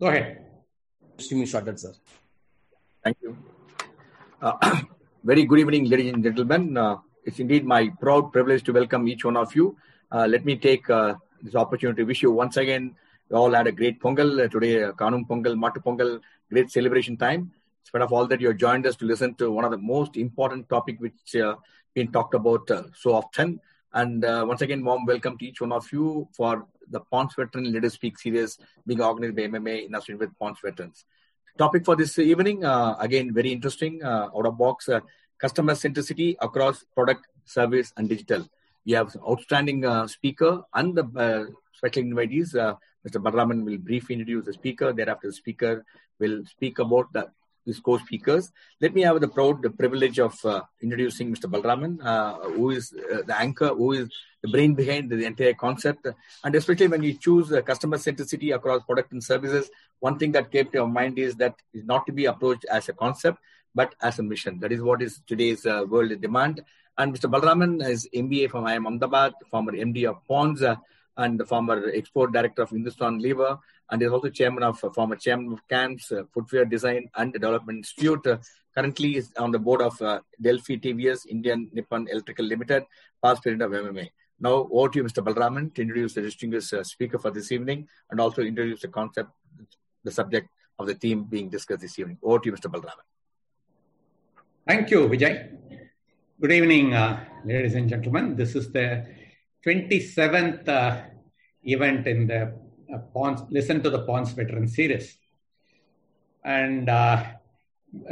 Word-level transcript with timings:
Go 0.00 0.08
ahead. 0.08 0.44
Streaming 1.18 1.46
started, 1.46 1.78
sir. 1.78 1.92
Thank 3.04 3.16
you. 3.22 3.36
Uh, 4.42 4.80
very 5.24 5.44
good 5.44 5.60
evening, 5.60 5.88
ladies 5.88 6.12
and 6.12 6.24
gentlemen. 6.24 6.76
Uh, 6.76 6.96
it's 7.24 7.38
indeed 7.38 7.64
my 7.64 7.90
proud 8.00 8.32
privilege 8.32 8.64
to 8.64 8.72
welcome 8.72 9.06
each 9.06 9.24
one 9.24 9.36
of 9.36 9.54
you. 9.54 9.76
Uh, 10.10 10.26
let 10.26 10.44
me 10.44 10.56
take 10.56 10.90
uh, 10.90 11.14
this 11.42 11.54
opportunity 11.54 12.02
to 12.02 12.06
wish 12.06 12.24
you 12.24 12.32
once 12.32 12.56
again. 12.56 12.96
We 13.28 13.36
all 13.36 13.52
had 13.52 13.68
a 13.68 13.72
great 13.72 14.00
Pongal 14.00 14.44
uh, 14.44 14.48
today, 14.48 14.82
uh, 14.82 14.92
Kanum 14.92 15.28
Pongal, 15.28 15.54
Matu 15.54 15.80
Pongal, 15.80 16.20
great 16.50 16.72
celebration 16.72 17.16
time. 17.16 17.52
Spite 17.84 18.02
of 18.02 18.12
all 18.12 18.26
that, 18.26 18.40
you 18.40 18.48
have 18.48 18.56
joined 18.56 18.88
us 18.88 18.96
to 18.96 19.04
listen 19.04 19.34
to 19.36 19.52
one 19.52 19.64
of 19.64 19.70
the 19.70 19.78
most 19.78 20.16
important 20.16 20.68
topic 20.68 20.98
which 20.98 21.36
uh, 21.36 21.54
been 21.94 22.10
talked 22.10 22.34
about 22.34 22.68
so 22.96 23.14
often. 23.14 23.60
And 23.92 24.24
once 24.24 24.60
again, 24.60 24.84
warm 24.84 25.06
welcome 25.06 25.38
to 25.38 25.46
each 25.46 25.60
one 25.60 25.70
of 25.70 25.86
you 25.92 26.26
for 26.32 26.66
the 26.90 27.00
Ponds 27.00 27.34
Veteran 27.34 27.72
Leader 27.72 27.90
Speak 27.90 28.18
series 28.18 28.58
being 28.86 29.00
organized 29.00 29.36
by 29.36 29.42
MMA 29.42 29.86
in 29.86 29.94
association 29.94 30.18
with 30.18 30.38
Ponds 30.38 30.58
Veterans. 30.62 31.04
Topic 31.56 31.84
for 31.84 31.94
this 31.94 32.18
evening, 32.18 32.64
uh, 32.64 32.96
again, 32.98 33.32
very 33.32 33.52
interesting, 33.52 34.02
uh, 34.02 34.28
out 34.36 34.46
of 34.46 34.58
box, 34.58 34.88
uh, 34.88 35.00
customer 35.38 35.74
centricity 35.74 36.36
across 36.40 36.84
product, 36.94 37.26
service, 37.44 37.92
and 37.96 38.08
digital. 38.08 38.46
We 38.84 38.92
have 38.92 39.14
outstanding 39.28 39.84
uh, 39.84 40.06
speaker 40.08 40.62
and 40.74 40.96
the 40.96 41.04
uh, 41.16 41.52
special 41.72 42.02
invitees. 42.02 42.56
Uh, 42.56 42.74
Mr. 43.06 43.22
Balraman 43.22 43.64
will 43.64 43.78
briefly 43.78 44.14
introduce 44.14 44.46
the 44.46 44.52
speaker. 44.52 44.92
Thereafter, 44.92 45.28
the 45.28 45.32
speaker 45.32 45.84
will 46.18 46.44
speak 46.46 46.78
about 46.78 47.12
the 47.12 47.28
his 47.64 47.80
co-speakers. 47.80 48.50
Let 48.80 48.94
me 48.94 49.02
have 49.02 49.20
the 49.20 49.28
proud 49.28 49.62
the 49.62 49.70
privilege 49.70 50.18
of 50.18 50.42
uh, 50.44 50.62
introducing 50.82 51.34
Mr. 51.34 51.50
Balraman, 51.50 52.04
uh, 52.04 52.50
who 52.50 52.70
is 52.70 52.92
uh, 52.92 53.22
the 53.26 53.38
anchor, 53.38 53.68
who 53.68 53.92
is 53.92 54.08
the 54.42 54.48
brain 54.48 54.74
behind 54.74 55.10
the 55.10 55.24
entire 55.24 55.54
concept. 55.54 56.06
And 56.44 56.54
especially 56.54 56.88
when 56.88 57.02
you 57.02 57.14
choose 57.14 57.52
uh, 57.52 57.62
customer 57.62 57.96
centricity 57.96 58.54
across 58.54 58.82
product 58.84 59.12
and 59.12 59.22
services, 59.22 59.70
one 60.00 60.18
thing 60.18 60.32
that 60.32 60.50
came 60.50 60.66
to 60.66 60.72
your 60.74 60.88
mind 60.88 61.18
is 61.18 61.34
that 61.36 61.54
is 61.72 61.84
not 61.84 62.06
to 62.06 62.12
be 62.12 62.26
approached 62.26 62.66
as 62.70 62.88
a 62.88 62.92
concept, 62.92 63.38
but 63.74 63.94
as 64.02 64.18
a 64.18 64.22
mission. 64.22 64.60
That 64.60 64.72
is 64.72 64.82
what 64.82 65.02
is 65.02 65.20
today's 65.26 65.66
uh, 65.66 65.84
world 65.88 66.20
demand. 66.20 66.62
And 66.96 67.14
Mr. 67.14 67.30
Balraman 67.30 67.86
is 67.88 68.08
MBA 68.14 68.50
from 68.50 68.64
IIM 68.64 68.86
Ahmedabad, 68.86 69.32
former 69.50 69.72
MD 69.72 70.08
of 70.08 70.24
Ponds, 70.28 70.62
uh, 70.62 70.76
and 71.16 71.38
the 71.38 71.44
former 71.44 71.90
export 71.94 72.32
director 72.32 72.62
of 72.62 72.70
Hindustan 72.70 73.18
Lever, 73.18 73.58
and 73.90 74.02
is 74.02 74.10
also 74.10 74.28
chairman 74.28 74.62
of 74.62 74.82
uh, 74.82 74.90
former 74.90 75.16
chairman 75.16 75.52
of 75.52 75.66
CAMS, 75.68 76.12
uh, 76.12 76.22
Footwear 76.32 76.64
Design 76.64 77.08
and 77.16 77.32
Development 77.32 77.78
Institute. 77.78 78.26
Uh, 78.26 78.38
currently 78.74 79.16
is 79.16 79.32
on 79.38 79.52
the 79.52 79.58
board 79.58 79.80
of 79.82 80.00
uh, 80.02 80.20
Delphi 80.40 80.76
TVS, 80.76 81.26
Indian 81.26 81.70
Nippon 81.72 82.08
Electrical 82.10 82.44
Limited, 82.44 82.84
past 83.22 83.42
president 83.42 83.62
of 83.62 83.70
MMA. 83.70 84.08
Now 84.40 84.68
over 84.72 84.88
to 84.88 84.98
you, 84.98 85.04
Mr. 85.04 85.24
Balraman, 85.24 85.72
to 85.74 85.82
introduce 85.82 86.14
the 86.14 86.22
distinguished 86.22 86.72
uh, 86.72 86.82
speaker 86.82 87.18
for 87.18 87.30
this 87.30 87.52
evening 87.52 87.88
and 88.10 88.20
also 88.20 88.42
introduce 88.42 88.82
the 88.82 88.88
concept, 88.88 89.30
the 90.02 90.10
subject 90.10 90.48
of 90.78 90.86
the 90.86 90.94
theme 90.94 91.24
being 91.24 91.48
discussed 91.48 91.82
this 91.82 91.98
evening. 91.98 92.18
Over 92.22 92.40
to 92.40 92.46
you, 92.46 92.52
Mr. 92.52 92.70
Balraman. 92.70 93.06
Thank 94.66 94.90
you, 94.90 95.08
Vijay. 95.08 95.56
Good 96.40 96.52
evening, 96.52 96.94
uh, 96.94 97.24
ladies 97.44 97.74
and 97.74 97.88
gentlemen. 97.88 98.34
This 98.34 98.56
is 98.56 98.72
the 98.72 99.06
27th 99.64 100.68
uh, 100.68 101.00
event 101.62 102.06
in 102.06 102.26
the 102.26 102.52
uh, 102.92 102.98
Ponds, 103.14 103.42
Listen 103.50 103.82
to 103.82 103.88
the 103.88 104.00
Ponds 104.00 104.32
Veteran 104.32 104.68
Series. 104.68 105.16
And 106.44 106.90
uh, 106.90 107.24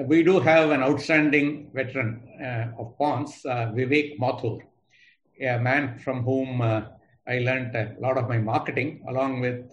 we 0.06 0.22
do 0.22 0.40
have 0.40 0.70
an 0.70 0.82
outstanding 0.82 1.70
veteran 1.74 2.22
uh, 2.42 2.80
of 2.80 2.96
Ponds, 2.96 3.44
uh, 3.44 3.70
Vivek 3.74 4.18
Mathur, 4.18 4.60
a 5.40 5.58
man 5.58 5.98
from 5.98 6.22
whom 6.22 6.62
uh, 6.62 6.82
I 7.26 7.40
learned 7.40 7.76
a 7.76 7.94
lot 8.00 8.16
of 8.16 8.28
my 8.28 8.38
marketing, 8.38 9.04
along 9.08 9.40
with 9.40 9.70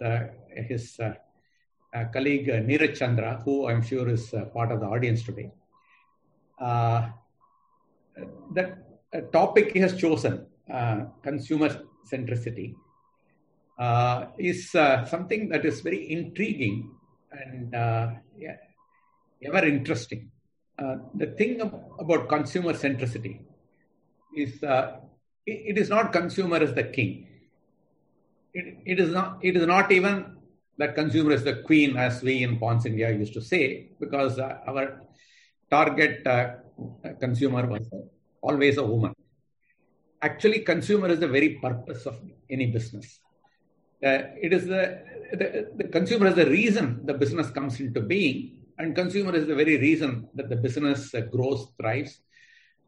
his 0.68 1.00
colleague 2.12 2.46
Neeraj 2.46 2.96
Chandra, 2.96 3.42
who 3.44 3.68
I'm 3.68 3.82
sure 3.82 4.08
is 4.08 4.32
part 4.54 4.70
of 4.70 4.78
the 4.80 4.86
audience 4.86 5.24
today. 5.24 5.50
The 6.60 7.12
topic 9.32 9.72
he 9.72 9.80
has 9.80 9.96
chosen, 9.96 10.46
consumer 11.22 11.82
centricity, 12.10 12.74
uh, 13.78 14.26
is 14.38 14.74
uh, 14.74 15.04
something 15.06 15.48
that 15.48 15.64
is 15.64 15.80
very 15.80 16.10
intriguing 16.12 16.90
and 17.32 17.74
uh, 17.74 18.10
yeah, 18.38 18.56
ever 19.44 19.64
interesting. 19.66 20.30
Uh, 20.78 20.96
the 21.14 21.26
thing 21.38 21.60
ab- 21.60 21.80
about 21.98 22.28
consumer 22.28 22.72
centricity 22.72 23.40
is 24.36 24.62
uh, 24.62 24.96
it, 25.46 25.76
it 25.76 25.78
is 25.78 25.88
not 25.88 26.12
consumer 26.12 26.56
as 26.56 26.74
the 26.74 26.84
king. 26.84 27.26
It, 28.52 28.76
it 28.84 29.00
is 29.00 29.10
not. 29.10 29.38
It 29.42 29.56
is 29.56 29.66
not 29.66 29.92
even 29.92 30.36
that 30.78 30.94
consumer 30.94 31.32
is 31.32 31.44
the 31.44 31.62
queen, 31.62 31.96
as 31.96 32.22
we 32.22 32.42
in 32.42 32.58
Ponds 32.58 32.86
India 32.86 33.10
used 33.10 33.34
to 33.34 33.40
say, 33.40 33.90
because 34.00 34.38
uh, 34.38 34.58
our 34.66 35.00
target 35.70 36.26
uh, 36.26 36.54
consumer 37.20 37.66
was 37.66 37.88
always 38.42 38.76
a 38.78 38.84
woman. 38.84 39.14
Actually, 40.22 40.60
consumer 40.60 41.08
is 41.08 41.20
the 41.20 41.28
very 41.28 41.50
purpose 41.60 42.04
of 42.06 42.20
any 42.50 42.66
business. 42.66 43.20
Uh, 44.04 44.32
it 44.40 44.52
is 44.52 44.66
the, 44.66 45.02
the, 45.32 45.70
the 45.76 45.88
consumer 45.88 46.26
is 46.26 46.34
the 46.34 46.46
reason 46.46 47.00
the 47.04 47.14
business 47.14 47.50
comes 47.50 47.80
into 47.80 48.00
being, 48.00 48.58
and 48.78 48.94
consumer 48.94 49.34
is 49.34 49.46
the 49.46 49.54
very 49.54 49.78
reason 49.78 50.28
that 50.34 50.48
the 50.48 50.56
business 50.56 51.14
uh, 51.14 51.20
grows, 51.20 51.68
thrives. 51.78 52.20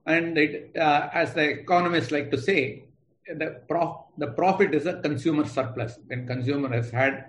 And 0.07 0.37
it, 0.37 0.77
uh, 0.77 1.09
as 1.13 1.33
the 1.35 1.49
economists 1.49 2.11
like 2.11 2.31
to 2.33 2.39
say, 2.39 2.85
the, 3.27 3.63
prof, 3.69 3.97
the 4.19 4.29
profit 4.29 4.75
is 4.75 4.87
a 4.87 5.01
consumer 5.01 5.47
surplus. 5.47 5.99
When 6.07 6.27
consumer 6.27 6.69
has 6.75 6.91
had 6.91 7.27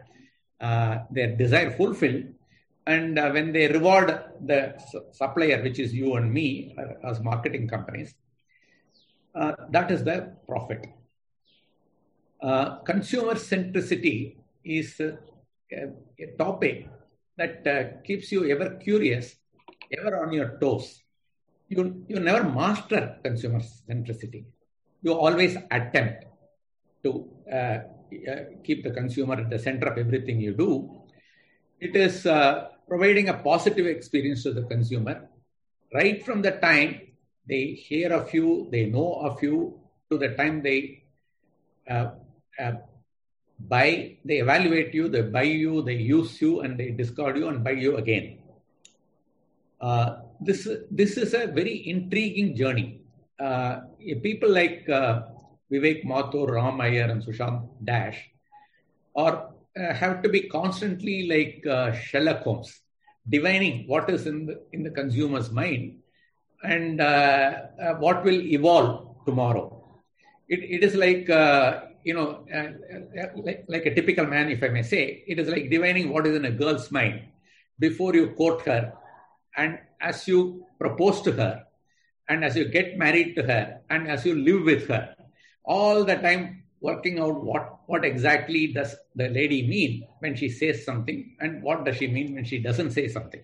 uh, 0.59 0.99
their 1.11 1.35
desire 1.35 1.71
fulfilled, 1.71 2.25
and 2.85 3.17
uh, 3.17 3.31
when 3.31 3.53
they 3.53 3.67
reward 3.67 4.21
the 4.41 4.75
su- 4.91 5.05
supplier, 5.11 5.61
which 5.61 5.79
is 5.79 5.93
you 5.93 6.15
and 6.15 6.33
me 6.33 6.75
uh, 6.77 7.07
as 7.07 7.21
marketing 7.21 7.67
companies, 7.67 8.15
uh, 9.35 9.53
that 9.71 9.89
is 9.91 10.03
the 10.03 10.31
profit. 10.47 10.85
Uh, 12.41 12.75
consumer 12.83 13.35
centricity 13.35 14.35
is 14.63 14.99
uh, 14.99 15.16
a, 15.71 15.89
a 16.19 16.27
topic 16.38 16.88
that 17.38 17.66
uh, 17.66 18.01
keeps 18.03 18.31
you 18.31 18.49
ever 18.51 18.75
curious, 18.75 19.35
ever 19.97 20.23
on 20.23 20.33
your 20.33 20.57
toes. 20.59 21.01
You, 21.67 22.05
you 22.07 22.19
never 22.19 22.44
master 22.44 23.17
consumer 23.23 23.61
centricity. 23.89 24.45
You 25.01 25.13
always 25.13 25.57
attempt 25.71 26.25
to 27.03 27.29
keep 28.63 28.83
the 28.83 28.91
consumer 28.91 29.35
at 29.35 29.50
the 29.50 29.57
center 29.57 29.88
of 29.88 29.97
everything 29.97 30.39
you 30.39 30.53
do. 30.53 31.01
It 31.79 31.95
is 31.95 32.21
providing 32.88 33.29
a 33.29 33.33
positive 33.33 33.88
experience 33.88 34.44
to 34.44 34.53
the 34.53 34.63
consumer 34.63 35.27
right 35.94 36.23
from 36.23 36.41
the 36.41 36.51
time 36.51 37.12
they 37.47 37.67
hear 37.67 38.13
of 38.13 38.33
you, 38.33 38.67
they 38.71 38.85
know 38.85 39.13
of 39.15 39.41
you, 39.43 39.79
to 40.09 40.17
the 40.17 40.29
time 40.35 40.61
they 40.61 41.03
uh, 41.89 42.11
uh, 42.59 42.73
buy, 43.59 44.17
they 44.23 44.37
evaluate 44.39 44.93
you, 44.93 45.09
they 45.09 45.21
buy 45.21 45.43
you, 45.43 45.81
they 45.81 45.95
use 45.95 46.41
you, 46.41 46.61
and 46.61 46.79
they 46.79 46.91
discard 46.91 47.37
you 47.37 47.47
and 47.49 47.63
buy 47.63 47.71
you 47.71 47.97
again. 47.97 48.39
Uh, 49.81 50.19
this 50.39 50.67
this 50.91 51.17
is 51.17 51.33
a 51.33 51.47
very 51.47 51.87
intriguing 51.87 52.55
journey. 52.55 53.01
Uh, 53.39 53.81
people 54.21 54.49
like 54.49 54.87
uh, 54.87 55.23
Vivek 55.71 56.05
Mathur, 56.05 56.51
Ram 56.51 56.79
Iyer, 56.79 57.09
and 57.09 57.21
Sushant 57.21 57.67
Dash 57.83 58.29
are 59.15 59.49
uh, 59.77 59.93
have 59.93 60.21
to 60.23 60.29
be 60.29 60.47
constantly 60.47 61.27
like 61.27 61.95
Sherlock 61.95 62.43
Holmes, 62.43 62.79
divining 63.27 63.85
what 63.87 64.09
is 64.09 64.27
in 64.27 64.45
the, 64.45 64.61
in 64.71 64.83
the 64.83 64.91
consumer's 64.91 65.51
mind 65.51 66.02
and 66.63 67.01
uh, 67.01 67.62
uh, 67.81 67.94
what 67.96 68.24
will 68.24 68.41
evolve 68.41 69.25
tomorrow. 69.25 69.68
It, 70.47 70.59
it 70.59 70.84
is 70.84 70.96
like 70.96 71.29
uh, 71.29 71.81
you 72.03 72.13
know, 72.13 72.46
like, 73.44 73.66
like 73.68 73.85
a 73.85 73.96
typical 73.96 74.25
man, 74.25 74.50
if 74.50 74.62
I 74.62 74.69
may 74.69 74.84
say, 74.84 75.24
it 75.25 75.40
is 75.40 75.47
like 75.47 75.69
divining 75.69 76.09
what 76.09 76.28
is 76.28 76.35
in 76.35 76.46
a 76.46 76.51
girl's 76.51 76.91
mind 76.91 77.22
before 77.79 78.13
you 78.13 78.31
court 78.31 78.62
her, 78.65 78.94
and 79.56 79.80
as 80.01 80.27
you 80.27 80.65
propose 80.80 81.21
to 81.21 81.31
her, 81.31 81.63
and 82.27 82.44
as 82.44 82.56
you 82.56 82.66
get 82.66 82.98
married 82.98 83.36
to 83.36 83.44
her, 83.44 83.81
and 83.89 84.07
as 84.07 84.25
you 84.25 84.36
live 84.36 84.63
with 84.63 84.88
her, 84.88 85.16
all 85.63 86.04
the 86.04 86.16
time 86.16 86.63
working 86.81 87.19
out 87.19 87.44
what 87.44 87.80
what 87.86 88.04
exactly 88.04 88.68
does 88.68 88.95
the 89.16 89.30
lady 89.30 89.66
mean 89.68 90.07
when 90.19 90.36
she 90.36 90.50
says 90.50 90.83
something, 90.83 91.36
and 91.39 91.63
what 91.63 91.86
does 91.86 91.98
she 91.98 92.07
mean 92.07 92.36
when 92.36 92.44
she 92.44 92.59
doesn't 92.59 92.92
say 92.92 93.07
something. 93.07 93.42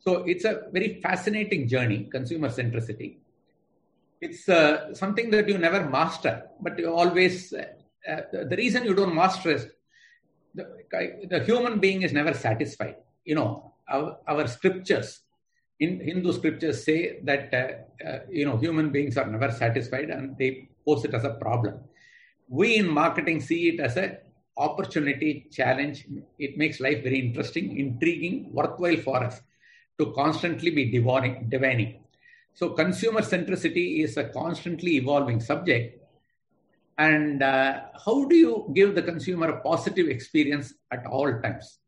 So 0.00 0.24
it's 0.24 0.44
a 0.44 0.62
very 0.72 1.00
fascinating 1.00 1.68
journey, 1.68 2.08
consumer 2.10 2.48
centricity 2.48 3.16
it's 4.20 4.48
uh, 4.48 4.94
something 4.94 5.30
that 5.30 5.48
you 5.48 5.58
never 5.58 5.88
master, 5.88 6.44
but 6.60 6.78
you 6.78 6.92
always, 6.92 7.52
uh, 7.52 7.64
uh, 8.10 8.20
the, 8.32 8.56
reason 8.56 8.84
you 8.84 8.94
don't 8.94 9.14
master 9.14 9.50
is 9.52 9.66
the, 10.54 10.66
the 11.30 11.44
human 11.44 11.78
being 11.78 12.02
is 12.02 12.12
never 12.12 12.34
satisfied. 12.34 12.96
You 13.24 13.36
know, 13.36 13.74
our, 13.88 14.18
our 14.26 14.46
scriptures, 14.48 15.20
in 15.80 16.00
Hindu 16.00 16.32
scriptures 16.32 16.84
say 16.84 17.20
that, 17.22 17.54
uh, 17.54 18.06
uh, 18.06 18.18
you 18.30 18.44
know, 18.44 18.56
human 18.56 18.90
beings 18.90 19.16
are 19.16 19.26
never 19.26 19.52
satisfied 19.52 20.10
and 20.10 20.36
they 20.36 20.68
pose 20.84 21.04
it 21.04 21.14
as 21.14 21.24
a 21.24 21.34
problem. 21.34 21.78
We 22.48 22.76
in 22.76 22.88
marketing 22.88 23.40
see 23.40 23.68
it 23.68 23.80
as 23.80 23.96
an 23.96 24.16
opportunity, 24.56 25.46
challenge. 25.52 26.06
It 26.38 26.58
makes 26.58 26.80
life 26.80 27.04
very 27.04 27.20
interesting, 27.20 27.78
intriguing, 27.78 28.52
worthwhile 28.52 28.96
for 28.96 29.22
us 29.22 29.40
to 29.98 30.12
constantly 30.12 30.70
be 30.70 30.90
divining. 30.90 31.48
divining. 31.48 32.00
So, 32.54 32.70
consumer 32.70 33.20
centricity 33.20 34.02
is 34.02 34.16
a 34.16 34.24
constantly 34.24 34.96
evolving 34.96 35.40
subject. 35.40 36.02
And 36.98 37.42
uh, 37.42 37.82
how 38.04 38.24
do 38.24 38.34
you 38.34 38.72
give 38.74 38.94
the 38.94 39.02
consumer 39.02 39.48
a 39.48 39.60
positive 39.60 40.08
experience 40.08 40.74
at 40.90 41.06
all 41.06 41.40
times 41.40 41.78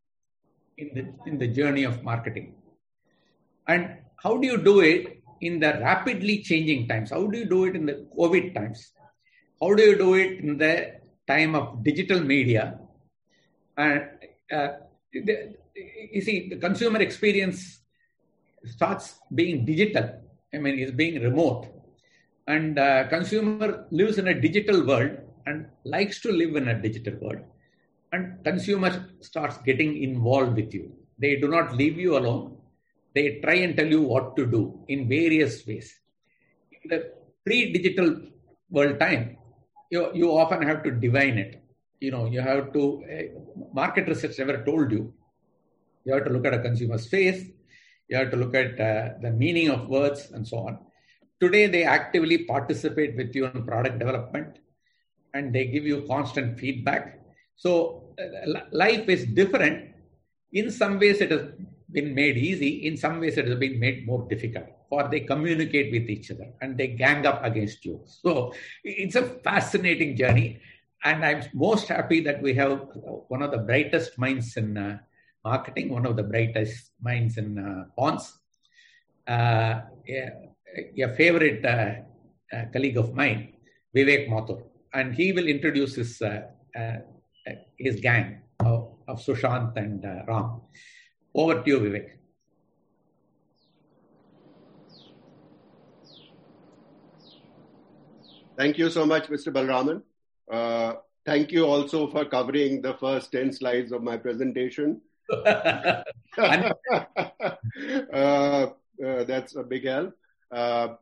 in 0.77 0.91
the, 0.93 1.29
in 1.29 1.37
the 1.37 1.47
journey 1.47 1.83
of 1.83 2.03
marketing? 2.03 2.55
And 3.67 3.97
how 4.15 4.37
do 4.37 4.47
you 4.47 4.57
do 4.57 4.79
it 4.79 5.21
in 5.41 5.59
the 5.59 5.79
rapidly 5.81 6.41
changing 6.41 6.87
times? 6.87 7.09
How 7.11 7.27
do 7.27 7.37
you 7.37 7.45
do 7.45 7.65
it 7.65 7.75
in 7.75 7.85
the 7.85 8.07
COVID 8.17 8.55
times? 8.55 8.91
How 9.61 9.73
do 9.73 9.83
you 9.83 9.97
do 9.97 10.13
it 10.13 10.39
in 10.39 10.57
the 10.57 10.93
time 11.27 11.55
of 11.55 11.83
digital 11.83 12.21
media? 12.21 12.79
And 13.77 14.07
uh, 14.51 14.67
you 15.11 16.21
see, 16.21 16.49
the 16.49 16.57
consumer 16.57 17.01
experience 17.01 17.80
starts 18.65 19.19
being 19.33 19.65
digital. 19.65 20.21
I 20.53 20.57
mean, 20.57 20.79
is 20.79 20.91
being 20.91 21.21
remote. 21.21 21.67
And 22.47 22.77
uh, 22.77 23.07
consumer 23.07 23.85
lives 23.91 24.17
in 24.17 24.27
a 24.27 24.39
digital 24.39 24.85
world 24.85 25.17
and 25.45 25.67
likes 25.85 26.19
to 26.21 26.31
live 26.31 26.55
in 26.55 26.67
a 26.67 26.81
digital 26.81 27.15
world. 27.21 27.43
And 28.11 28.43
consumer 28.43 29.07
starts 29.21 29.57
getting 29.59 30.03
involved 30.03 30.55
with 30.55 30.73
you. 30.73 30.91
They 31.17 31.37
do 31.37 31.47
not 31.47 31.75
leave 31.75 31.97
you 31.97 32.17
alone 32.17 32.57
they 33.13 33.39
try 33.43 33.55
and 33.65 33.75
tell 33.75 33.87
you 33.87 34.01
what 34.01 34.35
to 34.37 34.45
do 34.45 34.83
in 34.87 35.07
various 35.07 35.65
ways. 35.67 35.99
In 36.71 36.89
the 36.89 37.11
pre-digital 37.45 38.21
world 38.69 38.99
time, 38.99 39.37
you, 39.89 40.09
you 40.13 40.31
often 40.31 40.61
have 40.63 40.83
to 40.83 40.91
divine 40.91 41.37
it. 41.37 41.63
You 41.99 42.11
know, 42.11 42.25
you 42.25 42.41
have 42.41 42.73
to, 42.73 43.03
uh, 43.13 43.63
market 43.73 44.07
research 44.07 44.39
never 44.39 44.63
told 44.63 44.91
you. 44.91 45.13
You 46.05 46.13
have 46.13 46.25
to 46.25 46.31
look 46.31 46.45
at 46.45 46.53
a 46.53 46.59
consumer's 46.59 47.07
face. 47.07 47.45
You 48.11 48.17
have 48.17 48.31
to 48.31 48.35
look 48.35 48.53
at 48.53 48.77
uh, 48.77 49.13
the 49.21 49.31
meaning 49.31 49.69
of 49.69 49.87
words 49.87 50.31
and 50.31 50.45
so 50.45 50.57
on. 50.67 50.79
Today, 51.39 51.67
they 51.67 51.83
actively 51.83 52.39
participate 52.39 53.15
with 53.15 53.33
you 53.33 53.45
in 53.45 53.65
product 53.65 53.99
development 53.99 54.59
and 55.33 55.55
they 55.55 55.65
give 55.67 55.85
you 55.85 56.05
constant 56.09 56.59
feedback. 56.59 57.21
So, 57.55 58.13
uh, 58.19 58.59
life 58.73 59.07
is 59.07 59.25
different. 59.27 59.95
In 60.51 60.69
some 60.71 60.99
ways, 60.99 61.21
it 61.21 61.31
has 61.31 61.43
been 61.89 62.13
made 62.13 62.37
easy. 62.37 62.85
In 62.85 62.97
some 62.97 63.21
ways, 63.21 63.37
it 63.37 63.47
has 63.47 63.57
been 63.57 63.79
made 63.79 64.05
more 64.05 64.27
difficult. 64.29 64.65
Or 64.89 65.07
they 65.07 65.21
communicate 65.21 65.93
with 65.93 66.09
each 66.09 66.31
other 66.31 66.51
and 66.61 66.77
they 66.77 66.87
gang 66.87 67.25
up 67.25 67.45
against 67.45 67.85
you. 67.85 68.01
So 68.05 68.53
it's 68.83 69.15
a 69.15 69.23
fascinating 69.23 70.17
journey. 70.17 70.59
And 71.05 71.23
I'm 71.23 71.43
most 71.53 71.87
happy 71.87 72.19
that 72.21 72.41
we 72.41 72.53
have 72.55 72.89
one 73.29 73.41
of 73.41 73.51
the 73.51 73.59
brightest 73.59 74.19
minds 74.19 74.57
in 74.57 74.77
uh, 74.77 74.99
marketing, 75.43 75.89
one 75.89 76.05
of 76.05 76.15
the 76.15 76.23
brightest 76.23 76.91
minds 77.01 77.37
in 77.37 77.57
uh, 77.57 77.85
Ponds. 77.97 78.39
Uh, 79.27 79.81
a, 80.07 80.31
a, 80.99 81.15
favorite 81.15 81.63
uh, 81.63 81.95
uh, 82.55 82.65
colleague 82.73 82.97
of 82.97 83.13
mine, 83.13 83.53
Vivek 83.95 84.29
Mathur, 84.29 84.63
and 84.93 85.13
he 85.13 85.31
will 85.31 85.47
introduce 85.47 85.95
his 85.95 86.21
uh, 86.21 86.41
his 87.77 87.99
gang 88.01 88.41
of, 88.59 88.89
of 89.07 89.19
Sushant 89.19 89.75
and 89.77 90.03
Ram. 90.27 90.61
Over 91.35 91.61
to 91.61 91.69
you, 91.69 91.79
Vivek. 91.79 92.09
Thank 98.57 98.77
you 98.77 98.89
so 98.89 99.05
much, 99.05 99.27
Mr. 99.27 99.51
Balraman. 99.51 100.03
Uh, 100.51 100.95
thank 101.25 101.51
you 101.51 101.65
also 101.65 102.07
for 102.11 102.25
covering 102.25 102.81
the 102.81 102.93
first 102.95 103.31
10 103.31 103.53
slides 103.53 103.91
of 103.91 104.03
my 104.03 104.17
presentation. 104.17 105.01
uh, 106.37 106.73
uh, 108.13 108.67
that's 108.99 109.55
a 109.55 109.63
big 109.63 109.85
help. 109.85 110.13
Uh, 110.51 110.95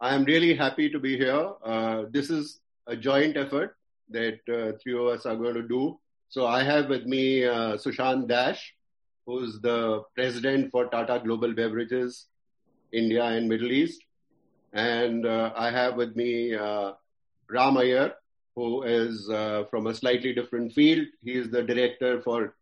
I 0.00 0.14
am 0.14 0.24
really 0.24 0.54
happy 0.54 0.90
to 0.90 0.98
be 0.98 1.16
here. 1.16 1.52
Uh, 1.64 2.04
this 2.10 2.30
is 2.30 2.60
a 2.86 2.96
joint 2.96 3.36
effort 3.36 3.76
that 4.10 4.40
three 4.82 4.94
of 4.94 5.06
us 5.06 5.26
are 5.26 5.36
going 5.36 5.54
to 5.54 5.66
do. 5.66 5.98
So 6.28 6.46
I 6.46 6.62
have 6.62 6.88
with 6.88 7.06
me 7.06 7.42
Sushant 7.42 8.28
Dash, 8.28 8.74
who's 9.26 9.60
the 9.60 10.02
president 10.14 10.70
for 10.70 10.86
Tata 10.86 11.20
Global 11.24 11.52
Beverages, 11.52 12.26
India 12.92 13.24
and 13.24 13.48
Middle 13.48 13.72
East. 13.72 14.02
And 14.72 15.26
uh, 15.26 15.52
I 15.56 15.70
have 15.70 15.96
with 15.96 16.16
me 16.16 16.54
uh, 16.54 16.92
Ram 17.48 17.78
Iyer, 17.78 18.12
who 18.54 18.82
is 18.82 19.28
uh, 19.30 19.64
from 19.70 19.86
a 19.86 19.94
slightly 19.94 20.32
different 20.32 20.72
field. 20.72 21.06
He 21.22 21.32
is 21.32 21.50
the 21.50 21.62
director 21.62 22.20
for 22.22 22.54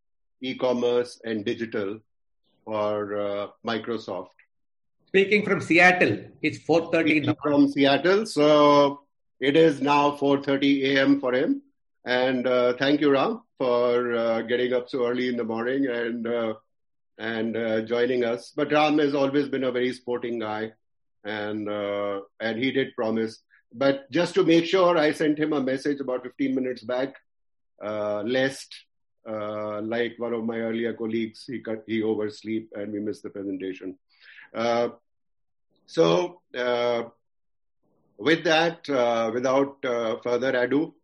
e-commerce 0.44 1.20
and 1.24 1.44
digital 1.44 1.98
for 2.64 3.18
uh, 3.18 3.46
Microsoft. 3.66 4.28
Speaking 5.06 5.44
from 5.44 5.60
Seattle, 5.60 6.18
it's 6.42 6.58
4.30 6.58 7.36
From 7.42 7.68
Seattle, 7.68 8.26
so 8.26 9.00
it 9.40 9.56
is 9.56 9.80
now 9.80 10.16
4.30 10.16 10.96
a.m. 10.96 11.20
for 11.20 11.32
him. 11.32 11.62
And 12.04 12.46
uh, 12.46 12.74
thank 12.78 13.00
you, 13.00 13.10
Ram, 13.10 13.42
for 13.58 14.14
uh, 14.14 14.42
getting 14.42 14.72
up 14.72 14.90
so 14.90 15.06
early 15.06 15.28
in 15.28 15.36
the 15.36 15.44
morning 15.44 15.86
and 15.86 16.26
uh, 16.26 16.54
and 17.16 17.56
uh, 17.56 17.80
joining 17.82 18.24
us. 18.24 18.52
But 18.54 18.72
Ram 18.72 18.98
has 18.98 19.14
always 19.14 19.48
been 19.48 19.64
a 19.64 19.72
very 19.72 19.92
sporting 19.92 20.38
guy, 20.40 20.72
and 21.24 21.68
uh, 21.68 22.20
and 22.40 22.58
he 22.58 22.72
did 22.72 22.94
promise. 22.94 23.40
But 23.72 24.10
just 24.10 24.34
to 24.34 24.44
make 24.44 24.66
sure, 24.66 24.98
I 24.98 25.12
sent 25.12 25.38
him 25.38 25.52
a 25.52 25.62
message 25.62 26.00
about 26.00 26.24
15 26.24 26.54
minutes 26.54 26.82
back, 26.82 27.14
uh, 29.28 29.80
like 29.82 30.14
one 30.18 30.34
of 30.34 30.44
my 30.44 30.58
earlier 30.58 30.92
colleagues, 30.92 31.44
he 31.46 31.60
cut, 31.60 31.84
he 31.86 32.02
oversleep 32.02 32.70
and 32.74 32.92
we 32.92 33.00
missed 33.00 33.22
the 33.22 33.30
presentation. 33.30 33.96
so 35.86 36.40
with 38.18 38.44
that, 38.44 38.88
without 39.32 39.76
further 40.22 40.56
ado. 40.56 40.94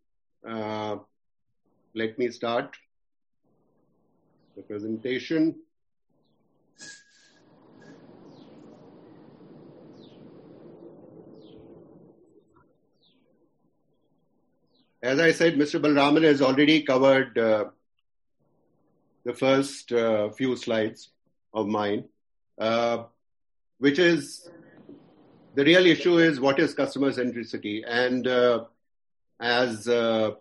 Uh, 0.47 0.97
let 1.93 2.17
me 2.17 2.29
start 2.31 2.75
the 4.55 4.63
presentation. 4.63 5.55
As 15.03 15.19
I 15.19 15.31
said, 15.31 15.55
Mr. 15.55 15.81
Balraman 15.81 16.23
has 16.23 16.41
already 16.41 16.83
covered 16.83 17.37
uh, 17.37 17.65
the 19.23 19.33
first 19.33 19.91
uh, 19.91 20.29
few 20.29 20.55
slides 20.55 21.09
of 21.53 21.67
mine, 21.67 22.05
uh, 22.57 23.03
which 23.77 23.99
is 23.99 24.49
the 25.55 25.63
real 25.63 25.85
issue 25.85 26.17
is 26.17 26.39
what 26.39 26.59
is 26.59 26.73
customer 26.73 27.11
centricity. 27.11 27.83
And 27.85 28.27
uh, 28.27 28.65
as 29.39 29.87
uh, 29.87 30.31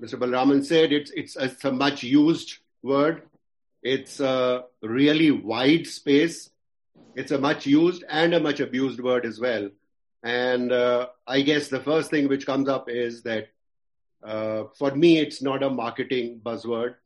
Mr. 0.00 0.14
Balraman 0.14 0.64
said, 0.64 0.92
it's, 0.92 1.10
it's, 1.12 1.36
it's 1.36 1.64
a 1.64 1.72
much 1.72 2.02
used 2.02 2.58
word. 2.82 3.22
It's 3.82 4.20
a 4.20 4.64
really 4.82 5.30
wide 5.30 5.86
space. 5.86 6.50
It's 7.14 7.32
a 7.32 7.38
much 7.38 7.66
used 7.66 8.04
and 8.08 8.34
a 8.34 8.40
much 8.40 8.60
abused 8.60 9.00
word 9.00 9.24
as 9.24 9.40
well. 9.40 9.70
And 10.22 10.70
uh, 10.70 11.08
I 11.26 11.40
guess 11.40 11.68
the 11.68 11.80
first 11.80 12.10
thing 12.10 12.28
which 12.28 12.46
comes 12.46 12.68
up 12.68 12.90
is 12.90 13.22
that 13.22 13.48
uh, 14.22 14.64
for 14.78 14.94
me, 14.94 15.18
it's 15.18 15.40
not 15.40 15.62
a 15.62 15.70
marketing 15.70 16.40
buzzword. 16.44 16.96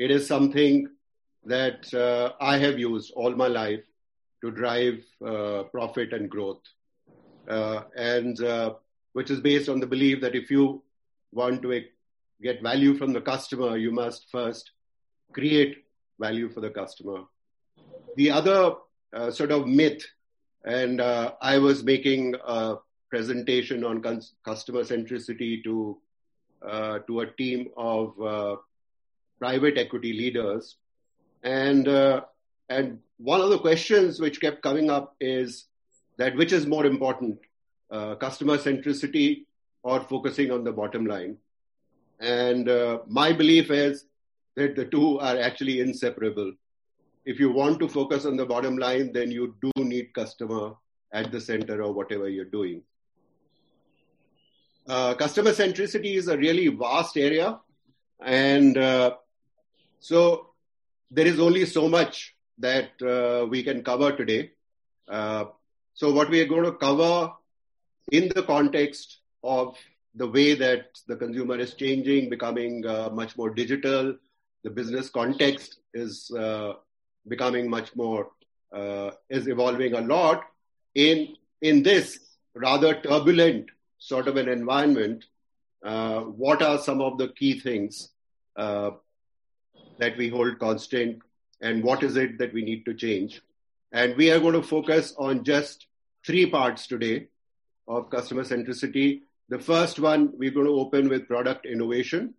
It 0.00 0.10
is 0.10 0.26
something 0.26 0.88
that 1.44 1.92
uh, 1.92 2.32
I 2.40 2.56
have 2.58 2.78
used 2.78 3.12
all 3.14 3.34
my 3.36 3.48
life 3.48 3.84
to 4.42 4.50
drive 4.50 5.04
uh, 5.24 5.64
profit 5.64 6.14
and 6.14 6.30
growth. 6.30 6.62
Uh, 7.48 7.82
and 7.96 8.38
which 9.12 9.30
is 9.30 9.40
based 9.40 9.68
on 9.68 9.80
the 9.80 9.86
belief 9.86 10.20
that 10.20 10.34
if 10.34 10.50
you 10.50 10.82
want 11.32 11.62
to 11.62 11.82
get 12.42 12.62
value 12.62 12.96
from 12.96 13.12
the 13.12 13.20
customer, 13.20 13.76
you 13.76 13.90
must 13.90 14.26
first 14.30 14.70
create 15.32 15.84
value 16.18 16.48
for 16.48 16.60
the 16.60 16.70
customer. 16.70 17.24
The 18.16 18.30
other 18.30 18.74
uh, 19.12 19.30
sort 19.30 19.52
of 19.52 19.66
myth, 19.66 20.04
and 20.64 21.00
uh, 21.00 21.32
I 21.42 21.58
was 21.58 21.82
making 21.82 22.36
a 22.46 22.76
presentation 23.10 23.84
on 23.84 24.02
cons- 24.02 24.34
customer 24.44 24.82
centricity 24.82 25.62
to 25.64 25.98
uh, 26.66 26.98
to 27.06 27.20
a 27.20 27.26
team 27.26 27.68
of 27.76 28.20
uh, 28.20 28.56
private 29.40 29.78
equity 29.78 30.12
leaders, 30.12 30.76
and 31.42 31.88
uh, 31.88 32.20
and 32.68 33.00
one 33.18 33.40
of 33.40 33.50
the 33.50 33.58
questions 33.58 34.20
which 34.20 34.40
kept 34.40 34.62
coming 34.62 34.90
up 34.90 35.16
is 35.20 35.66
that 36.18 36.36
which 36.36 36.52
is 36.52 36.66
more 36.66 36.86
important, 36.86 37.38
uh, 37.90 38.14
customer 38.14 38.58
centricity 38.58 39.46
or 39.82 40.00
focusing 40.00 40.50
on 40.50 40.62
the 40.64 40.72
bottom 40.72 41.06
line. 41.06 41.36
And 42.20 42.68
uh, 42.68 42.98
my 43.08 43.32
belief 43.32 43.70
is 43.70 44.04
that 44.56 44.76
the 44.76 44.84
two 44.84 45.18
are 45.18 45.38
actually 45.38 45.80
inseparable. 45.80 46.52
If 47.24 47.40
you 47.40 47.50
want 47.50 47.78
to 47.80 47.88
focus 47.88 48.26
on 48.26 48.36
the 48.36 48.46
bottom 48.46 48.76
line, 48.76 49.12
then 49.12 49.30
you 49.30 49.54
do 49.62 49.84
need 49.84 50.12
customer 50.14 50.74
at 51.12 51.32
the 51.32 51.40
center 51.40 51.80
of 51.82 51.94
whatever 51.94 52.28
you're 52.28 52.44
doing. 52.44 52.82
Uh, 54.86 55.14
customer 55.14 55.52
centricity 55.52 56.16
is 56.16 56.28
a 56.28 56.36
really 56.36 56.68
vast 56.68 57.16
area. 57.16 57.58
And 58.22 58.76
uh, 58.76 59.16
so 60.00 60.50
there 61.10 61.26
is 61.26 61.38
only 61.38 61.66
so 61.66 61.88
much 61.88 62.34
that 62.58 62.90
uh, 63.02 63.46
we 63.46 63.62
can 63.62 63.82
cover 63.82 64.12
today. 64.12 64.52
Uh, 65.08 65.44
so 65.94 66.12
what 66.12 66.30
we 66.30 66.40
are 66.40 66.46
going 66.46 66.64
to 66.64 66.72
cover 66.72 67.32
in 68.10 68.30
the 68.34 68.42
context 68.42 69.18
of 69.42 69.76
the 70.14 70.26
way 70.26 70.54
that 70.54 70.86
the 71.06 71.16
consumer 71.16 71.58
is 71.58 71.74
changing, 71.74 72.30
becoming 72.30 72.84
uh, 72.86 73.10
much 73.12 73.36
more 73.36 73.50
digital, 73.50 74.16
the 74.64 74.70
business 74.70 75.08
context 75.08 75.78
is 75.94 76.30
uh, 76.32 76.72
becoming 77.28 77.68
much 77.68 77.94
more 77.94 78.30
uh, 78.72 79.10
is 79.28 79.48
evolving 79.48 79.94
a 79.94 80.00
lot 80.00 80.42
in 80.94 81.34
in 81.60 81.82
this 81.82 82.18
rather 82.54 82.94
turbulent 82.94 83.66
sort 83.98 84.28
of 84.28 84.36
an 84.36 84.48
environment. 84.48 85.24
Uh, 85.84 86.20
what 86.20 86.62
are 86.62 86.78
some 86.78 87.00
of 87.00 87.16
the 87.18 87.28
key 87.28 87.58
things 87.58 88.10
that 90.00 90.16
we 90.16 90.28
hold 90.28 90.58
constant, 90.58 91.22
and 91.60 91.84
what 91.84 92.02
is 92.02 92.16
it 92.16 92.38
that 92.38 92.52
we 92.52 92.62
need 92.62 92.84
to 92.86 92.94
change? 92.94 93.40
And 93.92 94.16
we 94.16 94.30
are 94.30 94.40
going 94.40 94.54
to 94.54 94.62
focus 94.62 95.14
on 95.18 95.44
just 95.44 95.86
three 96.26 96.46
parts 96.50 96.86
today 96.86 97.28
of 97.86 98.10
customer 98.10 98.42
centricity. 98.42 99.20
The 99.48 99.58
first 99.58 99.98
one 99.98 100.32
we're 100.36 100.52
going 100.52 100.66
to 100.66 100.72
open 100.72 101.08
with 101.08 101.28
product 101.28 101.66
innovation. 101.66 102.34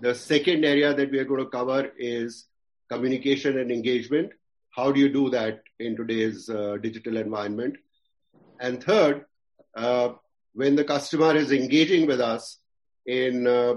The 0.00 0.14
second 0.14 0.64
area 0.64 0.92
that 0.94 1.10
we 1.10 1.18
are 1.18 1.24
going 1.24 1.44
to 1.44 1.50
cover 1.50 1.92
is 1.96 2.46
communication 2.90 3.58
and 3.58 3.70
engagement. 3.70 4.32
How 4.70 4.90
do 4.90 4.98
you 4.98 5.08
do 5.08 5.30
that 5.30 5.62
in 5.78 5.96
today's 5.96 6.48
uh, 6.48 6.78
digital 6.82 7.16
environment? 7.16 7.76
And 8.58 8.82
third, 8.82 9.26
uh, 9.76 10.14
when 10.54 10.76
the 10.76 10.84
customer 10.84 11.36
is 11.36 11.52
engaging 11.52 12.06
with 12.06 12.20
us 12.20 12.58
in 13.06 13.46
uh, 13.46 13.74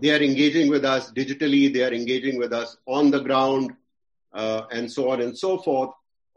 they 0.00 0.10
are 0.10 0.22
engaging 0.22 0.70
with 0.70 0.84
us 0.84 1.12
digitally, 1.12 1.72
they 1.72 1.82
are 1.82 1.92
engaging 1.92 2.38
with 2.38 2.52
us 2.52 2.76
on 2.86 3.10
the 3.10 3.20
ground, 3.20 3.72
uh, 4.32 4.62
and 4.70 4.90
so 4.90 5.10
on 5.10 5.20
and 5.20 5.36
so 5.36 5.58
forth. 5.58 5.90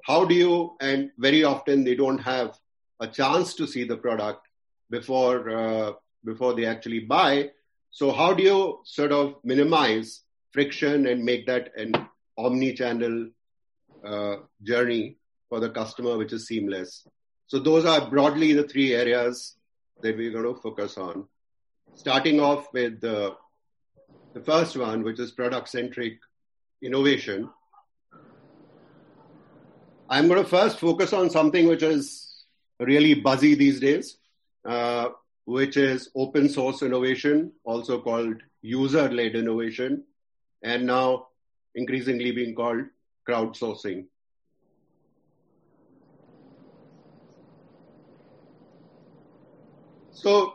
How 0.03 0.25
do 0.25 0.35
you, 0.35 0.75
and 0.81 1.11
very 1.17 1.43
often 1.43 1.83
they 1.83 1.95
don't 1.95 2.19
have 2.19 2.57
a 2.99 3.07
chance 3.07 3.53
to 3.55 3.67
see 3.67 3.83
the 3.83 3.97
product 3.97 4.47
before, 4.89 5.49
uh, 5.49 5.91
before 6.25 6.53
they 6.53 6.65
actually 6.65 6.99
buy. 6.99 7.51
So 7.91 8.11
how 8.11 8.33
do 8.33 8.43
you 8.43 8.79
sort 8.83 9.11
of 9.11 9.35
minimize 9.43 10.21
friction 10.51 11.07
and 11.07 11.23
make 11.23 11.45
that 11.47 11.71
an 11.77 11.93
omni-channel 12.37 13.29
uh, 14.05 14.35
journey 14.61 15.17
for 15.49 15.59
the 15.59 15.69
customer, 15.69 16.17
which 16.17 16.33
is 16.33 16.47
seamless? 16.47 17.07
So 17.47 17.59
those 17.59 17.85
are 17.85 18.09
broadly 18.09 18.53
the 18.53 18.67
three 18.67 18.93
areas 18.93 19.55
that 20.01 20.17
we're 20.17 20.31
going 20.31 20.53
to 20.53 20.59
focus 20.59 20.97
on. 20.97 21.27
Starting 21.95 22.39
off 22.39 22.73
with 22.73 22.99
the, 22.99 23.35
the 24.33 24.41
first 24.41 24.75
one, 24.75 25.03
which 25.03 25.19
is 25.19 25.31
product-centric 25.31 26.19
innovation. 26.81 27.49
I'm 30.09 30.27
going 30.27 30.43
to 30.43 30.49
first 30.49 30.79
focus 30.79 31.13
on 31.13 31.29
something 31.29 31.67
which 31.67 31.83
is 31.83 32.45
really 32.79 33.13
buzzy 33.13 33.55
these 33.55 33.79
days, 33.79 34.17
uh, 34.65 35.09
which 35.45 35.77
is 35.77 36.09
open 36.15 36.49
source 36.49 36.81
innovation, 36.81 37.51
also 37.63 38.01
called 38.01 38.35
user 38.61 39.09
led 39.09 39.35
innovation, 39.35 40.03
and 40.63 40.85
now 40.85 41.27
increasingly 41.75 42.31
being 42.31 42.55
called 42.55 42.85
crowdsourcing. 43.27 44.05
So, 50.11 50.53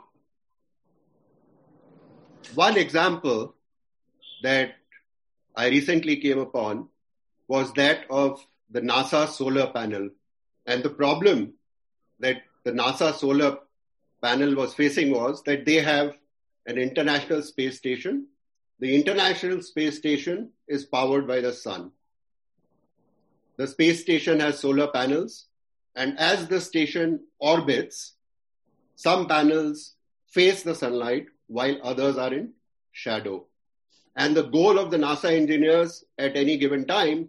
one 2.55 2.77
example 2.77 3.55
that 4.43 4.75
I 5.57 5.69
recently 5.69 6.17
came 6.17 6.39
upon 6.39 6.89
was 7.49 7.73
that 7.75 8.05
of 8.11 8.45
the 8.71 8.81
NASA 8.81 9.29
solar 9.29 9.69
panel. 9.69 10.11
And 10.67 10.83
the 10.83 10.91
problem 10.91 11.55
that 12.21 12.43
the 12.65 12.73
NASA 12.73 13.15
solar 13.15 13.59
panel 14.23 14.55
was 14.55 14.75
facing 14.75 15.11
was 15.11 15.43
that 15.45 15.65
they 15.65 15.77
have 15.77 16.17
an 16.67 16.79
international 16.79 17.43
space 17.43 17.77
station. 17.79 18.27
The 18.79 18.95
international 18.95 19.63
space 19.63 19.97
station 19.97 20.51
is 20.69 20.85
powered 20.85 21.27
by 21.27 21.41
the 21.41 21.53
sun. 21.53 21.93
The 23.57 23.67
space 23.67 24.01
station 24.01 24.39
has 24.39 24.61
solar 24.61 24.87
panels, 24.87 25.47
and 25.97 26.17
as 26.17 26.47
the 26.47 26.61
station 26.61 27.25
orbits, 27.41 28.15
some 28.95 29.27
panels 29.27 29.95
face 30.29 30.63
the 30.63 30.77
sunlight 30.77 31.27
while 31.49 31.77
others 31.83 32.19
are 32.19 32.33
in 32.33 32.53
shadow. 32.93 33.48
And 34.19 34.37
the 34.37 34.43
goal 34.43 34.81
of 34.81 34.91
the 34.91 34.97
NASA 34.97 35.31
engineers 35.31 36.05
at 36.19 36.37
any 36.37 36.59
given 36.59 36.87
time 36.87 37.29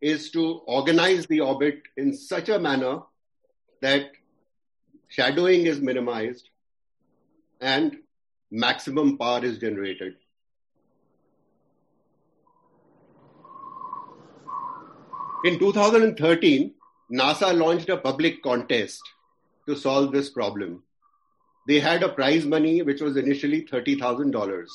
is 0.00 0.30
to 0.30 0.60
organize 0.64 1.26
the 1.26 1.40
orbit 1.40 1.82
in 1.96 2.16
such 2.16 2.48
a 2.48 2.58
manner 2.58 3.00
that 3.82 4.12
shadowing 5.08 5.66
is 5.66 5.80
minimized 5.80 6.48
and 7.60 7.96
maximum 8.52 9.18
power 9.18 9.44
is 9.44 9.58
generated. 9.58 10.14
In 15.44 15.58
2013, 15.58 16.74
NASA 17.12 17.58
launched 17.58 17.88
a 17.88 17.96
public 17.96 18.40
contest 18.40 19.02
to 19.66 19.74
solve 19.74 20.12
this 20.12 20.30
problem. 20.30 20.84
They 21.66 21.80
had 21.80 22.04
a 22.04 22.08
prize 22.08 22.44
money 22.44 22.82
which 22.82 23.00
was 23.00 23.16
initially 23.16 23.62
$30,000. 23.62 24.66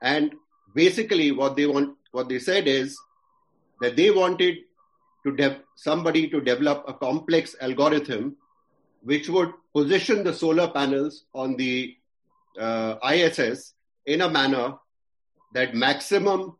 And 0.00 0.34
basically 0.78 1.28
what 1.32 1.56
they 1.56 1.66
want 1.66 1.94
what 2.12 2.28
they 2.28 2.38
said 2.38 2.68
is 2.68 2.98
that 3.80 3.96
they 3.96 4.10
wanted 4.10 4.58
to 5.24 5.32
de- 5.40 5.60
somebody 5.76 6.28
to 6.28 6.40
develop 6.40 6.84
a 6.86 6.94
complex 6.94 7.56
algorithm 7.60 8.36
which 9.02 9.28
would 9.28 9.52
position 9.78 10.22
the 10.24 10.34
solar 10.34 10.68
panels 10.68 11.24
on 11.34 11.56
the 11.56 11.96
uh, 12.58 12.96
ISS 13.14 13.74
in 14.06 14.22
a 14.22 14.30
manner 14.30 14.74
that 15.54 15.74
maximum 15.74 16.56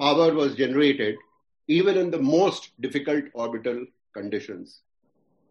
power 0.00 0.32
was 0.34 0.54
generated 0.54 1.16
even 1.68 1.98
in 1.98 2.10
the 2.10 2.22
most 2.22 2.70
difficult 2.80 3.24
orbital 3.34 3.84
conditions. 4.14 4.80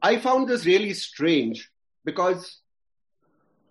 I 0.01 0.17
found 0.17 0.47
this 0.47 0.65
really 0.65 0.93
strange 0.93 1.69
because 2.05 2.59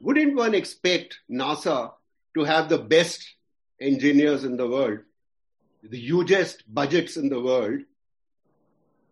wouldn't 0.00 0.36
one 0.36 0.54
expect 0.54 1.18
NASA 1.30 1.92
to 2.36 2.44
have 2.44 2.68
the 2.68 2.78
best 2.78 3.35
engineers 3.80 4.44
in 4.44 4.56
the 4.56 4.66
world, 4.66 5.00
the 5.82 5.98
hugest 5.98 6.62
budgets 6.72 7.16
in 7.16 7.28
the 7.28 7.40
world? 7.40 7.80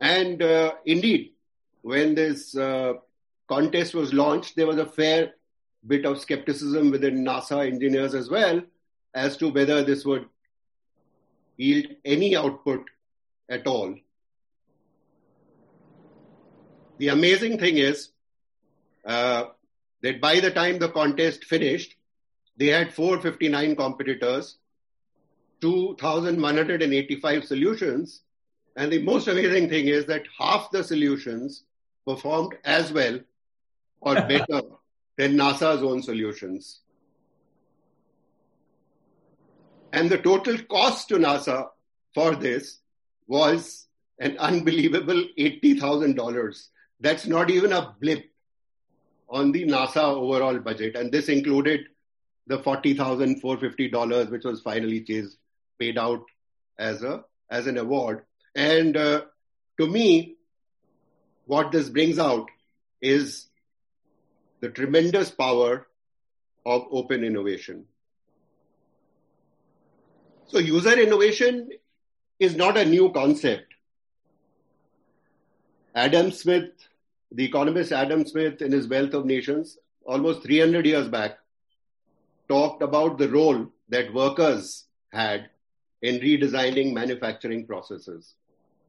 And 0.00 0.42
uh, 0.42 0.74
indeed, 0.84 1.32
when 1.82 2.14
this 2.14 2.56
uh, 2.56 2.94
contest 3.48 3.94
was 3.94 4.12
launched, 4.12 4.56
there 4.56 4.66
was 4.66 4.78
a 4.78 4.86
fair 4.86 5.32
bit 5.86 6.06
of 6.06 6.20
skepticism 6.20 6.90
within 6.90 7.24
NASA 7.24 7.66
engineers 7.66 8.14
as 8.14 8.30
well 8.30 8.62
as 9.14 9.36
to 9.36 9.48
whether 9.48 9.84
this 9.84 10.04
would 10.04 10.26
yield 11.56 11.86
any 12.04 12.36
output 12.36 12.84
at 13.48 13.66
all. 13.66 13.94
The 16.98 17.08
amazing 17.08 17.58
thing 17.58 17.78
is 17.78 18.10
uh, 19.04 19.44
that 20.02 20.20
by 20.20 20.40
the 20.40 20.50
time 20.50 20.78
the 20.78 20.88
contest 20.88 21.44
finished, 21.44 21.96
they 22.56 22.68
had 22.68 22.92
459 22.92 23.76
competitors, 23.76 24.58
2,185 25.60 27.44
solutions, 27.44 28.22
and 28.76 28.92
the 28.92 29.02
most 29.02 29.28
amazing 29.28 29.68
thing 29.68 29.86
is 29.86 30.06
that 30.06 30.24
half 30.38 30.70
the 30.70 30.82
solutions 30.82 31.64
performed 32.06 32.54
as 32.64 32.92
well 32.92 33.20
or 34.00 34.14
better 34.28 34.62
than 35.16 35.36
NASA's 35.36 35.82
own 35.82 36.02
solutions. 36.02 36.80
And 39.92 40.10
the 40.10 40.18
total 40.18 40.58
cost 40.64 41.08
to 41.08 41.16
NASA 41.16 41.68
for 42.14 42.34
this 42.34 42.80
was 43.28 43.86
an 44.18 44.36
unbelievable 44.38 45.24
$80,000. 45.38 46.68
That's 47.00 47.26
not 47.26 47.50
even 47.50 47.72
a 47.72 47.94
blip 48.00 48.24
on 49.28 49.52
the 49.52 49.64
NASA 49.64 50.02
overall 50.02 50.58
budget. 50.58 50.96
And 50.96 51.12
this 51.12 51.28
included 51.28 51.86
the 52.46 52.58
$40,450, 52.58 54.30
which 54.30 54.44
was 54.44 54.60
finally 54.60 55.00
chased, 55.00 55.38
paid 55.78 55.98
out 55.98 56.24
as 56.78 57.02
a, 57.02 57.24
as 57.50 57.66
an 57.66 57.78
award. 57.78 58.22
And 58.54 58.96
uh, 58.96 59.22
to 59.80 59.86
me, 59.86 60.36
what 61.46 61.72
this 61.72 61.88
brings 61.88 62.18
out 62.18 62.48
is 63.00 63.46
the 64.60 64.68
tremendous 64.68 65.30
power 65.30 65.86
of 66.64 66.86
open 66.90 67.24
innovation. 67.24 67.84
So 70.46 70.58
user 70.58 70.98
innovation 70.98 71.70
is 72.38 72.56
not 72.56 72.76
a 72.76 72.84
new 72.84 73.10
concept. 73.12 73.74
Adam 75.94 76.30
Smith, 76.32 76.70
the 77.30 77.44
economist 77.44 77.92
Adam 77.92 78.26
Smith, 78.26 78.62
in 78.62 78.72
his 78.72 78.88
Wealth 78.88 79.14
of 79.14 79.26
Nations, 79.26 79.78
almost 80.04 80.42
300 80.42 80.86
years 80.86 81.08
back, 81.08 81.38
talked 82.48 82.82
about 82.82 83.18
the 83.18 83.28
role 83.28 83.66
that 83.88 84.12
workers 84.12 84.84
had 85.12 85.50
in 86.02 86.20
redesigning 86.20 86.92
manufacturing 86.92 87.66
processes. 87.66 88.34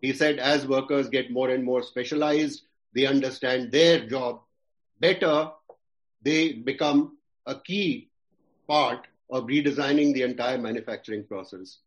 He 0.01 0.13
said, 0.13 0.39
as 0.39 0.67
workers 0.67 1.09
get 1.09 1.31
more 1.31 1.49
and 1.49 1.63
more 1.63 1.81
specialized, 1.81 2.63
they 2.93 3.05
understand 3.05 3.71
their 3.71 4.05
job 4.07 4.41
better, 4.99 5.51
they 6.21 6.53
become 6.53 7.17
a 7.45 7.59
key 7.59 8.09
part 8.67 9.07
of 9.29 9.45
redesigning 9.45 10.13
the 10.13 10.23
entire 10.23 10.57
manufacturing 10.57 11.23
process. 11.25 11.79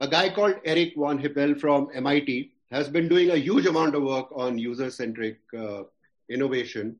A 0.00 0.08
guy 0.08 0.30
called 0.30 0.56
Eric 0.64 0.94
von 0.96 1.18
Hippel 1.18 1.58
from 1.58 1.88
MIT 1.92 2.52
has 2.70 2.88
been 2.88 3.08
doing 3.08 3.30
a 3.30 3.36
huge 3.36 3.66
amount 3.66 3.94
of 3.94 4.02
work 4.02 4.28
on 4.34 4.58
user 4.58 4.90
centric 4.90 5.38
uh, 5.58 5.82
innovation. 6.28 6.96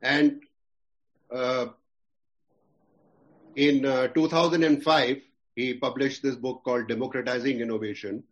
And 0.00 0.42
uh, 1.30 1.66
in 3.56 3.84
uh, 3.84 4.08
2005, 4.08 5.22
he 5.54 5.74
published 5.74 6.22
this 6.22 6.36
book 6.36 6.62
called 6.64 6.88
Democratizing 6.88 7.60
Innovation, 7.60 8.24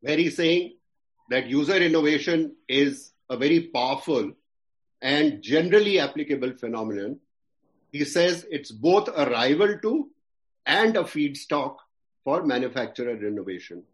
where 0.00 0.16
he's 0.16 0.36
saying 0.36 0.74
that 1.30 1.46
user 1.46 1.76
innovation 1.76 2.56
is 2.68 3.12
a 3.30 3.36
very 3.36 3.60
powerful 3.60 4.32
and 5.00 5.42
generally 5.42 6.00
applicable 6.00 6.52
phenomenon. 6.58 7.18
He 7.92 8.04
says 8.04 8.46
it's 8.50 8.70
both 8.70 9.08
a 9.14 9.30
rival 9.30 9.78
to 9.78 10.10
and 10.66 10.96
a 10.96 11.04
feedstock 11.04 11.76
for 12.24 12.44
manufacturer 12.44 13.16
innovation. 13.26 13.84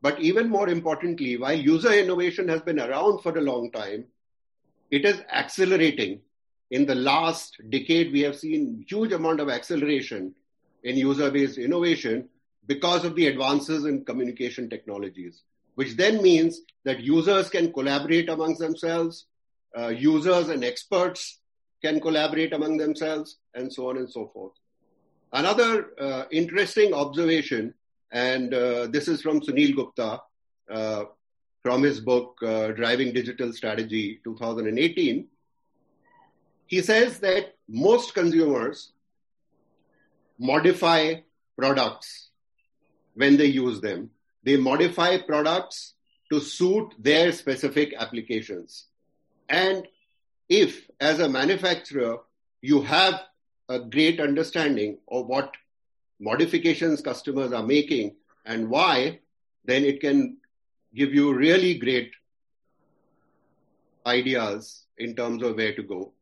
But 0.00 0.20
even 0.20 0.48
more 0.48 0.68
importantly, 0.68 1.36
while 1.36 1.52
user 1.52 1.92
innovation 1.92 2.48
has 2.48 2.62
been 2.62 2.80
around 2.80 3.22
for 3.22 3.36
a 3.36 3.40
long 3.40 3.70
time, 3.70 4.06
it 4.90 5.04
is 5.04 5.20
accelerating. 5.32 6.20
In 6.72 6.86
the 6.86 6.94
last 6.94 7.58
decade, 7.68 8.12
we 8.12 8.20
have 8.20 8.34
seen 8.34 8.82
huge 8.88 9.12
amount 9.12 9.40
of 9.40 9.50
acceleration 9.50 10.34
in 10.82 10.96
user-based 10.96 11.58
innovation 11.58 12.30
because 12.66 13.04
of 13.04 13.14
the 13.14 13.26
advances 13.26 13.84
in 13.84 14.06
communication 14.06 14.70
technologies, 14.70 15.42
which 15.74 15.96
then 15.96 16.22
means 16.22 16.62
that 16.84 17.00
users 17.00 17.50
can 17.50 17.70
collaborate 17.74 18.30
amongst 18.30 18.58
themselves, 18.58 19.26
uh, 19.78 19.88
users 19.88 20.48
and 20.48 20.64
experts 20.64 21.40
can 21.84 22.00
collaborate 22.00 22.54
among 22.54 22.78
themselves, 22.78 23.36
and 23.52 23.70
so 23.70 23.90
on 23.90 23.98
and 23.98 24.10
so 24.10 24.30
forth. 24.32 24.52
Another 25.34 25.90
uh, 26.00 26.24
interesting 26.30 26.94
observation, 26.94 27.74
and 28.12 28.54
uh, 28.54 28.86
this 28.86 29.08
is 29.08 29.20
from 29.20 29.42
Sunil 29.42 29.76
Gupta 29.76 30.22
uh, 30.70 31.04
from 31.62 31.82
his 31.82 32.00
book 32.00 32.38
uh, 32.42 32.68
Driving 32.68 33.12
Digital 33.12 33.52
Strategy 33.52 34.20
2018. 34.24 35.28
He 36.72 36.80
says 36.80 37.18
that 37.18 37.52
most 37.68 38.14
consumers 38.14 38.92
modify 40.38 41.16
products 41.54 42.30
when 43.12 43.36
they 43.36 43.44
use 43.44 43.82
them. 43.82 44.08
They 44.42 44.56
modify 44.56 45.18
products 45.18 45.92
to 46.30 46.40
suit 46.40 46.94
their 46.98 47.30
specific 47.32 47.92
applications. 47.92 48.86
And 49.50 49.86
if, 50.48 50.88
as 50.98 51.20
a 51.20 51.28
manufacturer, 51.28 52.20
you 52.62 52.80
have 52.80 53.20
a 53.68 53.78
great 53.78 54.18
understanding 54.18 54.96
of 55.08 55.26
what 55.26 55.52
modifications 56.20 57.02
customers 57.02 57.52
are 57.52 57.66
making 57.66 58.16
and 58.46 58.70
why, 58.70 59.20
then 59.66 59.84
it 59.84 60.00
can 60.00 60.38
give 60.94 61.12
you 61.12 61.34
really 61.34 61.74
great 61.74 62.12
ideas 64.06 64.86
in 64.96 65.14
terms 65.14 65.42
of 65.42 65.56
where 65.56 65.74
to 65.74 65.82
go. 65.82 66.14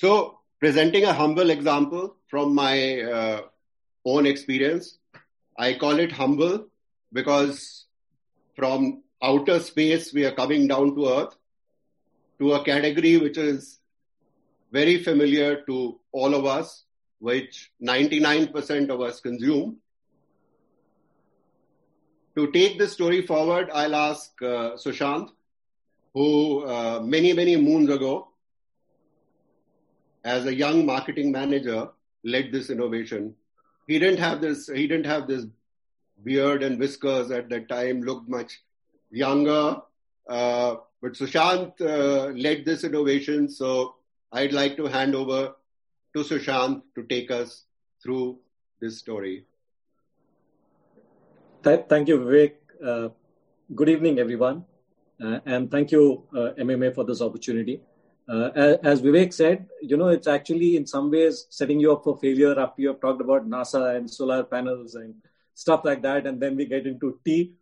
So, 0.00 0.38
presenting 0.60 1.04
a 1.04 1.12
humble 1.12 1.50
example 1.50 2.16
from 2.26 2.54
my 2.54 3.02
uh, 3.02 3.42
own 4.06 4.24
experience, 4.24 4.96
I 5.58 5.74
call 5.74 5.98
it 5.98 6.10
humble 6.10 6.68
because 7.12 7.84
from 8.56 9.02
outer 9.22 9.60
space 9.60 10.14
we 10.14 10.24
are 10.24 10.32
coming 10.32 10.66
down 10.66 10.94
to 10.94 11.06
earth 11.06 11.36
to 12.38 12.54
a 12.54 12.64
category 12.64 13.18
which 13.18 13.36
is 13.36 13.80
very 14.72 15.02
familiar 15.02 15.60
to 15.66 16.00
all 16.12 16.34
of 16.34 16.46
us, 16.46 16.84
which 17.18 17.70
99% 17.82 18.88
of 18.88 19.02
us 19.02 19.20
consume. 19.20 19.76
To 22.36 22.50
take 22.52 22.78
this 22.78 22.94
story 22.94 23.20
forward, 23.26 23.68
I'll 23.70 23.94
ask 23.94 24.30
uh, 24.40 24.78
Sushant, 24.82 25.28
who 26.14 26.64
uh, 26.64 27.00
many, 27.00 27.34
many 27.34 27.56
moons 27.56 27.90
ago, 27.90 28.29
as 30.24 30.46
a 30.46 30.54
young 30.54 30.84
marketing 30.84 31.32
manager, 31.32 31.88
led 32.24 32.52
this 32.52 32.70
innovation. 32.70 33.34
He 33.86 33.98
didn't 33.98 34.18
have 34.18 34.40
this, 34.40 34.68
he 34.68 34.86
didn't 34.86 35.06
have 35.06 35.26
this 35.26 35.46
beard 36.22 36.62
and 36.62 36.78
whiskers 36.78 37.30
at 37.30 37.48
that 37.48 37.68
time, 37.68 38.02
looked 38.02 38.28
much 38.28 38.60
younger. 39.10 39.80
Uh, 40.28 40.76
but 41.02 41.12
Sushant 41.12 41.80
uh, 41.80 42.26
led 42.32 42.64
this 42.64 42.84
innovation. 42.84 43.48
So 43.48 43.96
I'd 44.32 44.52
like 44.52 44.76
to 44.76 44.86
hand 44.86 45.14
over 45.14 45.54
to 46.14 46.20
Sushant 46.22 46.82
to 46.94 47.04
take 47.04 47.30
us 47.30 47.64
through 48.02 48.38
this 48.80 48.98
story. 48.98 49.44
Thank 51.62 52.08
you, 52.08 52.18
Vivek. 52.18 52.52
Uh, 52.84 53.08
good 53.74 53.88
evening, 53.88 54.18
everyone. 54.18 54.64
Uh, 55.22 55.40
and 55.44 55.70
thank 55.70 55.92
you, 55.92 56.24
uh, 56.34 56.52
MMA, 56.58 56.94
for 56.94 57.04
this 57.04 57.20
opportunity. 57.20 57.82
Uh, 58.30 58.76
as, 58.84 59.02
Vivek 59.02 59.32
said, 59.32 59.66
you 59.82 59.96
know, 59.96 60.08
it's 60.08 60.28
actually 60.28 60.76
in 60.76 60.86
some 60.86 61.10
ways 61.10 61.46
setting 61.50 61.80
you 61.80 61.92
up 61.92 62.04
for 62.04 62.16
failure 62.18 62.58
after 62.60 62.80
you 62.82 62.88
have 62.88 63.00
talked 63.00 63.20
about 63.20 63.48
NASA 63.48 63.96
and 63.96 64.08
solar 64.08 64.44
panels 64.44 64.94
and 64.94 65.14
stuff 65.54 65.84
like 65.84 66.00
that. 66.02 66.26
And 66.26 66.40
then 66.40 66.54
we 66.54 66.64
get 66.66 66.86
into 66.86 67.18
tea. 67.24 67.54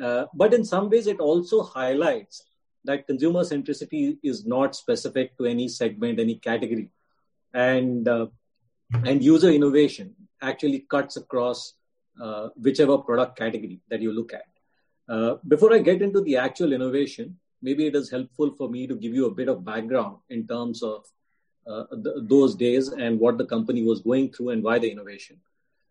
Uh, 0.00 0.26
but 0.32 0.54
in 0.54 0.64
some 0.64 0.88
ways, 0.90 1.08
it 1.08 1.18
also 1.18 1.62
highlights 1.62 2.44
that 2.84 3.06
consumer 3.08 3.40
centricity 3.40 4.18
is 4.22 4.46
not 4.46 4.76
specific 4.76 5.36
to 5.38 5.46
any 5.46 5.66
segment, 5.66 6.20
any 6.20 6.36
category. 6.36 6.90
And, 7.52 8.06
uh, 8.06 8.26
and 9.04 9.24
user 9.24 9.50
innovation 9.50 10.14
actually 10.40 10.86
cuts 10.88 11.16
across 11.16 11.74
uh, 12.22 12.48
whichever 12.56 12.98
product 12.98 13.36
category 13.36 13.80
that 13.88 14.00
you 14.00 14.12
look 14.12 14.32
at. 14.32 14.44
Uh, 15.08 15.36
before 15.48 15.74
I 15.74 15.78
get 15.78 16.00
into 16.00 16.20
the 16.20 16.36
actual 16.36 16.72
innovation, 16.72 17.38
maybe 17.62 17.86
it 17.86 17.94
is 17.94 18.10
helpful 18.10 18.54
for 18.58 18.68
me 18.68 18.86
to 18.86 18.94
give 18.94 19.14
you 19.14 19.26
a 19.26 19.30
bit 19.30 19.48
of 19.48 19.64
background 19.64 20.16
in 20.30 20.46
terms 20.46 20.82
of 20.82 21.04
uh, 21.66 21.84
th- 22.04 22.16
those 22.22 22.54
days 22.54 22.88
and 22.88 23.18
what 23.20 23.38
the 23.38 23.46
company 23.46 23.82
was 23.84 24.00
going 24.00 24.32
through 24.32 24.50
and 24.50 24.62
why 24.62 24.78
the 24.78 24.90
innovation. 24.90 25.38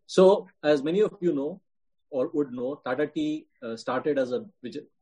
So, 0.06 0.48
as 0.64 0.84
many 0.84 1.00
of 1.00 1.16
you 1.22 1.34
know 1.34 1.62
or 2.12 2.30
would 2.34 2.52
know, 2.52 2.82
Tata 2.86 3.08
Tea 3.08 3.48
uh, 3.64 3.76
started 3.76 4.20
as 4.20 4.34
a 4.34 4.46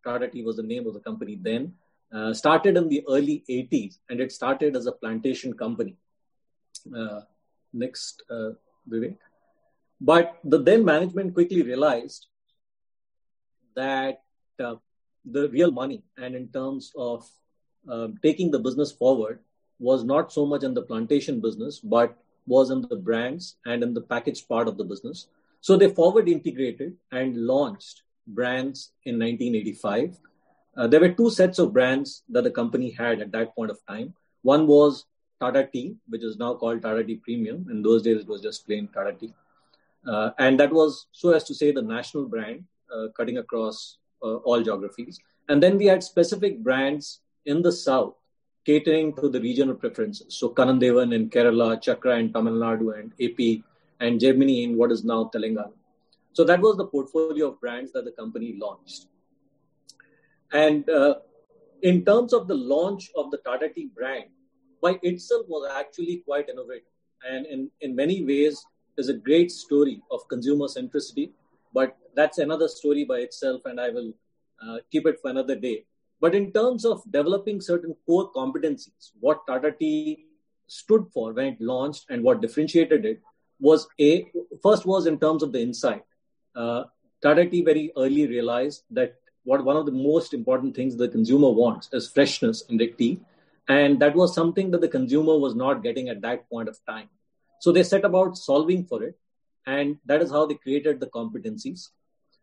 Tata 0.05 0.27
Tea 0.27 0.43
was 0.43 0.55
the 0.57 0.63
name 0.63 0.87
of 0.87 0.93
the 0.93 0.99
company 0.99 1.37
then. 1.41 1.73
Uh, 2.13 2.33
started 2.33 2.75
in 2.75 2.87
the 2.89 3.03
early 3.07 3.43
80s, 3.49 3.99
and 4.09 4.19
it 4.19 4.31
started 4.31 4.75
as 4.75 4.87
a 4.87 4.91
plantation 4.91 5.53
company. 5.53 5.95
Uh, 6.95 7.21
next, 7.71 8.23
uh, 8.31 8.51
Vivek. 8.89 9.15
But 10.01 10.39
the 10.43 10.59
then 10.59 10.83
management 10.83 11.35
quickly 11.35 11.61
realized 11.61 12.25
that 13.75 14.23
uh, 14.59 14.75
the 15.31 15.49
real 15.49 15.71
money 15.71 16.03
and 16.17 16.35
in 16.35 16.47
terms 16.49 16.91
of 16.95 17.27
uh, 17.89 18.07
taking 18.21 18.51
the 18.51 18.59
business 18.59 18.91
forward 18.91 19.39
was 19.79 20.03
not 20.03 20.31
so 20.31 20.45
much 20.45 20.63
in 20.63 20.73
the 20.73 20.81
plantation 20.81 21.39
business, 21.39 21.79
but 21.79 22.17
was 22.45 22.69
in 22.69 22.81
the 22.81 22.95
brands 22.95 23.55
and 23.65 23.83
in 23.83 23.93
the 23.93 24.01
packaged 24.01 24.47
part 24.47 24.67
of 24.67 24.77
the 24.77 24.83
business. 24.83 25.27
So 25.61 25.77
they 25.77 25.89
forward 25.89 26.27
integrated 26.27 26.95
and 27.11 27.35
launched 27.37 28.03
brands 28.27 28.91
in 29.05 29.15
1985. 29.15 30.17
Uh, 30.77 30.87
there 30.87 30.99
were 30.99 31.09
two 31.09 31.29
sets 31.29 31.59
of 31.59 31.73
brands 31.73 32.23
that 32.29 32.43
the 32.43 32.51
company 32.51 32.91
had 32.91 33.21
at 33.21 33.31
that 33.31 33.55
point 33.55 33.71
of 33.71 33.79
time. 33.87 34.13
One 34.41 34.67
was 34.67 35.05
Tata 35.39 35.67
Tea, 35.71 35.95
which 36.07 36.23
is 36.23 36.37
now 36.37 36.53
called 36.55 36.81
Tata 36.81 37.03
Tea 37.03 37.15
Premium. 37.15 37.67
In 37.69 37.81
those 37.81 38.03
days, 38.03 38.21
it 38.21 38.27
was 38.27 38.41
just 38.41 38.65
plain 38.65 38.89
Tata 38.93 39.13
Tea. 39.13 39.33
Uh, 40.07 40.31
and 40.37 40.59
that 40.59 40.71
was, 40.71 41.07
so 41.11 41.31
as 41.31 41.43
to 41.45 41.53
say, 41.53 41.71
the 41.71 41.81
national 41.81 42.25
brand 42.25 42.63
uh, 42.93 43.07
cutting 43.15 43.37
across 43.37 43.97
all 44.21 44.61
geographies. 44.61 45.19
And 45.47 45.61
then 45.61 45.77
we 45.77 45.85
had 45.85 46.03
specific 46.03 46.63
brands 46.63 47.21
in 47.45 47.61
the 47.61 47.71
south 47.71 48.15
catering 48.65 49.15
to 49.15 49.29
the 49.29 49.39
regional 49.41 49.75
preferences. 49.75 50.37
So 50.37 50.49
Kanan 50.49 50.79
Devan 50.79 51.13
in 51.13 51.29
Kerala, 51.29 51.81
Chakra 51.81 52.19
in 52.19 52.31
Tamil 52.31 52.53
Nadu 52.53 52.99
and 52.99 53.13
AP, 53.21 53.63
and 53.99 54.19
Gemini 54.19 54.63
in 54.63 54.77
what 54.77 54.91
is 54.91 55.03
now 55.03 55.31
Telangana. 55.33 55.73
So 56.33 56.43
that 56.43 56.61
was 56.61 56.77
the 56.77 56.85
portfolio 56.85 57.47
of 57.49 57.59
brands 57.59 57.91
that 57.93 58.05
the 58.05 58.11
company 58.11 58.57
launched. 58.59 59.07
And 60.51 60.89
uh, 60.89 61.15
in 61.81 62.05
terms 62.05 62.33
of 62.33 62.47
the 62.47 62.55
launch 62.55 63.09
of 63.15 63.31
the 63.31 63.37
Tata 63.37 63.69
Tea 63.69 63.89
brand, 63.95 64.25
by 64.81 64.99
itself 65.01 65.45
was 65.47 65.69
actually 65.75 66.17
quite 66.25 66.49
innovative. 66.49 66.83
And 67.27 67.45
in, 67.45 67.71
in 67.81 67.95
many 67.95 68.23
ways, 68.23 68.63
is 68.99 69.09
a 69.09 69.13
great 69.13 69.51
story 69.51 70.01
of 70.11 70.27
consumer 70.27 70.67
centricity, 70.67 71.31
but 71.73 71.97
that's 72.19 72.37
another 72.45 72.67
story 72.67 73.03
by 73.11 73.19
itself, 73.27 73.61
and 73.65 73.79
I 73.79 73.89
will 73.97 74.11
uh, 74.63 74.77
keep 74.91 75.05
it 75.11 75.19
for 75.21 75.29
another 75.31 75.55
day. 75.55 75.77
But 76.21 76.35
in 76.35 76.51
terms 76.51 76.85
of 76.85 77.01
developing 77.17 77.61
certain 77.61 77.95
core 78.05 78.31
competencies, 78.39 79.11
what 79.19 79.45
Tata 79.47 79.71
Tea 79.79 80.25
stood 80.67 81.05
for 81.13 81.33
when 81.33 81.47
it 81.53 81.61
launched 81.61 82.05
and 82.09 82.23
what 82.23 82.41
differentiated 82.41 83.05
it 83.05 83.21
was 83.59 83.87
a 83.99 84.09
first 84.63 84.85
was 84.85 85.05
in 85.11 85.19
terms 85.19 85.43
of 85.43 85.51
the 85.53 85.61
insight. 85.61 86.03
Uh, 86.55 86.83
Tata 87.21 87.45
Tea 87.45 87.61
very 87.69 87.91
early 87.97 88.27
realized 88.27 88.83
that 88.91 89.15
what 89.43 89.63
one 89.63 89.77
of 89.77 89.85
the 89.85 89.91
most 89.91 90.33
important 90.33 90.75
things 90.75 90.95
the 90.95 91.07
consumer 91.07 91.49
wants 91.49 91.89
is 91.93 92.09
freshness 92.09 92.63
in 92.69 92.77
the 92.77 92.87
tea, 92.87 93.19
and 93.67 93.99
that 94.01 94.15
was 94.15 94.35
something 94.35 94.71
that 94.71 94.81
the 94.81 94.93
consumer 94.97 95.37
was 95.45 95.55
not 95.55 95.83
getting 95.83 96.09
at 96.09 96.21
that 96.21 96.49
point 96.49 96.69
of 96.69 96.77
time. 96.87 97.09
So 97.61 97.71
they 97.71 97.83
set 97.83 98.05
about 98.05 98.37
solving 98.37 98.83
for 98.85 99.03
it, 99.03 99.17
and 99.65 99.97
that 100.05 100.21
is 100.21 100.31
how 100.31 100.45
they 100.45 100.55
created 100.55 100.99
the 100.99 101.07
competencies. 101.07 101.89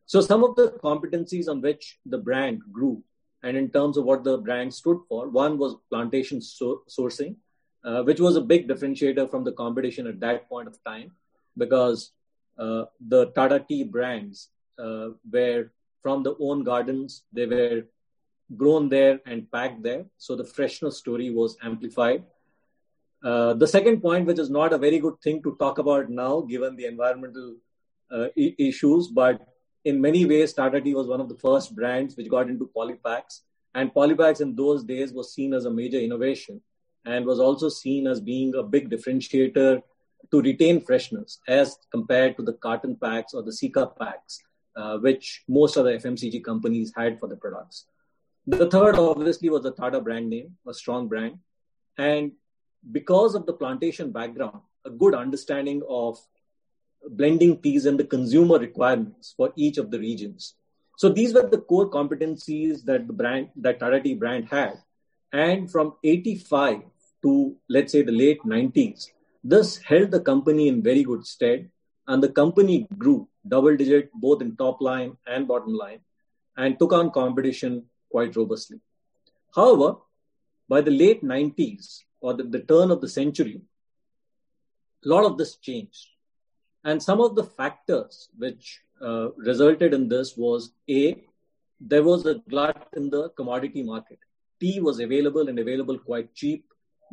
So 0.06 0.20
some 0.20 0.44
of 0.44 0.54
the 0.54 0.68
competencies 0.82 1.48
on 1.48 1.60
which 1.60 1.98
the 2.06 2.18
brand 2.18 2.62
grew, 2.72 3.02
and 3.42 3.56
in 3.56 3.70
terms 3.70 3.96
of 3.96 4.04
what 4.04 4.22
the 4.24 4.38
brand 4.38 4.72
stood 4.72 4.98
for, 5.08 5.28
one 5.28 5.58
was 5.58 5.76
plantation 5.90 6.40
so- 6.40 6.82
sourcing, 6.88 7.36
uh, 7.84 8.02
which 8.02 8.20
was 8.20 8.36
a 8.36 8.40
big 8.40 8.68
differentiator 8.68 9.30
from 9.30 9.44
the 9.44 9.52
competition 9.52 10.06
at 10.06 10.20
that 10.20 10.48
point 10.48 10.68
of 10.68 10.82
time, 10.84 11.10
because 11.58 12.12
uh, 12.58 12.84
the 13.08 13.26
Tata 13.26 13.64
Tea 13.68 13.82
brands 13.84 14.50
uh, 14.78 15.08
were 15.30 15.72
from 16.02 16.22
the 16.22 16.36
own 16.40 16.62
gardens. 16.62 17.24
They 17.32 17.46
were 17.46 17.82
grown 18.56 18.88
there 18.88 19.20
and 19.26 19.50
packed 19.50 19.82
there. 19.82 20.06
So 20.18 20.36
the 20.36 20.44
freshness 20.44 20.98
story 20.98 21.30
was 21.30 21.56
amplified. 21.62 22.22
Uh, 23.24 23.54
the 23.54 23.66
second 23.66 24.00
point, 24.00 24.26
which 24.26 24.38
is 24.38 24.50
not 24.50 24.72
a 24.72 24.78
very 24.78 24.98
good 25.00 25.20
thing 25.20 25.42
to 25.42 25.56
talk 25.58 25.78
about 25.78 26.08
now, 26.10 26.42
given 26.42 26.76
the 26.76 26.86
environmental 26.86 27.56
uh, 28.10 28.28
I- 28.38 28.54
issues, 28.58 29.08
but 29.08 29.44
in 29.86 30.00
many 30.00 30.26
ways, 30.26 30.52
Tata 30.52 30.80
Tea 30.80 30.94
was 30.94 31.06
one 31.06 31.20
of 31.20 31.28
the 31.28 31.36
first 31.36 31.76
brands 31.76 32.16
which 32.16 32.28
got 32.28 32.50
into 32.50 32.68
polypacks. 32.76 33.42
And 33.72 33.94
polypacks 33.94 34.40
in 34.40 34.56
those 34.56 34.82
days 34.82 35.12
was 35.12 35.32
seen 35.32 35.54
as 35.54 35.64
a 35.64 35.70
major 35.70 36.00
innovation 36.00 36.60
and 37.04 37.24
was 37.24 37.38
also 37.38 37.68
seen 37.68 38.08
as 38.08 38.20
being 38.20 38.56
a 38.56 38.64
big 38.64 38.90
differentiator 38.90 39.80
to 40.32 40.42
retain 40.42 40.80
freshness 40.80 41.38
as 41.46 41.78
compared 41.92 42.36
to 42.36 42.42
the 42.42 42.54
carton 42.54 42.96
packs 42.96 43.32
or 43.32 43.44
the 43.44 43.52
Sika 43.52 43.86
packs, 43.86 44.40
uh, 44.74 44.98
which 44.98 45.44
most 45.46 45.76
of 45.76 45.84
the 45.84 45.92
FMCG 45.92 46.42
companies 46.42 46.92
had 46.96 47.20
for 47.20 47.28
the 47.28 47.36
products. 47.36 47.86
The 48.48 48.68
third, 48.68 48.96
obviously, 48.96 49.50
was 49.50 49.62
the 49.62 49.70
Tata 49.70 50.00
brand 50.00 50.28
name, 50.30 50.56
a 50.66 50.74
strong 50.74 51.06
brand. 51.06 51.38
And 51.96 52.32
because 52.90 53.36
of 53.36 53.46
the 53.46 53.52
plantation 53.52 54.10
background, 54.10 54.62
a 54.84 54.90
good 54.90 55.14
understanding 55.14 55.82
of 55.88 56.18
blending 57.10 57.60
teas 57.60 57.86
and 57.86 57.98
the 57.98 58.04
consumer 58.04 58.58
requirements 58.58 59.34
for 59.36 59.52
each 59.56 59.78
of 59.78 59.90
the 59.90 59.98
regions. 59.98 60.54
So 60.96 61.08
these 61.08 61.34
were 61.34 61.46
the 61.46 61.58
core 61.58 61.90
competencies 61.90 62.84
that 62.84 63.06
the 63.06 63.12
brand, 63.12 63.50
that 63.56 63.80
Tata 63.80 64.00
Tea 64.00 64.14
brand 64.14 64.48
had. 64.50 64.82
And 65.32 65.70
from 65.70 65.94
85 66.02 66.82
to, 67.22 67.56
let's 67.68 67.92
say, 67.92 68.02
the 68.02 68.12
late 68.12 68.42
90s, 68.42 69.10
this 69.44 69.76
held 69.76 70.10
the 70.10 70.20
company 70.20 70.68
in 70.68 70.82
very 70.82 71.02
good 71.04 71.26
stead. 71.26 71.70
And 72.08 72.22
the 72.22 72.28
company 72.28 72.86
grew 72.96 73.28
double 73.46 73.76
digit, 73.76 74.10
both 74.14 74.40
in 74.40 74.56
top 74.56 74.80
line 74.80 75.16
and 75.26 75.46
bottom 75.46 75.74
line, 75.74 76.00
and 76.56 76.78
took 76.78 76.92
on 76.92 77.10
competition 77.10 77.84
quite 78.10 78.34
robustly. 78.36 78.80
However, 79.54 79.96
by 80.68 80.80
the 80.80 80.90
late 80.90 81.22
90s 81.22 82.02
or 82.20 82.34
the, 82.34 82.44
the 82.44 82.60
turn 82.60 82.90
of 82.90 83.00
the 83.00 83.08
century, 83.08 83.60
a 85.04 85.08
lot 85.08 85.24
of 85.24 85.36
this 85.36 85.56
changed. 85.56 86.06
And 86.86 87.02
some 87.02 87.20
of 87.20 87.34
the 87.34 87.42
factors 87.42 88.28
which 88.38 88.80
uh, 89.02 89.32
resulted 89.32 89.92
in 89.92 90.08
this 90.08 90.36
was 90.36 90.70
A, 90.88 91.24
there 91.80 92.04
was 92.04 92.26
a 92.26 92.36
glut 92.48 92.88
in 92.96 93.10
the 93.10 93.30
commodity 93.30 93.82
market. 93.82 94.20
Tea 94.60 94.78
was 94.80 95.00
available 95.00 95.48
and 95.48 95.58
available 95.58 95.98
quite 95.98 96.32
cheap 96.32 96.64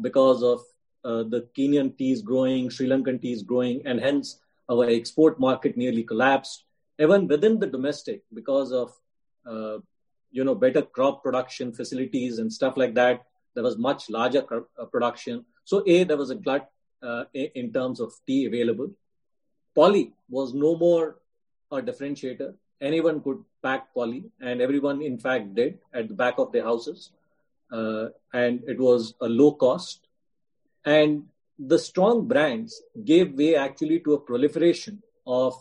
because 0.01 0.43
of 0.43 0.61
uh, 1.03 1.23
the 1.23 1.47
Kenyan 1.57 1.97
teas 1.97 2.21
growing, 2.21 2.69
Sri 2.69 2.87
Lankan 2.87 3.19
teas 3.19 3.41
growing, 3.41 3.81
and 3.85 3.99
hence 3.99 4.39
our 4.69 4.85
export 4.85 5.39
market 5.39 5.75
nearly 5.75 6.03
collapsed. 6.03 6.65
Even 6.99 7.27
within 7.27 7.59
the 7.59 7.67
domestic, 7.67 8.21
because 8.31 8.71
of 8.71 8.93
uh, 9.45 9.79
you 10.31 10.43
know 10.43 10.55
better 10.55 10.83
crop 10.83 11.23
production 11.23 11.73
facilities 11.73 12.37
and 12.37 12.53
stuff 12.53 12.77
like 12.77 12.93
that, 12.93 13.25
there 13.55 13.63
was 13.63 13.77
much 13.77 14.09
larger 14.09 14.45
uh, 14.53 14.85
production. 14.85 15.45
So 15.65 15.83
a 15.87 16.03
there 16.03 16.17
was 16.17 16.29
a 16.29 16.35
glut 16.35 16.69
uh, 17.01 17.23
in 17.33 17.73
terms 17.73 17.99
of 17.99 18.13
tea 18.27 18.45
available. 18.45 18.91
Poly 19.75 20.13
was 20.29 20.53
no 20.53 20.75
more 20.75 21.17
a 21.71 21.81
differentiator. 21.81 22.53
Anyone 22.81 23.21
could 23.21 23.43
pack 23.61 23.93
poly, 23.93 24.25
and 24.41 24.61
everyone, 24.61 25.01
in 25.01 25.17
fact, 25.17 25.55
did 25.55 25.79
at 25.93 26.07
the 26.07 26.13
back 26.13 26.35
of 26.37 26.51
their 26.51 26.63
houses. 26.63 27.11
Uh, 27.71 28.09
and 28.33 28.63
it 28.67 28.79
was 28.79 29.15
a 29.21 29.27
low 29.27 29.53
cost. 29.53 30.07
And 30.85 31.25
the 31.57 31.79
strong 31.79 32.27
brands 32.27 32.81
gave 33.03 33.33
way 33.33 33.55
actually 33.55 33.99
to 34.01 34.13
a 34.13 34.19
proliferation 34.19 35.01
of, 35.25 35.55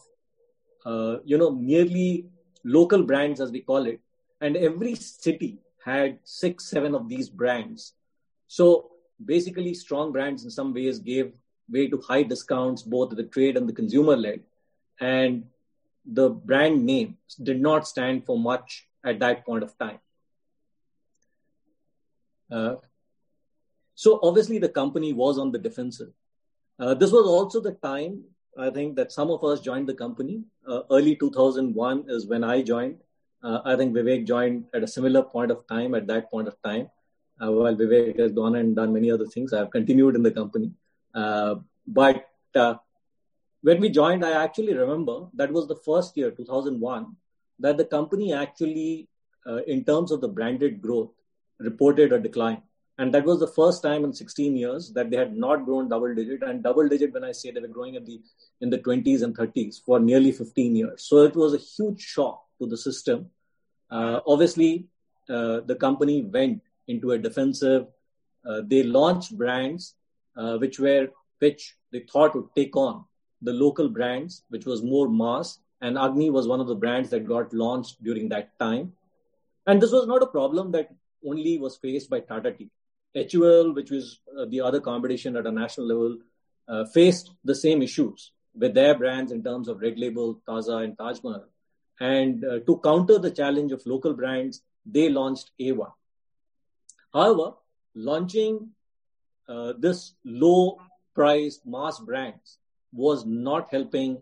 uh, 0.85 1.18
you 1.25 1.38
know, 1.38 1.51
merely 1.51 2.27
local 2.64 3.03
brands, 3.03 3.40
as 3.40 3.51
we 3.51 3.61
call 3.61 3.87
it. 3.87 4.01
And 4.40 4.57
every 4.57 4.94
city 4.96 5.59
had 5.85 6.18
six, 6.25 6.68
seven 6.68 6.94
of 6.94 7.09
these 7.09 7.29
brands. 7.29 7.94
So 8.48 8.90
basically, 9.25 9.75
strong 9.75 10.12
brands 10.12 10.44
in 10.44 10.51
some 10.51 10.75
ways 10.75 10.98
gave 10.98 11.33
way 11.70 11.88
to 11.88 12.01
high 12.01 12.22
discounts, 12.22 12.83
both 12.83 13.11
the 13.11 13.25
trade 13.25 13.57
and 13.57 13.68
the 13.68 13.72
consumer 13.72 14.16
led. 14.16 14.40
And 15.01 15.46
the 16.05 16.31
brand 16.31 16.85
name 16.85 17.16
did 17.42 17.61
not 17.61 17.87
stand 17.87 18.27
for 18.27 18.38
much 18.38 18.88
at 19.05 19.18
that 19.20 19.44
point 19.44 19.62
of 19.62 19.77
time. 19.79 19.98
Uh, 22.51 22.77
so 23.94 24.18
obviously 24.22 24.59
the 24.59 24.68
company 24.68 25.12
was 25.12 25.38
on 25.38 25.53
the 25.53 25.59
defensive. 25.59 26.12
Uh, 26.79 26.94
this 26.94 27.12
was 27.12 27.27
also 27.27 27.61
the 27.61 27.72
time 27.72 28.25
I 28.59 28.68
think 28.70 28.96
that 28.96 29.12
some 29.12 29.31
of 29.31 29.42
us 29.44 29.61
joined 29.61 29.88
the 29.88 29.94
company. 29.94 30.42
Uh, 30.66 30.83
early 30.90 31.16
2001 31.16 32.05
is 32.09 32.27
when 32.27 32.44
I 32.44 32.62
joined. 32.62 32.98
Uh, 33.42 33.61
I 33.64 33.77
think 33.77 33.94
Vivek 33.94 34.27
joined 34.27 34.66
at 34.75 34.83
a 34.83 34.87
similar 34.87 35.22
point 35.22 35.51
of 35.51 35.66
time. 35.66 35.94
At 35.94 36.07
that 36.09 36.31
point 36.31 36.48
of 36.48 36.61
time, 36.62 36.90
uh, 37.42 37.51
while 37.51 37.75
Vivek 37.75 38.18
has 38.18 38.33
gone 38.33 38.57
and 38.57 38.77
done 38.77 38.92
many 38.92 39.11
other 39.11 39.27
things, 39.27 39.53
I 39.53 39.59
have 39.61 39.70
continued 39.70 40.14
in 40.16 40.22
the 40.22 40.31
company. 40.31 40.70
Uh, 41.14 41.57
but 41.87 42.29
when 43.62 43.81
we 43.81 43.88
joined, 43.88 44.25
I 44.25 44.42
actually 44.42 44.75
remember 44.75 45.27
that 45.35 45.53
was 45.53 45.68
the 45.68 45.77
first 45.77 46.16
year, 46.16 46.31
2001, 46.31 47.16
that 47.61 47.77
the 47.77 47.85
company 47.85 48.33
actually, 48.33 49.09
in 49.66 49.85
terms 49.85 50.11
of 50.11 50.20
the 50.20 50.29
branded 50.29 50.81
growth, 50.83 51.11
reported 51.59 52.12
a 52.12 52.18
decline. 52.18 52.62
And 52.98 53.12
that 53.14 53.25
was 53.25 53.40
the 53.40 53.46
first 53.46 53.83
time 53.83 54.05
in 54.05 54.12
16 54.12 54.57
years 54.57 54.92
that 54.92 55.11
they 55.11 55.16
had 55.16 55.37
not 55.37 55.64
grown 55.64 55.88
double 55.88 56.14
digit. 56.14 56.42
And 56.42 56.62
double 56.62 56.88
digit, 56.88 57.12
when 57.12 57.25
I 57.25 57.33
say 57.33 57.51
they 57.51 57.61
were 57.61 57.68
growing 57.68 57.96
at 57.96 58.05
the 58.05 58.20
in 58.61 58.70
the 58.70 58.79
20s 58.79 59.22
and 59.22 59.37
30s 59.37 59.83
for 59.85 59.98
nearly 59.98 60.31
15 60.31 60.77
years. 60.77 61.03
So 61.03 61.22
it 61.22 61.35
was 61.35 61.55
a 61.55 61.59
huge 61.59 62.01
shock 62.01 62.44
to 62.61 62.66
the 62.66 62.77
system. 62.77 63.31
Uh, 63.90 64.20
obviously, 64.27 64.87
uh, 65.29 65.61
the 65.61 65.75
company 65.75 66.22
went 66.22 66.62
into 66.87 67.12
a 67.12 67.18
defensive. 67.18 67.87
Uh, 68.46 68.61
they 68.64 68.83
launched 68.83 69.37
brands 69.37 69.94
which 70.34 70.78
were 70.78 71.08
which 71.38 71.76
they 71.90 72.00
thought 72.00 72.34
would 72.34 72.54
take 72.54 72.76
on 72.76 73.04
the 73.42 73.52
local 73.52 73.88
brands, 73.88 74.44
which 74.48 74.64
was 74.64 74.82
more 74.82 75.08
mass. 75.08 75.58
And 75.80 75.98
Agni 75.98 76.30
was 76.30 76.46
one 76.46 76.60
of 76.60 76.68
the 76.68 76.76
brands 76.76 77.10
that 77.10 77.26
got 77.26 77.52
launched 77.52 78.02
during 78.02 78.28
that 78.28 78.56
time. 78.58 78.92
And 79.66 79.82
this 79.82 79.92
was 79.92 80.06
not 80.06 80.22
a 80.22 80.26
problem 80.26 80.70
that 80.72 80.90
only 81.26 81.58
was 81.58 81.76
faced 81.76 82.08
by 82.08 82.20
Tata 82.20 82.52
Tea. 82.52 82.70
HUL, 83.14 83.74
which 83.74 83.90
was 83.90 84.20
uh, 84.38 84.46
the 84.46 84.60
other 84.60 84.80
competition 84.80 85.36
at 85.36 85.46
a 85.46 85.52
national 85.52 85.86
level, 85.86 86.18
uh, 86.68 86.84
faced 86.86 87.32
the 87.44 87.54
same 87.54 87.82
issues 87.82 88.32
with 88.54 88.74
their 88.74 88.96
brands 88.96 89.32
in 89.32 89.42
terms 89.42 89.68
of 89.68 89.80
Red 89.80 89.98
Label, 89.98 90.40
Taaza, 90.48 90.84
and 90.84 90.96
Taj 90.96 91.22
Mahal. 91.22 91.44
And 92.00 92.44
uh, 92.44 92.60
to 92.60 92.80
counter 92.82 93.18
the 93.18 93.30
challenge 93.30 93.72
of 93.72 93.84
local 93.84 94.14
brands, 94.14 94.62
they 94.86 95.08
launched 95.08 95.50
A1. 95.60 95.92
However, 97.12 97.54
launching 97.94 98.70
Uh, 99.48 99.72
this 99.78 100.14
low 100.24 100.78
priced 101.14 101.66
mass 101.66 101.98
brands 101.98 102.59
was 102.92 103.24
not 103.26 103.68
helping 103.70 104.20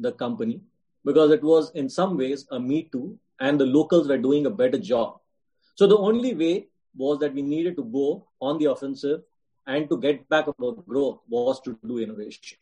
the 0.00 0.12
company 0.12 0.60
because 1.04 1.30
it 1.30 1.42
was 1.42 1.70
in 1.72 1.88
some 1.88 2.16
ways 2.16 2.46
a 2.50 2.58
me 2.58 2.82
too 2.92 3.18
and 3.40 3.60
the 3.60 3.66
locals 3.66 4.08
were 4.08 4.18
doing 4.18 4.46
a 4.46 4.50
better 4.50 4.78
job 4.78 5.20
so 5.76 5.86
the 5.86 5.96
only 5.96 6.34
way 6.34 6.66
was 6.96 7.18
that 7.20 7.34
we 7.34 7.42
needed 7.42 7.76
to 7.76 7.84
go 7.84 8.26
on 8.40 8.58
the 8.58 8.64
offensive 8.66 9.22
and 9.66 9.88
to 9.90 9.98
get 9.98 10.28
back 10.28 10.46
our 10.48 10.72
growth 10.72 11.20
was 11.28 11.60
to 11.60 11.78
do 11.86 11.98
innovation. 11.98 12.58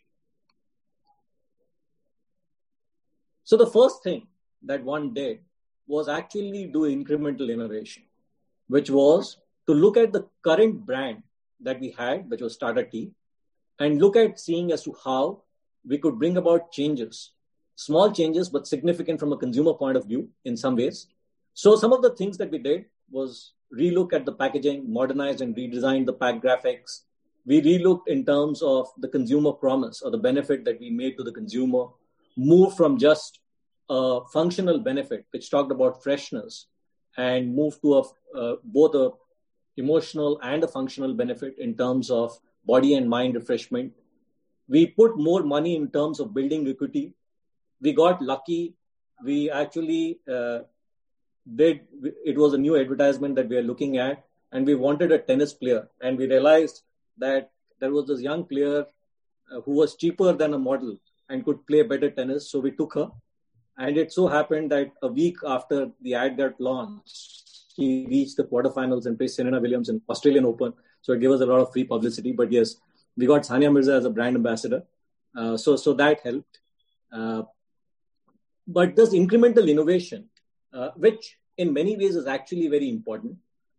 So 3.45 3.57
the 3.57 3.67
first 3.67 4.03
thing 4.03 4.27
that 4.63 4.83
one 4.83 5.13
did 5.15 5.41
was 5.87 6.09
actually 6.09 6.67
do 6.67 6.81
incremental 6.81 7.53
innovation, 7.53 8.05
which 8.69 8.91
was 8.91 9.37
to 9.67 9.75
look 9.75 9.97
at 9.97 10.13
the 10.13 10.27
current 10.43 10.85
brand 10.85 11.23
that 11.65 11.81
we 11.81 11.91
had, 11.91 12.31
which 12.31 12.41
was 12.41 12.57
Tata 12.57 12.85
Tea, 12.85 13.11
and 13.79 14.01
look 14.01 14.17
at 14.17 14.39
seeing 14.39 14.73
as 14.73 14.85
to 14.85 14.95
how 15.05 15.43
we 15.87 15.99
could 15.99 16.19
bring 16.19 16.37
about 16.37 16.73
changes, 16.73 17.33
small 17.77 18.13
changes, 18.13 18.49
but 18.49 18.67
significant 18.67 19.21
from 19.21 19.33
a 19.33 19.37
consumer 19.37 19.75
point 19.75 19.97
of 19.97 20.07
view 20.07 20.29
in 20.45 20.57
some 20.57 20.77
ways. 20.77 21.09
So 21.55 21.77
some 21.77 21.93
of 21.93 22.03
the 22.03 22.11
things 22.11 22.39
that 22.39 22.51
we 22.51 22.59
did 22.59 22.87
was 23.11 23.53
relook 23.77 24.13
at 24.13 24.25
the 24.25 24.33
packaging, 24.33 24.93
modernized 24.93 25.41
and 25.41 25.55
redesigned 25.57 26.07
the 26.07 26.13
pack 26.13 26.43
graphics, 26.43 27.01
we 27.47 27.61
relooked 27.61 28.09
in 28.09 28.25
terms 28.25 28.63
of 28.63 28.89
the 28.99 29.09
consumer 29.09 29.53
promise 29.53 30.03
or 30.03 30.11
the 30.11 30.19
benefit 30.19 30.65
that 30.65 30.81
we 30.81 30.91
made 30.91 31.17
to 31.19 31.25
the 31.25 31.33
consumer, 31.33 31.87
move 32.37 32.75
from 32.75 32.99
just 32.99 33.41
a 33.91 34.21
functional 34.33 34.79
benefit, 34.79 35.27
which 35.31 35.51
talked 35.51 35.71
about 35.71 36.03
freshness, 36.03 36.67
and 37.17 37.55
move 37.55 37.81
to 37.83 37.95
a, 37.95 38.03
uh, 38.37 38.57
both 38.65 38.95
a 38.95 39.11
emotional 39.77 40.39
and 40.43 40.63
a 40.65 40.69
functional 40.69 41.15
benefit 41.15 41.59
in 41.59 41.77
terms 41.77 42.11
of 42.11 42.39
body 42.65 42.95
and 42.95 43.09
mind 43.09 43.35
refreshment. 43.35 43.93
We 44.69 44.87
put 44.87 45.19
more 45.19 45.43
money 45.43 45.77
in 45.77 45.91
terms 45.91 46.21
of 46.21 46.33
building 46.33 46.67
equity. 46.69 47.13
We 47.81 47.93
got 47.93 48.23
lucky. 48.23 48.75
We 49.23 49.51
actually 49.51 50.21
uh, 50.31 50.61
did, 51.55 51.81
it 52.25 52.39
was 52.39 52.55
a 52.55 52.59
new 52.59 52.77
advertisement 52.79 53.37
that 53.37 53.49
we 53.49 53.57
are 53.57 53.63
looking 53.63 53.99
at, 53.99 54.25
and 54.53 54.67
we 54.67 54.75
wanted 54.75 55.13
a 55.13 55.19
tennis 55.19 55.53
player. 55.53 55.89
And 56.01 56.17
we 56.17 56.27
realized 56.27 56.83
that 57.19 57.51
there 57.81 57.91
was 57.91 58.07
this 58.07 58.21
young 58.21 58.45
player 58.45 58.87
uh, 59.53 59.61
who 59.61 59.73
was 59.73 59.97
cheaper 59.97 60.33
than 60.33 60.55
a 60.55 60.59
model 60.59 60.97
and 61.29 61.45
could 61.45 61.67
play 61.67 61.83
better 61.83 62.11
tennis. 62.11 62.51
So 62.51 62.61
we 62.61 62.71
took 62.71 62.95
her. 62.95 63.11
And 63.77 63.99
it 63.99 64.13
so 64.13 64.29
happened 64.29 64.71
that 64.71 64.93
a 65.03 65.09
week 65.09 65.39
after 65.45 65.91
the 66.01 66.15
ad 66.15 66.37
got 66.37 66.61
launched, 66.61 67.44
she 67.75 68.07
reached 68.09 68.37
the 68.37 68.45
quarterfinals 68.45 69.07
and 69.07 69.19
faced 69.19 69.37
Serena 69.37 69.61
Williams 69.61 69.89
in 69.89 70.01
Australian 70.09 70.45
Open. 70.45 70.73
So 71.03 71.13
it 71.13 71.21
gave 71.21 71.31
us 71.31 71.41
a 71.41 71.47
lot 71.47 71.61
of 71.61 71.73
free 71.73 71.85
publicity. 71.85 72.33
But 72.33 72.53
yes, 72.53 72.77
we 73.17 73.27
got 73.27 73.43
Sania 73.43 73.73
Mirza 73.73 73.95
as 73.95 74.05
a 74.05 74.11
brand 74.11 74.37
ambassador. 74.37 74.83
Uh, 75.37 75.57
so, 75.57 75.77
so 75.77 75.93
that 75.95 76.21
helped. 76.21 76.61
Uh, 77.13 77.43
but 78.67 78.97
this 78.97 79.11
incremental 79.13 79.69
innovation, 79.69 80.27
uh, 80.73 80.91
which 80.97 81.37
in 81.59 81.73
many 81.73 81.97
ways 81.97 82.17
is 82.17 82.27
actually 82.27 82.69
very 82.69 82.89
important, 82.89 83.37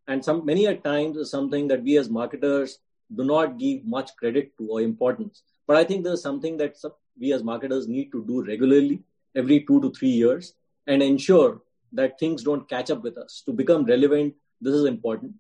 and 0.08 0.24
some 0.24 0.46
many 0.46 0.68
at 0.68 0.84
times 0.84 1.18
is 1.18 1.32
something 1.32 1.68
that 1.68 1.82
we 1.82 1.98
as 1.98 2.10
marketers 2.10 2.80
do 3.16 3.24
not 3.24 3.58
give 3.58 3.84
much 3.86 4.16
credit 4.18 4.56
to 4.58 4.68
or 4.70 4.82
importance. 4.82 5.42
But 5.68 5.78
I 5.78 5.84
think 5.84 6.04
there's 6.04 6.22
something 6.22 6.58
that 6.58 6.76
we 7.20 7.34
as 7.34 7.44
marketers 7.44 7.88
need 7.88 8.12
to 8.12 8.24
do 8.26 8.46
regularly, 8.46 9.02
every 9.36 9.62
two 9.62 9.82
to 9.82 9.92
three 9.92 10.10
years, 10.10 10.54
and 10.86 11.02
ensure 11.02 11.62
that 11.94 12.20
things 12.20 12.44
don't 12.44 12.70
catch 12.70 12.92
up 12.92 13.04
with 13.04 13.18
us. 13.18 13.42
To 13.46 13.54
become 13.54 13.86
relevant, 13.86 14.36
this 14.62 14.74
is 14.74 14.86
important. 14.86 15.34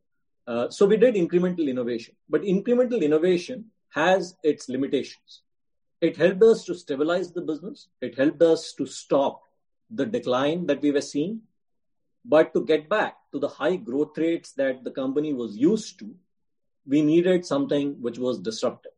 Uh, 0.47 0.69
so 0.69 0.85
we 0.85 0.97
did 0.97 1.15
incremental 1.15 1.67
innovation, 1.67 2.15
but 2.29 2.41
incremental 2.41 3.01
innovation 3.01 3.65
has 3.89 4.35
its 4.43 4.69
limitations. 4.69 5.41
It 6.01 6.17
helped 6.17 6.43
us 6.43 6.65
to 6.65 6.75
stabilize 6.75 7.31
the 7.31 7.41
business. 7.41 7.87
It 8.01 8.17
helped 8.17 8.41
us 8.41 8.73
to 8.73 8.85
stop 8.85 9.41
the 9.89 10.05
decline 10.05 10.67
that 10.67 10.81
we 10.81 10.91
were 10.91 11.01
seeing. 11.01 11.41
But 12.23 12.53
to 12.53 12.65
get 12.65 12.89
back 12.89 13.17
to 13.31 13.39
the 13.39 13.47
high 13.47 13.75
growth 13.75 14.17
rates 14.17 14.51
that 14.53 14.83
the 14.83 14.91
company 14.91 15.33
was 15.33 15.55
used 15.55 15.99
to, 15.99 16.13
we 16.87 17.01
needed 17.01 17.45
something 17.45 18.01
which 18.01 18.17
was 18.17 18.39
disruptive. 18.39 18.91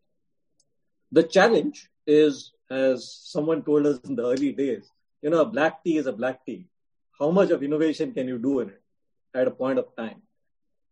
The 1.12 1.23
challenge 1.23 1.89
is, 2.05 2.51
as 2.69 3.10
someone 3.23 3.63
told 3.63 3.86
us 3.86 3.99
in 4.05 4.15
the 4.15 4.25
early 4.25 4.51
days, 4.51 4.91
you 5.21 5.29
know, 5.29 5.41
a 5.41 5.45
black 5.45 5.83
tea 5.83 5.97
is 5.97 6.07
a 6.07 6.13
black 6.13 6.45
tea. 6.45 6.67
How 7.19 7.32
much 7.32 7.49
of 7.51 7.63
innovation 7.63 8.13
can 8.13 8.27
you 8.27 8.38
do 8.38 8.60
in 8.60 8.69
it 8.69 8.82
at 9.34 9.47
a 9.47 9.51
point 9.51 9.80
of 9.80 9.95
time? 9.95 10.21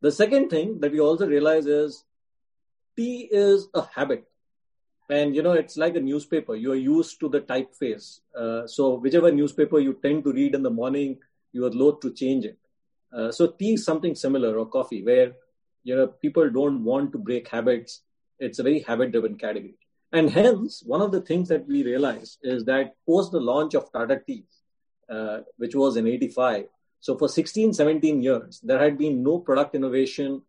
The 0.02 0.12
second 0.12 0.50
thing 0.50 0.80
that 0.80 0.92
we 0.92 1.00
also 1.00 1.28
realize 1.28 1.66
is 1.66 2.04
tea 2.96 3.28
is 3.32 3.68
a 3.74 3.84
habit. 3.94 4.26
And, 5.10 5.36
you 5.36 5.44
know, 5.44 5.52
it's 5.54 5.78
like 5.78 5.96
a 5.96 6.00
newspaper. 6.00 6.56
You 6.56 6.72
are 6.72 6.76
used 6.76 7.20
to 7.20 7.30
the 7.30 7.42
typeface. 7.42 8.22
Uh, 8.36 8.66
so 8.66 8.96
whichever 8.96 9.32
newspaper 9.32 9.80
you 9.80 10.00
tend 10.02 10.24
to 10.24 10.34
read 10.34 10.56
in 10.56 10.64
the 10.64 10.72
morning, 10.72 11.20
you 11.54 11.66
are 11.66 11.72
loath 11.72 12.00
to 12.02 12.12
change 12.12 12.46
it. 12.46 12.58
Uh, 13.16 13.32
so 13.32 13.48
tea 13.48 13.74
is 13.74 13.86
something 13.86 14.16
similar 14.16 14.58
or 14.58 14.66
coffee 14.66 15.04
where 15.04 15.34
you 15.86 15.96
know 15.96 16.08
people 16.08 16.50
don't 16.50 16.84
want 16.84 17.14
to 17.14 17.18
break 17.18 17.48
habits 17.48 18.02
it's 18.40 18.60
a 18.60 18.64
very 18.64 18.80
habit 18.82 19.12
driven 19.12 19.38
category 19.38 19.78
and 20.12 20.30
hence 20.30 20.84
one 20.86 21.02
of 21.02 21.12
the 21.12 21.22
things 21.22 21.48
that 21.48 21.66
we 21.68 21.84
realize 21.84 22.38
is 22.42 22.66
that 22.66 22.96
post 23.08 23.32
the 23.32 23.40
launch 23.40 23.76
of 23.76 23.90
tata 23.94 24.20
tea 24.28 24.44
uh, 25.10 25.40
which 25.58 25.76
was 25.76 25.98
in 25.98 26.08
85 26.08 26.66
so 27.00 27.18
for 27.18 27.30
16 27.30 27.74
17 27.74 28.24
years 28.24 28.60
there 28.64 28.80
had 28.80 28.98
been 28.98 29.24
no 29.24 29.40
product 29.40 29.76
innovation 29.76 30.42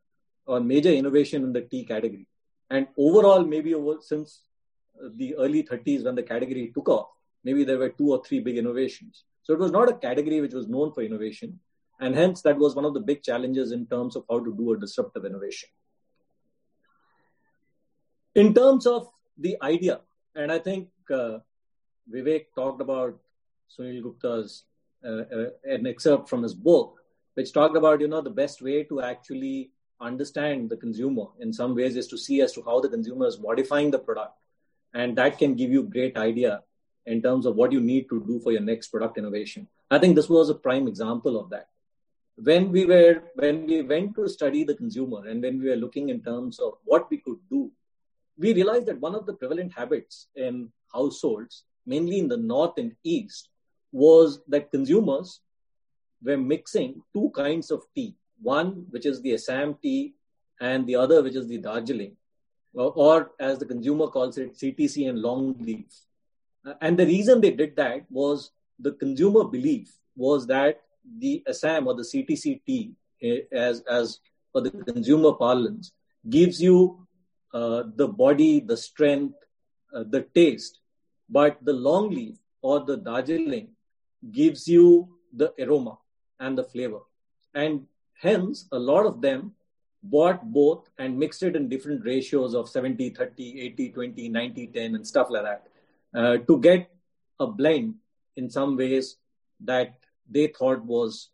or 0.47 0.61
major 0.61 0.91
innovation 0.91 1.43
in 1.43 1.53
the 1.53 1.63
tea 1.63 1.85
category. 1.85 2.27
And 2.71 2.87
overall 2.97 3.45
maybe 3.45 3.75
over 3.75 3.97
since 4.01 4.43
the 5.17 5.35
early 5.37 5.63
30s 5.63 6.05
when 6.05 6.15
the 6.15 6.23
category 6.23 6.73
took 6.75 6.89
off 6.89 7.09
maybe 7.47 7.63
there 7.65 7.79
were 7.79 7.91
two 7.91 8.11
or 8.11 8.23
three 8.25 8.41
big 8.41 8.59
innovations. 8.59 9.25
So 9.45 9.55
it 9.55 9.61
was 9.61 9.71
not 9.71 9.89
a 9.89 9.95
category 9.95 10.41
which 10.41 10.53
was 10.53 10.67
known 10.67 10.93
for 10.93 11.03
innovation. 11.03 11.61
And 12.01 12.15
hence, 12.15 12.43
that 12.43 12.59
was 12.59 12.75
one 12.75 12.85
of 12.85 12.93
the 12.93 13.01
big 13.01 13.23
challenges 13.23 13.71
in 13.73 13.87
terms 13.87 14.17
of 14.17 14.25
how 14.29 14.41
to 14.41 14.55
do 14.55 14.73
a 14.73 14.79
disruptive 14.79 15.25
innovation. 15.25 15.69
In 18.35 18.53
terms 18.53 18.87
of 18.87 19.09
the 19.39 19.57
idea, 19.63 20.01
and 20.35 20.51
I 20.51 20.59
think 20.59 20.89
uh, 21.11 21.39
Vivek 22.13 22.47
talked 22.55 22.83
about 22.83 23.19
Sunil 23.69 24.03
Gupta's 24.03 24.65
uh, 25.05 25.25
uh, 25.37 25.51
an 25.65 25.87
excerpt 25.87 26.29
from 26.29 26.43
his 26.43 26.55
book, 26.55 26.99
which 27.35 27.53
talked 27.53 27.77
about 27.77 28.01
you 28.01 28.09
know 28.09 28.21
the 28.21 28.31
best 28.31 28.63
way 28.63 28.83
to 28.85 29.03
actually 29.03 29.71
understand 30.01 30.69
the 30.69 30.77
consumer 30.77 31.27
in 31.41 31.53
some 31.53 31.75
ways 31.75 31.97
is 31.97 32.07
to 32.09 32.19
see 32.19 32.41
as 32.41 32.53
to 32.53 32.63
how 32.63 32.81
the 32.81 32.89
consumer 32.89 33.27
is 33.27 33.41
modifying 33.41 33.91
the 33.91 33.99
product, 33.99 34.35
and 34.95 35.17
that 35.17 35.39
can 35.39 35.55
give 35.55 35.71
you 35.71 35.83
great 35.83 36.17
idea 36.17 36.63
in 37.07 37.23
terms 37.23 37.47
of 37.47 37.55
what 37.57 37.73
you 37.73 37.81
need 37.81 38.09
to 38.09 38.23
do 38.27 38.41
for 38.41 38.53
your 38.53 38.61
next 38.61 38.89
product 38.89 39.17
innovation. 39.17 39.69
I 39.91 39.99
think 39.99 40.17
this 40.17 40.29
was 40.29 40.51
a 40.51 40.55
prime 40.55 40.89
example 40.89 41.39
of 41.39 41.51
that 41.51 41.69
when 42.37 42.71
we 42.71 42.85
were 42.85 43.23
when 43.35 43.67
we 43.67 43.83
went 43.83 44.15
to 44.15 44.29
study 44.29 44.63
the 44.63 44.75
consumer 44.75 45.27
and 45.27 45.43
when 45.43 45.59
we 45.59 45.71
were 45.71 45.77
looking 45.77 46.11
in 46.11 46.23
terms 46.23 46.59
of 46.59 46.75
what 46.85 47.11
we 47.11 47.17
could 47.17 47.39
do 47.49 47.71
we 48.39 48.53
realized 48.53 48.87
that 48.87 49.01
one 49.01 49.15
of 49.15 49.25
the 49.25 49.33
prevalent 49.33 49.73
habits 49.73 50.29
in 50.37 50.71
households 50.93 51.65
mainly 51.87 52.19
in 52.19 52.29
the 52.29 52.37
north 52.37 52.77
and 52.77 52.95
east 53.05 53.49
was 53.93 54.41
that 54.49 54.71
consumers 54.71 55.41
were 56.23 56.37
mixing 56.37 57.03
two 57.15 57.31
kinds 57.35 57.71
of 57.71 57.83
tea 57.95 58.15
one 58.41 58.87
which 58.91 59.07
is 59.07 59.21
the 59.23 59.35
assam 59.35 59.77
tea 59.83 60.15
and 60.61 60.87
the 60.87 60.97
other 60.97 61.23
which 61.23 61.35
is 61.35 61.47
the 61.47 61.59
darjeeling 61.59 62.17
or, 62.75 62.93
or 62.97 63.31
as 63.41 63.59
the 63.59 63.65
consumer 63.65 64.07
calls 64.09 64.39
it 64.39 64.55
ctc 64.55 65.09
and 65.09 65.21
long 65.21 65.55
leaf 65.61 65.87
and 66.81 66.99
the 66.99 67.07
reason 67.07 67.41
they 67.41 67.53
did 67.53 67.77
that 67.77 68.05
was 68.11 68.51
the 68.79 68.93
consumer 68.93 69.45
belief 69.45 69.91
was 70.17 70.47
that 70.47 70.81
the 71.19 71.43
Assam 71.49 71.87
or 71.87 71.95
the 71.95 72.03
ctc 72.03 72.95
eh, 73.23 73.41
as, 73.53 73.81
as 73.83 74.19
for 74.57 74.63
the 74.63 74.71
consumer 74.71 75.35
parlance, 75.35 75.93
gives 76.31 76.63
you 76.63 77.07
uh, 77.53 77.83
the 77.95 78.09
body, 78.09 78.59
the 78.61 78.77
strength, 78.77 79.35
uh, 79.95 80.05
the 80.09 80.23
taste. 80.35 80.81
But 81.29 81.59
the 81.63 81.75
long 81.75 82.09
leaf 82.09 82.37
or 82.63 82.81
the 82.81 82.97
Darjeeling 82.97 83.69
gives 84.33 84.67
you 84.69 85.09
the 85.33 85.53
aroma 85.63 85.99
and 86.41 86.57
the 86.57 86.65
flavor. 86.65 87.01
And 87.55 87.87
hence, 88.21 88.67
a 88.73 88.79
lot 88.79 89.07
of 89.07 89.21
them 89.21 89.53
bought 90.03 90.45
both 90.53 90.89
and 90.99 91.19
mixed 91.19 91.43
it 91.43 91.57
in 91.57 91.69
different 91.69 92.05
ratios 92.05 92.55
of 92.55 92.69
70, 92.69 93.11
30, 93.11 93.61
80, 93.61 93.91
20, 93.91 94.29
90, 94.29 94.67
10, 94.69 94.95
and 94.95 95.07
stuff 95.07 95.29
like 95.31 95.45
that 95.45 95.67
uh, 96.15 96.39
to 96.39 96.61
get 96.61 96.91
a 97.41 97.47
blend 97.47 97.95
in 98.37 98.51
some 98.51 98.77
ways 98.77 99.17
that 99.61 99.95
they 100.31 100.47
thought 100.49 100.85
was 100.85 101.31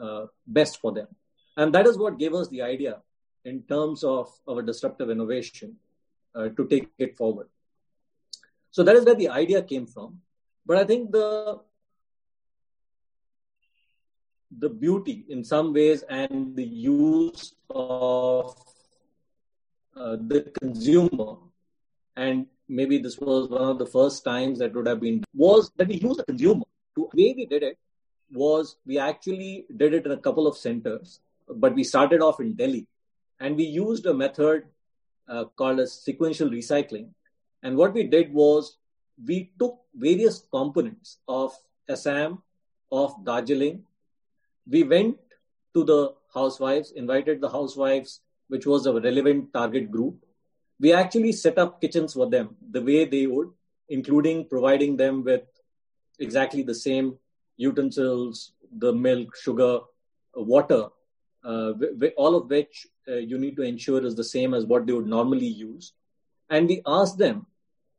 uh, 0.00 0.26
best 0.46 0.80
for 0.80 0.92
them. 0.92 1.08
And 1.56 1.74
that 1.74 1.86
is 1.86 1.98
what 1.98 2.18
gave 2.18 2.34
us 2.34 2.48
the 2.48 2.62
idea 2.62 3.00
in 3.44 3.62
terms 3.62 4.04
of 4.04 4.30
our 4.48 4.62
disruptive 4.62 5.10
innovation 5.10 5.76
uh, 6.34 6.48
to 6.56 6.66
take 6.68 6.88
it 6.98 7.16
forward. 7.16 7.48
So 8.70 8.82
that 8.82 8.96
is 8.96 9.04
where 9.04 9.14
the 9.14 9.28
idea 9.28 9.62
came 9.62 9.86
from. 9.86 10.20
But 10.64 10.78
I 10.78 10.84
think 10.84 11.12
the 11.12 11.60
the 14.58 14.68
beauty 14.68 15.24
in 15.28 15.44
some 15.44 15.72
ways 15.72 16.02
and 16.08 16.54
the 16.56 16.64
use 16.64 17.54
of 17.70 18.54
uh, 19.96 20.16
the 20.26 20.42
consumer 20.60 21.36
and 22.16 22.46
maybe 22.68 22.98
this 22.98 23.18
was 23.18 23.48
one 23.48 23.62
of 23.62 23.78
the 23.78 23.86
first 23.86 24.24
times 24.24 24.58
that 24.58 24.74
would 24.74 24.86
have 24.86 25.00
been 25.00 25.24
was 25.34 25.70
that 25.76 25.88
we 25.88 25.94
use 25.94 26.16
the 26.16 26.24
consumer 26.24 26.64
to 26.94 27.08
way 27.14 27.34
we 27.36 27.46
did 27.46 27.62
it 27.62 27.78
was 28.32 28.76
we 28.86 28.98
actually 28.98 29.66
did 29.76 29.94
it 29.94 30.06
in 30.06 30.12
a 30.12 30.16
couple 30.16 30.46
of 30.46 30.56
centers, 30.56 31.20
but 31.48 31.74
we 31.74 31.84
started 31.84 32.20
off 32.20 32.40
in 32.40 32.54
Delhi 32.54 32.86
and 33.40 33.56
we 33.56 33.64
used 33.64 34.06
a 34.06 34.14
method 34.14 34.64
uh, 35.28 35.44
called 35.56 35.80
as 35.80 35.92
sequential 35.92 36.48
recycling. 36.48 37.08
And 37.62 37.76
what 37.76 37.94
we 37.94 38.04
did 38.04 38.32
was 38.32 38.76
we 39.24 39.52
took 39.58 39.78
various 39.94 40.44
components 40.50 41.18
of 41.28 41.52
Assam, 41.88 42.42
of 42.90 43.24
Darjeeling. 43.24 43.84
We 44.68 44.82
went 44.84 45.18
to 45.74 45.84
the 45.84 46.14
housewives, 46.34 46.92
invited 46.92 47.40
the 47.40 47.48
housewives, 47.48 48.20
which 48.48 48.66
was 48.66 48.86
a 48.86 49.00
relevant 49.00 49.52
target 49.52 49.90
group. 49.90 50.24
We 50.80 50.92
actually 50.92 51.32
set 51.32 51.58
up 51.58 51.80
kitchens 51.80 52.14
for 52.14 52.28
them 52.28 52.56
the 52.70 52.82
way 52.82 53.04
they 53.04 53.26
would, 53.26 53.50
including 53.88 54.48
providing 54.48 54.96
them 54.96 55.24
with 55.24 55.42
exactly 56.18 56.62
the 56.62 56.74
same 56.74 57.18
utensils, 57.56 58.52
the 58.78 58.92
milk, 58.92 59.36
sugar, 59.36 59.80
water, 60.34 60.86
uh, 61.44 61.72
all 62.16 62.36
of 62.36 62.48
which 62.48 62.86
uh, 63.08 63.16
you 63.16 63.38
need 63.38 63.56
to 63.56 63.62
ensure 63.62 64.04
is 64.04 64.14
the 64.14 64.24
same 64.24 64.54
as 64.54 64.64
what 64.64 64.86
they 64.86 64.92
would 64.92 65.06
normally 65.06 65.46
use. 65.46 65.92
And 66.50 66.68
we 66.68 66.82
asked 66.86 67.18
them 67.18 67.46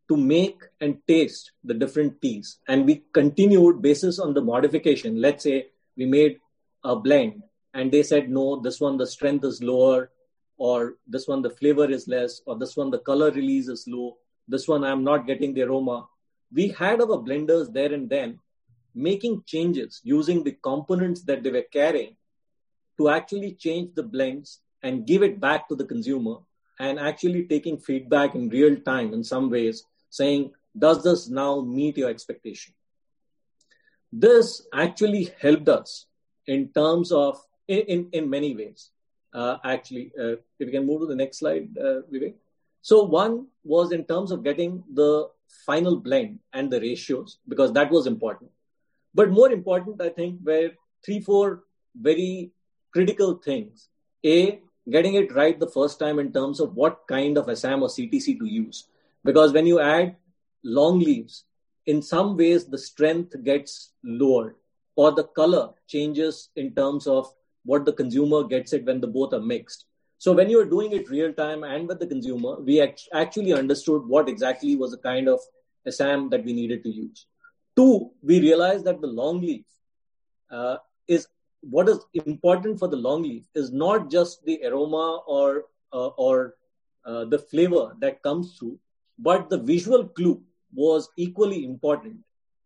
to 0.10 0.18
make 0.18 0.62
and 0.82 0.98
taste 1.08 1.52
the 1.64 1.74
different 1.74 2.22
teas. 2.22 2.60
And 2.68 2.86
we 2.86 3.04
continued 3.14 3.82
basis 3.82 4.20
on 4.20 4.34
the 4.34 4.42
modification. 4.42 5.22
Let's 5.22 5.44
say 5.44 5.68
we 5.98 6.06
made 6.06 6.40
a 6.84 6.96
blend 6.96 7.44
and 7.74 7.92
they 7.92 8.04
said, 8.04 8.30
no, 8.30 8.60
this 8.60 8.80
one, 8.80 8.98
the 8.98 9.08
strength 9.08 9.44
is 9.46 9.64
lower, 9.64 10.12
or 10.58 10.96
this 11.08 11.28
one, 11.28 11.42
the 11.42 11.50
flavor 11.50 11.90
is 11.90 12.08
less, 12.08 12.42
or 12.46 12.58
this 12.58 12.78
one, 12.78 12.92
the 12.92 13.00
color 13.00 13.32
release 13.32 13.68
is 13.68 13.86
low. 13.88 14.18
This 14.48 14.68
one, 14.68 14.84
I'm 14.84 15.04
not 15.04 15.26
getting 15.26 15.54
the 15.54 15.64
aroma. 15.64 16.08
We 16.54 16.68
had 16.68 17.02
our 17.02 17.18
blenders 17.18 17.74
there 17.74 17.92
and 17.92 18.10
then 18.10 18.40
making 18.94 19.44
changes 19.46 20.02
using 20.04 20.44
the 20.44 20.52
components 20.52 21.22
that 21.24 21.42
they 21.42 21.50
were 21.50 21.66
carrying 21.72 22.16
to 22.98 23.10
actually 23.10 23.54
change 23.54 23.96
the 23.96 24.04
blends 24.04 24.60
and 24.84 25.08
give 25.08 25.24
it 25.24 25.40
back 25.40 25.68
to 25.68 25.76
the 25.76 25.86
consumer 25.86 26.36
and 26.80 27.00
actually 27.00 27.46
taking 27.46 27.78
feedback 27.78 28.36
in 28.36 28.50
real 28.50 28.76
time 28.82 29.14
in 29.14 29.24
some 29.24 29.50
ways 29.50 29.84
saying 30.10 30.52
does 30.78 31.04
this 31.04 31.28
now 31.28 31.62
meet 31.62 31.98
your 31.98 32.10
expectation 32.10 32.74
this 34.12 34.62
actually 34.74 35.32
helped 35.40 35.70
us 35.70 36.06
in 36.48 36.70
terms 36.70 37.12
of 37.12 37.40
in, 37.68 37.80
in, 37.80 38.10
in 38.12 38.30
many 38.30 38.56
ways 38.56 38.90
uh, 39.34 39.58
actually 39.64 40.12
uh, 40.20 40.36
if 40.60 40.66
we 40.68 40.72
can 40.72 40.86
move 40.86 41.02
to 41.02 41.08
the 41.08 41.16
next 41.16 41.38
slide 41.40 41.68
uh, 41.78 42.02
vivek 42.12 42.36
so 42.82 43.04
one 43.04 43.48
was 43.64 43.92
in 43.92 44.04
terms 44.06 44.32
of 44.32 44.44
getting 44.44 44.84
the 44.94 45.30
final 45.66 45.96
blend 45.96 46.40
and 46.54 46.72
the 46.72 46.82
ratios 46.82 47.38
because 47.48 47.72
that 47.74 47.92
was 47.92 48.08
important 48.08 48.50
but 49.14 49.30
more 49.30 49.52
important 49.52 50.02
i 50.02 50.10
think 50.10 50.40
were 50.44 50.72
three 51.06 51.20
four 51.20 51.64
very 51.96 52.52
critical 52.94 53.36
things. 53.36 53.90
A, 54.26 54.62
getting 54.90 55.16
it 55.16 55.34
right 55.34 55.60
the 55.60 55.70
first 55.70 56.00
time 56.00 56.20
in 56.20 56.32
terms 56.32 56.60
of 56.60 56.76
what 56.76 57.08
kind 57.08 57.38
of 57.38 57.50
Assam 57.50 57.84
or 57.84 57.90
CTC 57.90 58.40
to 58.40 58.46
use. 58.46 58.88
Because 59.24 59.52
when 59.52 59.66
you 59.66 59.80
add 59.80 60.16
long 60.64 61.00
leaves, 61.00 61.46
in 61.86 62.02
some 62.02 62.38
ways 62.38 62.66
the 62.66 62.78
strength 62.78 63.36
gets 63.44 63.92
lowered 64.04 64.56
or 64.96 65.12
the 65.12 65.24
color 65.24 65.70
changes 65.88 66.50
in 66.56 66.74
terms 66.76 67.08
of 67.08 67.32
what 67.66 67.86
the 67.86 67.94
consumer 67.94 68.44
gets 68.44 68.74
it 68.74 68.86
when 68.86 69.00
the 69.02 69.08
both 69.08 69.34
are 69.34 69.42
mixed. 69.42 69.86
So 70.18 70.32
when 70.32 70.50
you 70.50 70.58
were 70.58 70.66
doing 70.66 70.94
it 70.94 71.10
real 71.10 71.34
time 71.34 71.64
and 71.64 71.88
with 71.88 72.00
the 72.00 72.08
consumer, 72.08 72.60
we 72.60 72.82
act- 72.82 73.10
actually 73.14 73.54
understood 73.54 74.06
what 74.06 74.30
exactly 74.30 74.76
was 74.76 74.92
the 74.92 74.98
kind 74.98 75.28
of 75.28 75.40
Assam 75.86 76.30
that 76.30 76.46
we 76.46 76.54
needed 76.54 76.84
to 76.84 76.90
use. 76.90 77.26
Two, 77.76 78.12
we 78.22 78.40
realized 78.40 78.86
that 78.86 79.02
the 79.02 79.08
long 79.08 79.42
leaf 79.42 79.66
uh, 80.52 80.78
is 81.08 81.28
what 81.62 81.90
is 81.90 82.00
important 82.14 82.78
for 82.80 82.88
the 82.88 82.96
long 82.98 83.24
leaf 83.24 83.46
is 83.56 83.72
not 83.72 84.10
just 84.10 84.44
the 84.46 84.62
aroma 84.66 85.22
or 85.28 85.66
uh, 85.92 86.08
or 86.18 86.56
uh, 87.06 87.26
the 87.26 87.40
flavor 87.40 87.96
that 88.00 88.22
comes 88.24 88.58
through, 88.58 88.78
but 89.20 89.50
the 89.50 89.58
visual 89.58 90.08
clue 90.08 90.42
was 90.74 91.10
equally 91.18 91.66
important. 91.66 92.18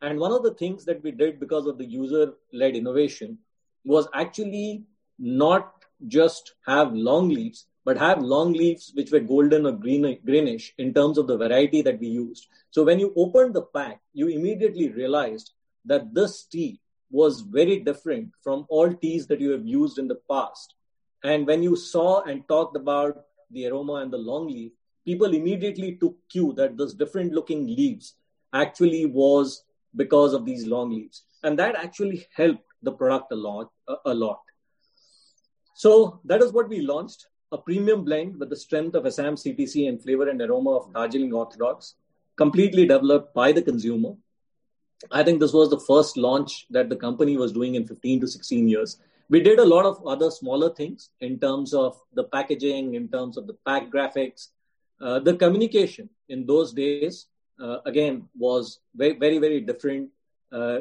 And 0.02 0.20
one 0.20 0.32
of 0.32 0.44
the 0.44 0.54
things 0.54 0.86
that 0.86 1.04
we 1.04 1.12
did 1.12 1.40
because 1.40 1.66
of 1.66 1.78
the 1.78 1.86
user-led 1.86 2.76
innovation 2.76 3.40
was 3.84 4.08
actually 4.14 4.84
not 5.18 5.86
just 6.08 6.54
have 6.66 6.94
long 6.94 7.30
leaves, 7.30 7.66
but 7.84 7.98
have 7.98 8.22
long 8.22 8.54
leaves 8.54 8.92
which 8.96 9.12
were 9.12 9.20
golden 9.20 9.66
or 9.66 9.72
green, 9.72 10.20
greenish 10.26 10.74
in 10.78 10.94
terms 10.94 11.18
of 11.18 11.26
the 11.26 11.38
variety 11.38 11.82
that 11.82 12.00
we 12.00 12.08
used. 12.08 12.48
So 12.70 12.84
when 12.84 13.00
you 13.00 13.14
opened 13.16 13.56
the 13.56 13.64
pack, 13.64 14.02
you 14.14 14.28
immediately 14.28 14.90
realized 14.90 15.54
that 15.86 16.14
this 16.14 16.44
tea 16.44 16.80
was 17.10 17.42
very 17.42 17.80
different 17.80 18.32
from 18.44 18.66
all 18.70 18.94
teas 18.94 19.26
that 19.28 19.40
you 19.40 19.52
have 19.52 19.66
used 19.66 19.98
in 19.98 20.08
the 20.08 20.20
past. 20.30 20.76
And 21.24 21.48
when 21.48 21.64
you 21.64 21.76
saw 21.76 22.22
and 22.24 22.48
talked 22.48 22.76
about 22.76 23.26
the 23.50 23.68
aroma 23.68 23.96
and 23.96 24.12
the 24.12 24.18
long 24.18 24.48
leaf, 24.48 24.74
people 25.06 25.34
immediately 25.34 25.96
took 25.96 26.16
cue 26.30 26.54
that 26.58 26.78
this 26.78 26.94
different 26.94 27.32
looking 27.32 27.66
leaves 27.66 28.16
actually 28.54 29.06
was 29.06 29.64
because 29.98 30.34
of 30.34 30.46
these 30.46 30.66
long 30.66 30.92
leaves. 30.92 31.24
And 31.44 31.60
that 31.60 31.76
actually 31.76 32.26
helped 32.34 32.64
the 32.82 32.92
product 32.92 33.32
a 33.32 33.36
lot. 33.36 33.72
A, 34.06 34.14
lot. 34.14 34.40
So 35.76 36.20
that 36.26 36.42
is 36.42 36.54
what 36.54 36.70
we 36.70 36.82
launched 36.82 37.28
a 37.52 37.58
premium 37.58 38.04
blend 38.04 38.38
with 38.40 38.50
the 38.50 38.56
strength 38.56 38.96
of 38.96 39.06
Assam 39.06 39.36
CTC 39.36 39.88
and 39.88 40.02
flavor 40.02 40.30
and 40.30 40.42
aroma 40.42 40.72
of 40.72 40.94
Darjeeling 40.94 41.34
Orthodox, 41.34 41.96
completely 42.36 42.86
developed 42.86 43.34
by 43.34 43.52
the 43.52 43.62
consumer 43.62 44.16
I 45.12 45.24
think 45.24 45.40
this 45.40 45.54
was 45.54 45.70
the 45.70 45.80
first 45.80 46.18
launch 46.18 46.66
that 46.72 46.90
the 46.90 46.96
company 46.96 47.38
was 47.38 47.52
doing 47.52 47.76
in 47.76 47.86
15 47.86 48.22
to 48.22 48.28
16 48.28 48.68
years. 48.68 48.98
We 49.30 49.42
did 49.42 49.60
a 49.60 49.66
lot 49.66 49.86
of 49.86 50.06
other 50.08 50.32
smaller 50.32 50.74
things 50.74 51.10
in 51.20 51.40
terms 51.40 51.74
of 51.74 52.00
the 52.14 52.24
packaging, 52.24 52.96
in 52.96 53.08
terms 53.10 53.38
of 53.38 53.46
the 53.46 53.56
pack 53.66 53.92
graphics. 53.92 54.48
Uh, 55.00 55.20
the 55.20 55.36
communication 55.36 56.10
in 56.30 56.46
those 56.48 56.74
days, 56.74 57.28
uh, 57.62 57.80
again, 57.86 58.28
was 58.38 58.80
very, 58.96 59.13
very, 59.13 59.38
very 59.38 59.62
different. 59.62 60.10
Uh, 60.52 60.80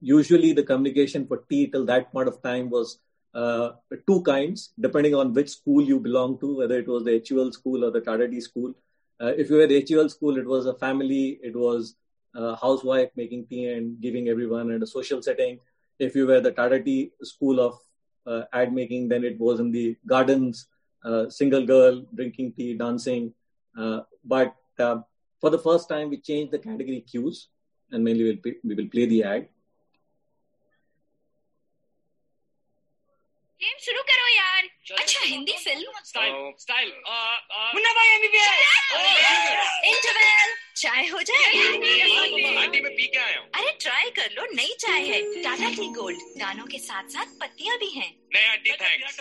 usually, 0.00 0.52
the 0.52 0.62
communication 0.62 1.26
for 1.26 1.44
tea 1.48 1.66
till 1.66 1.84
that 1.86 2.12
point 2.12 2.28
of 2.28 2.42
time 2.42 2.70
was 2.70 2.98
uh, 3.34 3.70
two 4.06 4.22
kinds, 4.22 4.72
depending 4.78 5.14
on 5.14 5.32
which 5.32 5.50
school 5.50 5.82
you 5.82 5.98
belong 5.98 6.38
to, 6.38 6.56
whether 6.58 6.78
it 6.78 6.88
was 6.88 7.04
the 7.04 7.22
HUL 7.28 7.52
school 7.52 7.84
or 7.84 7.90
the 7.90 8.00
Tata 8.00 8.28
Tea 8.28 8.40
school. 8.40 8.74
Uh, 9.20 9.32
if 9.36 9.50
you 9.50 9.56
were 9.56 9.66
the 9.66 9.84
HUL 9.88 10.08
school, 10.08 10.38
it 10.38 10.46
was 10.46 10.66
a 10.66 10.74
family, 10.74 11.38
it 11.42 11.54
was 11.54 11.94
uh, 12.34 12.56
housewife 12.56 13.10
making 13.16 13.46
tea 13.46 13.68
and 13.68 14.00
giving 14.00 14.28
everyone 14.28 14.70
in 14.70 14.82
a 14.82 14.86
social 14.86 15.22
setting. 15.22 15.58
If 15.98 16.16
you 16.16 16.26
were 16.26 16.40
the 16.40 16.52
Tata 16.52 16.82
school 17.22 17.60
of 17.60 17.78
uh, 18.26 18.44
ad 18.52 18.72
making, 18.72 19.08
then 19.08 19.24
it 19.24 19.38
was 19.38 19.60
in 19.60 19.70
the 19.70 19.96
gardens, 20.06 20.66
uh, 21.04 21.28
single 21.28 21.66
girl 21.66 22.04
drinking 22.14 22.52
tea, 22.52 22.74
dancing. 22.74 23.34
But 24.24 24.54
for 25.42 25.50
the 25.50 25.58
first 25.58 25.88
time, 25.88 26.08
we 26.08 26.18
changed 26.18 26.52
the 26.52 26.58
category 26.58 27.00
cues, 27.10 27.48
and 27.92 28.04
mainly 28.04 28.24
we'll, 28.28 28.54
we 28.64 28.74
will 28.76 28.90
play 28.96 29.06
the 29.14 29.24
ad. 29.24 29.48
Game 33.60 33.76
शुरू 33.82 34.00
करो 34.06 34.28
यार 34.34 34.64
अच्छा 35.00 35.20
Hindi 35.24 35.52
film 35.64 36.00
style 36.04 36.32
style 36.62 36.88
Munna 37.74 37.92
Bhai 37.98 38.08
MBBS 38.14 38.48
interval 39.90 40.50
चाय 40.82 41.06
हो 41.12 41.20
जाए 41.28 41.44
aunty 42.62 42.80
मैं 42.86 42.90
P 42.96 43.06
के 43.06 43.18
आया 43.18 43.38
हूँ 43.38 43.46
अरे 43.60 43.70
ट्राई 43.84 44.10
कर 44.18 44.34
लो 44.38 44.46
नई 44.54 44.74
चाय 44.86 45.06
है 45.10 45.20
टाटा 45.42 45.68
टी 45.76 45.86
गोल्ड 46.00 46.18
दानों 46.40 46.66
के 46.74 46.78
साथ 46.88 47.14
साथ 47.16 47.38
पत्तियाँ 47.42 47.78
भी 47.84 47.90
हैं 47.98 48.10
नहीं 48.34 48.46
आंटी 48.56 48.72
थैंक्स 48.82 49.20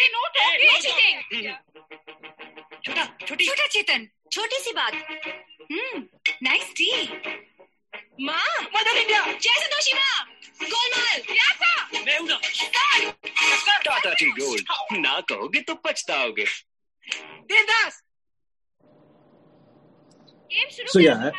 आंटी 0.00 0.04
ए 0.04 0.08
नो 0.12 0.20
टॉक 0.34 0.52
नो 0.60 0.78
चीटिंग 0.80 1.16
छोटा 2.84 3.04
छोटी। 3.26 3.44
छोटा 3.46 3.66
चेतन 3.66 4.06
छोटी 4.32 4.58
सी 4.64 4.72
बात। 4.72 4.94
हम्म 5.72 6.00
नाइस 6.42 6.72
टी 6.76 6.90
माँ 8.26 8.46
मदर 8.76 8.96
इंडिया। 9.00 9.20
जय 9.32 9.60
संतोषिमा 9.60 10.08
गोलमाल। 10.62 11.20
प्यासा 11.32 11.72
मैं 12.06 12.18
हूँ 12.18 12.28
ना। 12.28 12.38
Tata 13.84 14.12
tea 14.14 14.26
gold. 14.40 14.64
ना 15.04 15.20
कहोगे 15.28 15.60
तो 15.68 15.74
पछताओगे। 15.84 16.44
देवदास 17.52 18.02
गेम 20.52 20.68
शुरू 20.76 20.92
So 20.92 20.98
yeah, 21.00 21.30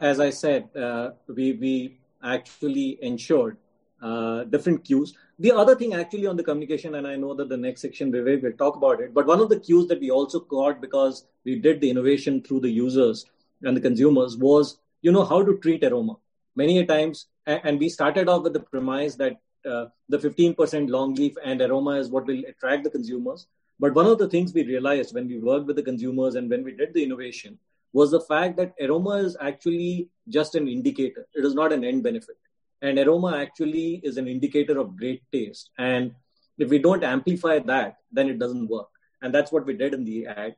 as 0.00 0.20
I 0.20 0.30
said, 0.30 0.62
uh, 0.76 1.10
we 1.28 1.52
we 1.62 1.74
actually 2.22 2.88
ensured 3.02 3.56
uh, 4.02 4.44
different 4.44 4.84
cues. 4.84 5.14
The 5.38 5.52
other 5.52 5.76
thing 5.76 5.92
actually 5.92 6.26
on 6.26 6.36
the 6.36 6.42
communication, 6.42 6.94
and 6.94 7.06
I 7.06 7.16
know 7.16 7.34
that 7.34 7.50
the 7.50 7.58
next 7.58 7.82
section 7.82 8.10
Vivek 8.10 8.42
will 8.42 8.52
talk 8.52 8.76
about 8.76 9.00
it, 9.00 9.12
but 9.12 9.26
one 9.26 9.40
of 9.40 9.50
the 9.50 9.60
cues 9.60 9.86
that 9.88 10.00
we 10.00 10.10
also 10.10 10.40
got 10.40 10.80
because 10.80 11.26
we 11.44 11.58
did 11.58 11.80
the 11.80 11.90
innovation 11.90 12.42
through 12.42 12.60
the 12.60 12.70
users 12.70 13.26
and 13.62 13.76
the 13.76 13.80
consumers 13.80 14.38
was, 14.38 14.78
you 15.02 15.12
know, 15.12 15.24
how 15.24 15.44
to 15.44 15.58
treat 15.58 15.84
aroma. 15.84 16.16
Many 16.54 16.78
a 16.78 16.86
times, 16.86 17.26
and 17.46 17.78
we 17.78 17.90
started 17.90 18.30
off 18.30 18.44
with 18.44 18.54
the 18.54 18.60
premise 18.60 19.14
that 19.16 19.38
uh, 19.68 19.86
the 20.08 20.16
15% 20.16 20.88
long 20.88 21.14
leaf 21.14 21.34
and 21.44 21.60
aroma 21.60 21.92
is 21.92 22.08
what 22.08 22.26
will 22.26 22.42
attract 22.48 22.84
the 22.84 22.90
consumers. 22.90 23.46
But 23.78 23.94
one 23.94 24.06
of 24.06 24.16
the 24.16 24.28
things 24.28 24.54
we 24.54 24.64
realized 24.64 25.14
when 25.14 25.28
we 25.28 25.38
worked 25.38 25.66
with 25.66 25.76
the 25.76 25.82
consumers 25.82 26.34
and 26.34 26.48
when 26.48 26.64
we 26.64 26.72
did 26.72 26.94
the 26.94 27.02
innovation 27.02 27.58
was 27.92 28.10
the 28.10 28.20
fact 28.22 28.56
that 28.56 28.74
aroma 28.80 29.16
is 29.16 29.36
actually 29.38 30.08
just 30.30 30.54
an 30.54 30.66
indicator. 30.66 31.26
It 31.34 31.44
is 31.44 31.54
not 31.54 31.74
an 31.74 31.84
end 31.84 32.02
benefit. 32.02 32.36
And 32.82 32.98
aroma 32.98 33.38
actually 33.38 34.00
is 34.04 34.16
an 34.16 34.28
indicator 34.28 34.78
of 34.78 34.96
great 34.96 35.22
taste. 35.32 35.70
And 35.78 36.14
if 36.58 36.68
we 36.68 36.78
don't 36.78 37.04
amplify 37.04 37.58
that, 37.60 37.96
then 38.12 38.28
it 38.28 38.38
doesn't 38.38 38.68
work. 38.68 38.88
And 39.22 39.34
that's 39.34 39.52
what 39.52 39.66
we 39.66 39.74
did 39.74 39.94
in 39.94 40.04
the 40.04 40.26
ad. 40.26 40.56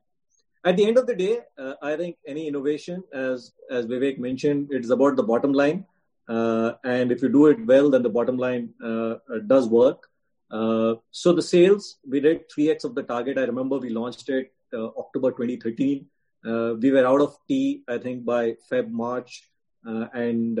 At 0.65 0.75
the 0.75 0.85
end 0.85 0.97
of 0.97 1.07
the 1.07 1.15
day, 1.15 1.39
uh, 1.57 1.75
I 1.81 1.95
think 1.95 2.17
any 2.27 2.47
innovation, 2.47 3.03
as 3.13 3.53
as 3.71 3.85
Vivek 3.85 4.19
mentioned, 4.19 4.67
it's 4.71 4.89
about 4.89 5.15
the 5.15 5.23
bottom 5.23 5.53
line. 5.53 5.85
Uh, 6.27 6.73
and 6.83 7.11
if 7.11 7.21
you 7.23 7.29
do 7.29 7.47
it 7.47 7.65
well, 7.65 7.89
then 7.89 8.03
the 8.03 8.09
bottom 8.09 8.37
line 8.37 8.69
uh, 8.83 9.15
uh, 9.33 9.39
does 9.47 9.67
work. 9.67 10.09
Uh, 10.51 10.95
so 11.11 11.31
the 11.33 11.41
sales, 11.41 11.97
we 12.07 12.19
did 12.19 12.49
3x 12.49 12.83
of 12.83 12.93
the 12.93 13.03
target. 13.03 13.37
I 13.37 13.43
remember 13.43 13.77
we 13.77 13.89
launched 13.89 14.29
it 14.29 14.51
uh, 14.73 14.87
October 14.97 15.31
2013. 15.31 16.05
Uh, 16.45 16.75
we 16.79 16.91
were 16.91 17.05
out 17.05 17.21
of 17.21 17.37
tea, 17.47 17.83
I 17.87 17.97
think, 17.97 18.25
by 18.25 18.55
Feb, 18.69 18.89
March, 18.91 19.49
and 19.83 20.59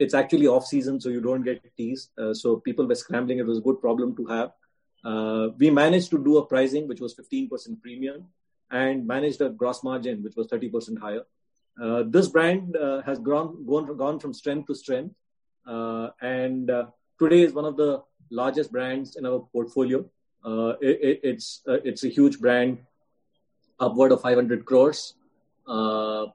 it's 0.00 0.14
actually 0.14 0.46
off 0.48 0.66
season, 0.66 1.00
so 1.00 1.08
you 1.08 1.20
don't 1.20 1.42
get 1.42 1.62
teas. 1.76 2.10
Uh, 2.18 2.34
so 2.34 2.56
people 2.56 2.86
were 2.86 2.94
scrambling. 2.94 3.38
It 3.38 3.46
was 3.46 3.58
a 3.58 3.60
good 3.60 3.80
problem 3.80 4.16
to 4.16 4.26
have. 4.26 4.50
Uh, 5.04 5.48
we 5.58 5.70
managed 5.70 6.10
to 6.10 6.22
do 6.22 6.38
a 6.38 6.46
pricing 6.46 6.88
which 6.88 7.00
was 7.00 7.14
15% 7.14 7.80
premium 7.80 8.24
and 8.70 9.06
managed 9.06 9.40
a 9.40 9.50
gross 9.50 9.82
margin 9.84 10.22
which 10.22 10.36
was 10.36 10.48
30% 10.48 10.98
higher. 10.98 11.24
this 12.16 12.28
brand 12.28 12.76
has 13.06 13.18
grown, 13.18 13.64
gone, 13.66 13.96
gone 13.96 14.18
from 14.18 14.34
strength 14.34 14.66
to 14.66 14.74
strength, 14.74 15.14
and 16.20 16.70
today 17.18 17.42
is 17.42 17.52
one 17.52 17.64
of 17.64 17.76
the 17.76 18.02
largest 18.30 18.72
brands 18.72 19.16
in 19.16 19.26
our 19.26 19.40
portfolio. 19.52 20.04
Uh, 20.44 20.74
it, 20.80 21.20
it's 21.22 21.60
uh, 21.68 21.78
it's 21.84 22.04
a 22.04 22.08
huge 22.08 22.40
brand, 22.40 22.78
upward 23.78 24.12
of 24.12 24.22
500 24.22 24.64
crores. 24.64 25.14
Uh, 25.66 26.26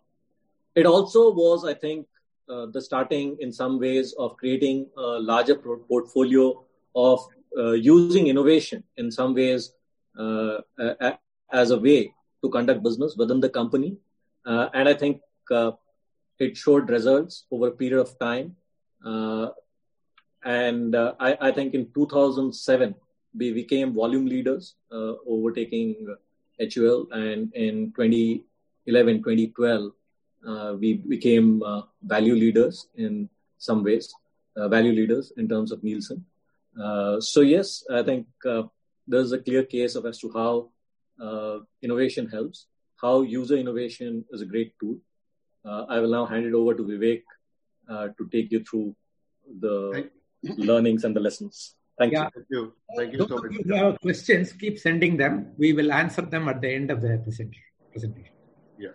it 0.76 0.86
also 0.86 1.34
was, 1.34 1.66
I 1.66 1.74
think, 1.74 2.08
uh, 2.50 2.68
the 2.68 2.82
starting 2.82 3.38
in 3.40 3.52
some 3.52 3.80
ways 3.80 4.14
of 4.20 4.38
creating 4.38 4.88
a 4.98 5.20
larger 5.20 5.56
portfolio 5.56 6.64
of 6.96 7.20
uh, 7.58 7.72
using 7.72 8.28
innovation 8.28 8.84
in 8.98 9.12
some 9.12 9.34
ways 9.34 9.74
uh, 10.20 10.58
as 11.52 11.72
a 11.72 11.78
way 11.78 12.14
to 12.44 12.50
conduct 12.50 12.84
business 12.84 13.16
within 13.18 13.40
the 13.40 13.50
company. 13.50 13.98
and 14.46 14.90
I 14.90 14.94
think 14.94 15.22
it 16.40 16.58
showed 16.58 16.90
results 16.90 17.46
over 17.52 17.68
a 17.70 17.72
period 17.72 18.00
of 18.00 18.18
time. 18.20 18.56
and 20.44 20.96
I, 20.96 21.38
I 21.42 21.52
think 21.52 21.74
in 21.74 21.92
2007, 21.94 22.96
we 23.38 23.52
became 23.52 23.94
volume 23.94 24.26
leaders, 24.26 24.76
uh, 24.92 25.14
overtaking 25.28 26.16
HUL, 26.60 27.08
and 27.12 27.54
in 27.54 27.92
2011, 27.96 29.18
2012, 29.18 29.86
uh, 29.86 29.90
Uh, 30.48 30.76
we 30.80 30.94
became 30.94 31.64
uh, 31.64 31.82
value 32.04 32.36
leaders 32.36 32.88
in 32.96 33.30
some 33.58 33.84
ways, 33.84 34.14
uh, 34.58 34.68
value 34.68 34.92
leaders 34.92 35.34
in 35.38 35.48
terms 35.50 35.72
of 35.72 35.84
Nielsen. 35.84 36.24
Uh, 36.80 37.20
so 37.20 37.42
yes, 37.42 37.84
I 37.92 38.04
think 38.04 38.28
there's 39.08 39.32
a 39.32 39.40
clear 39.40 39.64
case 39.64 39.96
of 39.96 40.06
as 40.06 40.20
to 40.20 40.32
how 40.32 40.70
innovation 41.82 42.28
helps, 42.28 42.68
how 43.02 43.22
user 43.22 43.56
innovation 43.56 44.26
is 44.32 44.42
a 44.42 44.46
great 44.46 44.74
tool. 44.80 44.98
I 45.66 46.00
will 46.00 46.12
now 46.12 46.26
hand 46.26 46.46
it 46.46 46.54
over 46.54 46.76
to 46.76 46.84
Vivek 46.84 47.24
to 47.90 48.30
take 48.32 48.52
you 48.52 48.64
through 48.64 48.96
the 49.60 50.10
learnings 50.58 51.04
and 51.06 51.16
the 51.16 51.20
lessons. 51.20 51.76
Thank 51.98 52.14
yeah. 52.14 52.28
you. 52.28 52.30
Thank 52.36 52.50
you. 52.50 52.74
Thank 52.98 53.14
you 53.14 53.28
so 53.28 53.38
much. 53.38 53.52
If 53.52 53.66
you 53.66 53.76
have 53.76 54.02
questions, 54.02 54.52
keep 54.52 54.78
sending 54.78 55.16
them. 55.16 55.54
We 55.58 55.72
will 55.74 55.92
answer 55.94 56.24
them 56.24 56.50
at 56.50 56.62
the 56.62 56.70
end 56.70 56.92
of 56.92 57.02
the 57.02 57.18
presentation. 57.24 58.34
Yeah. 58.78 58.90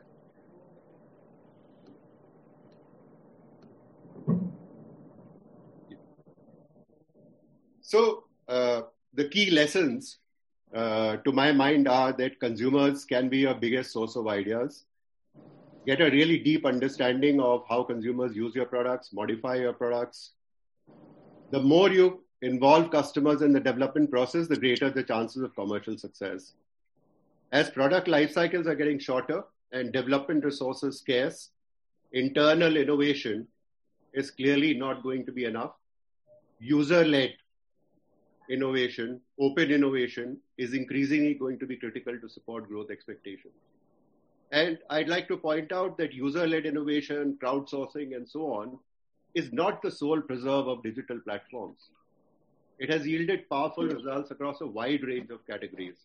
So, 7.91 8.23
uh, 8.47 8.83
the 9.15 9.25
key 9.25 9.51
lessons 9.51 10.19
uh, 10.73 11.17
to 11.25 11.33
my 11.33 11.51
mind 11.51 11.89
are 11.89 12.13
that 12.13 12.39
consumers 12.39 13.05
can 13.05 13.29
be 13.29 13.39
your 13.39 13.55
biggest 13.55 13.91
source 13.91 14.15
of 14.15 14.29
ideas. 14.29 14.85
Get 15.89 16.01
a 16.01 16.05
really 16.05 16.39
deep 16.39 16.65
understanding 16.65 17.41
of 17.41 17.65
how 17.69 17.83
consumers 17.83 18.37
use 18.37 18.55
your 18.55 18.67
products, 18.67 19.13
modify 19.13 19.57
your 19.57 19.73
products. 19.73 20.35
The 21.51 21.61
more 21.61 21.91
you 21.91 22.23
involve 22.43 22.93
customers 22.93 23.43
in 23.43 23.53
the 23.53 23.59
development 23.59 24.09
process, 24.09 24.47
the 24.47 24.57
greater 24.57 24.89
the 24.89 25.03
chances 25.03 25.43
of 25.43 25.57
commercial 25.57 25.99
success. 25.99 26.53
As 27.51 27.71
product 27.71 28.07
life 28.07 28.31
cycles 28.31 28.69
are 28.69 28.77
getting 28.77 29.01
shorter 29.01 29.43
and 29.73 29.93
development 29.93 30.45
resources 30.45 31.01
scarce, 31.01 31.51
internal 32.13 32.77
innovation 32.77 33.49
is 34.15 34.31
clearly 34.31 34.75
not 34.75 35.03
going 35.03 35.27
to 35.27 35.33
be 35.33 35.45
enough. 35.45 35.73
User 36.61 37.05
led 37.05 37.35
innovation, 38.51 39.21
open 39.39 39.71
innovation 39.71 40.37
is 40.59 40.75
increasingly 40.75 41.35
going 41.35 41.59
to 41.59 41.67
be 41.67 41.77
critical 41.77 42.19
to 42.19 42.29
support 42.29 42.69
growth 42.69 42.91
expectations. 42.91 43.55
And 44.53 44.79
I'd 44.91 45.09
like 45.09 45.29
to 45.29 45.37
point 45.37 45.71
out 45.73 45.97
that 45.99 46.13
user 46.13 46.47
led 46.47 46.67
innovation, 46.67 47.39
crowdsourcing, 47.43 48.17
and 48.17 48.29
so 48.29 48.53
on 48.53 48.79
is 49.35 49.53
not 49.53 49.81
the 49.81 49.91
sole 49.91 50.21
preserve 50.21 50.67
of 50.67 50.83
digital 50.83 51.21
platforms. 51.21 51.79
It 52.79 52.91
has 52.91 53.07
yielded 53.07 53.49
powerful 53.49 53.85
results 53.85 54.31
across 54.31 54.61
a 54.61 54.67
wide 54.67 55.05
range 55.05 55.31
of 55.31 55.47
categories, 55.47 55.97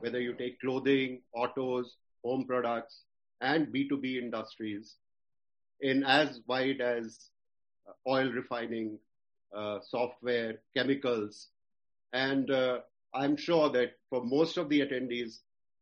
whether 0.00 0.20
you 0.20 0.32
take 0.32 0.60
clothing, 0.60 1.20
autos, 1.34 1.96
home 2.24 2.44
products, 2.46 3.02
and 3.40 3.66
B2B 3.66 4.16
industries 4.16 4.94
in 5.80 6.04
as 6.04 6.40
wide 6.46 6.80
as 6.80 7.30
oil 8.06 8.30
refining, 8.30 8.98
uh, 9.54 9.78
software, 9.80 10.60
chemicals. 10.76 11.48
And 12.12 12.50
uh, 12.50 12.80
I'm 13.14 13.36
sure 13.36 13.70
that 13.70 13.92
for 14.10 14.24
most 14.24 14.56
of 14.56 14.68
the 14.68 14.80
attendees, 14.80 15.40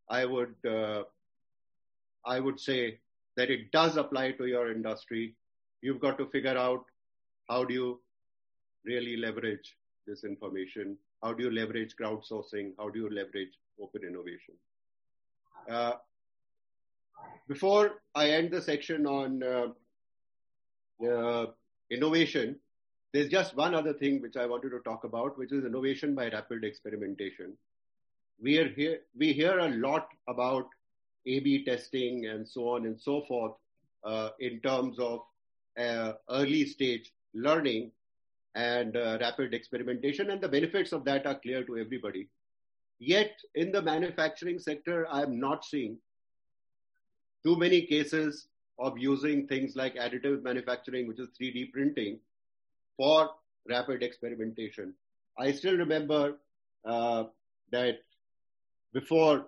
I 0.09 0.25
would, 0.25 0.55
uh, 0.69 1.05
I 2.25 2.41
would 2.41 2.61
say 2.61 2.99
that 3.37 3.51
it 3.51 3.71
does 3.71 3.97
apply 3.97 4.33
to 4.33 4.47
your 4.47 4.71
industry. 4.71 5.35
You've 5.83 6.01
got 6.01 6.19
to 6.19 6.27
figure 6.27 6.57
out 6.57 6.85
how 7.49 7.65
do 7.65 7.75
you 7.75 8.01
really 8.85 9.17
leverage 9.17 9.77
this 10.07 10.25
information? 10.25 10.97
How 11.23 11.33
do 11.33 11.45
you 11.45 11.51
leverage 11.51 11.95
crowdsourcing? 12.01 12.73
How 12.79 12.89
do 12.89 13.01
you 13.01 13.11
leverage 13.11 13.53
open 13.81 14.03
innovation? 14.05 14.55
Uh, 15.69 15.93
before 17.49 18.03
I 18.15 18.31
end 18.31 18.51
the 18.51 18.63
section 18.63 19.07
on 19.07 19.43
uh, 19.43 21.07
uh, 21.07 21.47
innovation, 21.91 22.57
there's 23.17 23.31
just 23.31 23.57
one 23.57 23.75
other 23.75 23.95
thing 23.95 24.21
which 24.21 24.37
I 24.37 24.45
wanted 24.45 24.71
to 24.71 24.81
talk 24.81 25.05
about, 25.05 25.39
which 25.39 25.51
is 25.51 25.65
innovation 25.65 26.15
by 26.15 26.29
rapid 26.29 26.65
experimentation. 26.65 27.57
We 28.43 28.59
are 28.59 28.69
here, 28.69 28.99
we 29.17 29.33
hear 29.33 29.59
a 29.59 29.71
lot 29.71 30.09
about 30.29 30.69
A/B 31.25 31.65
testing 31.65 32.27
and 32.27 32.47
so 32.47 32.69
on 32.69 32.85
and 32.85 33.01
so 33.01 33.23
forth 33.23 33.55
uh, 34.05 34.31
in 34.39 34.61
terms 34.61 34.99
of 34.99 35.21
uh, 35.79 36.13
early 36.29 36.67
stage 36.67 37.11
learning, 37.33 37.91
and 38.55 38.97
uh, 38.99 39.17
rapid 39.19 39.55
experimentation, 39.55 40.29
and 40.31 40.43
the 40.43 40.49
benefits 40.49 40.93
of 40.93 41.05
that 41.05 41.27
are 41.27 41.39
clear 41.39 41.65
to 41.65 41.79
everybody. 41.79 42.29
Yet, 42.99 43.41
in 43.55 43.73
the 43.73 43.81
manufacturing 43.81 44.59
sector, 44.59 45.07
I 45.11 45.23
am 45.23 45.41
not 45.41 45.65
seeing 45.65 45.97
too 47.45 47.57
many 47.57 47.83
cases 47.83 48.49
of 48.79 48.99
using 48.99 49.47
things 49.47 49.75
like 49.75 49.95
additive 49.97 50.43
manufacturing, 50.43 51.07
which 51.09 51.19
is 51.19 51.29
3D 51.41 51.73
printing, 51.73 52.19
for 52.97 53.31
rapid 53.69 54.03
experimentation. 54.03 54.95
I 55.39 55.53
still 55.53 55.77
remember 55.77 56.37
uh, 56.85 57.25
that 57.71 57.99
before 58.93 59.47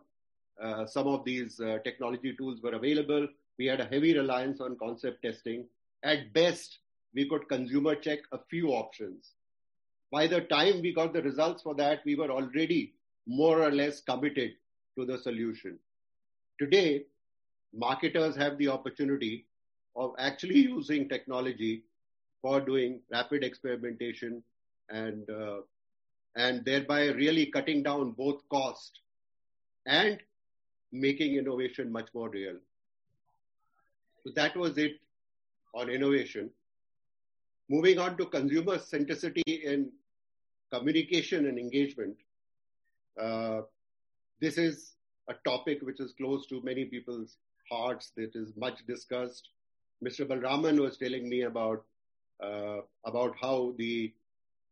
uh, 0.62 0.86
some 0.86 1.06
of 1.06 1.24
these 1.24 1.60
uh, 1.60 1.78
technology 1.84 2.34
tools 2.36 2.60
were 2.62 2.74
available, 2.74 3.28
we 3.58 3.66
had 3.66 3.80
a 3.80 3.86
heavy 3.86 4.16
reliance 4.16 4.60
on 4.60 4.76
concept 4.76 5.22
testing. 5.22 5.64
At 6.02 6.32
best, 6.32 6.78
we 7.14 7.28
could 7.28 7.48
consumer 7.48 7.94
check 7.94 8.20
a 8.32 8.38
few 8.50 8.68
options. 8.68 9.32
By 10.10 10.26
the 10.26 10.42
time 10.42 10.82
we 10.82 10.92
got 10.94 11.12
the 11.12 11.22
results 11.22 11.62
for 11.62 11.74
that, 11.76 12.00
we 12.04 12.14
were 12.14 12.30
already 12.30 12.94
more 13.26 13.62
or 13.62 13.70
less 13.70 14.00
committed 14.00 14.52
to 14.96 15.04
the 15.04 15.18
solution. 15.18 15.78
Today, 16.58 17.04
marketers 17.74 18.34
have 18.36 18.58
the 18.58 18.68
opportunity 18.68 19.46
of 19.94 20.14
actually 20.18 20.58
using 20.58 21.08
technology 21.08 21.84
for 22.42 22.60
doing 22.60 23.00
rapid 23.10 23.44
experimentation 23.44 24.42
and 24.90 25.28
uh, 25.30 25.60
and 26.36 26.64
thereby 26.64 27.06
really 27.08 27.46
cutting 27.46 27.82
down 27.82 28.12
both 28.12 28.48
cost 28.48 29.00
and 29.86 30.18
making 30.92 31.34
innovation 31.36 31.90
much 31.90 32.08
more 32.14 32.28
real. 32.30 32.56
So 34.24 34.32
that 34.36 34.56
was 34.56 34.78
it 34.78 34.92
on 35.74 35.90
innovation. 35.90 36.50
Moving 37.68 37.98
on 37.98 38.16
to 38.18 38.26
consumer 38.26 38.78
centricity 38.78 39.42
in 39.64 39.90
communication 40.72 41.46
and 41.46 41.58
engagement. 41.58 42.16
Uh, 43.20 43.62
this 44.40 44.56
is 44.58 44.94
a 45.28 45.34
topic 45.44 45.80
which 45.82 46.00
is 46.00 46.12
close 46.12 46.46
to 46.46 46.62
many 46.62 46.84
people's 46.84 47.36
hearts, 47.70 48.12
that 48.16 48.34
is 48.34 48.52
much 48.56 48.86
discussed. 48.86 49.50
Mr. 50.02 50.26
Balaraman 50.26 50.80
was 50.80 50.96
telling 50.96 51.28
me 51.28 51.42
about, 51.42 51.84
uh, 52.42 52.80
about 53.04 53.34
how 53.40 53.74
the 53.78 54.12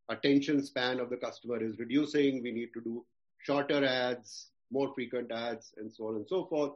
attention 0.08 0.62
span 0.62 1.00
of 1.00 1.10
the 1.10 1.16
customer 1.16 1.62
is 1.62 1.78
reducing. 1.78 2.42
We 2.42 2.52
need 2.52 2.72
to 2.74 2.80
do 2.80 3.04
shorter 3.38 3.84
ads, 3.84 4.50
more 4.70 4.92
frequent 4.94 5.30
ads, 5.32 5.72
and 5.76 5.92
so 5.92 6.08
on 6.08 6.16
and 6.16 6.26
so 6.28 6.46
forth. 6.46 6.72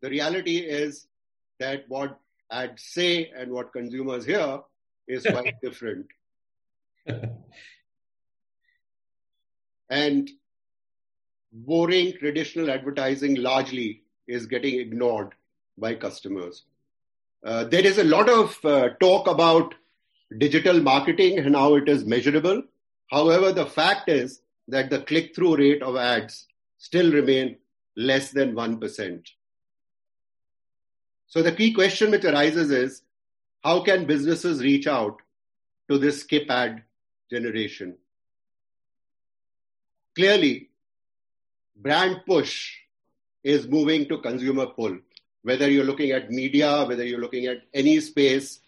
The 0.00 0.10
reality 0.10 0.58
is 0.58 1.06
that 1.58 1.84
what 1.88 2.18
ads 2.50 2.82
say 2.82 3.30
and 3.36 3.52
what 3.52 3.72
consumers 3.72 4.24
hear 4.24 4.60
is 5.06 5.22
quite 5.30 5.60
different. 5.62 6.06
and 9.90 10.30
boring 11.52 12.12
traditional 12.18 12.70
advertising 12.70 13.36
largely 13.36 14.02
is 14.26 14.46
getting 14.46 14.78
ignored 14.78 15.34
by 15.78 15.94
customers. 15.94 16.64
Uh, 17.44 17.64
there 17.64 17.84
is 17.86 17.98
a 17.98 18.04
lot 18.04 18.28
of 18.28 18.58
uh, 18.64 18.90
talk 19.00 19.26
about 19.26 19.74
digital 20.36 20.80
marketing 20.80 21.38
and 21.38 21.54
how 21.56 21.74
it 21.76 21.88
is 21.88 22.04
measurable. 22.04 22.62
However, 23.10 23.52
the 23.52 23.66
fact 23.66 24.08
is 24.08 24.42
that 24.68 24.90
the 24.90 25.00
click 25.00 25.34
through 25.34 25.56
rate 25.56 25.82
of 25.82 25.96
ads 25.96 26.46
still 26.76 27.10
remain 27.10 27.56
less 27.96 28.30
than 28.30 28.54
1%. 28.54 29.26
So 31.26 31.42
the 31.42 31.52
key 31.52 31.72
question 31.72 32.10
which 32.10 32.24
arises 32.24 32.70
is 32.70 33.02
how 33.62 33.82
can 33.82 34.06
businesses 34.06 34.62
reach 34.62 34.86
out 34.86 35.20
to 35.90 35.98
this 35.98 36.20
skip 36.20 36.50
ad 36.50 36.82
generation? 37.30 37.96
Clearly, 40.14 40.68
brand 41.76 42.22
push 42.26 42.76
is 43.44 43.68
moving 43.68 44.08
to 44.08 44.18
consumer 44.18 44.66
pull. 44.66 44.98
Whether 45.42 45.70
you're 45.70 45.84
looking 45.84 46.10
at 46.10 46.30
media, 46.30 46.84
whether 46.84 47.04
you're 47.04 47.20
looking 47.20 47.46
at 47.46 47.62
any 47.72 48.00
space, 48.00 48.60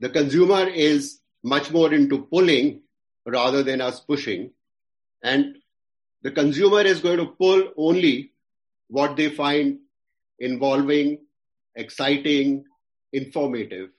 the 0.00 0.08
consumer 0.08 0.66
is 0.66 1.20
much 1.42 1.70
more 1.70 1.92
into 1.92 2.22
pulling 2.22 2.80
rather 3.26 3.62
than 3.62 3.80
us 3.80 4.00
pushing. 4.00 4.50
And 5.22 5.56
the 6.22 6.30
consumer 6.30 6.80
is 6.80 7.00
going 7.00 7.18
to 7.18 7.26
pull 7.26 7.70
only 7.76 8.32
what 8.88 9.16
they 9.16 9.28
find 9.28 9.78
involving, 10.38 11.18
exciting, 11.76 12.64
informative. 13.12 13.90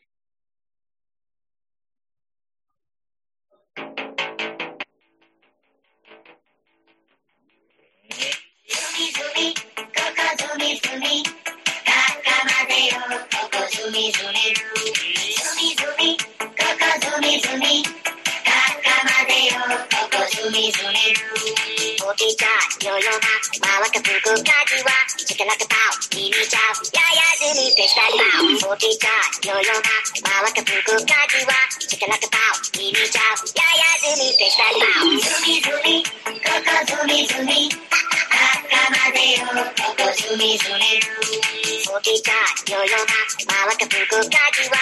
me 20.49 20.71
zoom 20.71 20.95
in. 20.95 21.13
Forty 22.01 22.33
yo 22.81 22.97
yo 22.97 23.13
ma, 23.21 23.33
while 23.61 23.83
I 23.85 23.89
can 23.93 24.01
pull 24.01 24.19
good 24.25 24.41
cards, 24.41 24.71
you 24.73 24.81
are 24.81 25.05
chicken 25.21 25.47
pow, 25.69 25.91
teeny 26.09 26.33
ya 26.97 27.05
ya 27.13 27.27
zoomy 27.39 27.67
fish 27.77 27.93
that 27.93 28.11
bow. 28.17 28.57
Forty 28.65 28.91
yo 29.45 29.53
yo 29.61 29.75
ma, 29.85 29.95
while 30.25 30.45
I 30.47 30.51
can 30.55 30.65
pull 30.65 30.81
good 30.87 31.03
cards, 31.05 31.33
you 31.37 31.45
pow, 32.33 32.53
teeny 32.73 33.05
ya 33.53 33.67
ya 33.81 33.89
zoomy 34.01 34.29
fish 34.39 34.55
that. 34.57 34.73
Zoomy 35.21 35.55
zoomy, 35.61 35.95
coco 36.41 36.75
zoomy 36.89 37.27
zoomy. 37.29 37.61
Come 38.31 38.95
on, 38.95 39.13
Leo. 39.13 39.45
Go, 39.53 39.93
go, 39.97 40.05
zoom, 40.17 40.39
zoom, 40.39 40.81
zoom. 40.81 41.81
Forty 41.85 42.15
times, 42.23 42.63
yo, 42.69 42.79
yo, 42.83 42.99
ma. 43.11 43.19
Malaka, 43.49 43.85
puku, 43.91 44.17
kajiwa. 44.33 44.81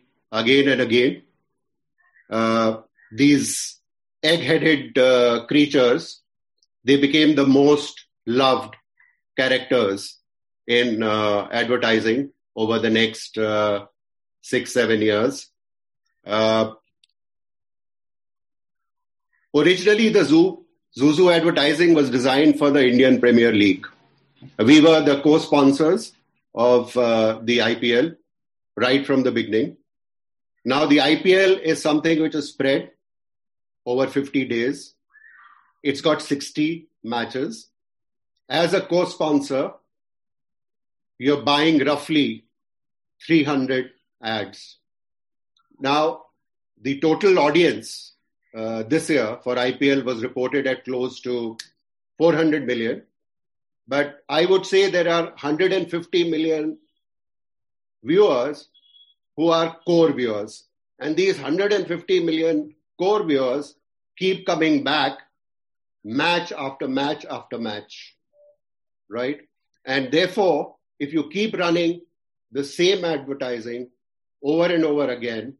again 0.31 0.67
and 0.67 0.81
again. 0.81 1.23
Uh, 2.29 2.81
these 3.11 3.79
egg-headed 4.23 4.97
uh, 4.97 5.45
creatures, 5.47 6.21
they 6.83 6.97
became 6.97 7.35
the 7.35 7.45
most 7.45 8.05
loved 8.25 8.75
characters 9.35 10.17
in 10.67 11.03
uh, 11.03 11.47
advertising 11.51 12.31
over 12.55 12.79
the 12.79 12.89
next 12.89 13.37
uh, 13.37 13.85
six, 14.41 14.73
seven 14.73 15.01
years. 15.01 15.47
Originally, 19.53 20.09
the 20.09 20.23
Zoo, 20.23 20.65
Zuzu 20.97 21.33
advertising 21.33 21.93
was 21.93 22.09
designed 22.09 22.57
for 22.57 22.71
the 22.71 22.87
Indian 22.87 23.19
Premier 23.19 23.51
League. 23.51 23.85
We 24.57 24.81
were 24.81 25.01
the 25.01 25.21
co-sponsors 25.21 26.13
of 26.55 26.95
uh, 26.97 27.39
the 27.43 27.59
IPL 27.59 28.15
right 28.75 29.05
from 29.05 29.23
the 29.23 29.31
beginning. 29.31 29.77
Now, 30.63 30.85
the 30.85 30.97
IPL 30.97 31.59
is 31.61 31.81
something 31.81 32.21
which 32.21 32.35
is 32.35 32.49
spread 32.49 32.91
over 33.85 34.07
50 34.07 34.45
days. 34.45 34.93
It's 35.81 36.01
got 36.01 36.21
60 36.21 36.87
matches. 37.03 37.69
As 38.47 38.73
a 38.73 38.81
co-sponsor, 38.81 39.71
you're 41.17 41.41
buying 41.41 41.83
roughly 41.83 42.45
300 43.25 43.91
ads. 44.21 44.77
Now, 45.79 46.25
the 46.79 46.99
total 46.99 47.39
audience 47.39 48.13
uh, 48.55 48.83
this 48.83 49.09
year 49.09 49.39
for 49.43 49.55
IPL 49.55 50.03
was 50.03 50.21
reported 50.21 50.67
at 50.67 50.83
close 50.83 51.21
to 51.21 51.57
400 52.17 52.67
million. 52.67 53.03
But 53.87 54.23
I 54.29 54.45
would 54.45 54.65
say 54.65 54.89
there 54.89 55.09
are 55.09 55.25
150 55.25 56.29
million 56.29 56.77
viewers 58.03 58.67
who 59.37 59.49
are 59.49 59.77
core 59.85 60.11
viewers. 60.11 60.65
And 60.99 61.15
these 61.15 61.39
150 61.39 62.23
million 62.23 62.75
core 62.97 63.23
viewers 63.23 63.75
keep 64.17 64.45
coming 64.45 64.83
back 64.83 65.19
match 66.03 66.51
after 66.51 66.87
match 66.87 67.25
after 67.29 67.57
match. 67.57 68.15
Right? 69.09 69.41
And 69.85 70.11
therefore, 70.11 70.75
if 70.99 71.13
you 71.13 71.29
keep 71.29 71.57
running 71.57 72.01
the 72.51 72.63
same 72.63 73.03
advertising 73.03 73.89
over 74.43 74.73
and 74.73 74.85
over 74.85 75.09
again, 75.09 75.55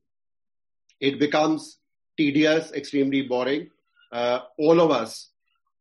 it 1.00 1.20
becomes 1.20 1.78
tedious, 2.18 2.72
extremely 2.74 3.24
boring. 3.24 3.70
Uh, 4.12 4.42
all 4.58 4.80
of 4.80 4.92
us 4.92 5.30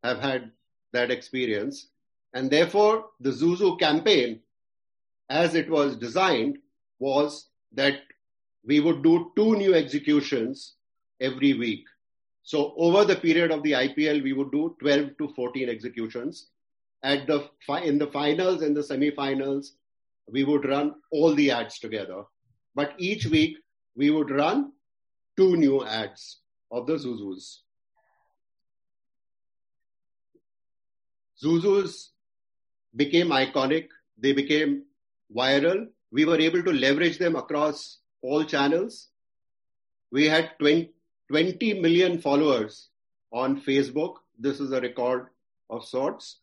have 0.03 0.21
had 0.21 0.51
that 0.93 1.11
experience. 1.11 1.89
And 2.33 2.51
therefore, 2.51 3.07
the 3.21 3.31
Zuzu 3.31 3.79
campaign, 3.79 4.41
as 5.29 5.55
it 5.55 5.69
was 5.69 5.97
designed, 5.97 6.59
was 6.99 7.50
that 7.73 8.01
we 8.65 8.81
would 8.81 9.03
do 9.03 9.33
two 9.37 9.57
new 9.57 9.75
executions 9.75 10.75
every 11.21 11.55
week. 11.55 11.85
So 12.43 12.75
over 12.77 13.05
the 13.05 13.17
period 13.17 13.51
of 13.51 13.63
the 13.63 13.73
IPL, 13.73 14.23
we 14.23 14.33
would 14.33 14.51
do 14.51 14.77
12 14.81 15.17
to 15.19 15.29
14 15.35 15.69
executions. 15.69 16.49
At 17.03 17.27
the 17.27 17.49
fi- 17.67 17.83
in 17.83 17.99
the 17.99 18.09
finals 18.09 18.63
and 18.63 18.77
the 18.77 18.83
semi-finals, 18.83 19.77
we 20.29 20.45
would 20.45 20.65
run 20.65 20.95
all 21.11 21.35
the 21.35 21.51
ads 21.51 21.79
together. 21.79 22.25
But 22.75 22.95
each 22.99 23.27
week, 23.27 23.59
we 23.97 24.11
would 24.11 24.31
run 24.31 24.73
two 25.37 25.57
new 25.57 25.85
ads 25.85 26.41
of 26.71 26.87
the 26.87 26.95
Zuzus. 26.95 27.61
Zuzus 31.43 32.09
became 32.95 33.29
iconic, 33.29 33.89
they 34.19 34.33
became 34.33 34.85
viral. 35.35 35.89
We 36.13 36.25
were 36.25 36.39
able 36.39 36.63
to 36.63 36.73
leverage 36.73 37.19
them 37.19 37.37
across 37.37 37.99
all 38.23 38.45
channels. 38.45 39.09
We 40.11 40.27
had 40.27 40.51
20, 40.59 40.91
20 41.29 41.81
million 41.81 42.21
followers 42.21 42.89
on 43.33 43.61
Facebook. 43.61 44.17
This 44.39 44.61
is 44.61 44.73
a 44.73 44.81
record 44.81 45.29
of 45.69 45.85
sorts. 45.85 46.39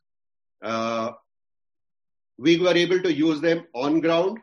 Uh, 0.61 1.11
we 2.37 2.59
were 2.59 2.75
able 2.75 3.01
to 3.01 3.13
use 3.13 3.41
them 3.41 3.65
on 3.73 3.99
ground, 3.99 4.39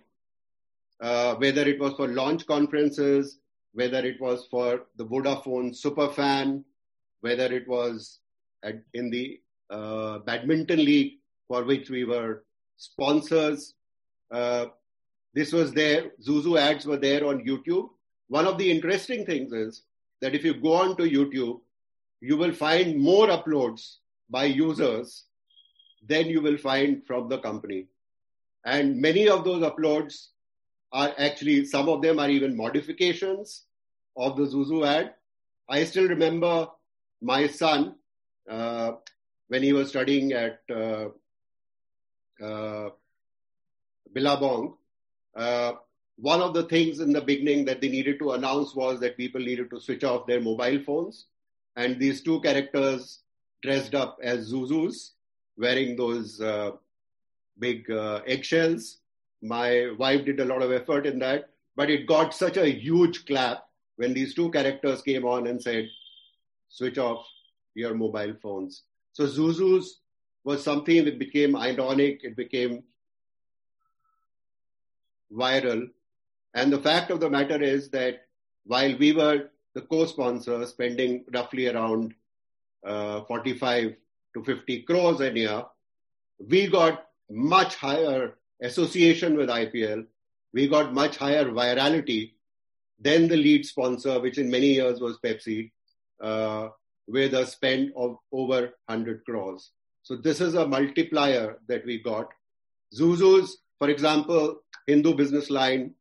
uh, 1.00 1.34
whether 1.36 1.62
it 1.62 1.80
was 1.80 1.94
for 1.94 2.08
launch 2.08 2.46
conferences, 2.46 3.38
whether 3.72 4.04
it 4.04 4.20
was 4.20 4.46
for 4.50 4.86
the 4.96 5.06
Vodafone 5.06 5.74
Superfan, 5.74 6.64
whether 7.20 7.46
it 7.46 7.66
was 7.66 8.18
at, 8.62 8.82
in 8.92 9.10
the 9.10 9.40
uh, 9.70 10.18
badminton 10.20 10.84
league 10.84 11.14
for 11.48 11.64
which 11.64 11.90
we 11.90 12.04
were 12.04 12.44
sponsors. 12.76 13.74
Uh, 14.30 14.66
this 15.34 15.52
was 15.52 15.72
there. 15.72 16.12
Zuzu 16.22 16.58
ads 16.58 16.86
were 16.86 16.96
there 16.96 17.26
on 17.26 17.44
YouTube. 17.44 17.90
One 18.28 18.46
of 18.46 18.56
the 18.56 18.70
interesting 18.70 19.26
things 19.26 19.52
is 19.52 19.82
that 20.20 20.34
if 20.34 20.44
you 20.44 20.54
go 20.54 20.74
on 20.74 20.96
to 20.96 21.02
YouTube, 21.02 21.60
you 22.20 22.36
will 22.36 22.52
find 22.52 23.00
more 23.00 23.26
uploads 23.26 23.96
by 24.30 24.44
users 24.44 25.24
than 26.06 26.26
you 26.26 26.40
will 26.40 26.56
find 26.56 27.04
from 27.06 27.28
the 27.28 27.38
company. 27.38 27.86
And 28.64 29.00
many 29.00 29.28
of 29.28 29.44
those 29.44 29.62
uploads 29.62 30.28
are 30.92 31.12
actually, 31.18 31.66
some 31.66 31.88
of 31.88 32.00
them 32.00 32.18
are 32.18 32.30
even 32.30 32.56
modifications 32.56 33.64
of 34.16 34.36
the 34.36 34.44
Zuzu 34.44 34.86
ad. 34.86 35.14
I 35.68 35.84
still 35.84 36.08
remember 36.08 36.68
my 37.20 37.46
son, 37.46 37.96
uh, 38.48 38.92
when 39.48 39.62
he 39.62 39.72
was 39.72 39.88
studying 39.88 40.32
at 40.32 40.60
uh, 40.70 41.08
uh, 42.42 42.90
Billabong, 44.12 44.74
one 45.34 46.40
of 46.40 46.54
the 46.54 46.64
things 46.64 47.00
in 47.00 47.12
the 47.12 47.20
beginning 47.20 47.64
that 47.64 47.80
they 47.80 47.88
needed 47.88 48.18
to 48.20 48.32
announce 48.32 48.74
was 48.74 49.00
that 49.00 49.16
people 49.16 49.40
needed 49.40 49.70
to 49.70 49.80
switch 49.80 50.04
off 50.04 50.26
their 50.26 50.40
mobile 50.40 50.82
phones. 50.84 51.26
And 51.76 51.98
these 51.98 52.22
two 52.22 52.40
characters 52.40 53.20
dressed 53.62 53.94
up 53.94 54.18
as 54.22 54.52
Zuzus, 54.52 55.10
wearing 55.56 55.96
those 55.96 56.40
uh, 56.40 56.72
big 57.58 57.90
uh, 57.90 58.20
eggshells. 58.26 58.98
My 59.42 59.90
wife 59.98 60.24
did 60.24 60.40
a 60.40 60.44
lot 60.44 60.62
of 60.62 60.72
effort 60.72 61.06
in 61.06 61.18
that, 61.20 61.50
but 61.76 61.90
it 61.90 62.06
got 62.06 62.34
such 62.34 62.56
a 62.56 62.70
huge 62.70 63.26
clap 63.26 63.66
when 63.96 64.14
these 64.14 64.34
two 64.34 64.50
characters 64.50 65.02
came 65.02 65.24
on 65.24 65.46
and 65.46 65.62
said, 65.62 65.88
switch 66.68 66.98
off 66.98 67.26
your 67.74 67.94
mobile 67.94 68.34
phones. 68.42 68.82
So 69.12 69.26
Zuzus 69.26 69.86
was 70.44 70.62
something 70.62 71.04
that 71.04 71.18
became 71.18 71.56
ironic, 71.56 72.20
it 72.24 72.36
became 72.36 72.82
viral. 75.34 75.88
And 76.54 76.72
the 76.72 76.80
fact 76.80 77.10
of 77.10 77.20
the 77.20 77.30
matter 77.30 77.60
is 77.60 77.90
that 77.90 78.26
while 78.64 78.96
we 78.96 79.12
were 79.12 79.50
the 79.74 79.82
co-sponsor 79.82 80.64
spending 80.66 81.24
roughly 81.32 81.68
around 81.68 82.14
uh, 82.84 83.22
45 83.22 83.96
to 84.34 84.44
50 84.44 84.82
crores 84.82 85.20
a 85.20 85.36
year, 85.36 85.64
we 86.38 86.68
got 86.68 87.06
much 87.30 87.74
higher 87.76 88.34
association 88.60 89.36
with 89.36 89.48
IPL. 89.48 90.06
We 90.52 90.68
got 90.68 90.94
much 90.94 91.16
higher 91.16 91.46
virality 91.46 92.32
than 93.00 93.28
the 93.28 93.36
lead 93.36 93.66
sponsor, 93.66 94.20
which 94.20 94.38
in 94.38 94.50
many 94.50 94.74
years 94.74 95.00
was 95.00 95.18
Pepsi, 95.18 95.72
uh, 96.20 96.68
with 97.06 97.34
a 97.34 97.46
spend 97.46 97.92
of 97.96 98.18
over 98.32 98.72
100 98.86 99.24
crores. 99.24 99.70
So 100.02 100.16
this 100.16 100.40
is 100.40 100.54
a 100.54 100.66
multiplier 100.66 101.58
that 101.66 101.84
we 101.84 101.98
got. 101.98 102.28
Zuzu's, 102.94 103.58
for 103.78 103.90
example, 103.90 104.60
Hindu 104.86 105.14
Business 105.14 105.50
Line 105.50 105.94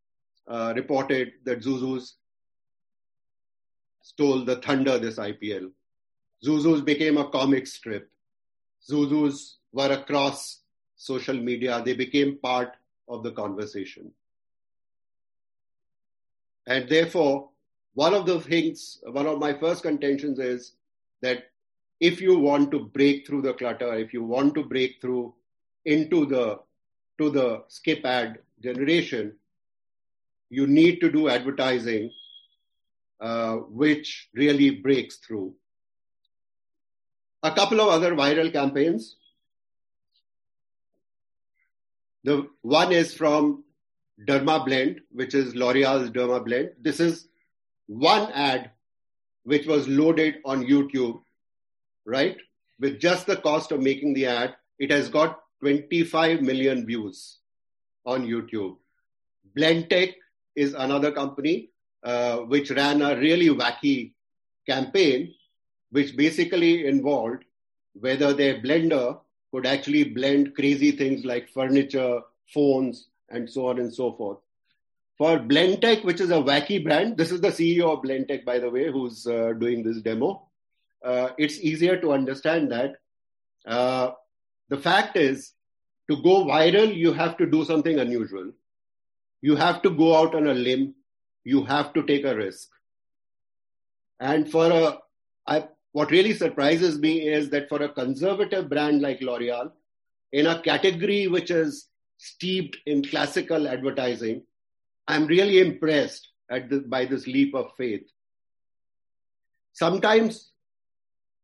uh, 0.47 0.73
reported 0.75 1.33
that 1.45 1.61
Zuzu's 1.61 2.15
stole 4.01 4.43
the 4.43 4.57
thunder 4.57 4.99
this 4.99 5.17
IPL. 5.17 5.71
Zuzu's 6.43 6.81
became 6.81 7.17
a 7.17 7.29
comic 7.29 7.65
strip. 7.67 8.09
Zuzu's 8.87 9.57
were 9.71 9.91
across 9.91 10.59
social 10.95 11.35
media. 11.35 11.81
They 11.83 11.93
became 11.93 12.37
part 12.37 12.73
of 13.07 13.23
the 13.23 13.31
conversation. 13.31 14.11
And 16.67 16.87
therefore, 16.89 17.49
one 17.93 18.13
of 18.13 18.25
the 18.25 18.39
things, 18.39 18.99
one 19.05 19.27
of 19.27 19.39
my 19.39 19.53
first 19.53 19.83
contentions 19.83 20.39
is 20.39 20.73
that 21.21 21.45
if 21.99 22.19
you 22.19 22.37
want 22.37 22.71
to 22.71 22.79
break 22.79 23.25
through 23.25 23.43
the 23.43 23.53
clutter, 23.53 23.93
if 23.95 24.13
you 24.13 24.23
want 24.23 24.55
to 24.55 24.63
break 24.63 24.99
through 24.99 25.33
into 25.85 26.25
the 26.25 26.59
to 27.19 27.29
the 27.29 27.63
skip 27.67 28.03
ad 28.05 28.39
generation, 28.63 29.33
you 30.49 30.65
need 30.65 30.99
to 31.01 31.11
do 31.11 31.29
advertising 31.29 32.11
uh, 33.19 33.55
which 33.55 34.29
really 34.33 34.69
breaks 34.69 35.17
through. 35.17 35.53
A 37.43 37.51
couple 37.51 37.81
of 37.81 37.89
other 37.89 38.13
viral 38.15 38.51
campaigns. 38.51 39.17
The 42.23 42.47
one 42.61 42.93
is 42.93 43.13
from 43.13 43.63
Dermablend, 44.27 44.99
which 45.11 45.33
is 45.33 45.55
L'Oreal's 45.55 46.09
Dermablend. 46.09 46.71
This 46.81 46.99
is 46.99 47.27
one 47.87 48.31
ad 48.31 48.71
which 49.43 49.67
was 49.67 49.87
loaded 49.89 50.35
on 50.45 50.65
YouTube, 50.65 51.21
right? 52.05 52.37
With 52.79 52.99
just 52.99 53.25
the 53.27 53.35
cost 53.35 53.73
of 53.73 53.81
making 53.81 54.13
the 54.13 54.27
ad, 54.27 54.55
it 54.79 54.89
has 54.91 55.09
got 55.09 55.41
25 55.59 56.41
million 56.41 56.85
views 56.85 57.39
on 58.05 58.25
YouTube. 58.25 58.77
Blendtec 59.57 60.15
is 60.55 60.73
another 60.73 61.11
company 61.11 61.69
uh, 62.03 62.37
which 62.39 62.71
ran 62.71 63.01
a 63.01 63.15
really 63.17 63.49
wacky 63.49 64.11
campaign, 64.67 65.33
which 65.91 66.15
basically 66.15 66.85
involved 66.87 67.43
whether 67.93 68.33
their 68.33 68.55
blender 68.61 69.19
could 69.51 69.65
actually 69.65 70.03
blend 70.03 70.55
crazy 70.55 70.91
things 70.91 71.23
like 71.23 71.47
furniture, 71.49 72.21
phones, 72.53 73.07
and 73.29 73.49
so 73.49 73.67
on 73.67 73.79
and 73.79 73.93
so 73.93 74.13
forth. 74.13 74.39
For 75.17 75.37
Blendtec, 75.37 76.03
which 76.03 76.19
is 76.19 76.31
a 76.31 76.41
wacky 76.41 76.83
brand, 76.83 77.17
this 77.17 77.31
is 77.31 77.39
the 77.39 77.49
CEO 77.49 77.93
of 77.93 78.03
Blendtec, 78.03 78.43
by 78.45 78.57
the 78.57 78.69
way, 78.69 78.91
who's 78.91 79.27
uh, 79.27 79.53
doing 79.53 79.83
this 79.83 80.01
demo. 80.01 80.47
Uh, 81.03 81.29
it's 81.37 81.59
easier 81.59 81.99
to 82.01 82.13
understand 82.13 82.71
that. 82.71 82.95
Uh, 83.65 84.11
the 84.69 84.77
fact 84.77 85.15
is, 85.15 85.53
to 86.09 86.21
go 86.21 86.45
viral, 86.45 86.95
you 86.95 87.13
have 87.13 87.37
to 87.37 87.45
do 87.45 87.63
something 87.63 87.99
unusual. 87.99 88.51
You 89.41 89.55
have 89.55 89.81
to 89.83 89.89
go 89.89 90.15
out 90.15 90.35
on 90.35 90.47
a 90.47 90.53
limb. 90.53 90.95
You 91.43 91.63
have 91.65 91.93
to 91.93 92.03
take 92.03 92.25
a 92.25 92.35
risk. 92.35 92.69
And 94.19 94.49
for 94.49 94.71
a, 94.71 94.97
I, 95.47 95.67
what 95.91 96.11
really 96.11 96.33
surprises 96.33 96.99
me 96.99 97.27
is 97.27 97.49
that 97.49 97.69
for 97.69 97.81
a 97.81 97.89
conservative 97.89 98.69
brand 98.69 99.01
like 99.01 99.21
L'Oreal, 99.21 99.71
in 100.31 100.47
a 100.47 100.61
category 100.61 101.27
which 101.27 101.51
is 101.51 101.87
steeped 102.17 102.77
in 102.85 103.03
classical 103.03 103.67
advertising, 103.67 104.43
I'm 105.07 105.27
really 105.27 105.59
impressed 105.59 106.29
the, 106.49 106.83
by 106.87 107.05
this 107.05 107.27
leap 107.27 107.53
of 107.53 107.71
faith. 107.77 108.09
Sometimes 109.73 110.51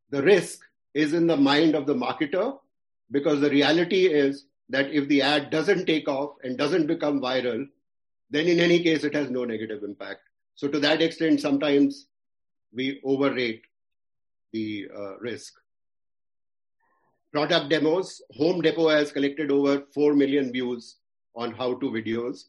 the 0.10 0.22
risk 0.22 0.60
is 0.93 1.14
in 1.14 1.28
the 1.28 1.38
mind 1.38 1.76
of 1.76 1.86
the 1.86 1.95
marketer 1.95 2.57
because 3.12 3.41
the 3.41 3.49
reality 3.49 4.05
is 4.05 4.45
that 4.70 4.91
if 4.91 5.07
the 5.07 5.22
ad 5.22 5.49
doesn't 5.49 5.86
take 5.86 6.07
off 6.07 6.36
and 6.43 6.57
doesn't 6.57 6.88
become 6.88 7.20
viral, 7.20 7.67
then 8.30 8.47
in 8.47 8.59
any 8.59 8.82
case 8.84 9.03
it 9.03 9.15
has 9.15 9.30
no 9.30 9.43
negative 9.43 9.84
impact. 9.84 10.22
So 10.55 10.67
to 10.67 10.80
that 10.80 11.01
extent, 11.01 11.41
sometimes 11.41 12.07
we 12.74 13.01
overrate 13.03 13.63
the 14.51 14.88
uh, 14.95 15.17
risk. 15.20 15.53
Product 17.32 17.70
demos. 17.70 18.22
Home 18.38 18.61
Depot 18.61 18.89
has 18.89 19.11
collected 19.11 19.51
over 19.51 19.84
4 19.93 20.15
million 20.15 20.51
views 20.51 20.97
on 21.36 21.51
how 21.51 21.76
to 21.76 21.91
videos. 21.91 22.45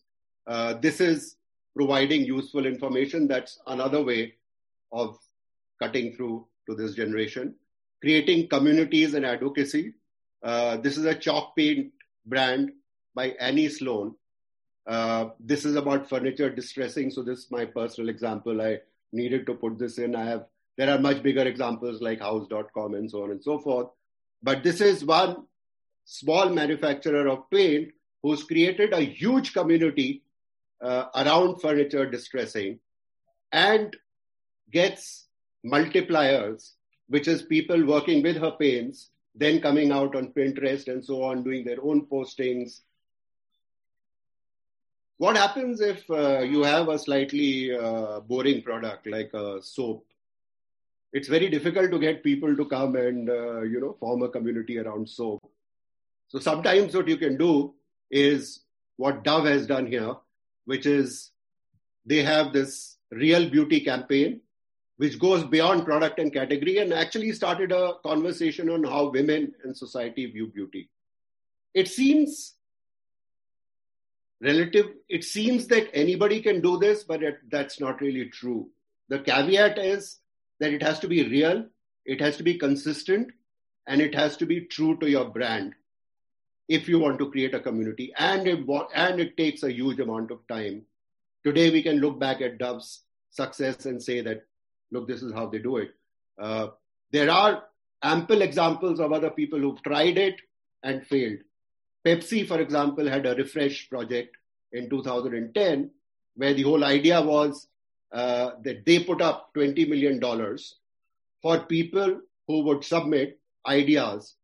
Uh, 0.46 0.74
this 0.74 1.00
is 1.00 1.36
providing 1.76 2.24
useful 2.24 2.66
information. 2.66 3.28
That's 3.28 3.58
another 3.66 4.02
way 4.02 4.34
of 4.92 5.18
cutting 5.80 6.14
through 6.14 6.46
to 6.68 6.74
this 6.74 6.94
generation. 6.94 7.54
Creating 8.00 8.48
communities 8.48 9.14
and 9.14 9.24
advocacy. 9.24 9.94
Uh, 10.42 10.78
this 10.78 10.96
is 10.96 11.04
a 11.04 11.14
chalk 11.14 11.54
paint 11.54 11.92
brand 12.30 12.72
by 13.14 13.30
Annie 13.40 13.68
Sloan. 13.68 14.14
Uh, 14.86 15.30
this 15.38 15.64
is 15.64 15.76
about 15.76 16.08
furniture 16.08 16.48
distressing. 16.48 17.10
So 17.10 17.22
this 17.22 17.40
is 17.40 17.50
my 17.50 17.64
personal 17.64 18.08
example. 18.08 18.62
I 18.62 18.78
needed 19.12 19.46
to 19.46 19.54
put 19.54 19.78
this 19.78 19.98
in. 19.98 20.16
I 20.16 20.24
have 20.24 20.46
there 20.76 20.90
are 20.90 20.98
much 20.98 21.22
bigger 21.22 21.42
examples 21.42 22.00
like 22.00 22.20
Houzz.com 22.20 22.94
and 22.94 23.10
so 23.10 23.24
on 23.24 23.32
and 23.32 23.42
so 23.42 23.58
forth. 23.58 23.88
But 24.42 24.62
this 24.62 24.80
is 24.80 25.04
one 25.04 25.44
small 26.06 26.48
manufacturer 26.48 27.28
of 27.28 27.50
paint 27.50 27.92
who's 28.22 28.44
created 28.44 28.94
a 28.94 29.00
huge 29.00 29.52
community 29.52 30.22
uh, 30.80 31.06
around 31.14 31.60
furniture 31.60 32.08
distressing 32.08 32.78
and 33.52 33.94
gets 34.70 35.26
multipliers, 35.66 36.72
which 37.08 37.28
is 37.28 37.42
people 37.42 37.84
working 37.84 38.22
with 38.22 38.36
her 38.36 38.52
paints, 38.52 39.10
then 39.34 39.60
coming 39.60 39.92
out 39.92 40.14
on 40.16 40.32
Pinterest 40.32 40.88
and 40.88 41.04
so 41.04 41.22
on, 41.22 41.42
doing 41.42 41.64
their 41.64 41.82
own 41.82 42.06
postings. 42.06 42.80
What 45.18 45.36
happens 45.36 45.80
if 45.80 46.08
uh, 46.10 46.40
you 46.40 46.62
have 46.62 46.88
a 46.88 46.98
slightly 46.98 47.76
uh, 47.76 48.20
boring 48.20 48.62
product 48.62 49.06
like 49.06 49.32
a 49.34 49.62
soap? 49.62 50.06
It's 51.12 51.28
very 51.28 51.48
difficult 51.50 51.90
to 51.90 51.98
get 51.98 52.22
people 52.22 52.56
to 52.56 52.64
come 52.64 52.96
and 52.96 53.28
uh, 53.28 53.62
you 53.62 53.80
know 53.80 53.96
form 54.00 54.22
a 54.22 54.28
community 54.28 54.78
around 54.78 55.08
soap. 55.08 55.40
So 56.28 56.38
sometimes 56.38 56.94
what 56.94 57.08
you 57.08 57.16
can 57.16 57.36
do 57.36 57.74
is 58.10 58.60
what 58.96 59.24
Dove 59.24 59.46
has 59.46 59.66
done 59.66 59.86
here, 59.86 60.14
which 60.64 60.86
is 60.86 61.32
they 62.06 62.22
have 62.22 62.52
this 62.52 62.96
real 63.10 63.50
beauty 63.50 63.80
campaign 63.80 64.40
which 65.00 65.18
goes 65.18 65.42
beyond 65.44 65.86
product 65.86 66.18
and 66.18 66.30
category 66.30 66.76
and 66.76 66.92
actually 66.92 67.32
started 67.32 67.72
a 67.72 67.94
conversation 68.02 68.68
on 68.68 68.84
how 68.84 69.08
women 69.08 69.50
and 69.64 69.74
society 69.74 70.26
view 70.26 70.48
beauty. 70.48 70.90
It 71.72 71.88
seems 71.88 72.56
relative, 74.42 74.88
it 75.08 75.24
seems 75.24 75.68
that 75.68 75.88
anybody 75.94 76.42
can 76.42 76.60
do 76.60 76.76
this, 76.76 77.02
but 77.02 77.22
it, 77.22 77.38
that's 77.50 77.80
not 77.80 78.02
really 78.02 78.26
true. 78.26 78.68
The 79.08 79.20
caveat 79.20 79.78
is 79.78 80.18
that 80.58 80.74
it 80.74 80.82
has 80.82 80.98
to 80.98 81.08
be 81.08 81.26
real, 81.26 81.64
it 82.04 82.20
has 82.20 82.36
to 82.36 82.42
be 82.42 82.58
consistent, 82.58 83.30
and 83.86 84.02
it 84.02 84.14
has 84.14 84.36
to 84.36 84.44
be 84.44 84.66
true 84.66 84.98
to 84.98 85.08
your 85.08 85.30
brand 85.30 85.72
if 86.68 86.90
you 86.90 86.98
want 86.98 87.18
to 87.20 87.30
create 87.30 87.54
a 87.54 87.60
community. 87.60 88.12
And 88.18 88.46
it, 88.46 88.68
and 88.94 89.18
it 89.18 89.38
takes 89.38 89.62
a 89.62 89.72
huge 89.72 89.98
amount 89.98 90.30
of 90.30 90.46
time. 90.46 90.82
Today, 91.42 91.70
we 91.70 91.82
can 91.82 92.00
look 92.00 92.20
back 92.20 92.42
at 92.42 92.58
Dove's 92.58 93.04
success 93.30 93.86
and 93.86 94.02
say 94.02 94.20
that 94.20 94.44
look, 94.90 95.08
this 95.08 95.22
is 95.22 95.32
how 95.32 95.46
they 95.46 95.58
do 95.58 95.78
it. 95.78 95.94
Uh, 96.38 96.68
there 97.10 97.30
are 97.30 97.64
ample 98.02 98.42
examples 98.42 99.00
of 99.00 99.12
other 99.12 99.30
people 99.30 99.58
who've 99.58 99.82
tried 99.82 100.18
it 100.18 100.36
and 100.82 101.06
failed. 101.06 101.38
Pepsi, 102.04 102.46
for 102.46 102.60
example, 102.60 103.06
had 103.06 103.26
a 103.26 103.34
refresh 103.34 103.88
project 103.90 104.36
in 104.72 104.88
2010 104.88 105.90
where 106.36 106.54
the 106.54 106.62
whole 106.62 106.84
idea 106.84 107.20
was 107.20 107.66
uh, 108.12 108.52
that 108.62 108.84
they 108.86 109.04
put 109.04 109.20
up 109.20 109.52
$20 109.54 109.88
million 109.88 110.58
for 111.42 111.60
people 111.66 112.20
who 112.46 112.62
would 112.64 112.84
submit 112.84 113.38
ideas 113.66 114.34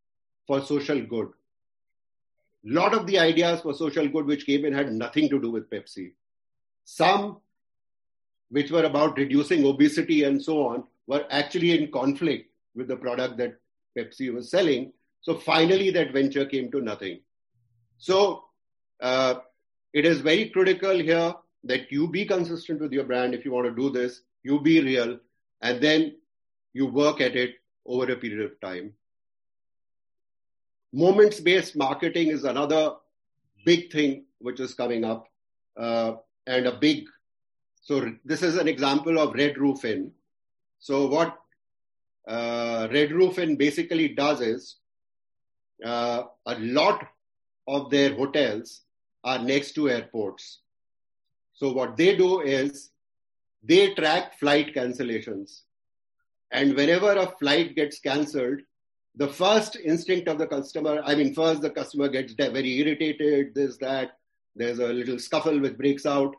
for 0.47 0.61
social 0.61 1.01
good. 1.01 1.28
A 2.64 2.72
lot 2.72 2.94
of 2.94 3.07
the 3.07 3.18
ideas 3.18 3.61
for 3.61 3.74
social 3.74 4.09
good 4.09 4.26
which 4.26 4.47
came 4.47 4.64
in 4.64 4.72
had 4.72 4.92
nothing 4.92 5.28
to 5.30 5.40
do 5.40 5.51
with 5.51 5.70
Pepsi. 5.70 6.12
Some, 6.84 7.38
which 8.51 8.70
were 8.70 8.84
about 8.84 9.16
reducing 9.16 9.66
obesity 9.66 10.24
and 10.24 10.42
so 10.42 10.66
on, 10.66 10.84
were 11.07 11.26
actually 11.30 11.76
in 11.78 11.90
conflict 11.90 12.51
with 12.74 12.88
the 12.88 12.97
product 12.97 13.36
that 13.38 13.59
Pepsi 13.97 14.32
was 14.32 14.51
selling. 14.51 14.92
So 15.20 15.34
finally, 15.34 15.90
that 15.90 16.12
venture 16.12 16.44
came 16.44 16.70
to 16.70 16.80
nothing. 16.80 17.20
So 17.99 18.44
uh, 19.01 19.36
it 19.92 20.05
is 20.05 20.20
very 20.20 20.51
critical 20.51 20.99
here 20.99 21.34
that 21.64 21.90
you 21.90 22.09
be 22.09 22.24
consistent 22.24 22.80
with 22.80 22.92
your 22.92 23.05
brand 23.05 23.34
if 23.34 23.44
you 23.44 23.53
want 23.53 23.66
to 23.66 23.74
do 23.74 23.90
this, 23.90 24.22
you 24.42 24.61
be 24.61 24.80
real, 24.80 25.18
and 25.62 25.80
then 25.80 26.16
you 26.72 26.86
work 26.86 27.20
at 27.20 27.34
it 27.34 27.55
over 27.84 28.11
a 28.12 28.16
period 28.16 28.44
of 28.44 28.61
time. 28.61 28.92
Moments 30.92 31.40
based 31.40 31.76
marketing 31.76 32.28
is 32.28 32.44
another 32.44 32.92
big 33.64 33.90
thing 33.90 34.24
which 34.38 34.61
is 34.61 34.74
coming 34.74 35.05
up, 35.05 35.28
uh, 35.76 36.14
and 36.47 36.66
a 36.66 36.72
big. 36.72 37.05
So, 37.87 38.12
this 38.24 38.43
is 38.43 38.57
an 38.57 38.66
example 38.66 39.16
of 39.20 39.34
Red 39.34 39.59
Roof 39.59 39.84
Inn. 39.84 40.11
So, 40.80 41.07
what 41.07 41.39
uh, 42.26 42.89
Red 42.91 43.12
Roof 43.12 43.39
Inn 43.39 43.55
basically 43.55 44.09
does 44.09 44.41
is 44.41 44.76
uh, 45.84 46.24
a 46.47 46.59
lot 46.59 47.07
of 47.68 47.91
their 47.91 48.12
hotels 48.12 48.80
are 49.22 49.39
next 49.39 49.72
to 49.74 49.89
airports. 49.89 50.61
So 51.55 51.72
what 51.72 51.97
they 51.97 52.16
do 52.16 52.41
is 52.41 52.91
they 53.62 53.95
track 53.95 54.39
flight 54.39 54.74
cancellations. 54.74 55.62
And 56.51 56.74
whenever 56.74 57.12
a 57.12 57.26
flight 57.39 57.76
gets 57.76 57.99
cancelled, 57.99 58.61
the 59.14 59.28
first 59.28 59.76
instinct 59.76 60.28
of 60.28 60.39
the 60.39 60.47
customer, 60.47 61.03
I 61.05 61.14
mean, 61.14 61.34
first 61.34 61.62
the 61.62 61.70
customer 61.70 62.09
gets 62.09 62.34
very 62.34 62.78
irritated, 62.78 63.55
this, 63.55 63.76
that, 63.78 64.18
there's 64.57 64.80
a 64.80 64.93
little 64.93 65.18
scuffle 65.18 65.59
which 65.61 65.78
breaks 65.78 66.05
out. 66.05 66.34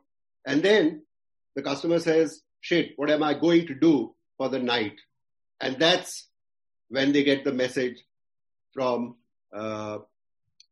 And 0.46 0.62
then 0.62 1.02
the 1.58 1.64
customer 1.64 1.98
says, 1.98 2.44
shit, 2.62 2.92
what 2.98 3.10
am 3.10 3.24
I 3.24 3.34
going 3.34 3.66
to 3.66 3.74
do 3.74 4.14
for 4.38 4.48
the 4.48 4.60
night? 4.60 4.94
And 5.60 5.80
that's 5.80 6.28
when 6.90 7.12
they 7.12 7.24
get 7.24 7.44
the 7.44 7.52
message 7.52 7.98
from, 8.74 9.16
uh, 9.52 9.98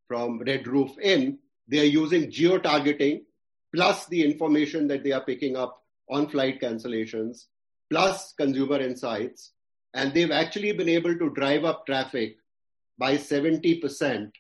from 0.08 0.44
Red 0.46 0.68
Roof 0.68 0.92
Inn. 1.02 1.40
They 1.68 1.80
are 1.80 1.92
using 2.02 2.30
geo 2.30 2.60
targeting 2.60 3.26
plus 3.74 4.06
the 4.06 4.24
information 4.24 4.88
that 4.90 5.04
they 5.04 5.12
are 5.12 5.26
picking 5.26 5.58
up 5.58 5.82
on 6.08 6.28
flight 6.30 6.62
cancellations, 6.62 7.46
plus 7.90 8.36
consumer 8.38 8.80
insights. 8.80 9.54
And 9.96 10.14
they've 10.14 10.30
actually 10.30 10.74
been 10.74 10.90
able 10.90 11.18
to 11.18 11.32
drive 11.32 11.66
up 11.66 11.88
traffic 11.88 12.38
by 13.00 13.18
70%. 13.18 14.32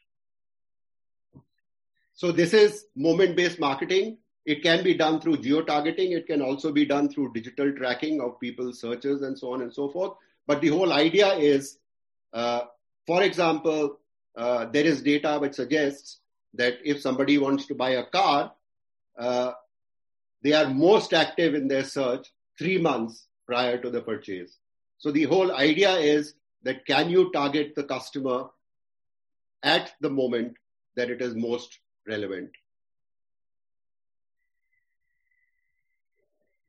So 2.13 2.31
this 2.31 2.53
is 2.53 2.85
moment 2.95 3.35
based 3.35 3.59
marketing. 3.59 4.19
It 4.45 4.61
can 4.61 4.83
be 4.83 4.93
done 4.93 5.19
through 5.19 5.37
geo 5.37 5.61
targeting. 5.63 6.11
It 6.11 6.27
can 6.27 6.41
also 6.41 6.71
be 6.71 6.85
done 6.85 7.09
through 7.09 7.33
digital 7.33 7.71
tracking 7.73 8.21
of 8.21 8.39
people's 8.39 8.79
searches 8.79 9.21
and 9.23 9.37
so 9.37 9.53
on 9.53 9.61
and 9.61 9.73
so 9.73 9.89
forth. 9.89 10.13
But 10.45 10.61
the 10.61 10.67
whole 10.67 10.93
idea 10.93 11.33
is, 11.33 11.79
uh, 12.33 12.61
for 13.07 13.23
example, 13.23 13.99
uh, 14.35 14.65
there 14.65 14.85
is 14.85 15.01
data 15.01 15.37
which 15.39 15.55
suggests 15.55 16.19
that 16.53 16.75
if 16.83 17.01
somebody 17.01 17.37
wants 17.37 17.65
to 17.67 17.75
buy 17.75 17.91
a 17.91 18.05
car, 18.05 18.53
uh, 19.17 19.53
they 20.43 20.53
are 20.53 20.69
most 20.69 21.13
active 21.13 21.55
in 21.55 21.67
their 21.67 21.83
search 21.83 22.31
three 22.57 22.77
months 22.77 23.27
prior 23.47 23.77
to 23.81 23.89
the 23.89 24.01
purchase. 24.01 24.57
So 24.99 25.11
the 25.11 25.23
whole 25.23 25.51
idea 25.55 25.95
is 25.95 26.35
that 26.63 26.85
can 26.85 27.09
you 27.09 27.31
target 27.31 27.73
the 27.75 27.83
customer 27.83 28.49
at 29.63 29.93
the 30.01 30.09
moment 30.09 30.57
that 30.95 31.09
it 31.09 31.21
is 31.21 31.35
most 31.35 31.79
relevant? 32.07 32.51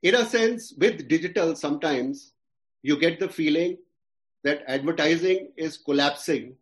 In 0.07 0.15
a 0.15 0.25
sense, 0.25 0.73
with 0.79 1.09
digital, 1.09 1.57
sometimes 1.57 2.31
you 2.81 2.97
get 2.97 3.19
the 3.19 3.29
feeling 3.29 3.79
that 4.45 4.63
advertising 4.69 5.49
is 5.57 5.79
collapsing 5.79 6.55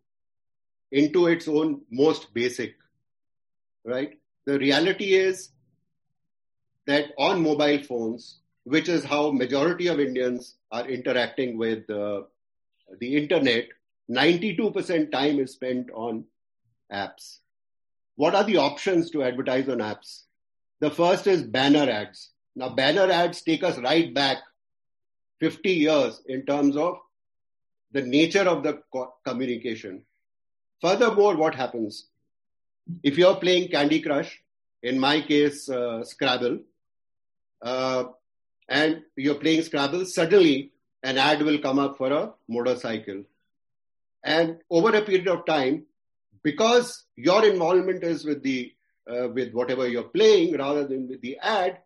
into 0.91 1.27
its 1.27 1.47
own 1.47 1.81
most 1.91 2.33
basic, 2.33 2.73
right? 3.83 4.17
The 4.45 4.57
reality 4.57 5.13
is 5.13 5.51
that 6.87 7.11
on 7.19 7.43
mobile 7.43 7.83
phones, 7.83 8.39
which 8.63 8.89
is 8.89 9.03
how 9.03 9.29
majority 9.29 9.89
of 9.89 9.99
Indians 9.99 10.55
are 10.71 10.87
interacting 10.89 11.55
with 11.55 11.87
uh, 11.87 12.23
the 12.99 13.15
internet, 13.15 13.67
92% 14.09 15.11
time 15.11 15.37
is 15.37 15.51
spent 15.53 15.91
on 15.93 16.25
apps. 16.91 17.41
What 18.15 18.33
are 18.33 18.43
the 18.43 18.57
options 18.57 19.11
to 19.11 19.21
advertise 19.21 19.69
on 19.69 19.81
apps? 19.89 20.23
The 20.79 20.89
first 20.89 21.27
is 21.27 21.43
banner 21.43 21.87
ads. 21.87 22.31
Now, 22.55 22.69
banner 22.69 23.11
ads 23.11 23.41
take 23.41 23.63
us 23.63 23.77
right 23.79 24.13
back 24.13 24.37
50 25.39 25.69
years 25.69 26.21
in 26.27 26.45
terms 26.45 26.77
of 26.77 26.99
the 27.91 28.01
nature 28.01 28.47
of 28.47 28.63
the 28.63 28.81
co- 28.91 29.13
communication. 29.25 30.03
Furthermore, 30.81 31.35
what 31.35 31.55
happens? 31.55 32.07
If 33.03 33.17
you're 33.17 33.35
playing 33.35 33.69
Candy 33.69 34.01
Crush, 34.01 34.41
in 34.83 34.99
my 34.99 35.21
case, 35.21 35.67
uh, 35.69 36.03
Scrabble, 36.03 36.59
uh, 37.61 38.05
and 38.69 39.01
you're 39.15 39.35
playing 39.35 39.63
Scrabble, 39.63 40.05
suddenly 40.05 40.71
an 41.03 41.17
ad 41.17 41.41
will 41.41 41.59
come 41.59 41.79
up 41.79 41.97
for 41.97 42.11
a 42.11 42.33
motorcycle. 42.47 43.23
And 44.23 44.59
over 44.69 44.95
a 44.95 45.01
period 45.01 45.27
of 45.27 45.45
time, 45.45 45.85
because 46.43 47.05
your 47.15 47.45
involvement 47.45 48.03
is 48.03 48.25
with 48.25 48.41
the 48.43 48.71
uh, 49.07 49.27
with 49.29 49.53
whatever 49.53 49.87
you're 49.87 50.11
playing 50.17 50.57
rather 50.57 50.87
than 50.87 51.07
with 51.07 51.21
the 51.21 51.37
ad, 51.37 51.77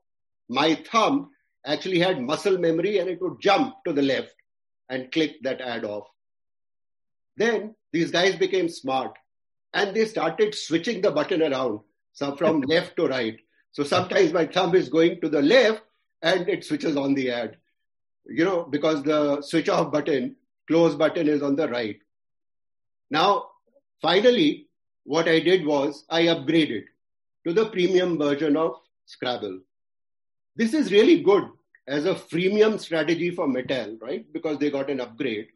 my 0.50 0.76
thumb 0.92 1.30
actually 1.66 2.00
had 2.00 2.22
muscle 2.22 2.58
memory 2.58 2.98
and 2.98 3.10
it 3.10 3.22
would 3.22 3.40
jump 3.40 3.76
to 3.86 3.94
the 3.94 4.02
left 4.02 4.34
and 4.90 5.12
click 5.12 5.42
that 5.44 5.62
ad 5.62 5.86
off. 5.86 6.08
Then 7.38 7.76
these 7.92 8.12
guys 8.12 8.36
became 8.36 8.68
smart 8.68 9.14
and 9.74 9.96
they 9.96 10.06
started 10.06 10.56
switching 10.56 11.02
the 11.02 11.12
button 11.12 11.42
around, 11.42 11.82
so 12.12 12.36
from 12.36 12.62
left 12.68 12.96
to 12.98 13.08
right. 13.08 13.40
So 13.72 13.84
sometimes 13.84 14.34
my 14.34 14.48
thumb 14.48 14.76
is 14.76 14.90
going 14.90 15.22
to 15.22 15.30
the 15.30 15.42
left 15.42 15.82
and 16.22 16.50
it 16.50 16.66
switches 16.66 16.98
on 16.98 17.14
the 17.14 17.32
ad. 17.32 17.58
You 18.26 18.46
know, 18.46 18.64
because 18.64 19.04
the 19.04 19.42
switch 19.42 19.70
off 19.70 19.92
button, 19.92 20.36
close 20.68 20.96
button 20.96 21.28
is 21.28 21.42
on 21.42 21.56
the 21.56 21.70
right. 21.70 22.00
Now, 23.10 23.50
finally, 24.02 24.68
what 25.04 25.28
I 25.28 25.40
did 25.40 25.66
was 25.66 26.06
I 26.10 26.24
upgraded 26.24 26.86
to 27.48 27.54
the 27.54 27.70
premium 27.70 28.18
version 28.18 28.58
of 28.58 28.76
Scrabble. 29.06 29.62
This 30.56 30.74
is 30.74 30.92
really 30.92 31.22
good 31.22 31.50
as 31.88 32.06
a 32.06 32.16
freemium 32.16 32.80
strategy 32.80 33.32
for 33.32 33.48
Mattel, 33.48 34.02
right? 34.02 34.26
Because 34.32 34.60
they 34.60 34.70
got 34.70 34.90
an 34.90 35.02
upgrade. 35.02 35.48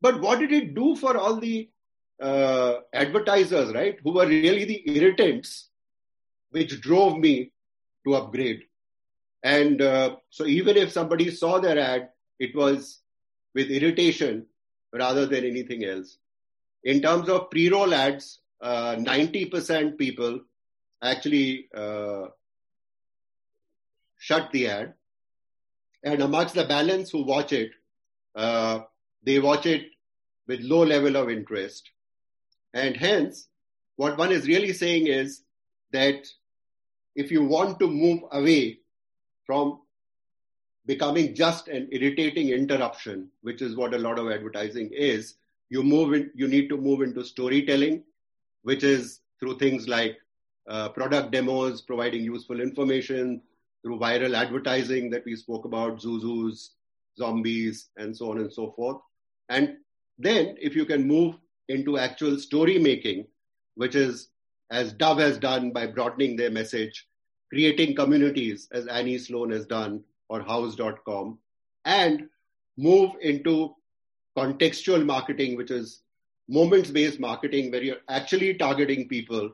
But 0.00 0.20
what 0.20 0.38
did 0.38 0.52
it 0.52 0.74
do 0.74 0.96
for 0.96 1.16
all 1.16 1.36
the 1.36 1.68
uh, 2.20 2.80
advertisers, 2.92 3.72
right? 3.74 3.98
Who 4.02 4.12
were 4.12 4.26
really 4.26 4.64
the 4.64 4.82
irritants 4.86 5.68
which 6.50 6.80
drove 6.80 7.18
me 7.18 7.52
to 8.06 8.14
upgrade. 8.14 8.62
And 9.42 9.82
uh, 9.82 10.16
so 10.30 10.46
even 10.46 10.76
if 10.76 10.92
somebody 10.92 11.30
saw 11.30 11.58
their 11.58 11.78
ad, 11.78 12.10
it 12.38 12.54
was 12.54 13.00
with 13.54 13.70
irritation 13.70 14.46
rather 14.92 15.26
than 15.26 15.44
anything 15.44 15.84
else. 15.84 16.18
In 16.84 17.02
terms 17.02 17.28
of 17.28 17.50
pre 17.50 17.68
roll 17.70 17.92
ads, 17.92 18.40
uh, 18.60 18.96
90% 18.96 19.98
people 19.98 20.40
actually 21.02 21.68
uh, 21.74 22.26
shut 24.24 24.50
the 24.52 24.68
ad. 24.68 24.94
And 26.02 26.22
amongst 26.22 26.54
the 26.54 26.64
balance 26.64 27.10
who 27.10 27.24
watch 27.24 27.52
it, 27.52 27.72
uh, 28.34 28.80
they 29.22 29.38
watch 29.38 29.66
it 29.66 29.90
with 30.46 30.60
low 30.60 30.82
level 30.82 31.16
of 31.16 31.28
interest. 31.28 31.90
And 32.72 32.96
hence, 32.96 33.48
what 33.96 34.16
one 34.16 34.32
is 34.32 34.48
really 34.48 34.72
saying 34.72 35.08
is 35.08 35.42
that 35.92 36.26
if 37.14 37.30
you 37.30 37.44
want 37.44 37.78
to 37.80 37.86
move 37.86 38.22
away 38.32 38.78
from 39.46 39.80
becoming 40.86 41.34
just 41.34 41.68
an 41.68 41.88
irritating 41.92 42.48
interruption, 42.48 43.28
which 43.42 43.60
is 43.60 43.76
what 43.76 43.94
a 43.94 43.98
lot 43.98 44.18
of 44.18 44.30
advertising 44.30 44.90
is, 44.92 45.34
you 45.68 45.82
move 45.82 46.14
in, 46.14 46.30
you 46.34 46.48
need 46.48 46.68
to 46.70 46.78
move 46.78 47.02
into 47.02 47.24
storytelling, 47.24 48.02
which 48.62 48.84
is 48.84 49.20
through 49.38 49.58
things 49.58 49.86
like 49.86 50.18
uh, 50.66 50.88
product 50.88 51.30
demos, 51.30 51.82
providing 51.82 52.22
useful 52.24 52.60
information, 52.60 53.42
through 53.84 53.98
viral 53.98 54.34
advertising 54.34 55.10
that 55.10 55.24
we 55.26 55.36
spoke 55.36 55.66
about, 55.66 56.00
Zuzus, 56.00 56.70
zombies, 57.18 57.90
and 57.98 58.16
so 58.16 58.30
on 58.30 58.38
and 58.38 58.52
so 58.52 58.72
forth. 58.72 58.96
And 59.50 59.76
then 60.18 60.56
if 60.58 60.74
you 60.74 60.86
can 60.86 61.06
move 61.06 61.36
into 61.68 61.98
actual 61.98 62.38
story 62.38 62.78
making, 62.78 63.26
which 63.74 63.94
is 63.94 64.28
as 64.70 64.94
Dove 64.94 65.18
has 65.18 65.38
done 65.38 65.70
by 65.70 65.86
broadening 65.86 66.36
their 66.36 66.50
message, 66.50 67.06
creating 67.50 67.94
communities 67.94 68.68
as 68.72 68.86
Annie 68.86 69.18
Sloan 69.18 69.50
has 69.50 69.66
done 69.66 70.02
or 70.28 70.40
Houzz.com, 70.40 71.38
and 71.84 72.28
move 72.78 73.10
into 73.20 73.74
contextual 74.36 75.04
marketing, 75.04 75.56
which 75.56 75.70
is 75.70 76.00
moments 76.48 76.90
based 76.90 77.20
marketing, 77.20 77.70
where 77.70 77.82
you're 77.82 78.04
actually 78.08 78.54
targeting 78.54 79.08
people 79.08 79.50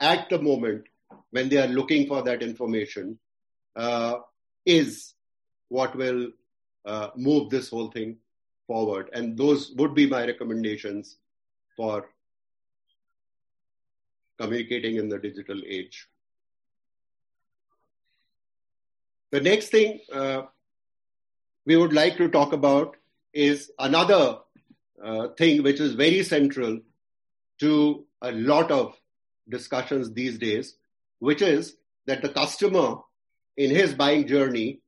at 0.00 0.28
the 0.28 0.40
moment 0.40 0.84
when 1.30 1.48
they 1.48 1.56
are 1.56 1.66
looking 1.66 2.06
for 2.06 2.22
that 2.22 2.42
information, 2.42 3.18
is 4.66 5.14
what 5.68 5.96
will 5.96 6.28
uh, 6.84 7.08
move 7.16 7.50
this 7.50 7.70
whole 7.70 7.90
thing 7.90 8.16
forward. 8.66 9.10
And 9.12 9.36
those 9.36 9.72
would 9.76 9.94
be 9.94 10.06
my 10.06 10.24
recommendations 10.26 11.16
for 11.76 12.08
communicating 14.38 14.96
in 14.96 15.08
the 15.08 15.18
digital 15.18 15.60
age. 15.66 16.08
The 19.30 19.40
next 19.40 19.68
thing 19.68 20.00
uh, 20.12 20.42
we 21.64 21.76
would 21.76 21.92
like 21.92 22.16
to 22.16 22.28
talk 22.28 22.52
about 22.52 22.96
is 23.32 23.70
another 23.78 24.38
uh, 25.02 25.28
thing 25.38 25.62
which 25.62 25.78
is 25.78 25.94
very 25.94 26.22
central 26.22 26.80
to 27.58 28.04
a 28.22 28.32
lot 28.32 28.70
of 28.70 28.96
discussions 29.48 30.12
these 30.12 30.38
days, 30.38 30.76
which 31.18 31.42
is 31.42 31.76
that 32.06 32.22
the 32.22 32.28
customer 32.28 32.96
in 33.56 33.70
his 33.70 33.94
buying 33.94 34.26
journey 34.26 34.80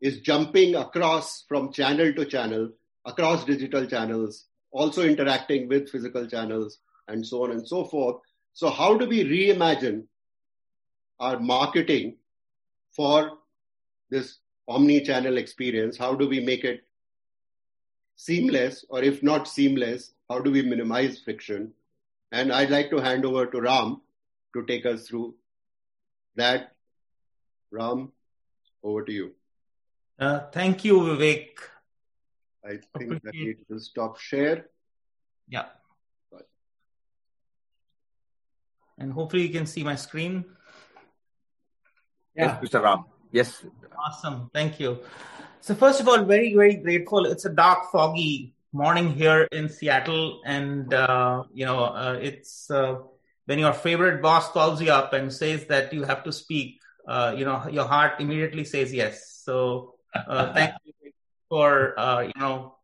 is 0.00 0.20
jumping 0.20 0.74
across 0.74 1.44
from 1.48 1.72
channel 1.72 2.12
to 2.14 2.24
channel, 2.24 2.70
across 3.04 3.44
digital 3.44 3.86
channels, 3.86 4.46
also 4.70 5.02
interacting 5.02 5.68
with 5.68 5.90
physical 5.90 6.26
channels, 6.26 6.78
and 7.08 7.26
so 7.26 7.44
on 7.44 7.50
and 7.52 7.66
so 7.66 7.84
forth. 7.84 8.16
So, 8.52 8.70
how 8.70 8.96
do 8.96 9.06
we 9.06 9.24
reimagine 9.24 10.04
our 11.20 11.38
marketing 11.38 12.16
for 12.92 13.38
this 14.10 14.38
omni 14.68 15.00
channel 15.02 15.38
experience? 15.38 15.96
How 15.96 16.14
do 16.14 16.28
we 16.28 16.40
make 16.40 16.64
it 16.64 16.84
seamless, 18.16 18.84
or 18.88 19.02
if 19.02 19.22
not 19.22 19.48
seamless, 19.48 20.12
how 20.28 20.38
do 20.38 20.50
we 20.50 20.62
minimize 20.62 21.20
friction? 21.20 21.72
And 22.32 22.52
I'd 22.52 22.70
like 22.70 22.90
to 22.90 22.98
hand 22.98 23.24
over 23.24 23.46
to 23.46 23.60
Ram 23.60 24.00
to 24.54 24.64
take 24.66 24.86
us 24.86 25.08
through 25.08 25.34
that. 26.36 26.73
Ram, 27.70 28.12
over 28.82 29.04
to 29.04 29.12
you. 29.12 29.32
Uh, 30.18 30.40
thank 30.52 30.84
you, 30.84 31.00
Vivek. 31.00 31.58
I 32.64 32.78
think 32.98 33.20
I 33.26 33.30
need 33.32 33.58
to 33.70 33.78
stop 33.78 34.18
share. 34.18 34.66
Yeah. 35.48 35.66
And 38.96 39.12
hopefully 39.12 39.42
you 39.42 39.52
can 39.52 39.66
see 39.66 39.82
my 39.82 39.96
screen. 39.96 40.44
Yeah. 42.36 42.58
Yes, 42.62 42.70
Mr. 42.70 42.82
Ram. 42.82 43.04
Yes. 43.32 43.64
Awesome. 43.98 44.50
Thank 44.54 44.78
you. 44.78 45.00
So 45.60 45.74
first 45.74 46.00
of 46.00 46.08
all, 46.08 46.24
very, 46.24 46.54
very 46.54 46.76
grateful. 46.76 47.26
It's 47.26 47.44
a 47.44 47.50
dark, 47.50 47.90
foggy 47.90 48.54
morning 48.72 49.10
here 49.10 49.48
in 49.50 49.68
Seattle. 49.68 50.40
And, 50.44 50.92
uh, 50.92 51.44
you 51.52 51.66
know, 51.66 51.84
uh, 51.84 52.18
it's 52.20 52.70
uh, 52.70 52.98
when 53.46 53.58
your 53.58 53.72
favorite 53.72 54.22
boss 54.22 54.50
calls 54.50 54.80
you 54.80 54.90
up 54.90 55.12
and 55.12 55.32
says 55.32 55.66
that 55.66 55.92
you 55.92 56.04
have 56.04 56.24
to 56.24 56.32
speak, 56.32 56.80
uh, 57.06 57.34
you 57.36 57.44
know, 57.44 57.66
your 57.70 57.84
heart 57.84 58.20
immediately 58.20 58.64
says 58.64 58.92
yes. 58.92 59.40
So 59.44 59.94
uh, 60.14 60.52
thank 60.54 60.74
you 60.84 61.12
for, 61.48 61.98
uh, 61.98 62.22
you 62.22 62.32
know, 62.36 62.76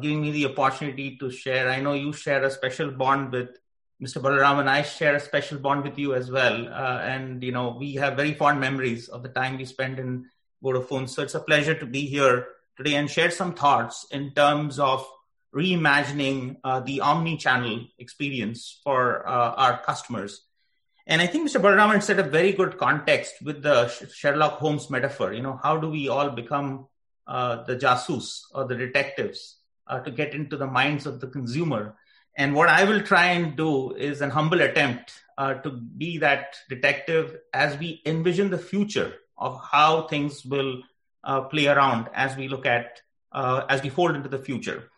giving 0.00 0.20
me 0.20 0.30
the 0.30 0.46
opportunity 0.46 1.16
to 1.16 1.30
share. 1.30 1.68
I 1.68 1.80
know 1.80 1.94
you 1.94 2.12
share 2.12 2.44
a 2.44 2.50
special 2.50 2.90
bond 2.90 3.32
with 3.32 3.56
Mr. 4.02 4.20
Balaram, 4.20 4.58
and 4.58 4.68
I 4.68 4.82
share 4.82 5.14
a 5.14 5.20
special 5.20 5.58
bond 5.58 5.84
with 5.84 5.96
you 5.96 6.14
as 6.14 6.30
well. 6.30 6.68
Uh, 6.68 6.98
and, 7.04 7.42
you 7.42 7.52
know, 7.52 7.76
we 7.78 7.94
have 7.94 8.16
very 8.16 8.34
fond 8.34 8.58
memories 8.58 9.08
of 9.08 9.22
the 9.22 9.28
time 9.28 9.56
we 9.56 9.64
spent 9.64 10.00
in 10.00 10.26
Vodafone. 10.62 11.08
So 11.08 11.22
it's 11.22 11.36
a 11.36 11.40
pleasure 11.40 11.74
to 11.74 11.86
be 11.86 12.06
here 12.06 12.48
today 12.76 12.96
and 12.96 13.08
share 13.08 13.30
some 13.30 13.54
thoughts 13.54 14.06
in 14.10 14.32
terms 14.34 14.80
of 14.80 15.06
reimagining 15.54 16.56
uh, 16.64 16.80
the 16.80 17.00
omni-channel 17.00 17.86
experience 17.98 18.80
for 18.82 19.28
uh, 19.28 19.52
our 19.54 19.82
customers. 19.82 20.42
And 21.06 21.20
I 21.20 21.26
think 21.26 21.48
Mr. 21.48 21.60
Balaraman 21.60 22.02
set 22.02 22.18
a 22.18 22.22
very 22.22 22.52
good 22.52 22.78
context 22.78 23.34
with 23.42 23.62
the 23.62 23.88
Sherlock 23.88 24.58
Holmes 24.58 24.88
metaphor. 24.88 25.32
You 25.32 25.42
know, 25.42 25.58
how 25.62 25.76
do 25.76 25.88
we 25.88 26.08
all 26.08 26.30
become 26.30 26.86
uh, 27.26 27.64
the 27.64 27.76
jasus 27.76 28.42
or 28.54 28.66
the 28.66 28.76
detectives 28.76 29.56
uh, 29.86 30.00
to 30.00 30.10
get 30.10 30.34
into 30.34 30.56
the 30.56 30.66
minds 30.66 31.06
of 31.06 31.20
the 31.20 31.26
consumer? 31.26 31.96
And 32.36 32.54
what 32.54 32.68
I 32.68 32.84
will 32.84 33.02
try 33.02 33.32
and 33.32 33.56
do 33.56 33.94
is 33.94 34.20
an 34.20 34.30
humble 34.30 34.62
attempt 34.62 35.12
uh, 35.36 35.54
to 35.54 35.70
be 35.70 36.18
that 36.18 36.56
detective 36.68 37.36
as 37.52 37.76
we 37.78 38.00
envision 38.06 38.50
the 38.50 38.58
future 38.58 39.14
of 39.36 39.60
how 39.60 40.02
things 40.06 40.44
will 40.44 40.82
uh, 41.24 41.42
play 41.42 41.66
around 41.66 42.08
as 42.14 42.36
we 42.36 42.48
look 42.48 42.64
at, 42.64 43.00
uh, 43.32 43.64
as 43.68 43.82
we 43.82 43.88
fold 43.88 44.14
into 44.14 44.28
the 44.28 44.38
future. 44.38 44.88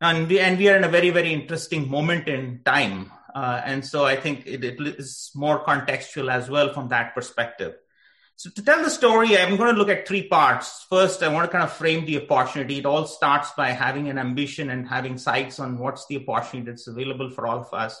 And 0.00 0.28
we, 0.28 0.40
and 0.40 0.58
we 0.58 0.68
are 0.68 0.76
in 0.76 0.84
a 0.84 0.88
very, 0.88 1.10
very 1.10 1.32
interesting 1.32 1.88
moment 1.88 2.26
in 2.26 2.62
time. 2.64 3.12
Uh, 3.34 3.60
and 3.64 3.84
so 3.84 4.04
I 4.04 4.16
think 4.16 4.46
it, 4.46 4.62
it 4.64 4.78
is 4.98 5.30
more 5.34 5.64
contextual 5.64 6.30
as 6.30 6.50
well 6.50 6.72
from 6.72 6.88
that 6.88 7.14
perspective. 7.14 7.74
So 8.36 8.50
to 8.50 8.62
tell 8.62 8.82
the 8.82 8.90
story, 8.90 9.38
I'm 9.38 9.56
going 9.56 9.72
to 9.72 9.78
look 9.78 9.88
at 9.88 10.08
three 10.08 10.26
parts. 10.26 10.84
First, 10.88 11.22
I 11.22 11.28
want 11.28 11.44
to 11.44 11.52
kind 11.52 11.64
of 11.64 11.72
frame 11.72 12.04
the 12.04 12.22
opportunity. 12.22 12.78
It 12.78 12.86
all 12.86 13.06
starts 13.06 13.52
by 13.52 13.68
having 13.68 14.08
an 14.08 14.18
ambition 14.18 14.70
and 14.70 14.88
having 14.88 15.16
sights 15.16 15.60
on 15.60 15.78
what's 15.78 16.06
the 16.06 16.26
opportunity 16.26 16.70
that's 16.70 16.88
available 16.88 17.30
for 17.30 17.46
all 17.46 17.60
of 17.60 17.72
us. 17.72 18.00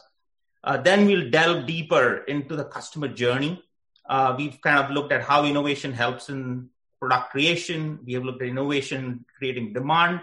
Uh, 0.64 0.78
then 0.78 1.06
we'll 1.06 1.30
delve 1.30 1.66
deeper 1.66 2.24
into 2.24 2.56
the 2.56 2.64
customer 2.64 3.08
journey. 3.08 3.62
Uh, 4.08 4.34
we've 4.36 4.60
kind 4.60 4.78
of 4.78 4.90
looked 4.90 5.12
at 5.12 5.22
how 5.22 5.44
innovation 5.44 5.92
helps 5.92 6.28
in 6.28 6.68
product 7.00 7.30
creation. 7.30 8.00
We 8.04 8.14
have 8.14 8.24
looked 8.24 8.42
at 8.42 8.48
innovation 8.48 9.24
creating 9.38 9.72
demand. 9.72 10.20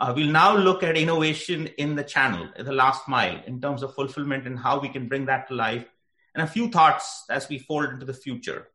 Uh, 0.00 0.12
we'll 0.14 0.30
now 0.30 0.56
look 0.56 0.82
at 0.82 0.96
innovation 0.96 1.66
in 1.78 1.96
the 1.96 2.04
channel, 2.04 2.48
in 2.56 2.64
the 2.64 2.72
last 2.72 3.08
mile, 3.08 3.40
in 3.46 3.60
terms 3.60 3.82
of 3.82 3.94
fulfillment 3.94 4.46
and 4.46 4.58
how 4.58 4.78
we 4.78 4.88
can 4.88 5.08
bring 5.08 5.26
that 5.26 5.48
to 5.48 5.54
life. 5.54 5.84
And 6.34 6.42
a 6.42 6.46
few 6.46 6.68
thoughts 6.70 7.24
as 7.28 7.48
we 7.48 7.58
fold 7.58 7.90
into 7.90 8.06
the 8.06 8.14
future. 8.14 8.68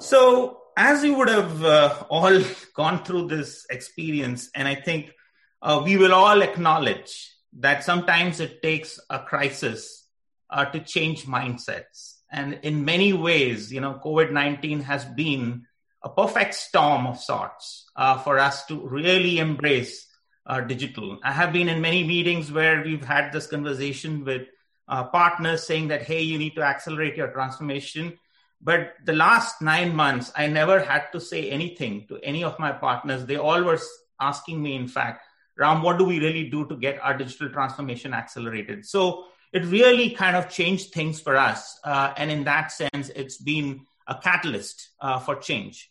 So, 0.00 0.62
as 0.76 1.04
you 1.04 1.14
would 1.14 1.28
have 1.28 1.64
uh, 1.64 2.04
all 2.08 2.42
gone 2.74 3.04
through 3.04 3.28
this 3.28 3.66
experience, 3.68 4.50
and 4.54 4.66
I 4.66 4.74
think 4.74 5.12
uh, 5.60 5.82
we 5.84 5.96
will 5.98 6.14
all 6.14 6.40
acknowledge 6.42 7.32
that 7.58 7.84
sometimes 7.84 8.40
it 8.40 8.62
takes 8.62 9.00
a 9.10 9.18
crisis 9.18 10.06
uh, 10.50 10.64
to 10.66 10.80
change 10.80 11.24
mindsets. 11.24 12.16
And 12.30 12.60
in 12.62 12.84
many 12.84 13.12
ways, 13.12 13.72
you 13.72 13.80
know, 13.80 14.00
COVID 14.04 14.32
19 14.32 14.80
has 14.80 15.04
been 15.04 15.66
a 16.02 16.08
perfect 16.08 16.54
storm 16.54 17.06
of 17.06 17.18
sorts 17.18 17.86
uh, 17.96 18.18
for 18.18 18.38
us 18.38 18.66
to 18.66 18.86
really 18.86 19.38
embrace 19.38 20.06
uh, 20.46 20.60
digital. 20.60 21.18
I 21.24 21.32
have 21.32 21.52
been 21.52 21.68
in 21.68 21.80
many 21.80 22.04
meetings 22.04 22.52
where 22.52 22.82
we've 22.82 23.04
had 23.04 23.32
this 23.32 23.46
conversation 23.46 24.24
with 24.24 24.42
uh, 24.88 25.04
partners 25.04 25.66
saying 25.66 25.88
that, 25.88 26.02
hey, 26.02 26.22
you 26.22 26.38
need 26.38 26.54
to 26.54 26.62
accelerate 26.62 27.16
your 27.16 27.28
transformation 27.28 28.18
but 28.60 28.94
the 29.04 29.12
last 29.12 29.60
nine 29.60 29.94
months, 29.94 30.32
I 30.34 30.46
never 30.46 30.80
had 30.80 31.12
to 31.12 31.20
say 31.20 31.50
anything 31.50 32.06
to 32.08 32.18
any 32.22 32.42
of 32.42 32.58
my 32.58 32.72
partners. 32.72 33.26
They 33.26 33.36
all 33.36 33.62
were 33.62 33.78
asking 34.20 34.62
me, 34.62 34.74
in 34.74 34.88
fact, 34.88 35.24
Ram, 35.58 35.82
what 35.82 35.98
do 35.98 36.04
we 36.04 36.20
really 36.20 36.48
do 36.48 36.66
to 36.68 36.76
get 36.76 37.00
our 37.02 37.16
digital 37.16 37.48
transformation 37.48 38.12
accelerated? 38.12 38.84
So 38.84 39.24
it 39.52 39.64
really 39.66 40.10
kind 40.10 40.36
of 40.36 40.50
changed 40.50 40.92
things 40.92 41.20
for 41.20 41.36
us. 41.36 41.78
Uh, 41.84 42.12
and 42.16 42.30
in 42.30 42.44
that 42.44 42.72
sense, 42.72 43.10
it's 43.14 43.38
been 43.38 43.86
a 44.06 44.14
catalyst 44.14 44.90
uh, 45.00 45.18
for 45.18 45.36
change. 45.36 45.90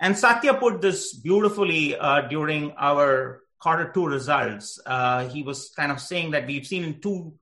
And 0.00 0.18
Satya 0.18 0.54
put 0.54 0.80
this 0.80 1.14
beautifully 1.14 1.96
uh, 1.96 2.22
during 2.22 2.72
our 2.72 3.42
quarter 3.58 3.90
two 3.92 4.06
results. 4.06 4.78
Uh, 4.84 5.28
he 5.28 5.42
was 5.42 5.70
kind 5.76 5.90
of 5.90 6.00
saying 6.00 6.32
that 6.32 6.46
we've 6.46 6.66
seen 6.66 6.84
in 6.84 7.00
two 7.00 7.32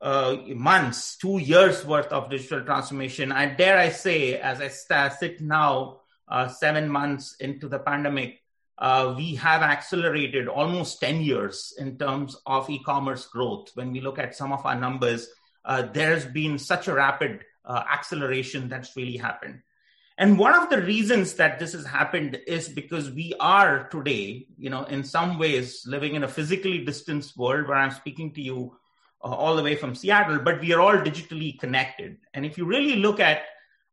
uh, 0.00 0.36
months, 0.48 1.16
two 1.16 1.38
years 1.38 1.84
worth 1.84 2.06
of 2.06 2.30
digital 2.30 2.62
transformation. 2.62 3.30
I 3.32 3.46
dare 3.46 3.78
I 3.78 3.90
say, 3.90 4.38
as 4.38 4.60
I 4.60 5.08
sit 5.08 5.40
now, 5.40 6.00
uh, 6.26 6.48
seven 6.48 6.88
months 6.88 7.36
into 7.38 7.68
the 7.68 7.78
pandemic, 7.78 8.40
uh, 8.76 9.14
we 9.16 9.36
have 9.36 9.62
accelerated 9.62 10.48
almost 10.48 11.00
10 11.00 11.20
years 11.20 11.74
in 11.78 11.96
terms 11.96 12.36
of 12.44 12.68
e-commerce 12.68 13.26
growth. 13.26 13.70
When 13.74 13.92
we 13.92 14.00
look 14.00 14.18
at 14.18 14.34
some 14.34 14.52
of 14.52 14.66
our 14.66 14.74
numbers, 14.74 15.28
there's 15.92 16.24
been 16.24 16.58
such 16.58 16.88
a 16.88 16.94
rapid 16.94 17.44
uh, 17.64 17.82
acceleration 17.90 18.68
that's 18.68 18.96
really 18.96 19.16
happened. 19.16 19.60
And 20.16 20.38
one 20.38 20.54
of 20.54 20.70
the 20.70 20.80
reasons 20.80 21.34
that 21.34 21.58
this 21.58 21.72
has 21.72 21.84
happened 21.84 22.38
is 22.46 22.68
because 22.68 23.10
we 23.10 23.34
are 23.40 23.88
today, 23.88 24.46
you 24.56 24.70
know, 24.70 24.84
in 24.84 25.02
some 25.02 25.38
ways 25.38 25.82
living 25.86 26.14
in 26.14 26.22
a 26.22 26.28
physically 26.28 26.84
distanced 26.84 27.36
world 27.36 27.66
where 27.66 27.76
I'm 27.76 27.90
speaking 27.90 28.32
to 28.34 28.40
you 28.40 28.76
uh, 29.24 29.28
all 29.28 29.56
the 29.56 29.62
way 29.62 29.74
from 29.74 29.94
Seattle, 29.94 30.38
but 30.38 30.60
we 30.60 30.72
are 30.72 30.80
all 30.80 30.98
digitally 30.98 31.58
connected. 31.58 32.18
And 32.32 32.46
if 32.46 32.56
you 32.56 32.64
really 32.64 32.96
look 32.96 33.18
at 33.18 33.42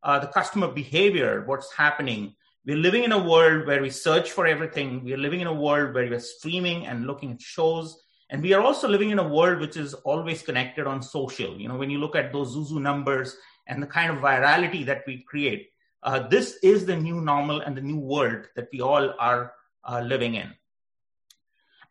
uh, 0.04 0.20
the 0.20 0.28
customer 0.28 0.68
behavior, 0.68 1.44
what's 1.48 1.74
happening, 1.74 2.36
we're 2.66 2.78
living 2.78 3.04
in 3.04 3.12
a 3.12 3.24
world 3.24 3.66
where 3.66 3.82
we 3.82 3.90
search 3.90 4.32
for 4.32 4.46
everything. 4.46 5.04
We're 5.04 5.18
living 5.18 5.42
in 5.42 5.48
a 5.48 5.54
world 5.54 5.96
where 5.96 6.08
we're 6.08 6.20
streaming 6.20 6.86
and 6.86 7.08
looking 7.08 7.32
at 7.32 7.42
shows. 7.42 8.00
And 8.30 8.44
we 8.44 8.54
are 8.54 8.62
also 8.62 8.88
living 8.88 9.10
in 9.10 9.18
a 9.18 9.28
world 9.28 9.60
which 9.60 9.76
is 9.76 9.96
always 9.96 10.44
connected 10.44 10.86
on 10.86 11.02
social. 11.02 11.60
You 11.60 11.68
know, 11.68 11.78
when 11.78 11.90
you 11.90 11.98
look 11.98 12.16
at 12.16 12.32
those 12.32 12.56
Zuzu 12.56 12.80
numbers 12.80 13.36
and 13.72 13.82
the 13.82 13.88
kind 13.88 14.12
of 14.12 14.18
virality 14.18 14.86
that 14.86 15.04
we 15.08 15.24
create, 15.24 15.70
uh, 16.04 16.28
this 16.28 16.58
is 16.62 16.86
the 16.86 16.96
new 16.96 17.22
normal 17.22 17.62
and 17.62 17.76
the 17.76 17.82
new 17.82 17.98
world 17.98 18.50
that 18.56 18.68
we 18.74 18.82
all 18.82 19.14
are 19.18 19.54
uh, 19.90 20.02
living 20.02 20.36
in. 20.36 20.52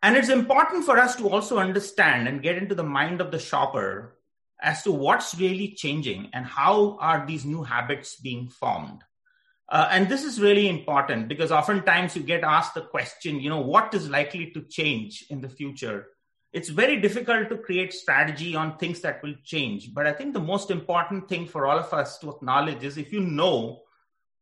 And 0.03 0.15
it's 0.15 0.29
important 0.29 0.85
for 0.85 0.97
us 0.99 1.15
to 1.15 1.27
also 1.27 1.57
understand 1.57 2.27
and 2.27 2.41
get 2.41 2.57
into 2.57 2.75
the 2.75 2.83
mind 2.83 3.19
of 3.19 3.31
the 3.31 3.39
shopper 3.39 4.17
as 4.61 4.83
to 4.83 4.91
what's 4.91 5.35
really 5.35 5.73
changing 5.73 6.29
and 6.33 6.45
how 6.45 6.97
are 6.99 7.25
these 7.25 7.45
new 7.45 7.63
habits 7.63 8.15
being 8.15 8.47
formed. 8.49 9.03
Uh, 9.67 9.87
and 9.89 10.07
this 10.07 10.23
is 10.23 10.39
really 10.39 10.69
important 10.69 11.27
because 11.27 11.51
oftentimes 11.51 12.15
you 12.15 12.21
get 12.21 12.43
asked 12.43 12.75
the 12.75 12.81
question, 12.81 13.39
you 13.39 13.49
know, 13.49 13.61
what 13.61 13.93
is 13.93 14.09
likely 14.09 14.51
to 14.51 14.61
change 14.63 15.25
in 15.29 15.41
the 15.41 15.49
future? 15.49 16.07
It's 16.53 16.69
very 16.69 16.99
difficult 16.99 17.49
to 17.49 17.57
create 17.57 17.93
strategy 17.93 18.55
on 18.55 18.77
things 18.77 18.99
that 19.01 19.23
will 19.23 19.35
change. 19.43 19.93
But 19.93 20.05
I 20.05 20.13
think 20.13 20.33
the 20.33 20.39
most 20.39 20.69
important 20.69 21.29
thing 21.29 21.47
for 21.47 21.65
all 21.65 21.79
of 21.79 21.93
us 21.93 22.17
to 22.19 22.29
acknowledge 22.29 22.83
is 22.83 22.97
if 22.97 23.13
you 23.13 23.21
know 23.21 23.83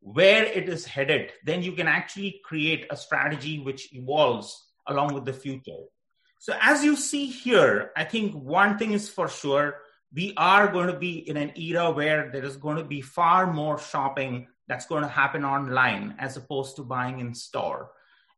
where 0.01 0.43
it 0.43 0.67
is 0.69 0.85
headed, 0.85 1.31
then 1.45 1.61
you 1.61 1.73
can 1.73 1.87
actually 1.87 2.41
create 2.43 2.87
a 2.89 2.97
strategy 2.97 3.59
which 3.59 3.93
evolves 3.93 4.71
along 4.87 5.13
with 5.13 5.25
the 5.25 5.33
future. 5.33 5.83
So, 6.39 6.53
as 6.61 6.83
you 6.83 6.95
see 6.95 7.27
here, 7.27 7.91
I 7.95 8.05
think 8.05 8.33
one 8.33 8.77
thing 8.77 8.93
is 8.93 9.09
for 9.09 9.27
sure 9.27 9.75
we 10.13 10.33
are 10.37 10.71
going 10.71 10.87
to 10.87 10.97
be 10.97 11.29
in 11.29 11.37
an 11.37 11.51
era 11.59 11.91
where 11.91 12.31
there 12.31 12.45
is 12.45 12.57
going 12.57 12.77
to 12.77 12.83
be 12.83 13.01
far 13.01 13.51
more 13.53 13.77
shopping 13.77 14.47
that's 14.67 14.87
going 14.87 15.03
to 15.03 15.09
happen 15.09 15.45
online 15.45 16.15
as 16.17 16.37
opposed 16.37 16.75
to 16.77 16.83
buying 16.83 17.19
in 17.19 17.35
store. 17.35 17.91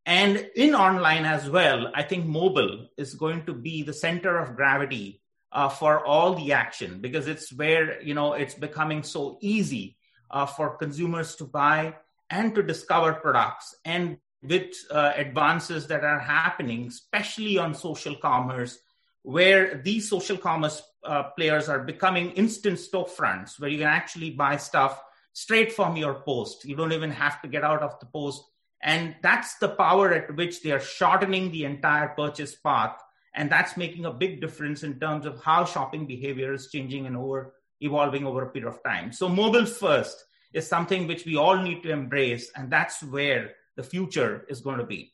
And 0.06 0.50
in 0.56 0.74
online 0.74 1.26
as 1.26 1.50
well, 1.50 1.92
I 1.94 2.04
think 2.04 2.26
mobile 2.26 2.88
is 2.98 3.14
going 3.14 3.46
to 3.46 3.54
be 3.54 3.84
the 3.84 3.94
center 3.94 4.38
of 4.40 4.56
gravity 4.56 5.22
uh, 5.52 5.70
for 5.70 6.06
all 6.06 6.34
the 6.34 6.54
action 6.54 7.02
because 7.02 7.28
it's 7.28 7.54
where 7.54 8.02
you 8.02 8.14
know 8.14 8.34
it's 8.34 8.56
becoming 8.56 9.04
so 9.04 9.38
easy 9.42 9.98
uh, 10.32 10.46
for 10.46 10.78
consumers 10.78 11.36
to 11.36 11.46
buy 11.46 11.96
and 12.30 12.56
to 12.56 12.64
discover 12.64 13.14
products. 13.14 13.76
And 13.86 14.18
with 14.42 14.74
uh, 14.90 15.14
advances 15.16 15.86
that 15.88 16.04
are 16.04 16.20
happening, 16.20 16.88
especially 16.88 17.58
on 17.60 17.76
social 17.76 18.16
commerce, 18.16 18.80
where 19.22 19.82
these 19.84 20.10
social 20.10 20.38
commerce 20.38 20.82
uh, 21.04 21.24
players 21.38 21.70
are 21.70 21.80
becoming 21.80 22.32
instant 22.32 22.80
storefronts, 22.80 23.60
where 23.60 23.70
you 23.70 23.78
can 23.78 23.88
actually 23.88 24.32
buy 24.32 24.58
stuff 24.58 25.04
straight 25.34 25.72
from 25.72 25.96
your 25.96 26.16
post. 26.24 26.66
You 26.66 26.76
don't 26.76 26.94
even 26.94 27.12
have 27.12 27.42
to 27.44 27.48
get 27.48 27.64
out 27.64 27.84
of 27.84 28.00
the 28.00 28.08
post 28.08 28.44
and 28.84 29.16
that's 29.22 29.56
the 29.56 29.70
power 29.70 30.14
at 30.14 30.36
which 30.36 30.64
they 30.64 30.72
are 30.72 30.80
shortening 30.80 31.52
the 31.52 31.66
entire 31.66 32.10
purchase 32.10 32.56
path. 32.56 32.98
And 33.34 33.50
that's 33.50 33.78
making 33.78 34.06
a 34.06 34.12
big 34.12 34.42
difference 34.42 34.84
in 34.84 35.00
terms 35.00 35.26
of 35.26 35.42
how 35.44 35.66
shopping 35.66 36.06
behavior 36.06 36.54
is 36.54 36.70
changing 36.70 37.06
and 37.06 37.16
over 37.16 37.54
evolving 37.80 38.26
over 38.26 38.44
a 38.44 38.50
period 38.50 38.70
of 38.70 38.84
time. 38.84 39.12
So 39.12 39.28
mobile 39.28 39.66
first 39.66 40.24
is 40.54 40.68
something 40.68 41.08
which 41.08 41.26
we 41.26 41.36
all 41.36 41.58
need 41.58 41.82
to 41.84 41.92
embrace. 41.92 42.52
And 42.56 42.70
that's 42.70 43.02
where 43.02 43.52
the 43.76 43.84
future 43.84 44.46
is 44.50 44.62
going 44.62 44.78
to 44.78 44.86
be. 44.86 45.14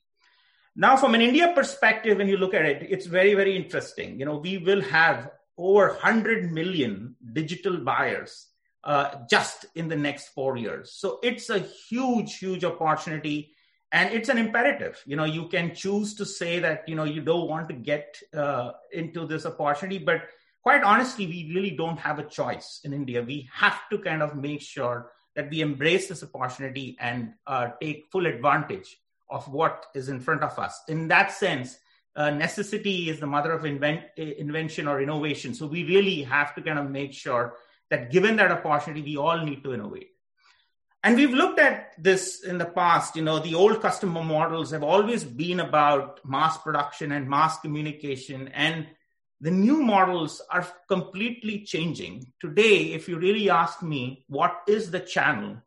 Now, 0.76 0.96
from 0.98 1.16
an 1.16 1.22
India 1.22 1.54
perspective, 1.56 2.18
when 2.18 2.28
you 2.28 2.38
look 2.38 2.54
at 2.54 2.66
it, 2.66 2.88
it's 2.90 3.06
very, 3.06 3.34
very 3.34 3.56
interesting. 3.56 4.20
You 4.20 4.26
know, 4.26 4.38
we 4.38 4.58
will 4.58 4.82
have 4.82 5.32
over 5.58 5.90
100 5.90 6.52
million 6.52 7.16
digital 7.34 7.78
buyers 7.78 8.48
uh, 8.84 9.16
just 9.30 9.66
in 9.76 9.88
the 9.88 9.96
next 9.96 10.30
four 10.30 10.56
years. 10.56 10.94
So 10.94 11.20
it's 11.24 11.50
a 11.50 11.60
huge, 11.60 12.38
huge 12.38 12.64
opportunity 12.64 13.54
and 13.92 14.14
it's 14.14 14.30
an 14.30 14.38
imperative. 14.38 15.02
You 15.06 15.16
know 15.16 15.24
you 15.24 15.48
can 15.48 15.74
choose 15.74 16.14
to 16.16 16.26
say 16.26 16.60
that 16.60 16.88
you 16.88 16.96
know 16.96 17.06
you 17.06 17.22
don't 17.22 17.48
want 17.48 17.70
to 17.70 17.74
get 17.74 18.18
uh, 18.34 18.72
into 18.92 19.26
this 19.26 19.46
opportunity. 19.46 19.98
But 19.98 20.24
quite 20.62 20.84
honestly 20.84 21.26
we 21.28 21.52
really 21.54 21.72
don't 21.72 21.98
have 21.98 22.20
a 22.20 22.24
choice 22.24 22.82
in 22.84 22.94
india. 22.94 23.22
We 23.22 23.50
have 23.54 23.88
to 23.92 23.98
kind 24.00 24.22
of 24.22 24.36
make 24.36 24.62
sure 24.62 25.12
that 25.36 25.50
we 25.50 25.62
embrace 25.62 26.08
this 26.08 26.24
opportunity 26.24 26.98
and 27.00 27.34
uh, 27.46 27.70
take 27.82 28.08
full 28.12 28.26
advantage 28.26 28.98
of 29.30 29.48
what 29.48 29.86
is 29.94 30.10
in 30.10 30.20
front 30.20 30.44
of 30.44 30.58
us. 30.58 30.82
In 30.88 31.08
that 31.10 31.32
sense 31.32 31.78
uh, 32.16 32.32
necessity 32.32 33.10
is 33.10 33.20
the 33.20 33.28
mother 33.28 33.52
of 33.52 33.64
invent- 33.64 34.06
invention 34.18 34.88
or 34.88 35.00
innovation. 35.02 35.54
So 35.54 35.68
we 35.68 35.84
really 35.86 36.24
have 36.24 36.56
to 36.56 36.62
kind 36.62 36.80
of 36.80 36.90
make 36.90 37.14
sure 37.14 37.54
that 37.90 38.12
given 38.12 38.36
that 38.38 38.52
opportunity 38.52 39.04
we 39.04 39.18
all 39.18 39.46
need 39.46 39.64
to 39.64 39.74
innovate 39.74 40.10
and 41.04 41.16
we've 41.16 41.34
looked 41.34 41.60
at 41.60 41.94
this 41.98 42.44
in 42.44 42.58
the 42.58 42.66
past. 42.66 43.16
You 43.16 43.24
know, 43.24 43.40
the 43.40 43.56
old 43.56 43.82
customer 43.82 44.24
models 44.24 44.72
have 44.72 44.84
always 44.84 45.24
been 45.24 45.60
about 45.60 46.20
mass 46.26 46.58
production 46.58 47.12
and 47.12 47.30
mass 47.30 47.60
communication. 47.60 48.48
And 48.50 48.88
the 49.40 49.52
new 49.52 49.84
models 49.84 50.42
are 50.50 50.68
completely 50.88 51.64
changing. 51.64 52.34
Today, 52.42 52.94
if 52.94 53.08
you 53.08 53.20
really 53.20 53.50
ask 53.50 53.84
me, 53.84 54.26
what 54.28 54.62
is 54.68 54.90
the 54.90 55.00
channel? 55.00 55.58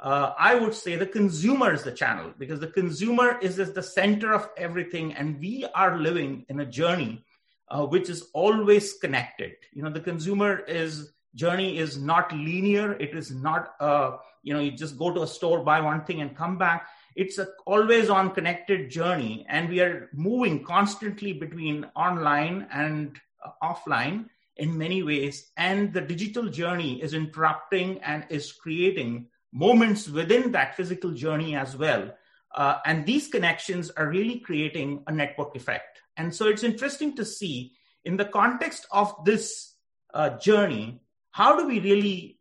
Uh, 0.00 0.32
I 0.38 0.54
would 0.54 0.74
say 0.74 0.96
the 0.96 1.06
consumer 1.06 1.74
is 1.74 1.82
the 1.82 1.92
channel 1.92 2.32
because 2.38 2.60
the 2.60 2.68
consumer 2.68 3.38
is, 3.42 3.56
the 3.56 3.82
center 3.82 4.32
of 4.32 4.48
everything. 4.56 5.12
And 5.12 5.38
we 5.38 5.66
are 5.74 5.98
living 5.98 6.46
in 6.48 6.60
a 6.60 6.66
journey 6.66 7.22
uh, 7.68 7.84
which 7.84 8.08
is 8.08 8.28
always 8.32 8.94
connected. 8.94 9.52
You 9.72 9.82
know, 9.82 9.90
the 9.90 10.00
consumer 10.00 10.58
is 10.60 11.12
journey 11.34 11.78
is 11.78 11.98
not 11.98 12.32
linear. 12.32 12.92
It 12.94 13.14
is 13.14 13.30
not, 13.30 13.74
uh, 13.80 14.16
you 14.42 14.54
know, 14.54 14.60
you 14.60 14.72
just 14.72 14.98
go 14.98 15.12
to 15.12 15.22
a 15.22 15.26
store, 15.26 15.62
buy 15.64 15.80
one 15.80 16.04
thing 16.04 16.20
and 16.20 16.36
come 16.36 16.58
back. 16.58 16.88
It's 17.16 17.38
a 17.38 17.48
always 17.66 18.08
on 18.08 18.30
connected 18.30 18.90
journey. 18.90 19.44
And 19.48 19.68
we 19.68 19.80
are 19.80 20.08
moving 20.12 20.64
constantly 20.64 21.32
between 21.32 21.86
online 21.96 22.66
and 22.72 23.18
uh, 23.44 23.50
offline 23.62 24.26
in 24.56 24.76
many 24.76 25.02
ways. 25.02 25.50
And 25.56 25.92
the 25.92 26.00
digital 26.00 26.48
journey 26.48 27.02
is 27.02 27.14
interrupting 27.14 27.98
and 27.98 28.24
is 28.28 28.52
creating 28.52 29.26
moments 29.52 30.08
within 30.08 30.52
that 30.52 30.76
physical 30.76 31.12
journey 31.12 31.56
as 31.56 31.76
well. 31.76 32.10
Uh, 32.54 32.78
and 32.84 33.06
these 33.06 33.28
connections 33.28 33.90
are 33.90 34.08
really 34.08 34.40
creating 34.40 35.02
a 35.06 35.12
network 35.12 35.54
effect. 35.54 36.00
And 36.16 36.34
so 36.34 36.46
it's 36.46 36.64
interesting 36.64 37.16
to 37.16 37.24
see 37.24 37.72
in 38.04 38.16
the 38.16 38.24
context 38.24 38.86
of 38.90 39.14
this 39.24 39.74
uh, 40.14 40.30
journey, 40.38 41.00
how 41.32 41.56
do 41.56 41.66
we 41.66 41.80
really 41.80 42.38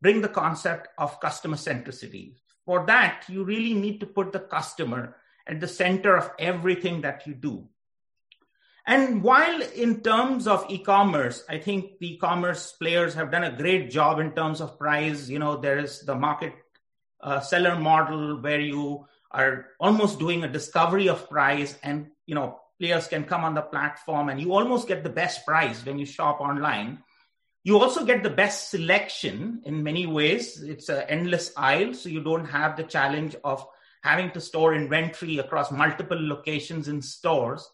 bring 0.00 0.20
the 0.20 0.28
concept 0.28 0.88
of 0.98 1.20
customer 1.20 1.56
centricity? 1.56 2.34
For 2.64 2.86
that, 2.86 3.24
you 3.28 3.44
really 3.44 3.74
need 3.74 4.00
to 4.00 4.06
put 4.06 4.32
the 4.32 4.40
customer 4.40 5.16
at 5.46 5.60
the 5.60 5.68
center 5.68 6.16
of 6.16 6.30
everything 6.38 7.00
that 7.02 7.26
you 7.26 7.34
do. 7.34 7.68
And 8.86 9.22
while 9.22 9.60
in 9.62 10.00
terms 10.00 10.46
of 10.46 10.66
e-commerce, 10.68 11.44
I 11.48 11.58
think 11.58 11.98
the 11.98 12.14
e-commerce 12.14 12.72
players 12.72 13.14
have 13.14 13.30
done 13.30 13.44
a 13.44 13.56
great 13.56 13.90
job 13.90 14.18
in 14.18 14.32
terms 14.32 14.60
of 14.60 14.78
price. 14.78 15.28
You 15.28 15.38
know, 15.38 15.56
there 15.56 15.78
is 15.78 16.00
the 16.00 16.14
market 16.14 16.54
uh, 17.20 17.40
seller 17.40 17.76
model 17.76 18.40
where 18.40 18.60
you 18.60 19.06
are 19.30 19.66
almost 19.78 20.18
doing 20.18 20.42
a 20.44 20.48
discovery 20.48 21.08
of 21.08 21.28
price 21.28 21.76
and, 21.82 22.08
you 22.26 22.34
know, 22.34 22.60
players 22.80 23.06
can 23.06 23.24
come 23.24 23.44
on 23.44 23.54
the 23.54 23.62
platform 23.62 24.28
and 24.28 24.40
you 24.40 24.52
almost 24.52 24.88
get 24.88 25.04
the 25.04 25.10
best 25.10 25.46
price 25.46 25.84
when 25.84 25.98
you 25.98 26.06
shop 26.06 26.40
online. 26.40 26.98
You 27.62 27.78
also 27.78 28.04
get 28.06 28.22
the 28.22 28.30
best 28.30 28.70
selection 28.70 29.60
in 29.64 29.82
many 29.82 30.06
ways. 30.06 30.62
It's 30.62 30.88
an 30.88 31.04
endless 31.08 31.52
aisle, 31.56 31.92
so 31.92 32.08
you 32.08 32.22
don't 32.22 32.46
have 32.46 32.76
the 32.76 32.84
challenge 32.84 33.36
of 33.44 33.66
having 34.02 34.30
to 34.30 34.40
store 34.40 34.74
inventory 34.74 35.38
across 35.38 35.70
multiple 35.70 36.18
locations 36.18 36.88
in 36.88 37.02
stores. 37.02 37.68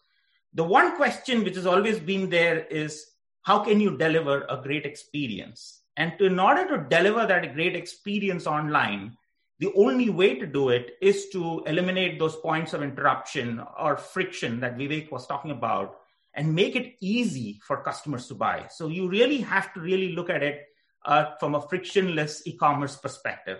The 0.53 0.63
one 0.63 0.97
question 0.97 1.43
which 1.43 1.55
has 1.55 1.65
always 1.65 1.99
been 1.99 2.29
there 2.29 2.65
is 2.65 3.05
how 3.43 3.59
can 3.59 3.79
you 3.79 3.97
deliver 3.97 4.45
a 4.49 4.61
great 4.61 4.85
experience? 4.85 5.81
And 5.95 6.13
to, 6.19 6.25
in 6.25 6.39
order 6.39 6.67
to 6.67 6.89
deliver 6.89 7.25
that 7.25 7.53
great 7.53 7.75
experience 7.75 8.45
online, 8.45 9.17
the 9.59 9.71
only 9.75 10.09
way 10.09 10.35
to 10.35 10.45
do 10.45 10.69
it 10.69 10.97
is 11.01 11.29
to 11.29 11.63
eliminate 11.65 12.19
those 12.19 12.35
points 12.35 12.73
of 12.73 12.83
interruption 12.83 13.63
or 13.79 13.95
friction 13.95 14.59
that 14.59 14.77
Vivek 14.77 15.11
was 15.11 15.25
talking 15.25 15.51
about 15.51 15.95
and 16.37 16.53
make 16.53 16.75
it 16.75 16.95
easy 17.01 17.59
for 17.65 17.83
customers 17.83 18.27
to 18.27 18.35
buy. 18.35 18.67
So 18.69 18.87
you 18.87 19.09
really 19.09 19.39
have 19.39 19.73
to 19.73 19.81
really 19.81 20.13
look 20.13 20.29
at 20.29 20.43
it 20.43 20.61
uh, 21.03 21.31
from 21.39 21.55
a 21.55 21.61
frictionless 21.61 22.45
e-commerce 22.45 22.95
perspective. 22.95 23.59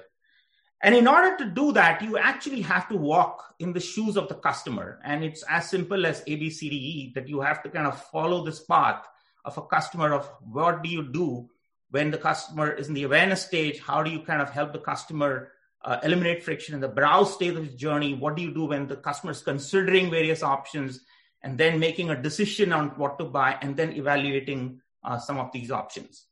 And 0.84 0.94
in 0.94 1.08
order 1.08 1.36
to 1.38 1.46
do 1.46 1.72
that, 1.72 2.04
you 2.04 2.20
actually 2.20 2.62
have 2.62 2.88
to 2.90 2.96
walk 2.96 3.56
in 3.58 3.74
the 3.74 3.80
shoes 3.80 4.16
of 4.16 4.30
the 4.30 4.36
customer. 4.36 5.00
And 5.04 5.24
it's 5.24 5.44
as 5.50 5.68
simple 5.68 6.06
as 6.06 6.22
ABCDE 6.26 7.16
that 7.16 7.28
you 7.28 7.42
have 7.42 7.64
to 7.64 7.70
kind 7.70 7.88
of 7.88 8.00
follow 8.12 8.46
this 8.46 8.64
path 8.64 9.04
of 9.44 9.58
a 9.58 9.64
customer 9.64 10.14
of 10.14 10.30
what 10.42 10.84
do 10.84 10.90
you 10.90 11.12
do 11.12 11.50
when 11.90 12.12
the 12.12 12.18
customer 12.20 12.72
is 12.72 12.90
in 12.90 12.94
the 12.94 13.04
awareness 13.04 13.44
stage? 13.44 13.80
How 13.80 14.04
do 14.04 14.12
you 14.12 14.20
kind 14.20 14.42
of 14.42 14.52
help 14.52 14.72
the 14.72 14.80
customer 14.80 15.52
uh, 15.84 15.98
eliminate 16.04 16.44
friction 16.44 16.76
in 16.76 16.82
the 16.82 16.88
browse 16.88 17.34
stage 17.34 17.56
of 17.56 17.72
the 17.72 17.76
journey? 17.76 18.14
What 18.14 18.36
do 18.36 18.44
you 18.44 18.54
do 18.54 18.66
when 18.66 18.86
the 18.88 18.98
customer 18.98 19.32
is 19.32 19.42
considering 19.42 20.12
various 20.12 20.44
options? 20.44 21.00
And 21.44 21.58
then 21.58 21.80
making 21.80 22.10
a 22.10 22.22
decision 22.22 22.74
on 22.74 22.90
what 22.98 23.18
to 23.20 23.26
buy 23.26 23.58
and 23.62 23.76
then 23.76 23.94
evaluating 23.94 24.82
uh, 25.04 25.18
some 25.18 25.38
of 25.38 25.52
these 25.52 25.72
options. 25.72 26.26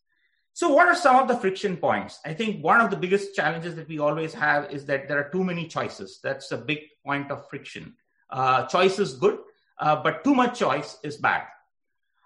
So, 0.54 0.70
what 0.70 0.88
are 0.88 0.96
some 0.96 1.18
of 1.18 1.28
the 1.28 1.38
friction 1.38 1.76
points? 1.76 2.20
I 2.26 2.34
think 2.34 2.64
one 2.64 2.80
of 2.80 2.90
the 2.90 2.96
biggest 2.96 3.36
challenges 3.36 3.76
that 3.76 3.90
we 3.90 4.00
always 4.00 4.34
have 4.34 4.72
is 4.72 4.86
that 4.86 5.08
there 5.08 5.20
are 5.20 5.30
too 5.30 5.44
many 5.44 5.68
choices. 5.68 6.20
That's 6.24 6.52
a 6.52 6.58
big 6.58 6.80
point 7.06 7.30
of 7.30 7.50
friction. 7.50 7.96
Uh, 8.30 8.66
choice 8.66 8.98
is 8.98 9.14
good, 9.16 9.40
uh, 9.80 9.98
but 10.02 10.24
too 10.24 10.34
much 10.34 10.58
choice 10.58 10.98
is 11.04 11.18
bad. 11.18 11.44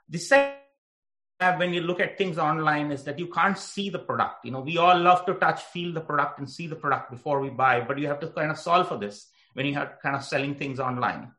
The 0.10 0.20
second 0.20 0.60
when 1.58 1.74
you 1.74 1.82
look 1.82 2.00
at 2.00 2.18
things 2.18 2.38
online 2.38 2.92
is 2.92 3.04
that 3.06 3.18
you 3.18 3.28
can't 3.28 3.58
see 3.58 3.90
the 3.90 4.00
product. 4.00 4.46
You 4.46 4.52
know, 4.52 4.60
we 4.60 4.78
all 4.78 5.00
love 5.00 5.26
to 5.26 5.34
touch, 5.36 5.62
feel 5.64 5.94
the 5.94 6.02
product, 6.02 6.38
and 6.38 6.50
see 6.50 6.68
the 6.68 6.76
product 6.76 7.10
before 7.10 7.40
we 7.40 7.50
buy, 7.50 7.82
but 7.82 7.98
you 7.98 8.08
have 8.08 8.20
to 8.20 8.28
kind 8.28 8.52
of 8.52 8.58
solve 8.58 8.90
for 8.90 8.98
this 8.98 9.28
when 9.54 9.66
you 9.66 9.74
have 9.74 9.98
kind 10.04 10.16
of 10.16 10.24
selling 10.24 10.56
things 10.56 10.80
online. 10.80 11.32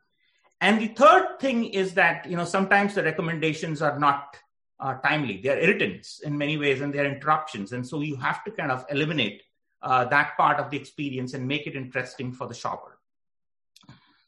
And 0.60 0.80
the 0.80 0.88
third 0.88 1.38
thing 1.40 1.64
is 1.64 1.94
that 1.94 2.28
you 2.28 2.36
know 2.36 2.44
sometimes 2.44 2.94
the 2.94 3.02
recommendations 3.02 3.80
are 3.82 3.98
not 3.98 4.36
uh, 4.78 4.94
timely; 4.94 5.40
they 5.42 5.48
are 5.48 5.58
irritants 5.58 6.20
in 6.20 6.36
many 6.36 6.56
ways, 6.56 6.80
and 6.80 6.92
they 6.92 6.98
are 6.98 7.12
interruptions. 7.12 7.72
And 7.72 7.86
so 7.86 8.00
you 8.00 8.16
have 8.16 8.44
to 8.44 8.50
kind 8.50 8.70
of 8.70 8.84
eliminate 8.90 9.42
uh, 9.82 10.04
that 10.06 10.36
part 10.36 10.58
of 10.58 10.70
the 10.70 10.76
experience 10.76 11.34
and 11.34 11.46
make 11.46 11.66
it 11.66 11.74
interesting 11.74 12.32
for 12.32 12.46
the 12.46 12.54
shopper. 12.54 12.98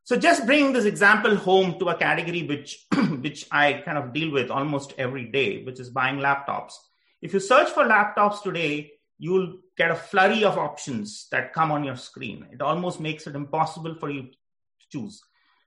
So 0.04 0.16
just 0.16 0.46
bringing 0.46 0.72
this 0.72 0.84
example 0.84 1.36
home 1.36 1.78
to 1.78 1.90
a 1.90 1.96
category 1.96 2.42
which 2.42 2.86
which 3.20 3.46
I 3.50 3.74
kind 3.84 3.98
of 3.98 4.12
deal 4.12 4.32
with 4.32 4.50
almost 4.50 4.94
every 4.98 5.26
day, 5.26 5.62
which 5.64 5.80
is 5.80 5.90
buying 5.90 6.16
laptops. 6.16 6.72
If 7.20 7.32
you 7.32 7.40
search 7.40 7.68
for 7.68 7.84
laptops 7.84 8.42
today, 8.42 8.92
you'll 9.18 9.58
get 9.76 9.92
a 9.92 9.94
flurry 9.94 10.42
of 10.42 10.58
options 10.58 11.28
that 11.30 11.52
come 11.52 11.70
on 11.70 11.84
your 11.84 11.96
screen. 11.96 12.48
It 12.52 12.60
almost 12.60 12.98
makes 12.98 13.28
it 13.28 13.36
impossible 13.36 13.94
for 13.94 14.10
you 14.10 14.22
to 14.22 14.88
choose. 14.90 15.22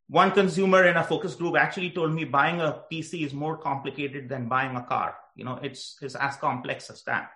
One 0.08 0.32
consumer 0.32 0.86
in 0.86 0.97
a 0.97 1.03
focus 1.03 1.34
group 1.34 1.56
actually 1.58 1.89
told 1.89 2.14
me 2.14 2.26
buying 2.26 2.62
a 2.62 2.84
PC 2.91 3.26
is 3.26 3.34
more 3.34 3.58
complicated 3.58 4.30
than 4.30 4.47
buying 4.47 4.76
a 4.76 4.84
car. 4.84 5.16
You 5.36 5.45
know, 5.45 5.60
it's 5.64 5.97
it's 6.01 6.16
as 6.16 6.36
complex 6.38 6.89
as 6.89 7.03
that. 7.03 7.32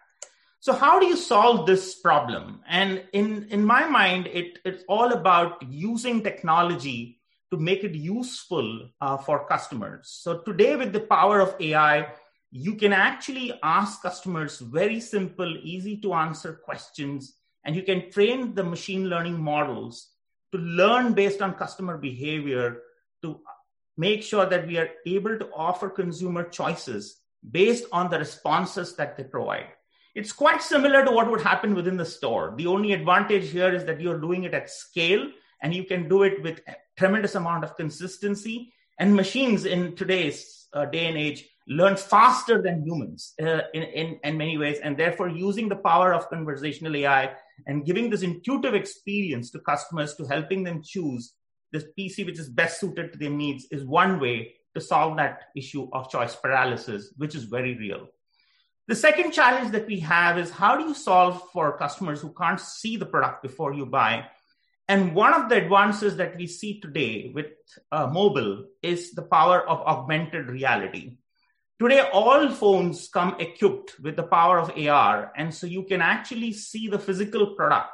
So 0.62 0.74
how 0.74 1.00
do 1.00 1.06
you 1.06 1.16
solve 1.16 1.66
this 1.66 1.96
problem? 1.96 2.62
And 2.68 3.04
in, 3.14 3.48
in 3.50 3.64
my 3.64 3.88
mind, 3.88 4.28
it, 4.28 4.60
it's 4.66 4.84
all 4.90 5.14
about 5.14 5.64
using 5.70 6.22
technology 6.22 7.22
to 7.50 7.58
make 7.58 7.86
it 7.86 7.96
useful 7.96 8.90
uh, 9.00 9.16
for 9.18 9.48
customers. 9.48 10.10
So 10.22 10.40
today 10.40 10.76
with 10.76 10.92
the 10.92 11.00
power 11.00 11.40
of 11.40 11.56
AI, 11.62 12.12
you 12.52 12.76
can 12.76 12.92
actually 12.92 13.58
ask 13.64 14.02
customers 14.02 14.60
very 14.60 15.00
simple, 15.00 15.58
easy 15.64 15.96
to 16.02 16.14
answer 16.14 16.54
questions, 16.54 17.36
and 17.64 17.74
you 17.74 17.84
can 17.84 18.12
train 18.12 18.54
the 18.54 18.64
machine 18.64 19.08
learning 19.08 19.42
models 19.42 20.10
to 20.52 20.58
learn 20.58 21.14
based 21.14 21.42
on 21.42 21.54
customer 21.54 21.98
behavior 21.98 22.82
to 23.22 23.40
make 23.98 24.24
sure 24.24 24.46
that 24.46 24.68
we 24.68 24.78
are 24.78 24.90
able 25.06 25.38
to 25.38 25.50
offer 25.54 25.90
consumer 25.90 26.44
choices 26.44 27.22
based 27.52 27.86
on 27.92 28.10
the 28.10 28.18
responses 28.18 28.96
that 28.96 29.18
they 29.18 29.24
provide. 29.24 29.68
It's 30.16 30.32
quite 30.32 30.62
similar 30.62 31.06
to 31.06 31.12
what 31.12 31.30
would 31.30 31.42
happen 31.42 31.76
within 31.76 31.98
the 31.98 32.06
store. 32.06 32.54
The 32.58 32.68
only 32.68 32.94
advantage 32.94 33.52
here 33.52 33.74
is 33.74 33.86
that 33.86 34.02
you're 34.02 34.20
doing 34.20 34.44
it 34.44 34.54
at 34.54 34.70
scale 34.70 35.28
and 35.62 35.74
you 35.74 35.84
can 35.84 36.10
do 36.10 36.24
it 36.24 36.42
with 36.42 36.62
a 36.68 36.76
tremendous 36.98 37.36
amount 37.36 37.64
of 37.64 37.76
consistency. 37.76 38.74
And 38.98 39.16
machines 39.16 39.66
in 39.66 39.96
today's 39.96 40.68
uh, 40.74 40.86
day 40.86 41.06
and 41.06 41.18
age 41.18 41.46
learn 41.68 41.96
faster 41.96 42.62
than 42.62 42.84
humans 42.84 43.34
uh, 43.42 43.62
in, 43.74 43.84
in, 43.84 44.20
in 44.24 44.38
many 44.38 44.58
ways. 44.58 44.80
And 44.80 44.98
therefore, 44.98 45.30
using 45.30 45.70
the 45.70 45.76
power 45.76 46.14
of 46.14 46.30
conversational 46.30 46.96
AI 46.96 47.34
and 47.68 47.86
giving 47.86 48.10
this 48.10 48.22
intuitive 48.22 48.74
experience 48.74 49.50
to 49.52 49.60
customers 49.60 50.16
to 50.16 50.26
helping 50.26 50.64
them 50.64 50.82
choose 50.84 51.34
this 51.72 51.86
PC 51.98 52.26
which 52.26 52.40
is 52.40 52.50
best 52.50 52.80
suited 52.80 53.12
to 53.12 53.20
their 53.20 53.30
needs 53.30 53.68
is 53.72 53.84
one 53.86 54.20
way 54.20 54.56
to 54.74 54.82
solve 54.82 55.18
that 55.18 55.44
issue 55.56 55.88
of 55.94 56.10
choice 56.10 56.36
paralysis, 56.36 57.14
which 57.18 57.36
is 57.36 57.44
very 57.44 57.78
real. 57.78 58.08
The 58.88 58.96
second 58.96 59.32
challenge 59.32 59.72
that 59.72 59.88
we 59.88 60.00
have 60.00 60.38
is 60.38 60.50
how 60.50 60.76
do 60.76 60.84
you 60.84 60.96
solve 60.96 61.44
for 61.54 61.78
customers 61.78 62.22
who 62.22 62.34
can't 62.34 62.60
see 62.60 62.98
the 62.98 63.06
product 63.06 63.44
before 63.44 63.74
you 63.74 63.86
buy? 63.86 64.26
And 64.88 65.14
one 65.14 65.36
of 65.36 65.50
the 65.50 65.58
advances 65.58 66.18
that 66.18 66.36
we 66.36 66.48
see 66.48 66.80
today 66.80 67.32
with 67.34 67.52
uh, 67.92 68.08
mobile 68.08 68.66
is 68.82 69.12
the 69.12 69.22
power 69.22 69.62
of 69.68 69.82
augmented 69.82 70.50
reality. 70.50 71.18
Today, 71.80 72.02
all 72.12 72.50
phones 72.50 73.08
come 73.08 73.36
equipped 73.40 74.00
with 74.02 74.16
the 74.16 74.24
power 74.24 74.60
of 74.60 74.78
AR. 74.78 75.32
And 75.36 75.54
so 75.54 75.66
you 75.66 75.84
can 75.84 76.02
actually 76.02 76.52
see 76.52 76.88
the 76.90 77.00
physical 77.00 77.56
product 77.56 77.92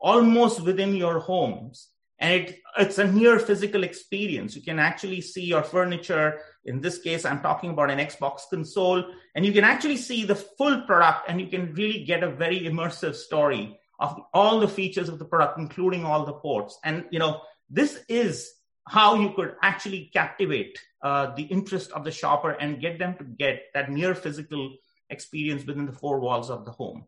almost 0.00 0.62
within 0.62 0.96
your 0.96 1.18
homes 1.18 1.88
and 2.18 2.32
it, 2.32 2.60
it's 2.78 2.98
a 2.98 3.06
near 3.06 3.38
physical 3.38 3.84
experience. 3.84 4.56
You 4.56 4.62
can 4.62 4.78
actually 4.78 5.20
see 5.20 5.44
your 5.44 5.62
furniture. 5.62 6.40
In 6.64 6.80
this 6.80 6.98
case, 6.98 7.24
I'm 7.24 7.40
talking 7.40 7.70
about 7.70 7.90
an 7.90 7.98
Xbox 7.98 8.42
console, 8.48 9.04
and 9.34 9.44
you 9.44 9.52
can 9.52 9.64
actually 9.64 9.98
see 9.98 10.24
the 10.24 10.34
full 10.34 10.82
product, 10.82 11.28
and 11.28 11.40
you 11.40 11.48
can 11.48 11.74
really 11.74 12.04
get 12.04 12.22
a 12.22 12.30
very 12.30 12.60
immersive 12.60 13.14
story 13.14 13.78
of 13.98 14.18
all 14.32 14.60
the 14.60 14.68
features 14.68 15.08
of 15.08 15.18
the 15.18 15.24
product, 15.24 15.58
including 15.58 16.04
all 16.04 16.24
the 16.24 16.32
ports. 16.32 16.78
And 16.84 17.04
you 17.10 17.18
know, 17.18 17.42
this 17.68 17.98
is 18.08 18.50
how 18.88 19.16
you 19.16 19.30
could 19.30 19.54
actually 19.62 20.10
captivate 20.12 20.78
uh, 21.06 21.32
the 21.36 21.44
interest 21.44 21.92
of 21.92 22.02
the 22.02 22.10
shopper 22.10 22.50
and 22.62 22.80
get 22.80 22.98
them 22.98 23.14
to 23.16 23.24
get 23.42 23.66
that 23.74 23.88
near 23.88 24.12
physical 24.12 24.76
experience 25.08 25.64
within 25.64 25.86
the 25.86 25.98
four 26.02 26.18
walls 26.18 26.50
of 26.50 26.64
the 26.64 26.72
home. 26.72 27.04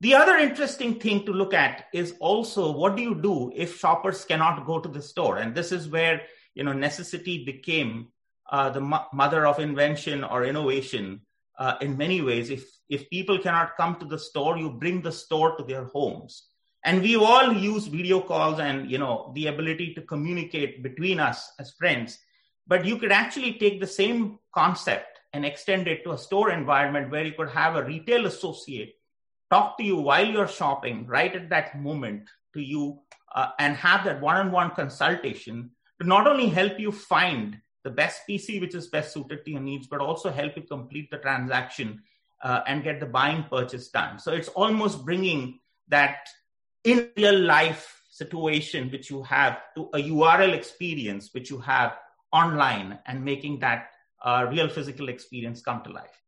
The 0.00 0.16
other 0.16 0.36
interesting 0.38 0.98
thing 0.98 1.24
to 1.26 1.32
look 1.32 1.54
at 1.54 1.84
is 1.92 2.14
also 2.18 2.72
what 2.72 2.96
do 2.96 3.02
you 3.02 3.14
do 3.14 3.52
if 3.54 3.78
shoppers 3.78 4.24
cannot 4.24 4.66
go 4.66 4.80
to 4.80 4.88
the 4.88 5.00
store? 5.00 5.36
And 5.38 5.54
this 5.54 5.70
is 5.70 5.88
where 5.88 6.22
you 6.56 6.64
know 6.64 6.72
necessity 6.72 7.44
became 7.44 8.08
uh, 8.50 8.70
the 8.70 8.80
mo- 8.80 9.06
mother 9.12 9.46
of 9.46 9.60
invention 9.60 10.24
or 10.24 10.44
innovation. 10.44 11.20
Uh, 11.56 11.76
in 11.80 11.96
many 11.96 12.20
ways, 12.22 12.50
if 12.50 12.64
if 12.88 13.08
people 13.08 13.38
cannot 13.38 13.76
come 13.76 13.94
to 14.00 14.04
the 14.04 14.18
store, 14.18 14.58
you 14.58 14.68
bring 14.68 15.00
the 15.00 15.16
store 15.22 15.56
to 15.56 15.62
their 15.62 15.84
homes. 15.84 16.48
And 16.84 17.00
we 17.00 17.14
all 17.16 17.52
use 17.52 17.86
video 17.86 18.20
calls 18.20 18.58
and 18.58 18.90
you 18.90 18.98
know 18.98 19.32
the 19.36 19.46
ability 19.46 19.94
to 19.94 20.02
communicate 20.02 20.82
between 20.82 21.20
us 21.20 21.52
as 21.60 21.70
friends. 21.82 22.18
But 22.66 22.84
you 22.84 22.98
could 22.98 23.12
actually 23.12 23.54
take 23.54 23.80
the 23.80 23.86
same 23.86 24.38
concept 24.52 25.20
and 25.32 25.44
extend 25.44 25.88
it 25.88 26.04
to 26.04 26.12
a 26.12 26.18
store 26.18 26.50
environment 26.50 27.10
where 27.10 27.24
you 27.24 27.32
could 27.32 27.50
have 27.50 27.76
a 27.76 27.84
retail 27.84 28.26
associate 28.26 28.94
talk 29.50 29.76
to 29.78 29.84
you 29.84 29.96
while 29.96 30.26
you're 30.26 30.48
shopping 30.48 31.06
right 31.06 31.34
at 31.36 31.50
that 31.50 31.78
moment 31.78 32.22
to 32.52 32.60
you 32.60 32.98
uh, 33.34 33.48
and 33.58 33.76
have 33.76 34.04
that 34.04 34.20
one-on-one 34.20 34.70
consultation 34.70 35.70
to 36.00 36.06
not 36.06 36.26
only 36.26 36.48
help 36.48 36.78
you 36.78 36.90
find 36.90 37.58
the 37.82 37.90
best 37.90 38.22
pc 38.28 38.60
which 38.60 38.74
is 38.74 38.86
best 38.88 39.12
suited 39.12 39.44
to 39.44 39.50
your 39.50 39.60
needs 39.60 39.86
but 39.86 40.00
also 40.00 40.30
help 40.30 40.56
you 40.56 40.62
complete 40.62 41.10
the 41.10 41.18
transaction 41.18 42.00
uh, 42.42 42.60
and 42.66 42.84
get 42.84 43.00
the 43.00 43.06
buying 43.06 43.44
purchase 43.50 43.88
done. 43.88 44.18
So 44.18 44.32
it's 44.32 44.48
almost 44.48 45.04
bringing 45.04 45.60
that 45.88 46.28
in 46.84 47.08
real 47.16 47.38
life 47.38 48.02
situation 48.10 48.90
which 48.90 49.10
you 49.10 49.22
have 49.24 49.58
to 49.74 49.88
a 49.94 49.98
url 50.10 50.52
experience 50.52 51.30
which 51.32 51.50
you 51.50 51.58
have 51.58 51.96
online 52.34 52.98
and 53.06 53.24
making 53.24 53.60
that 53.60 53.90
uh, 54.22 54.46
real 54.50 54.68
physical 54.68 55.08
experience 55.08 55.62
come 55.62 55.82
to 55.82 55.90
life. 55.90 56.20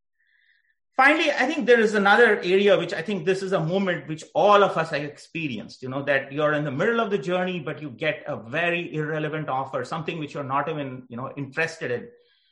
Finally 0.97 1.31
i 1.31 1.45
think 1.45 1.67
there 1.67 1.81
is 1.87 1.95
another 1.95 2.29
area 2.39 2.79
which 2.79 2.95
i 2.95 3.03
think 3.03 3.27
this 3.27 3.43
is 3.47 3.53
a 3.53 3.61
moment 3.61 4.09
which 4.09 4.25
all 4.35 4.65
of 4.65 4.79
us 4.79 4.89
have 4.89 5.03
experienced 5.03 5.83
you 5.83 5.91
know 5.91 6.03
that 6.03 6.33
you're 6.33 6.55
in 6.55 6.65
the 6.65 6.71
middle 6.71 7.01
of 7.01 7.11
the 7.11 7.19
journey 7.19 7.61
but 7.61 7.83
you 7.83 7.91
get 7.91 8.25
a 8.27 8.37
very 8.55 8.95
irrelevant 8.95 9.51
offer 9.51 9.85
something 9.85 10.19
which 10.19 10.33
you're 10.33 10.53
not 10.55 10.71
even 10.71 11.03
you 11.11 11.19
know 11.19 11.31
interested 11.37 11.91
in. 11.91 12.09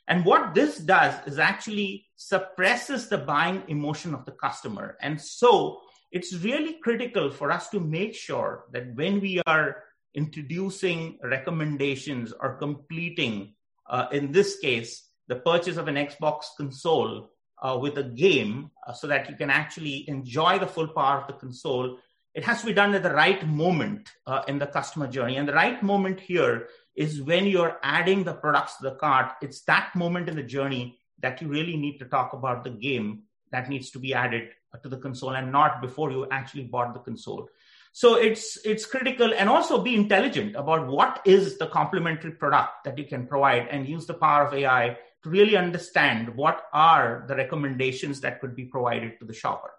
And 0.07 0.23
what 0.23 0.53
this 0.53 0.77
does 0.77 1.15
is 1.25 1.39
actually 1.39 2.05
suppresses 2.15 3.07
the 3.07 3.17
buying 3.17 3.63
emotion 3.67 4.13
of 4.13 4.25
the 4.25 4.31
customer. 4.31 4.97
And 5.01 5.19
so 5.19 5.81
it's 6.11 6.33
really 6.35 6.77
critical 6.83 7.31
for 7.31 7.51
us 7.51 7.69
to 7.69 7.79
make 7.79 8.13
sure 8.13 8.65
that 8.71 8.93
when 8.95 9.19
we 9.19 9.41
are 9.47 9.83
introducing 10.13 11.17
recommendations 11.23 12.33
or 12.39 12.55
completing 12.55 13.54
uh, 13.87 14.07
in 14.11 14.31
this 14.31 14.59
case 14.59 15.09
the 15.27 15.35
purchase 15.35 15.77
of 15.77 15.87
an 15.87 15.95
xbox 15.95 16.45
console 16.57 17.29
uh, 17.61 17.77
with 17.79 17.97
a 17.97 18.03
game 18.03 18.69
uh, 18.85 18.93
so 18.93 19.07
that 19.07 19.29
you 19.29 19.35
can 19.35 19.49
actually 19.49 20.07
enjoy 20.09 20.59
the 20.59 20.67
full 20.67 20.87
power 20.87 21.21
of 21.21 21.27
the 21.27 21.33
console. 21.33 21.97
It 22.33 22.43
has 22.43 22.59
to 22.61 22.67
be 22.67 22.73
done 22.73 22.93
at 22.93 23.03
the 23.03 23.13
right 23.13 23.47
moment 23.47 24.09
uh, 24.27 24.43
in 24.47 24.59
the 24.59 24.67
customer 24.67 25.07
journey. 25.07 25.37
And 25.37 25.47
the 25.47 25.53
right 25.53 25.81
moment 25.81 26.19
here 26.19 26.67
is 26.95 27.21
when 27.21 27.45
you're 27.45 27.79
adding 27.81 28.23
the 28.23 28.33
products 28.33 28.77
to 28.77 28.89
the 28.89 28.95
cart. 28.95 29.33
It's 29.41 29.61
that 29.61 29.95
moment 29.95 30.27
in 30.27 30.35
the 30.35 30.43
journey 30.43 30.99
that 31.21 31.41
you 31.41 31.47
really 31.47 31.77
need 31.77 31.97
to 31.99 32.05
talk 32.05 32.33
about 32.33 32.63
the 32.63 32.69
game 32.69 33.23
that 33.51 33.69
needs 33.69 33.89
to 33.91 33.99
be 33.99 34.13
added 34.13 34.49
to 34.83 34.89
the 34.89 34.97
console 34.97 35.31
and 35.31 35.51
not 35.51 35.81
before 35.81 36.11
you 36.11 36.27
actually 36.29 36.65
bought 36.65 36.93
the 36.93 36.99
console 36.99 37.47
so 37.97 38.15
it's 38.15 38.57
it's 38.65 38.85
critical 38.85 39.33
and 39.33 39.47
also 39.47 39.81
be 39.81 39.95
intelligent 39.95 40.53
about 40.57 40.85
what 40.85 41.21
is 41.23 41.57
the 41.57 41.67
complementary 41.67 42.31
product 42.31 42.83
that 42.83 42.97
you 42.97 43.05
can 43.05 43.25
provide 43.25 43.69
and 43.71 43.87
use 43.87 44.05
the 44.05 44.13
power 44.13 44.45
of 44.45 44.53
ai 44.53 44.97
to 45.23 45.29
really 45.29 45.55
understand 45.55 46.35
what 46.35 46.65
are 46.73 47.23
the 47.29 47.35
recommendations 47.37 48.19
that 48.19 48.41
could 48.41 48.53
be 48.53 48.65
provided 48.65 49.17
to 49.17 49.25
the 49.25 49.33
shopper. 49.33 49.71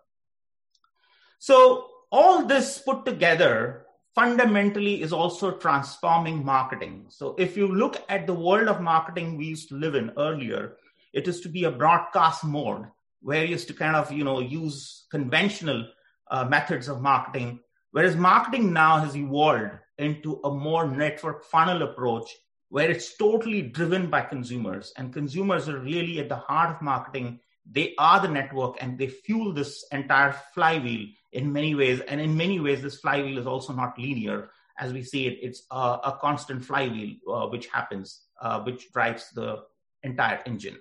So, 1.40 1.90
all 2.10 2.46
this 2.46 2.78
put 2.78 3.04
together 3.04 3.84
fundamentally 4.14 5.02
is 5.02 5.12
also 5.12 5.50
transforming 5.50 6.42
marketing. 6.42 7.08
So, 7.10 7.34
if 7.38 7.54
you 7.54 7.68
look 7.68 8.02
at 8.08 8.26
the 8.26 8.32
world 8.32 8.68
of 8.68 8.80
marketing 8.80 9.36
we 9.36 9.44
used 9.44 9.68
to 9.68 9.76
live 9.76 9.94
in 9.94 10.12
earlier, 10.16 10.78
it 11.12 11.28
is 11.28 11.42
to 11.42 11.50
be 11.50 11.64
a 11.64 11.70
broadcast 11.70 12.44
mode 12.44 12.86
where 13.20 13.44
you 13.44 13.50
used 13.50 13.68
to 13.68 13.74
kind 13.74 13.94
of 13.94 14.10
you 14.10 14.24
know 14.24 14.40
use 14.40 15.04
conventional 15.10 15.86
uh, 16.30 16.46
methods 16.46 16.88
of 16.88 17.02
marketing, 17.02 17.60
whereas 17.96 18.14
marketing 18.14 18.74
now 18.74 18.98
has 18.98 19.16
evolved 19.16 19.70
into 19.96 20.38
a 20.44 20.50
more 20.50 20.86
network 20.86 21.42
funnel 21.46 21.80
approach 21.80 22.28
where 22.68 22.90
it's 22.90 23.16
totally 23.16 23.62
driven 23.62 24.10
by 24.10 24.20
consumers 24.20 24.92
and 24.98 25.14
consumers 25.14 25.66
are 25.66 25.78
really 25.78 26.18
at 26.20 26.28
the 26.28 26.36
heart 26.36 26.76
of 26.76 26.82
marketing. 26.82 27.40
They 27.64 27.94
are 27.96 28.20
the 28.20 28.28
network 28.28 28.76
and 28.82 28.98
they 28.98 29.06
fuel 29.06 29.54
this 29.54 29.82
entire 29.92 30.34
flywheel 30.52 31.06
in 31.32 31.50
many 31.50 31.74
ways. 31.74 32.00
And 32.00 32.20
in 32.20 32.36
many 32.36 32.60
ways 32.60 32.82
this 32.82 33.00
flywheel 33.00 33.38
is 33.38 33.46
also 33.46 33.72
not 33.72 33.98
linear. 33.98 34.50
As 34.78 34.92
we 34.92 35.02
see 35.02 35.26
it 35.26 35.38
it's 35.40 35.62
a, 35.70 35.98
a 36.10 36.18
constant 36.20 36.66
flywheel 36.66 37.14
uh, 37.32 37.46
which 37.46 37.66
happens 37.68 38.26
uh, 38.42 38.60
which 38.60 38.92
drives 38.92 39.30
the 39.30 39.62
entire 40.02 40.42
engine 40.44 40.76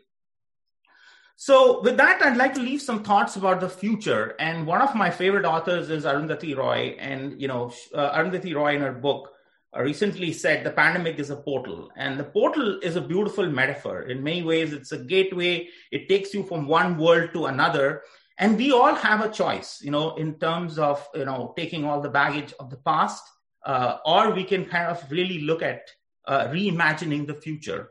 so 1.38 1.82
with 1.82 1.98
that 1.98 2.22
i'd 2.24 2.38
like 2.38 2.54
to 2.54 2.62
leave 2.62 2.82
some 2.82 3.04
thoughts 3.04 3.36
about 3.36 3.60
the 3.60 3.70
future. 3.70 4.36
And 4.40 4.66
one 4.66 4.82
of 4.82 4.96
my 4.96 5.10
favorite 5.10 5.46
authors 5.46 5.90
is 5.90 6.06
arundhati 6.06 6.56
roy. 6.56 6.96
And 7.00 7.42
you 7.42 7.48
know 7.48 7.74
uh, 7.94 8.18
arundhati 8.18 8.56
roy 8.56 8.76
in 8.76 8.82
her 8.82 8.94
book 8.94 9.32
uh, 9.76 9.82
recently 9.82 10.32
said 10.32 10.64
the 10.64 10.72
pandemic 10.72 11.20
is 11.20 11.30
a 11.30 11.36
portal. 11.36 11.90
And 11.98 12.18
the 12.20 12.24
portal 12.24 12.80
is 12.82 12.96
a 12.96 13.02
beautiful 13.02 13.50
metaphor. 13.50 14.04
In 14.04 14.24
many 14.24 14.44
ways 14.44 14.72
it's 14.72 14.94
a 14.94 14.98
gateway. 14.98 15.68
It 15.92 16.08
takes 16.08 16.34
you 16.34 16.44
from 16.44 16.68
one 16.68 16.98
world 16.98 17.32
to 17.34 17.48
another. 17.48 18.04
And 18.38 18.58
we 18.58 18.72
all 18.72 18.96
have 18.96 19.22
a 19.22 19.32
choice 19.32 19.80
you 19.82 19.92
know 19.92 20.16
in 20.16 20.40
terms 20.40 20.80
of 20.80 21.06
you 21.14 21.26
know 21.26 21.54
taking 21.58 21.86
all 21.86 22.02
the 22.02 22.10
baggage 22.10 22.54
of 22.60 22.70
the 22.70 22.78
past 22.78 23.24
uh, 23.66 23.98
or 24.06 24.32
we 24.32 24.44
can 24.44 24.66
kind 24.66 24.88
of 24.88 25.04
really 25.12 25.40
look 25.40 25.62
at 25.62 25.90
uh, 26.28 26.48
reimagining 26.48 27.28
the 27.28 27.34
future 27.34 27.90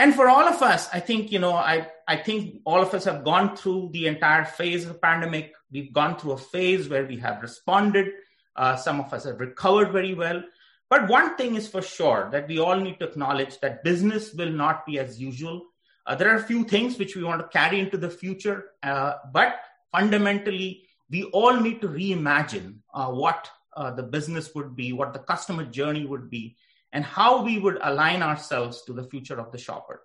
and 0.00 0.14
for 0.14 0.28
all 0.28 0.46
of 0.48 0.62
us 0.62 0.88
i 0.92 1.00
think 1.08 1.30
you 1.30 1.38
know 1.38 1.52
i 1.52 1.86
i 2.08 2.16
think 2.16 2.60
all 2.64 2.80
of 2.82 2.94
us 2.94 3.04
have 3.04 3.22
gone 3.24 3.54
through 3.56 3.90
the 3.92 4.06
entire 4.06 4.44
phase 4.44 4.84
of 4.84 4.94
the 4.94 4.98
pandemic. 4.98 5.52
We've 5.72 5.92
gone 5.92 6.18
through 6.18 6.32
a 6.32 6.38
phase 6.38 6.88
where 6.88 7.06
we 7.06 7.16
have 7.18 7.42
responded. 7.42 8.08
Uh, 8.56 8.76
some 8.76 8.98
of 9.00 9.12
us 9.12 9.24
have 9.24 9.38
recovered 9.38 9.92
very 9.92 10.14
well. 10.14 10.42
But 10.88 11.08
one 11.08 11.36
thing 11.36 11.54
is 11.54 11.68
for 11.68 11.82
sure 11.82 12.28
that 12.32 12.48
we 12.48 12.58
all 12.58 12.76
need 12.76 12.98
to 12.98 13.08
acknowledge 13.08 13.60
that 13.60 13.84
business 13.84 14.34
will 14.34 14.50
not 14.50 14.84
be 14.84 14.98
as 14.98 15.20
usual. 15.20 15.62
Uh, 16.04 16.16
there 16.16 16.30
are 16.32 16.38
a 16.38 16.42
few 16.42 16.64
things 16.64 16.98
which 16.98 17.14
we 17.14 17.22
want 17.22 17.40
to 17.40 17.46
carry 17.58 17.78
into 17.78 17.96
the 17.96 18.10
future, 18.10 18.70
uh, 18.82 19.14
but 19.32 19.60
fundamentally, 19.92 20.82
we 21.08 21.24
all 21.24 21.54
need 21.60 21.80
to 21.82 21.88
reimagine 21.88 22.78
uh, 22.92 23.06
what 23.06 23.48
uh, 23.76 23.92
the 23.92 24.02
business 24.02 24.52
would 24.56 24.74
be, 24.74 24.92
what 24.92 25.12
the 25.12 25.20
customer 25.20 25.64
journey 25.64 26.04
would 26.04 26.28
be, 26.28 26.56
and 26.92 27.04
how 27.04 27.42
we 27.42 27.58
would 27.58 27.78
align 27.82 28.22
ourselves 28.22 28.82
to 28.82 28.92
the 28.92 29.04
future 29.04 29.38
of 29.38 29.52
the 29.52 29.58
shopper. 29.58 30.02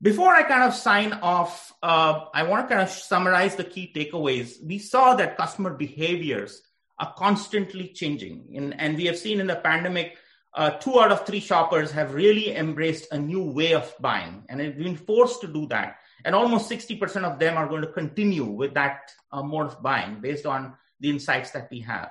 Before 0.00 0.32
I 0.32 0.42
kind 0.42 0.62
of 0.62 0.74
sign 0.74 1.12
off, 1.14 1.72
uh, 1.82 2.26
I 2.32 2.44
want 2.44 2.68
to 2.68 2.74
kind 2.74 2.86
of 2.86 2.94
summarize 2.94 3.56
the 3.56 3.64
key 3.64 3.92
takeaways. 3.94 4.64
We 4.64 4.78
saw 4.78 5.16
that 5.16 5.36
customer 5.36 5.74
behaviors 5.74 6.62
are 7.00 7.12
constantly 7.16 7.88
changing. 7.88 8.46
In, 8.52 8.72
and 8.74 8.96
we 8.96 9.06
have 9.06 9.18
seen 9.18 9.40
in 9.40 9.48
the 9.48 9.56
pandemic, 9.56 10.18
uh, 10.54 10.70
two 10.70 11.00
out 11.00 11.10
of 11.10 11.26
three 11.26 11.40
shoppers 11.40 11.90
have 11.90 12.14
really 12.14 12.54
embraced 12.54 13.12
a 13.12 13.18
new 13.18 13.42
way 13.42 13.74
of 13.74 13.92
buying 14.00 14.44
and 14.48 14.60
have 14.60 14.78
been 14.78 14.96
forced 14.96 15.40
to 15.40 15.48
do 15.48 15.66
that. 15.66 15.96
And 16.24 16.34
almost 16.34 16.70
60% 16.70 17.24
of 17.24 17.38
them 17.38 17.56
are 17.56 17.68
going 17.68 17.82
to 17.82 17.92
continue 17.92 18.44
with 18.44 18.74
that 18.74 19.10
uh, 19.32 19.42
mode 19.42 19.66
of 19.66 19.82
buying 19.82 20.20
based 20.20 20.46
on 20.46 20.74
the 21.00 21.10
insights 21.10 21.50
that 21.52 21.68
we 21.70 21.80
have. 21.80 22.10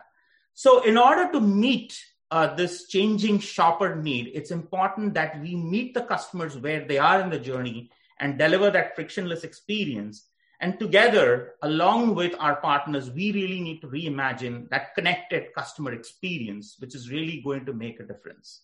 So, 0.53 0.83
in 0.83 0.97
order 0.97 1.31
to 1.33 1.41
meet 1.41 1.99
uh, 2.31 2.55
this 2.55 2.87
changing 2.87 3.39
shopper 3.39 3.95
need, 3.95 4.31
it's 4.33 4.51
important 4.51 5.13
that 5.13 5.41
we 5.41 5.55
meet 5.55 5.93
the 5.93 6.01
customers 6.01 6.57
where 6.57 6.85
they 6.85 6.97
are 6.97 7.21
in 7.21 7.29
the 7.29 7.39
journey 7.39 7.89
and 8.19 8.37
deliver 8.37 8.69
that 8.71 8.95
frictionless 8.95 9.43
experience 9.43 10.27
and 10.59 10.79
together, 10.79 11.53
along 11.61 12.15
with 12.15 12.33
our 12.39 12.55
partners, 12.55 13.11
we 13.11 13.31
really 13.31 13.61
need 13.61 13.79
to 13.81 13.87
reimagine 13.87 14.67
that 14.69 14.95
connected 14.95 15.53
customer 15.53 15.93
experience, 15.93 16.77
which 16.79 16.95
is 16.95 17.11
really 17.11 17.41
going 17.41 17.65
to 17.65 17.73
make 17.73 17.99
a 17.99 18.03
difference. 18.03 18.61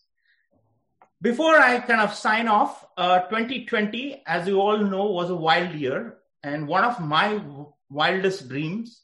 Before 1.21 1.55
I 1.55 1.79
kind 1.79 2.01
of 2.01 2.13
sign 2.13 2.47
off, 2.47 2.83
uh, 2.97 3.19
2020, 3.29 4.23
as 4.25 4.47
you 4.47 4.59
all 4.59 4.77
know, 4.77 5.05
was 5.05 5.29
a 5.29 5.35
wild 5.35 5.75
year. 5.75 6.17
And 6.41 6.67
one 6.67 6.83
of 6.83 6.99
my 6.99 7.41
wildest 7.89 8.49
dreams 8.49 9.03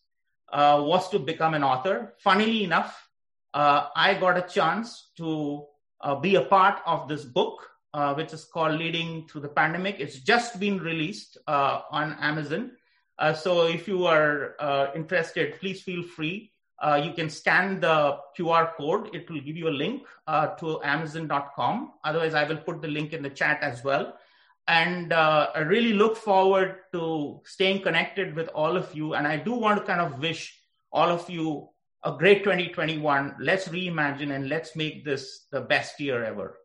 uh, 0.51 0.81
was 0.83 1.09
to 1.11 1.19
become 1.19 1.53
an 1.53 1.63
author. 1.63 2.15
Funnily 2.17 2.63
enough, 2.63 3.08
uh, 3.53 3.87
I 3.95 4.13
got 4.15 4.37
a 4.37 4.41
chance 4.41 5.09
to 5.17 5.65
uh, 6.01 6.15
be 6.15 6.35
a 6.35 6.43
part 6.43 6.79
of 6.85 7.07
this 7.07 7.25
book, 7.25 7.69
uh, 7.93 8.13
which 8.13 8.33
is 8.33 8.45
called 8.45 8.79
Leading 8.79 9.27
Through 9.27 9.41
the 9.41 9.49
Pandemic. 9.49 9.99
It's 9.99 10.19
just 10.19 10.59
been 10.59 10.79
released 10.79 11.37
uh, 11.47 11.81
on 11.91 12.15
Amazon. 12.19 12.71
Uh, 13.17 13.33
so 13.33 13.67
if 13.67 13.87
you 13.87 14.05
are 14.05 14.55
uh, 14.59 14.87
interested, 14.95 15.59
please 15.59 15.81
feel 15.81 16.03
free. 16.03 16.51
You 17.03 17.11
can 17.11 17.29
scan 17.29 17.81
the 17.81 18.17
QR 18.37 18.73
code. 18.77 19.13
It 19.13 19.29
will 19.29 19.41
give 19.41 19.57
you 19.57 19.67
a 19.67 19.75
link 19.83 20.03
to 20.59 20.79
Amazon.com. 20.81 21.91
Otherwise, 22.05 22.33
I 22.33 22.45
will 22.45 22.57
put 22.57 22.81
the 22.81 22.87
link 22.87 23.11
in 23.11 23.21
the 23.21 23.29
chat 23.29 23.61
as 23.61 23.83
well. 23.83 24.13
And 24.69 25.11
I 25.11 25.59
really 25.59 25.91
look 25.91 26.15
forward 26.15 26.77
to 26.93 27.41
staying 27.43 27.81
connected 27.81 28.33
with 28.33 28.47
all 28.55 28.77
of 28.77 28.95
you. 28.95 29.13
And 29.13 29.27
I 29.27 29.35
do 29.35 29.55
want 29.55 29.77
to 29.77 29.85
kind 29.85 29.99
of 29.99 30.19
wish 30.19 30.57
all 30.89 31.09
of 31.09 31.29
you 31.29 31.67
a 32.03 32.11
great 32.17 32.43
2021. 32.43 33.35
Let's 33.39 33.67
reimagine 33.67 34.35
and 34.35 34.47
let's 34.49 34.75
make 34.75 35.03
this 35.03 35.45
the 35.51 35.61
best 35.61 35.99
year 35.99 36.23
ever. 36.23 36.57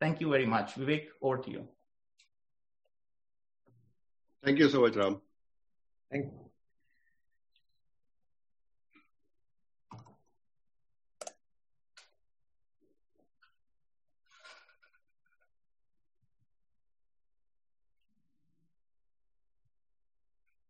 Thank 0.00 0.20
you 0.20 0.30
very 0.30 0.46
much. 0.46 0.74
Vivek, 0.74 1.06
over 1.20 1.38
to 1.38 1.50
you. 1.50 1.68
Thank 4.44 4.58
you 4.58 4.68
so 4.68 4.80
much, 4.80 4.96
Ram. 4.96 5.20
Thank 6.10 6.26
you. 6.26 6.50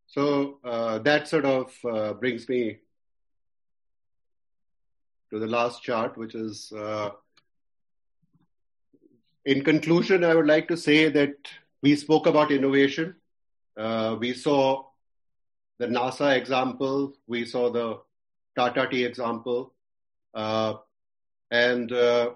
So 0.08 0.58
uh, 0.64 0.98
that 0.98 1.28
sort 1.28 1.44
of 1.44 1.72
uh, 1.88 2.14
brings 2.14 2.48
me 2.48 2.78
to 5.30 5.38
the 5.38 5.46
last 5.46 5.82
chart, 5.82 6.16
which 6.16 6.34
is 6.34 6.72
uh, 6.72 7.10
in 9.44 9.64
conclusion, 9.64 10.24
I 10.24 10.34
would 10.34 10.46
like 10.46 10.68
to 10.68 10.76
say 10.76 11.08
that 11.08 11.34
we 11.82 11.96
spoke 11.96 12.26
about 12.26 12.50
innovation. 12.50 13.16
Uh, 13.76 14.16
we 14.18 14.34
saw 14.34 14.84
the 15.78 15.86
NASA 15.86 16.36
example, 16.36 17.14
we 17.26 17.46
saw 17.46 17.70
the 17.70 18.00
Tata 18.54 18.86
Tea 18.90 19.04
example. 19.04 19.72
Uh, 20.34 20.74
and 21.50 21.90
uh, 21.90 22.30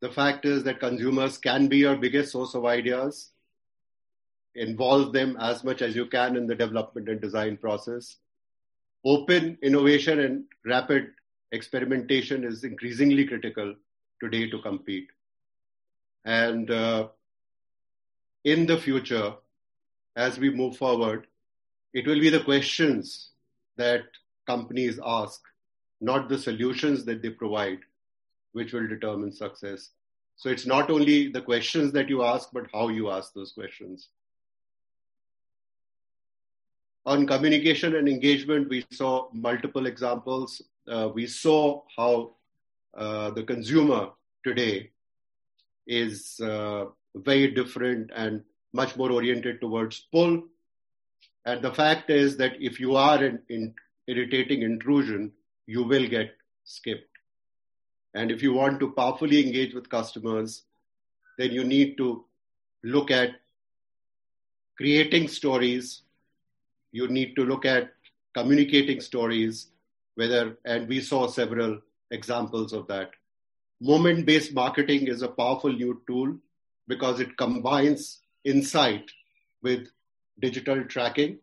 the 0.00 0.10
fact 0.10 0.44
is 0.44 0.64
that 0.64 0.80
consumers 0.80 1.38
can 1.38 1.68
be 1.68 1.78
your 1.78 1.96
biggest 1.96 2.32
source 2.32 2.54
of 2.54 2.64
ideas. 2.64 3.30
Involve 4.56 5.12
them 5.12 5.36
as 5.40 5.62
much 5.62 5.82
as 5.82 5.94
you 5.94 6.06
can 6.06 6.36
in 6.36 6.46
the 6.46 6.54
development 6.54 7.08
and 7.08 7.20
design 7.20 7.56
process. 7.56 8.16
Open 9.04 9.56
innovation 9.62 10.18
and 10.20 10.44
rapid 10.64 11.12
experimentation 11.54 12.44
is 12.44 12.64
increasingly 12.64 13.26
critical 13.26 13.74
today 14.20 14.50
to 14.50 14.60
compete. 14.60 15.08
And 16.24 16.70
uh, 16.70 17.08
in 18.44 18.66
the 18.66 18.78
future, 18.78 19.34
as 20.16 20.38
we 20.38 20.50
move 20.50 20.76
forward, 20.76 21.26
it 21.92 22.06
will 22.06 22.20
be 22.20 22.30
the 22.30 22.44
questions 22.44 23.30
that 23.76 24.04
companies 24.46 25.00
ask, 25.04 25.40
not 26.00 26.28
the 26.28 26.38
solutions 26.38 27.04
that 27.04 27.22
they 27.22 27.30
provide, 27.30 27.78
which 28.52 28.72
will 28.72 28.86
determine 28.86 29.32
success. 29.32 29.90
So 30.36 30.48
it's 30.48 30.66
not 30.66 30.90
only 30.90 31.28
the 31.28 31.40
questions 31.40 31.92
that 31.92 32.08
you 32.08 32.24
ask, 32.24 32.50
but 32.52 32.66
how 32.72 32.88
you 32.88 33.10
ask 33.10 33.32
those 33.32 33.52
questions. 33.52 34.08
On 37.06 37.26
communication 37.26 37.96
and 37.96 38.08
engagement, 38.08 38.68
we 38.68 38.84
saw 38.90 39.28
multiple 39.32 39.86
examples. 39.86 40.62
Uh, 40.88 41.08
we 41.14 41.26
saw 41.26 41.82
how 41.96 42.34
uh, 42.96 43.30
the 43.30 43.42
consumer 43.42 44.10
today 44.44 44.90
is 45.86 46.40
uh, 46.40 46.86
very 47.14 47.50
different 47.52 48.10
and 48.14 48.42
much 48.72 48.96
more 48.96 49.10
oriented 49.10 49.60
towards 49.60 50.06
pull 50.12 50.42
and 51.44 51.62
the 51.62 51.72
fact 51.72 52.10
is 52.10 52.36
that 52.38 52.52
if 52.60 52.80
you 52.80 52.96
are 52.96 53.22
an 53.22 53.42
in 53.48 53.74
irritating 54.06 54.62
intrusion, 54.62 55.32
you 55.66 55.82
will 55.82 56.06
get 56.08 56.34
skipped. 56.64 57.10
And 58.14 58.30
if 58.30 58.42
you 58.42 58.52
want 58.52 58.80
to 58.80 58.92
powerfully 58.92 59.44
engage 59.44 59.74
with 59.74 59.88
customers, 59.90 60.62
then 61.38 61.52
you 61.52 61.64
need 61.64 61.96
to 61.98 62.24
look 62.82 63.10
at 63.10 63.30
creating 64.76 65.28
stories. 65.28 66.02
You 66.92 67.08
need 67.08 67.34
to 67.36 67.44
look 67.44 67.64
at 67.64 67.92
communicating 68.34 69.00
stories, 69.00 69.68
whether, 70.14 70.56
and 70.64 70.88
we 70.88 71.00
saw 71.00 71.26
several 71.26 71.80
examples 72.10 72.72
of 72.72 72.86
that. 72.88 73.10
Moment 73.80 74.26
based 74.26 74.54
marketing 74.54 75.08
is 75.08 75.22
a 75.22 75.28
powerful 75.28 75.72
new 75.72 76.00
tool 76.06 76.36
because 76.86 77.20
it 77.20 77.36
combines 77.36 78.20
insight 78.44 79.10
with 79.62 79.88
digital 80.40 80.84
tracking 80.84 81.38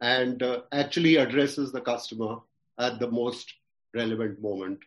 and 0.00 0.42
uh, 0.42 0.60
actually 0.72 1.16
addresses 1.16 1.72
the 1.72 1.80
customer 1.80 2.36
at 2.78 2.98
the 2.98 3.10
most 3.10 3.54
relevant 3.94 4.40
moment. 4.40 4.80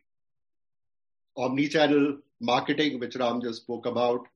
Omnichannel 1.38 2.20
marketing, 2.40 3.00
which 3.00 3.16
Ram 3.16 3.42
just 3.42 3.62
spoke 3.62 3.86
about, 3.86 4.28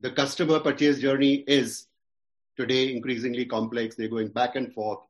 the 0.00 0.10
customer 0.10 0.60
purchase 0.60 0.98
journey 0.98 1.44
is 1.46 1.86
today 2.56 2.92
increasingly 2.92 3.44
complex. 3.44 3.94
They're 3.94 4.08
going 4.08 4.28
back 4.28 4.56
and 4.56 4.72
forth 4.72 5.00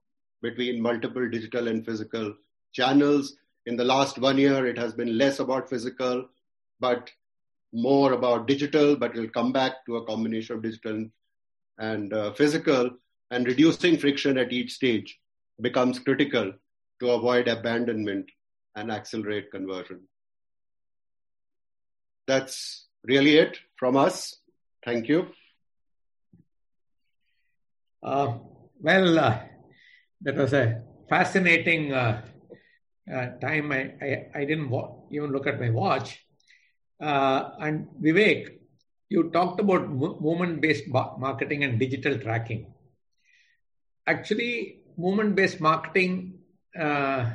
between 0.42 0.82
multiple 0.82 1.28
digital 1.28 1.68
and 1.68 1.84
physical 1.84 2.34
channels. 2.72 3.36
In 3.66 3.76
the 3.76 3.84
last 3.84 4.18
one 4.18 4.38
year, 4.38 4.66
it 4.66 4.78
has 4.78 4.92
been 4.92 5.18
less 5.18 5.38
about 5.38 5.68
physical, 5.68 6.28
but 6.80 7.10
more 7.72 8.12
about 8.12 8.48
digital, 8.48 8.96
but 8.96 9.12
it'll 9.12 9.28
come 9.28 9.52
back 9.52 9.84
to 9.86 9.96
a 9.96 10.04
combination 10.06 10.56
of 10.56 10.62
digital 10.62 11.06
and 11.78 12.12
uh, 12.12 12.32
physical. 12.32 12.90
And 13.30 13.46
reducing 13.46 13.96
friction 13.96 14.38
at 14.38 14.52
each 14.52 14.72
stage 14.72 15.20
becomes 15.60 15.98
critical 15.98 16.52
to 17.00 17.10
avoid 17.10 17.46
abandonment 17.46 18.26
and 18.74 18.90
accelerate 18.90 19.50
conversion. 19.50 20.00
That's 22.26 22.86
really 23.04 23.36
it 23.36 23.58
from 23.76 23.96
us. 23.96 24.36
Thank 24.84 25.08
you. 25.08 25.28
Uh, 28.02 28.38
well, 28.80 29.18
uh, 29.18 29.38
that 30.22 30.36
was 30.36 30.52
a 30.52 30.82
fascinating 31.08 31.92
uh, 31.92 32.22
time. 33.40 33.72
I, 33.72 33.94
I, 34.00 34.26
I 34.34 34.44
didn't 34.44 34.72
even 35.10 35.30
look 35.32 35.46
at 35.46 35.60
my 35.60 35.70
watch. 35.70 36.24
Uh, 37.00 37.50
and 37.60 37.88
Vivek, 38.02 38.58
you 39.08 39.30
talked 39.30 39.60
about 39.60 39.88
movement 39.90 40.60
based 40.60 40.84
marketing 40.88 41.64
and 41.64 41.78
digital 41.78 42.18
tracking. 42.18 42.72
Actually, 44.06 44.82
movement 44.96 45.34
based 45.34 45.60
marketing, 45.60 46.38
uh, 46.78 47.30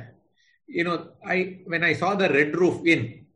you 0.66 0.84
know, 0.84 1.12
I 1.24 1.60
when 1.66 1.84
I 1.84 1.92
saw 1.94 2.14
the 2.14 2.28
Red 2.28 2.56
Roof 2.56 2.86
Inn, 2.86 3.26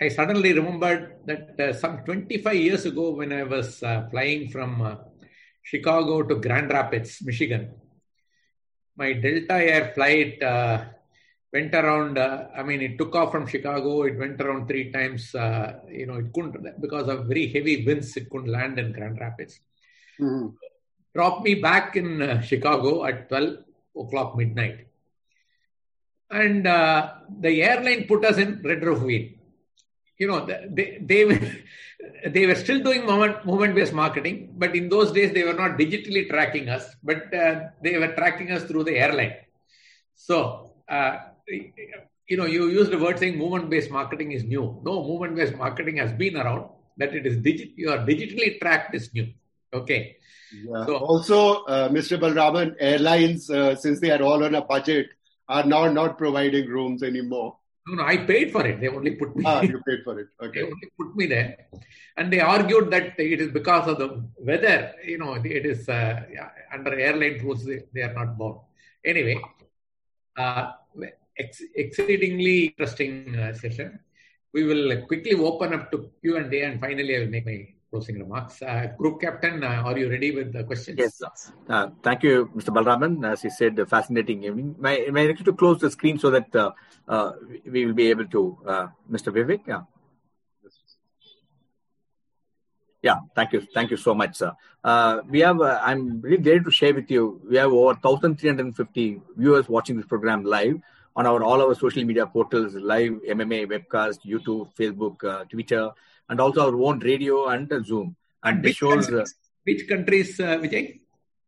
I 0.00 0.08
suddenly 0.08 0.52
remembered 0.52 1.18
that 1.26 1.76
some 1.80 2.04
25 2.04 2.54
years 2.54 2.86
ago 2.86 3.10
when 3.10 3.32
I 3.32 3.42
was 3.42 3.78
flying 4.10 4.48
from 4.50 4.98
Chicago 5.62 6.22
to 6.22 6.36
Grand 6.36 6.70
Rapids, 6.70 7.18
Michigan. 7.22 7.74
My 8.96 9.12
Delta 9.14 9.54
Air 9.54 9.92
flight 9.94 10.42
uh, 10.42 10.84
went 11.52 11.74
around. 11.74 12.18
Uh, 12.18 12.46
I 12.56 12.62
mean, 12.62 12.80
it 12.80 12.98
took 12.98 13.14
off 13.14 13.32
from 13.32 13.46
Chicago. 13.46 14.02
It 14.02 14.18
went 14.18 14.40
around 14.40 14.68
three 14.68 14.90
times. 14.90 15.34
Uh, 15.34 15.80
you 15.88 16.06
know, 16.06 16.14
it 16.14 16.32
couldn't 16.32 16.80
because 16.80 17.08
of 17.08 17.26
very 17.26 17.48
heavy 17.48 17.84
winds. 17.84 18.16
It 18.16 18.30
couldn't 18.30 18.50
land 18.50 18.78
in 18.78 18.92
Grand 18.92 19.18
Rapids. 19.20 19.60
Mm-hmm. 20.20 20.48
Dropped 21.14 21.44
me 21.44 21.54
back 21.54 21.96
in 21.96 22.22
uh, 22.22 22.40
Chicago 22.40 23.04
at 23.04 23.28
twelve 23.28 23.58
o'clock 23.96 24.36
midnight, 24.36 24.86
and 26.30 26.66
uh, 26.66 27.12
the 27.40 27.62
airline 27.62 28.06
put 28.06 28.24
us 28.24 28.38
in 28.38 28.62
Red 28.62 28.82
Roof 28.82 29.02
Inn 29.08 29.34
you 30.22 30.28
know, 30.28 30.46
they, 30.46 30.98
they, 31.00 31.24
were, 31.24 31.40
they 32.34 32.46
were 32.46 32.54
still 32.54 32.80
doing 32.80 33.04
moment, 33.04 33.44
movement-based 33.44 33.92
marketing, 33.92 34.54
but 34.56 34.74
in 34.76 34.88
those 34.88 35.10
days 35.12 35.32
they 35.32 35.42
were 35.42 35.58
not 35.62 35.78
digitally 35.78 36.28
tracking 36.28 36.68
us, 36.68 36.84
but 37.02 37.32
uh, 37.34 37.68
they 37.82 37.98
were 37.98 38.12
tracking 38.14 38.52
us 38.52 38.62
through 38.64 38.84
the 38.84 38.96
airline. 38.96 39.34
So, 40.14 40.74
uh, 40.88 41.16
you 41.48 42.36
know, 42.36 42.46
you 42.46 42.68
used 42.68 42.90
the 42.90 42.98
word 42.98 43.18
saying 43.18 43.38
movement-based 43.38 43.90
marketing 43.90 44.32
is 44.32 44.44
new. 44.44 44.80
No, 44.84 45.02
movement-based 45.04 45.56
marketing 45.56 45.96
has 45.96 46.12
been 46.12 46.36
around. 46.36 46.68
That 46.98 47.14
it 47.14 47.26
is 47.26 47.38
digit, 47.38 47.70
you 47.76 47.90
are 47.90 47.98
digitally 47.98 48.60
tracked 48.60 48.94
is 48.94 49.12
new. 49.14 49.32
Okay. 49.72 50.16
Yeah. 50.54 50.84
So, 50.86 50.96
also, 50.96 51.64
uh, 51.64 51.88
Mr. 51.88 52.18
Balaraman, 52.18 52.74
airlines, 52.78 53.48
uh, 53.48 53.74
since 53.74 54.00
they 54.00 54.10
are 54.10 54.22
all 54.22 54.44
on 54.44 54.54
a 54.54 54.62
budget, 54.62 55.06
are 55.48 55.64
now 55.64 55.90
not 55.90 56.18
providing 56.18 56.68
rooms 56.68 57.02
anymore. 57.02 57.56
No, 57.86 57.96
no, 57.96 58.04
I 58.04 58.18
paid 58.18 58.52
for 58.52 58.64
it. 58.64 58.80
They 58.80 58.88
only 58.88 59.16
put 59.16 59.34
me. 59.34 59.44
Ah, 59.44 59.60
you 59.60 59.80
paid 59.86 60.04
for 60.04 60.18
it. 60.20 60.28
Okay. 60.40 60.60
They 60.60 60.66
only 60.66 60.88
put 60.98 61.16
me 61.16 61.26
there, 61.26 61.66
and 62.16 62.32
they 62.32 62.38
argued 62.38 62.90
that 62.92 63.18
it 63.18 63.40
is 63.40 63.50
because 63.50 63.88
of 63.88 63.98
the 63.98 64.24
weather. 64.38 64.94
You 65.04 65.18
know, 65.18 65.34
it 65.34 65.66
is 65.66 65.88
uh, 65.88 66.22
under 66.72 66.94
airline 66.96 67.40
rules. 67.42 67.64
They, 67.64 67.82
they, 67.92 68.02
are 68.02 68.14
not 68.14 68.38
bound. 68.38 68.60
Anyway, 69.04 69.40
uh, 70.36 70.72
ex- 71.38 71.62
exceedingly 71.74 72.66
interesting 72.66 73.36
uh, 73.38 73.54
session. 73.54 73.98
We 74.52 74.64
will 74.64 75.06
quickly 75.06 75.34
open 75.34 75.72
up 75.72 75.90
to 75.92 76.10
Q 76.20 76.36
and 76.36 76.52
A, 76.52 76.62
and 76.62 76.80
finally, 76.80 77.16
I 77.16 77.20
will 77.20 77.30
make 77.30 77.46
my 77.46 77.68
closing 77.92 78.18
remarks. 78.18 78.62
Uh, 78.62 78.88
group 78.98 79.20
captain, 79.20 79.62
uh, 79.62 79.82
are 79.88 79.98
you 79.98 80.08
ready 80.08 80.30
with 80.30 80.52
the 80.52 80.64
questions? 80.64 80.98
Yes, 80.98 81.22
uh, 81.68 81.88
thank 82.02 82.22
you, 82.22 82.50
Mr. 82.56 82.70
Balaraman. 82.76 83.30
As 83.30 83.44
you 83.44 83.50
said, 83.50 83.78
fascinating 83.88 84.44
evening. 84.44 84.74
May, 84.78 85.08
may 85.10 85.22
I 85.22 85.26
request 85.26 85.44
to 85.46 85.52
close 85.52 85.78
the 85.78 85.90
screen 85.90 86.18
so 86.18 86.30
that 86.30 86.54
uh, 86.56 86.70
uh, 87.06 87.32
we 87.66 87.84
will 87.86 87.92
be 87.92 88.08
able 88.08 88.26
to, 88.26 88.58
uh, 88.66 88.86
Mr. 89.10 89.32
Vivek? 89.36 89.60
Yeah. 89.66 89.82
Yeah, 93.02 93.18
thank 93.34 93.52
you. 93.52 93.62
Thank 93.74 93.90
you 93.90 93.96
so 93.96 94.14
much, 94.14 94.36
sir. 94.36 94.52
we 95.28 95.40
have, 95.40 95.60
I'm 95.60 96.20
really 96.20 96.42
glad 96.42 96.64
to 96.64 96.70
share 96.70 96.94
with 96.94 97.10
you, 97.10 97.40
we 97.48 97.56
have 97.56 97.72
over 97.72 97.94
1,350 98.00 99.20
viewers 99.36 99.68
watching 99.68 99.96
this 99.96 100.06
program 100.06 100.44
live 100.44 100.80
on 101.14 101.26
our 101.26 101.42
all 101.42 101.60
our 101.62 101.74
social 101.74 102.04
media 102.04 102.26
portals, 102.26 102.74
live 102.74 103.12
MMA, 103.28 103.66
webcast, 103.66 104.20
YouTube, 104.26 104.74
Facebook, 104.74 105.48
Twitter, 105.50 105.90
and 106.28 106.40
also 106.40 106.66
our 106.66 106.82
own 106.82 106.98
radio 107.00 107.48
and 107.48 107.70
Zoom. 107.84 108.16
And 108.42 108.62
which 108.62 108.76
shows 108.76 109.06
countries, 109.06 109.34
which 109.64 109.88
countries, 109.88 110.40
uh, 110.40 110.58
Vijay? 110.58 111.00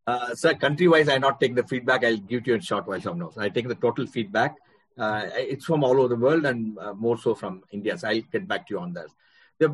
Uh, 0.06 0.34
sir, 0.34 0.54
country 0.54 0.86
wise, 0.86 1.08
I 1.08 1.18
not 1.18 1.40
take 1.40 1.54
the 1.54 1.62
feedback. 1.64 2.04
I'll 2.04 2.16
give 2.16 2.46
you 2.46 2.56
a 2.56 2.60
short 2.60 2.86
while 2.86 3.00
from 3.00 3.18
now. 3.18 3.30
So 3.30 3.40
I 3.40 3.48
take 3.48 3.68
the 3.68 3.74
total 3.74 4.06
feedback. 4.06 4.56
Uh, 4.96 5.28
it's 5.34 5.64
from 5.64 5.82
all 5.82 5.98
over 5.98 6.08
the 6.08 6.16
world 6.16 6.44
and 6.44 6.78
uh, 6.78 6.92
more 6.92 7.18
so 7.18 7.34
from 7.34 7.62
India. 7.72 7.96
So 7.98 8.08
I'll 8.08 8.20
get 8.20 8.46
back 8.46 8.68
to 8.68 8.74
you 8.74 8.80
on 8.80 8.92
that. 8.92 9.06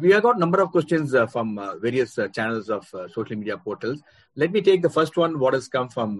We 0.01 0.13
have 0.13 0.23
got 0.23 0.37
a 0.37 0.39
number 0.39 0.61
of 0.61 0.71
questions 0.71 1.15
uh, 1.15 1.27
from 1.27 1.59
uh, 1.59 1.77
various 1.77 2.19
uh, 2.19 2.29
channels 2.29 2.71
of 2.71 2.93
uh, 2.95 3.09
social 3.09 3.37
media 3.37 3.57
portals. 3.57 4.03
Let 4.37 4.53
me 4.53 4.61
take 4.61 4.83
the 4.83 4.91
first 4.91 5.17
one, 5.17 5.39
what 5.39 5.55
has 5.55 5.69
come 5.69 5.89
from 5.89 6.19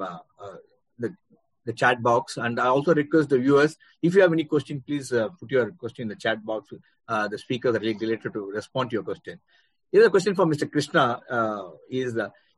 the, 0.99 1.15
the 1.65 1.73
chat 1.73 2.03
box. 2.03 2.37
And 2.37 2.59
I 2.61 2.67
also 2.67 2.95
request 2.95 3.29
the 3.29 3.39
viewers, 3.39 3.77
if 4.03 4.15
you 4.15 4.23
have 4.23 4.33
any 4.33 4.45
question, 4.45 4.83
please 4.87 5.13
uh, 5.13 5.29
put 5.29 5.51
your 5.51 5.71
question 5.73 6.03
in 6.03 6.09
the 6.09 6.17
chat 6.17 6.45
box. 6.45 6.71
Uh, 7.09 7.29
the 7.29 7.39
speakers 7.39 7.77
are 7.77 7.81
related 7.81 8.33
to 8.33 8.51
respond 8.51 8.91
to 8.91 8.95
your 8.95 9.03
question. 9.03 9.41
Here's 9.93 10.07
a 10.07 10.11
question 10.11 10.35
from 10.35 10.53
Mr. 10.53 10.71
Krishna 10.71 11.21
uh, 11.29 11.71
is 11.91 12.17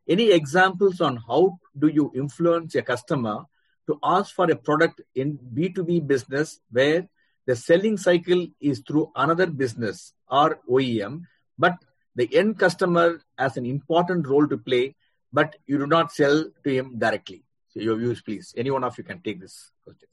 any 0.08 0.32
examples 0.32 1.00
on 1.00 1.16
how 1.16 1.58
do 1.78 1.88
you 1.88 2.12
influence 2.14 2.74
a 2.74 2.82
customer 2.82 3.44
to 3.86 3.98
ask 4.02 4.34
for 4.34 4.50
a 4.50 4.56
product 4.56 5.00
in 5.14 5.38
B2B 5.54 6.06
business 6.06 6.60
where 6.70 7.08
the 7.46 7.56
selling 7.56 7.96
cycle 7.96 8.46
is 8.60 8.82
through 8.86 9.10
another 9.16 9.46
business 9.46 10.12
or 10.30 10.60
OEM, 10.70 11.22
but 11.58 11.76
the 12.14 12.28
end 12.36 12.58
customer 12.58 13.20
has 13.38 13.56
an 13.56 13.66
important 13.66 14.28
role 14.28 14.46
to 14.46 14.58
play, 14.58 14.94
but 15.32 15.56
you 15.66 15.78
do 15.78 15.86
not 15.86 16.12
sell 16.12 16.44
to 16.64 16.70
him 16.70 16.98
directly. 16.98 17.44
So 17.72 17.80
your 17.80 17.96
views, 17.96 18.20
please. 18.20 18.52
Any 18.56 18.70
one 18.70 18.84
of 18.84 18.96
you 18.98 19.04
can 19.04 19.20
take 19.20 19.40
this 19.40 19.70
question. 19.84 20.08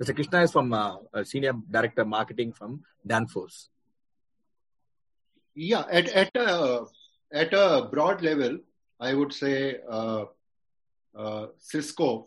Mr. 0.00 0.14
Krishna 0.14 0.42
is 0.42 0.52
from 0.52 0.72
uh, 0.72 0.98
Senior 1.24 1.54
Director 1.68 2.04
Marketing 2.04 2.52
from 2.52 2.84
Danfoss. 3.06 3.66
Yeah, 5.56 5.82
at, 5.90 6.08
at, 6.10 6.30
a, 6.36 6.84
at 7.32 7.52
a 7.52 7.88
broad 7.90 8.22
level, 8.22 8.58
I 9.00 9.14
would 9.14 9.32
say 9.32 9.78
uh, 9.90 10.26
uh, 11.16 11.46
Sysco 11.58 12.26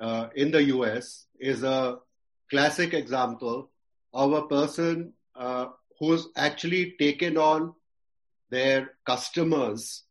uh, 0.00 0.28
in 0.34 0.50
the 0.50 0.64
US 0.64 1.26
is 1.38 1.62
a 1.62 1.98
classic 2.50 2.94
example 2.94 3.70
of 4.12 4.32
a 4.32 4.48
person 4.48 5.12
uh, 5.36 5.66
who's 6.00 6.26
actually 6.36 6.96
taken 6.98 7.36
on 7.36 7.74
their 8.50 8.94
customers' 9.06 10.02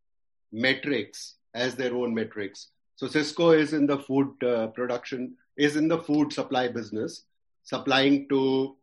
metrics 0.50 1.34
as 1.52 1.74
their 1.74 1.94
own 1.94 2.14
metrics. 2.14 2.68
So 2.98 3.06
Sysco 3.06 3.56
is 3.56 3.74
in 3.74 3.86
the 3.86 3.96
food 3.96 4.42
uh, 4.42 4.66
production, 4.68 5.36
is 5.56 5.76
in 5.76 5.86
the 5.86 5.98
food 5.98 6.32
supply 6.32 6.66
business, 6.66 7.26
supplying 7.62 8.28
to 8.28 8.74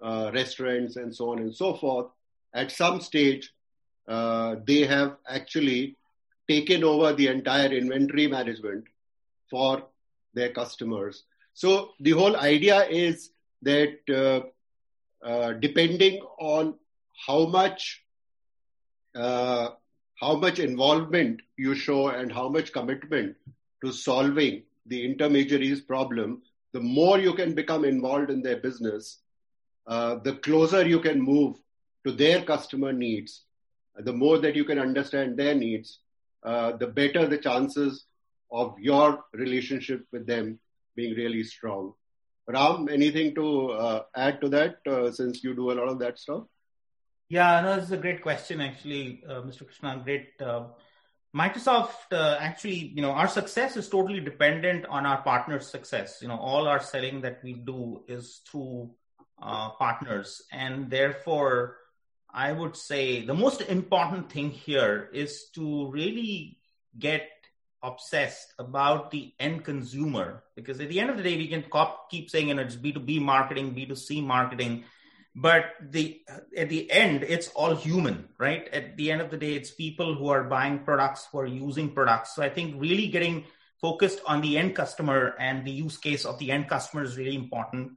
uh, 0.00 0.30
restaurants 0.32 0.94
and 0.94 1.12
so 1.12 1.30
on 1.30 1.40
and 1.40 1.52
so 1.52 1.74
forth. 1.74 2.06
At 2.54 2.70
some 2.70 3.00
stage, 3.00 3.52
uh, 4.06 4.56
they 4.64 4.82
have 4.82 5.16
actually 5.28 5.96
taken 6.48 6.84
over 6.84 7.14
the 7.14 7.26
entire 7.26 7.72
inventory 7.72 8.28
management 8.28 8.84
for 9.50 9.84
their 10.34 10.50
customers. 10.50 11.24
So 11.54 11.94
the 11.98 12.12
whole 12.12 12.36
idea 12.36 12.86
is 12.86 13.30
that 13.62 13.98
uh, 14.08 15.26
uh, 15.26 15.54
depending 15.54 16.20
on 16.38 16.74
how 17.26 17.46
much 17.46 18.04
uh, 19.16 19.70
how 20.20 20.36
much 20.36 20.60
involvement 20.60 21.40
you 21.56 21.74
show 21.74 22.08
and 22.10 22.32
how 22.32 22.48
much 22.48 22.72
commitment 22.72 23.36
to 23.84 23.92
solving 23.92 24.62
the 24.86 25.04
intermediaries 25.04 25.80
problem, 25.80 26.42
the 26.72 26.80
more 26.80 27.18
you 27.18 27.34
can 27.34 27.54
become 27.54 27.84
involved 27.84 28.30
in 28.30 28.42
their 28.42 28.56
business, 28.56 29.20
uh, 29.86 30.16
the 30.16 30.36
closer 30.36 30.86
you 30.86 31.00
can 31.00 31.20
move 31.20 31.56
to 32.04 32.12
their 32.12 32.42
customer 32.42 32.92
needs, 32.92 33.44
the 33.98 34.12
more 34.12 34.38
that 34.38 34.56
you 34.56 34.64
can 34.64 34.78
understand 34.78 35.36
their 35.36 35.54
needs, 35.54 36.00
uh, 36.42 36.72
the 36.76 36.86
better 36.86 37.26
the 37.26 37.38
chances 37.38 38.06
of 38.50 38.74
your 38.78 39.24
relationship 39.32 40.04
with 40.12 40.26
them 40.26 40.58
being 40.96 41.14
really 41.14 41.44
strong. 41.44 41.92
Ram, 42.46 42.88
anything 42.90 43.34
to 43.34 43.70
uh, 43.70 44.02
add 44.16 44.40
to 44.40 44.48
that 44.50 44.76
uh, 44.86 45.10
since 45.10 45.42
you 45.42 45.54
do 45.54 45.70
a 45.70 45.74
lot 45.74 45.88
of 45.88 45.98
that 46.00 46.18
stuff? 46.18 46.44
Yeah, 47.28 47.62
no, 47.62 47.76
this 47.76 47.86
is 47.86 47.92
a 47.92 47.96
great 47.96 48.22
question, 48.22 48.60
actually, 48.60 49.24
uh, 49.26 49.40
Mr. 49.40 49.64
Krishna. 49.64 50.00
Great. 50.04 50.28
Microsoft, 51.34 52.12
uh, 52.12 52.36
actually, 52.38 52.92
you 52.94 53.02
know, 53.02 53.10
our 53.10 53.26
success 53.26 53.76
is 53.76 53.88
totally 53.88 54.20
dependent 54.20 54.86
on 54.86 55.04
our 55.04 55.20
partners' 55.22 55.66
success. 55.66 56.18
You 56.22 56.28
know, 56.28 56.38
all 56.38 56.68
our 56.68 56.80
selling 56.80 57.22
that 57.22 57.40
we 57.42 57.54
do 57.54 58.04
is 58.06 58.40
through 58.48 58.92
uh, 59.42 59.70
partners, 59.70 60.42
and 60.52 60.88
therefore, 60.88 61.76
I 62.32 62.52
would 62.52 62.76
say 62.76 63.24
the 63.24 63.34
most 63.34 63.62
important 63.62 64.30
thing 64.30 64.50
here 64.50 65.08
is 65.12 65.50
to 65.54 65.90
really 65.90 66.58
get 66.98 67.28
obsessed 67.82 68.54
about 68.58 69.10
the 69.10 69.32
end 69.38 69.64
consumer. 69.64 70.44
Because 70.56 70.80
at 70.80 70.88
the 70.88 71.00
end 71.00 71.10
of 71.10 71.16
the 71.16 71.22
day 71.22 71.36
we 71.36 71.48
can 71.48 71.64
cop, 71.64 72.10
keep 72.10 72.30
saying 72.30 72.48
you 72.48 72.54
know 72.54 72.62
it's 72.62 72.76
b2b 72.76 73.20
marketing 73.20 73.74
b2c 73.74 74.24
marketing 74.24 74.84
but 75.34 75.74
the 75.80 76.20
at 76.56 76.68
the 76.68 76.90
end 76.90 77.22
it's 77.22 77.48
all 77.48 77.74
human 77.74 78.28
right? 78.38 78.68
At 78.72 78.96
the 78.96 79.10
end 79.10 79.20
of 79.20 79.30
the 79.30 79.36
day 79.36 79.54
it's 79.54 79.70
people 79.70 80.14
who 80.14 80.28
are 80.28 80.44
buying 80.44 80.80
products 80.80 81.26
who 81.30 81.38
are 81.40 81.46
using 81.46 81.90
products. 81.90 82.34
So 82.34 82.42
i 82.42 82.48
think 82.48 82.80
really 82.80 83.08
getting 83.08 83.44
focused 83.80 84.20
on 84.26 84.40
the 84.40 84.56
end 84.56 84.74
customer 84.74 85.34
and 85.38 85.64
the 85.64 85.70
use 85.70 85.98
case 85.98 86.24
of 86.24 86.38
the 86.38 86.50
end 86.50 86.68
customer 86.68 87.02
is 87.02 87.18
really 87.18 87.34
important. 87.34 87.92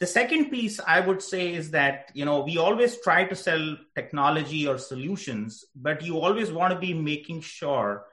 The 0.00 0.06
second 0.06 0.50
piece 0.50 0.80
i 0.86 1.00
would 1.00 1.22
say 1.22 1.54
is 1.54 1.70
that 1.70 2.10
you 2.12 2.24
know 2.24 2.40
we 2.42 2.58
always 2.58 3.00
try 3.00 3.24
to 3.24 3.34
sell 3.34 3.76
technology 3.94 4.66
or 4.68 4.76
solutions 4.76 5.64
but 5.74 6.02
you 6.02 6.18
always 6.18 6.52
want 6.52 6.74
to 6.74 6.78
be 6.78 6.92
making 6.92 7.40
sure 7.40 8.04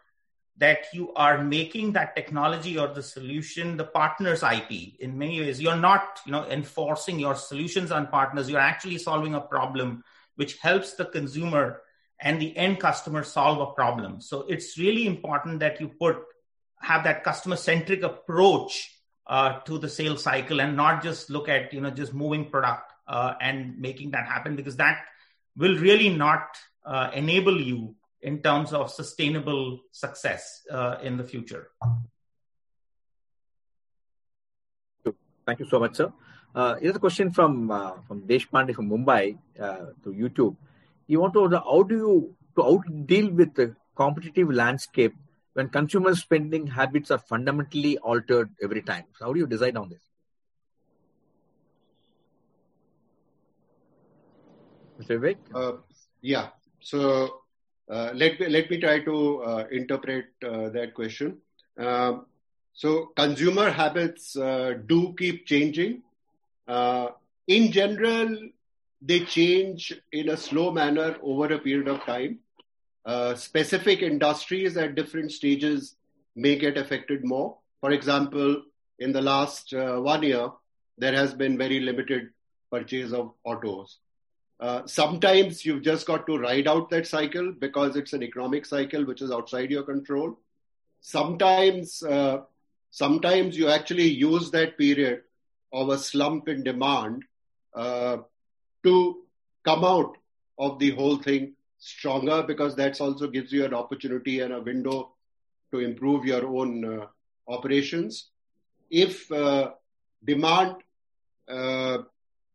that 0.61 0.85
you 0.93 1.11
are 1.15 1.43
making 1.43 1.93
that 1.93 2.15
technology 2.15 2.77
or 2.77 2.87
the 2.87 3.01
solution 3.01 3.77
the 3.77 3.83
partner's 3.83 4.43
IP. 4.43 4.93
In 4.99 5.17
many 5.17 5.41
ways, 5.41 5.59
you're 5.59 5.75
not, 5.75 6.19
you 6.23 6.31
know, 6.31 6.45
enforcing 6.45 7.19
your 7.19 7.33
solutions 7.33 7.91
on 7.91 8.07
partners. 8.07 8.47
You're 8.47 8.59
actually 8.59 8.99
solving 8.99 9.33
a 9.33 9.41
problem 9.41 10.03
which 10.35 10.57
helps 10.59 10.93
the 10.93 11.05
consumer 11.05 11.81
and 12.19 12.39
the 12.39 12.55
end 12.55 12.79
customer 12.79 13.23
solve 13.23 13.59
a 13.59 13.73
problem. 13.73 14.21
So 14.21 14.45
it's 14.47 14.77
really 14.77 15.07
important 15.07 15.61
that 15.61 15.81
you 15.81 15.89
put 15.89 16.17
have 16.79 17.03
that 17.05 17.23
customer 17.23 17.55
centric 17.55 18.03
approach 18.03 18.95
uh, 19.25 19.59
to 19.61 19.79
the 19.79 19.89
sales 19.89 20.23
cycle 20.23 20.61
and 20.61 20.75
not 20.75 21.01
just 21.01 21.31
look 21.31 21.49
at 21.49 21.73
you 21.73 21.81
know 21.81 21.89
just 21.89 22.13
moving 22.13 22.49
product 22.49 22.91
uh, 23.07 23.33
and 23.41 23.79
making 23.79 24.11
that 24.11 24.27
happen 24.27 24.55
because 24.55 24.77
that 24.77 24.99
will 25.55 25.77
really 25.77 26.09
not 26.09 26.57
uh, 26.85 27.09
enable 27.13 27.59
you 27.59 27.95
in 28.21 28.41
terms 28.41 28.73
of 28.73 28.91
sustainable 28.91 29.79
success 29.91 30.61
uh, 30.71 30.97
in 31.01 31.17
the 31.17 31.23
future. 31.23 31.69
Thank 35.45 35.59
you 35.59 35.65
so 35.69 35.79
much, 35.79 35.95
sir. 35.95 36.13
Uh, 36.53 36.75
here's 36.75 36.95
a 36.95 36.99
question 36.99 37.31
from 37.31 37.71
uh, 37.71 37.93
from 38.07 38.21
Deshpande 38.27 38.75
from 38.75 38.89
Mumbai 38.89 39.37
uh, 39.59 39.87
to 40.03 40.09
YouTube. 40.09 40.55
You 41.07 41.19
want 41.19 41.33
to 41.33 41.47
know 41.47 41.59
how 41.59 41.83
do 41.83 41.95
you 41.95 42.35
to 42.55 42.63
how 42.63 42.77
to 42.85 42.91
deal 43.05 43.31
with 43.31 43.55
the 43.55 43.75
competitive 43.95 44.51
landscape 44.51 45.15
when 45.53 45.69
consumer 45.69 46.13
spending 46.15 46.67
habits 46.67 47.09
are 47.09 47.17
fundamentally 47.17 47.97
altered 47.99 48.49
every 48.61 48.81
time? 48.81 49.05
So 49.17 49.25
how 49.25 49.33
do 49.33 49.39
you 49.39 49.47
decide 49.47 49.77
on 49.77 49.89
this? 49.89 50.01
Mr. 54.99 55.19
Vivek? 55.19 55.37
Uh, 55.55 55.77
yeah. 56.21 56.49
So 56.79 57.40
let 58.13 58.39
me 58.39 58.47
let 58.47 58.69
me 58.69 58.79
try 58.79 58.99
to 58.99 59.43
uh, 59.43 59.67
interpret 59.71 60.25
uh, 60.43 60.69
that 60.69 60.93
question. 60.93 61.37
So 62.73 63.07
consumer 63.17 63.69
habits 63.69 64.33
do 64.33 65.13
keep 65.17 65.45
changing. 65.45 66.03
in 67.47 67.71
general, 67.71 68.37
they 69.01 69.19
change 69.25 69.93
in 70.11 70.29
a 70.29 70.37
slow 70.37 70.71
manner 70.71 71.17
over 71.21 71.53
a 71.53 71.59
period 71.59 71.87
of 71.87 71.99
time. 72.05 72.39
Uh, 73.03 73.33
specific 73.33 74.03
industries 74.03 74.77
at 74.77 74.93
different 74.93 75.31
stages 75.31 75.95
may 76.35 76.55
get 76.55 76.77
affected 76.77 77.25
more. 77.25 77.57
For 77.79 77.91
example, 77.91 78.61
in 78.99 79.11
the 79.11 79.21
last 79.21 79.73
uh, 79.73 79.97
one 79.97 80.21
year, 80.21 80.49
there 80.97 81.13
has 81.13 81.33
been 81.33 81.57
very 81.57 81.79
limited 81.79 82.29
purchase 82.71 83.11
of 83.11 83.33
autos. 83.43 83.97
Uh, 84.61 84.85
sometimes 84.85 85.65
you've 85.65 85.81
just 85.81 86.05
got 86.05 86.27
to 86.27 86.37
ride 86.37 86.67
out 86.67 86.87
that 86.91 87.07
cycle 87.07 87.51
because 87.51 87.95
it's 87.95 88.13
an 88.13 88.21
economic 88.21 88.63
cycle 88.63 89.03
which 89.03 89.23
is 89.23 89.31
outside 89.31 89.71
your 89.71 89.81
control. 89.81 90.37
Sometimes, 91.01 92.03
uh, 92.03 92.41
sometimes 92.91 93.57
you 93.57 93.69
actually 93.69 94.07
use 94.07 94.51
that 94.51 94.77
period 94.77 95.23
of 95.73 95.89
a 95.89 95.97
slump 95.97 96.47
in 96.47 96.63
demand 96.63 97.23
uh, 97.73 98.17
to 98.83 99.23
come 99.65 99.83
out 99.83 100.15
of 100.59 100.77
the 100.77 100.91
whole 100.91 101.17
thing 101.17 101.53
stronger 101.79 102.43
because 102.43 102.75
that 102.75 103.01
also 103.01 103.27
gives 103.27 103.51
you 103.51 103.65
an 103.65 103.73
opportunity 103.73 104.41
and 104.41 104.53
a 104.53 104.61
window 104.61 105.11
to 105.71 105.79
improve 105.79 106.23
your 106.23 106.45
own 106.45 106.85
uh, 106.85 107.05
operations. 107.47 108.29
If 108.91 109.31
uh, 109.31 109.71
demand 110.23 110.75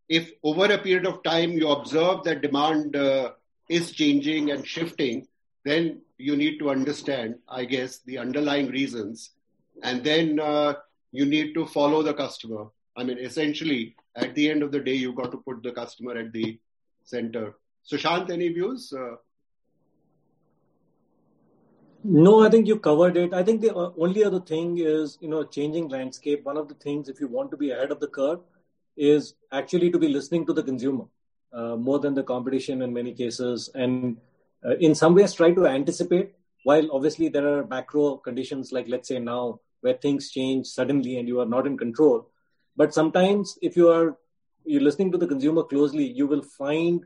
if 0.09 0.31
over 0.43 0.67
a 0.67 0.79
period 0.79 1.07
of 1.07 1.23
time 1.23 1.53
you 1.53 1.69
observe 1.69 2.23
that 2.25 2.43
demand 2.43 2.97
uh, 2.97 3.33
is 3.69 3.91
changing 3.93 4.51
and 4.51 4.67
shifting, 4.67 5.27
then 5.65 6.01
you 6.19 6.37
need 6.37 6.59
to 6.59 6.71
understand, 6.71 7.37
I 7.49 7.65
guess, 7.65 7.99
the 8.07 8.19
underlying 8.19 8.69
reasons. 8.69 9.31
And 9.83 10.05
then 10.05 10.41
uh, 10.41 10.75
you 11.13 11.27
need 11.27 11.55
to 11.55 11.67
follow 11.67 12.03
the 12.03 12.15
customer. 12.15 12.67
I 12.97 13.05
mean, 13.05 13.19
essentially, 13.19 13.97
at 14.15 14.35
the 14.35 14.51
end 14.51 14.63
of 14.63 14.73
the 14.73 14.81
day, 14.81 14.95
you've 14.95 15.17
got 15.17 15.33
to 15.33 15.39
put 15.39 15.63
the 15.63 15.73
customer 15.73 16.17
at 16.17 16.33
the 16.33 16.59
center. 17.05 17.55
So, 17.83 17.97
Shant, 17.97 18.31
any 18.31 18.49
views? 18.49 18.93
Uh, 18.93 19.17
no, 22.05 22.45
I 22.45 22.49
think 22.49 22.67
you 22.67 22.79
covered 22.79 23.17
it. 23.17 23.35
I 23.35 23.43
think 23.43 23.61
the 23.61 23.75
uh, 23.75 23.91
only 23.99 24.25
other 24.25 24.41
thing 24.41 24.79
is, 24.79 25.19
you 25.21 25.29
know, 25.29 25.45
changing 25.45 25.89
landscape. 25.89 26.45
One 26.45 26.57
of 26.57 26.69
the 26.69 26.75
things, 26.75 27.09
if 27.09 27.21
you 27.21 27.27
want 27.27 27.51
to 27.51 27.57
be 27.57 27.73
ahead 27.73 27.91
of 27.91 28.01
the 28.01 28.07
curve, 28.07 28.41
is 28.97 29.35
actually 29.53 29.91
to 29.91 29.99
be 29.99 30.09
listening 30.09 30.47
to 30.47 30.53
the 30.53 30.63
consumer 30.63 31.05
uh, 31.53 31.77
more 31.77 31.99
than 31.99 32.15
the 32.15 32.23
competition 32.23 32.83
in 32.83 32.93
many 32.93 33.13
cases, 33.13 33.71
and 33.75 34.17
uh, 34.65 34.77
in 34.77 34.95
some 34.95 35.15
ways 35.15 35.35
try 35.35 35.53
to 35.53 35.67
anticipate. 35.67 36.33
While 36.65 36.91
obviously 36.93 37.29
there 37.29 37.47
are 37.47 37.67
macro 37.67 38.17
conditions 38.17 38.73
like 38.73 38.87
let's 38.89 39.09
say 39.09 39.19
now 39.19 39.61
where 39.83 39.95
things 39.95 40.31
change 40.31 40.67
suddenly 40.67 41.19
and 41.19 41.29
you 41.29 41.41
are 41.41 41.47
not 41.47 41.67
in 41.67 41.79
control, 41.79 42.29
but 42.77 42.93
sometimes 42.93 43.59
if 43.63 43.77
you 43.77 43.89
are 43.91 44.17
you're 44.65 44.83
listening 44.83 45.13
to 45.13 45.19
the 45.19 45.29
consumer 45.29 45.63
closely, 45.63 46.05
you 46.05 46.27
will 46.27 46.43
find 46.43 47.05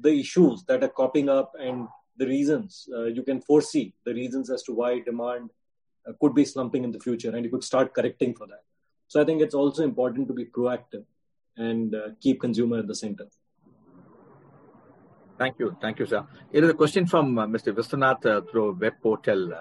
the 0.00 0.12
issues 0.18 0.64
that 0.64 0.82
are 0.82 0.88
cropping 0.88 1.28
up 1.28 1.52
and 1.60 1.86
the 2.16 2.26
reasons 2.26 2.88
uh, 2.94 3.04
you 3.04 3.22
can 3.22 3.40
foresee 3.40 3.94
the 4.04 4.12
reasons 4.12 4.50
as 4.50 4.62
to 4.64 4.72
why 4.72 4.98
demand 5.00 5.50
uh, 6.08 6.12
could 6.20 6.34
be 6.34 6.44
slumping 6.44 6.84
in 6.84 6.90
the 6.90 6.98
future, 6.98 7.34
and 7.34 7.44
you 7.44 7.50
could 7.50 7.64
start 7.64 7.94
correcting 7.94 8.34
for 8.34 8.46
that. 8.46 8.64
So 9.10 9.20
I 9.20 9.24
think 9.24 9.42
it's 9.42 9.56
also 9.56 9.82
important 9.82 10.28
to 10.28 10.34
be 10.34 10.44
proactive 10.44 11.04
and 11.56 11.92
uh, 11.92 12.10
keep 12.20 12.40
consumer 12.40 12.78
at 12.78 12.86
the 12.86 12.94
center. 12.94 13.26
Thank 15.36 15.58
you. 15.58 15.76
Thank 15.80 15.98
you, 15.98 16.06
sir. 16.06 16.24
Here 16.52 16.62
is 16.62 16.70
a 16.70 16.74
question 16.74 17.06
from 17.06 17.36
uh, 17.36 17.44
Mr. 17.48 17.74
Vishwanath 17.74 18.24
uh, 18.24 18.42
through 18.42 18.78
web 18.80 18.92
portal. 19.02 19.52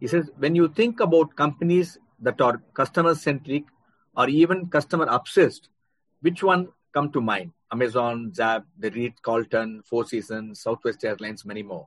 He 0.00 0.06
says, 0.06 0.30
when 0.38 0.54
you 0.54 0.68
think 0.68 1.00
about 1.00 1.36
companies 1.36 1.98
that 2.20 2.40
are 2.40 2.62
customer 2.72 3.14
centric 3.14 3.64
or 4.16 4.30
even 4.30 4.68
customer 4.68 5.04
obsessed, 5.10 5.68
which 6.22 6.42
one 6.42 6.68
come 6.94 7.12
to 7.12 7.20
mind? 7.20 7.52
Amazon, 7.70 8.32
Zappos, 8.34 8.64
the 8.78 8.90
Ritz-Carlton, 8.90 9.82
Four 9.84 10.06
Seasons, 10.06 10.62
Southwest 10.62 11.04
Airlines, 11.04 11.44
many 11.44 11.62
more. 11.62 11.86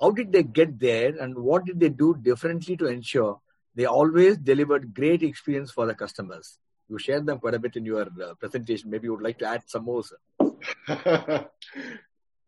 How 0.00 0.12
did 0.12 0.32
they 0.32 0.44
get 0.44 0.80
there 0.80 1.14
and 1.20 1.36
what 1.36 1.66
did 1.66 1.78
they 1.78 1.90
do 1.90 2.16
differently 2.22 2.74
to 2.78 2.86
ensure 2.86 3.38
they 3.74 3.84
always 3.84 4.36
delivered 4.36 4.94
great 4.94 5.22
experience 5.22 5.70
for 5.70 5.86
the 5.86 5.94
customers. 5.94 6.58
You 6.88 6.98
shared 6.98 7.26
them 7.26 7.38
quite 7.38 7.54
a 7.54 7.58
bit 7.58 7.76
in 7.76 7.84
your 7.84 8.02
uh, 8.22 8.34
presentation. 8.34 8.90
Maybe 8.90 9.04
you 9.06 9.12
would 9.12 9.22
like 9.22 9.38
to 9.38 9.46
add 9.46 9.62
some 9.66 9.84
more. 9.84 10.02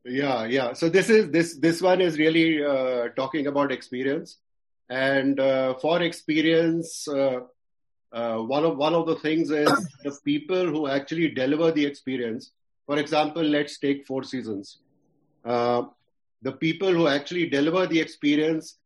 yeah, 0.05 0.45
yeah. 0.47 0.73
So 0.73 0.89
this 0.89 1.11
is 1.11 1.31
this 1.31 1.59
this 1.59 1.83
one 1.83 2.01
is 2.01 2.19
really 2.19 2.65
uh, 2.65 3.09
talking 3.17 3.47
about 3.47 3.71
experience, 3.71 4.39
and 4.89 5.39
uh, 5.39 5.75
for 5.75 6.01
experience, 6.03 7.07
uh, 7.07 7.41
uh, 8.13 8.39
one 8.39 8.65
of 8.65 8.77
one 8.79 8.95
of 8.95 9.07
the 9.07 9.17
things 9.17 9.51
is 9.51 9.71
the 10.03 10.17
people 10.25 10.67
who 10.67 10.89
actually 10.89 11.29
deliver 11.29 11.71
the 11.71 11.85
experience. 11.85 12.53
For 12.87 12.99
example, 12.99 13.43
let's 13.43 13.79
take 13.79 14.07
Four 14.07 14.25
Seasons. 14.25 14.79
Uh, 15.45 15.83
the 16.43 16.53
people 16.53 16.93
who 16.93 17.07
actually 17.07 17.49
deliver 17.49 17.87
the 17.87 18.01
experience 18.01 18.79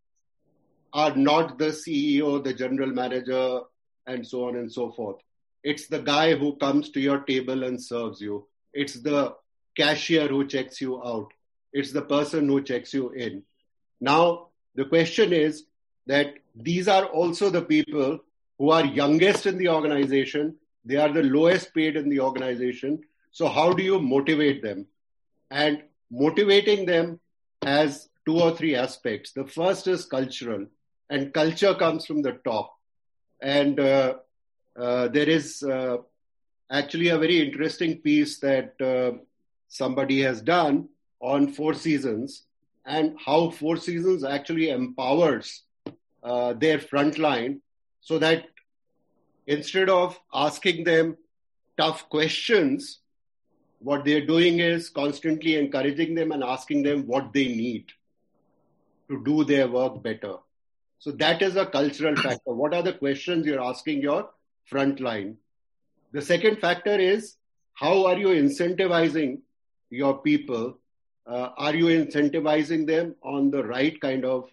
are 0.95 1.15
not 1.17 1.59
the 1.59 1.67
CEO, 1.67 2.43
the 2.43 2.55
general 2.55 2.91
manager, 2.91 3.61
and 4.07 4.27
so 4.27 4.49
on 4.49 4.57
and 4.57 4.73
so 4.73 4.93
forth. 4.93 5.17
It's 5.65 5.89
the 5.89 5.99
guy 5.99 6.37
who 6.37 6.57
comes 6.57 6.91
to 6.91 7.01
your 7.01 7.21
table 7.21 7.65
and 7.65 7.83
serves 7.83 8.21
you. 8.21 8.47
It's 8.73 8.95
the 8.95 9.35
cashier 9.77 10.29
who 10.29 10.47
checks 10.47 10.81
you 10.81 11.03
out. 11.03 11.33
It's 11.73 11.91
the 11.93 12.03
person 12.03 12.49
who 12.49 12.63
checks 12.63 12.95
you 12.95 13.11
in. 13.11 13.43
Now, 14.01 14.49
the 14.75 14.85
question 14.85 15.33
is 15.33 15.65
that 16.07 16.35
these 16.55 16.87
are 16.87 17.07
also 17.07 17.51
the 17.51 17.63
people 17.63 18.21
who 18.59 18.71
are 18.71 18.85
youngest 18.85 19.47
in 19.47 19.59
the 19.59 19.69
organization. 19.69 20.57
They 20.85 20.97
are 20.97 21.13
the 21.13 21.23
lowest 21.23 21.75
paid 21.75 21.97
in 21.97 22.09
the 22.09 22.21
organization. 22.21 23.03
So, 23.33 23.49
how 23.49 23.73
do 23.73 23.83
you 23.83 24.01
motivate 24.01 24.63
them? 24.63 24.87
And 25.51 25.83
motivating 26.11 26.87
them 26.87 27.19
has 27.63 28.09
two 28.27 28.39
or 28.39 28.57
three 28.57 28.77
aspects. 28.77 29.33
The 29.33 29.47
first 29.47 29.87
is 29.89 30.05
cultural, 30.05 30.67
and 31.11 31.33
culture 31.33 31.75
comes 31.75 32.07
from 32.07 32.23
the 32.23 32.33
top. 32.45 32.75
And 33.41 33.79
uh, 33.79 34.15
uh, 34.77 35.09
there 35.09 35.29
is 35.29 35.63
uh, 35.63 35.99
actually 36.71 37.09
a 37.09 37.19
very 37.19 37.41
interesting 37.47 37.99
piece 37.99 38.39
that 38.41 38.75
uh, 38.81 39.19
somebody 39.69 40.21
has 40.23 40.41
done 40.41 40.89
on 41.21 41.53
Four 41.53 41.75
Seasons 41.75 42.45
and 42.87 43.17
how 43.25 43.51
Four 43.51 43.77
Seasons 43.77 44.25
actually 44.25 44.71
empowers 44.71 45.63
uh, 46.23 46.53
their 46.55 46.79
frontline 46.79 47.61
so 48.01 48.19
that 48.19 48.47
instead 49.47 49.89
of 49.89 50.19
asking 50.33 50.85
them 50.85 51.17
tough 51.77 52.09
questions, 52.09 53.01
what 53.79 54.05
they're 54.05 54.27
doing 54.27 54.61
is 54.61 54.89
constantly 54.89 55.57
encouraging 55.57 56.15
them 56.15 56.33
and 56.33 56.43
asking 56.43 56.83
them 56.83 57.07
what 57.07 57.33
they 57.33 57.49
need 57.49 57.87
to 59.09 59.23
do 59.25 59.45
their 59.45 59.69
work 59.69 60.03
better. 60.03 60.37
So 61.05 61.11
that 61.11 61.43
is 61.43 61.57
a 61.57 61.67
cultural 61.67 62.17
factor. 62.17 62.55
What 62.55 62.73
are 62.73 62.83
the 62.83 62.95
questions 62.95 63.45
you're 63.45 63.63
asking 63.63 64.01
your 64.01 64.31
frontline? 64.73 65.35
The 66.13 66.23
second 66.23 66.61
factor 66.61 66.99
is 66.99 67.37
how 67.75 68.07
are 68.07 68.17
you 68.17 68.29
incentivizing 68.29 69.41
your 69.91 70.23
people? 70.23 70.79
Uh, 71.27 71.51
are 71.59 71.75
you 71.75 71.89
incentivizing 71.89 72.87
them 72.87 73.17
on 73.23 73.51
the 73.51 73.63
right 73.63 74.01
kind 74.01 74.25
of 74.25 74.49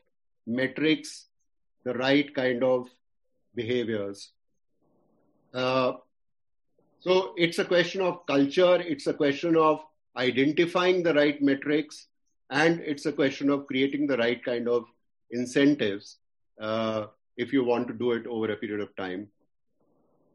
metrics, 0.45 1.27
the 1.85 1.93
right 1.93 2.35
kind 2.35 2.65
of 2.65 2.89
behaviors? 3.55 4.31
Uh, 5.53 5.93
so 6.99 7.33
it's 7.37 7.59
a 7.59 7.65
question 7.65 8.01
of 8.01 8.25
culture, 8.25 8.75
it's 8.75 9.07
a 9.07 9.13
question 9.13 9.55
of 9.55 9.79
identifying 10.17 11.01
the 11.01 11.13
right 11.13 11.41
metrics, 11.41 12.07
and 12.49 12.81
it's 12.81 13.05
a 13.05 13.13
question 13.13 13.49
of 13.49 13.67
creating 13.67 14.05
the 14.05 14.17
right 14.17 14.43
kind 14.43 14.67
of 14.67 14.83
incentives 15.31 16.17
uh, 16.61 17.07
if 17.35 17.51
you 17.51 17.63
want 17.63 17.87
to 17.87 17.93
do 17.93 18.11
it 18.11 18.27
over 18.27 18.51
a 18.51 18.55
period 18.55 18.79
of 18.79 18.95
time. 18.95 19.27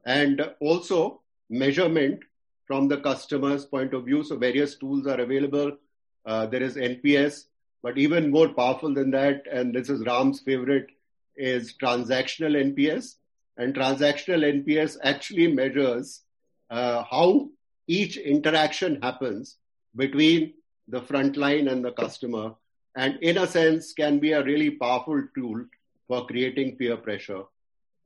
And 0.05 0.43
also 0.61 1.23
measurement 1.49 2.21
from 2.67 2.89
the 2.89 2.99
customer's 2.99 3.65
point 3.65 3.95
of 3.95 4.05
view. 4.05 4.25
So 4.25 4.37
various 4.37 4.77
tools 4.77 5.07
are 5.07 5.21
available. 5.21 5.77
Uh, 6.25 6.47
there 6.47 6.63
is 6.63 6.77
NPS, 6.77 7.45
but 7.83 7.97
even 7.97 8.31
more 8.31 8.49
powerful 8.49 8.93
than 8.93 9.13
that, 9.13 9.45
and 9.51 9.73
this 9.73 9.89
is 9.89 10.05
Ram's 10.05 10.41
favorite, 10.41 10.89
is 11.37 11.75
transactional 11.81 12.57
NPS. 12.75 13.17
And 13.57 13.75
transactional 13.75 14.65
NPS 14.65 14.97
actually 15.03 15.53
measures 15.53 16.23
uh, 16.69 17.05
how 17.05 17.49
each 17.87 18.17
interaction 18.17 19.01
happens 19.01 19.57
between 19.95 20.55
the 20.89 21.03
front 21.03 21.37
line 21.37 21.69
and 21.69 21.85
the 21.85 21.93
customer, 21.93 22.55
and 22.97 23.19
in 23.23 23.39
a 23.39 23.47
sense, 23.47 23.93
can 23.93 24.19
be 24.19 24.33
a 24.33 24.45
really 24.45 24.71
powerful 24.71 25.23
tool 25.35 25.65
for 26.09 26.27
creating 26.27 26.77
peer 26.77 26.97
pressure 26.97 27.43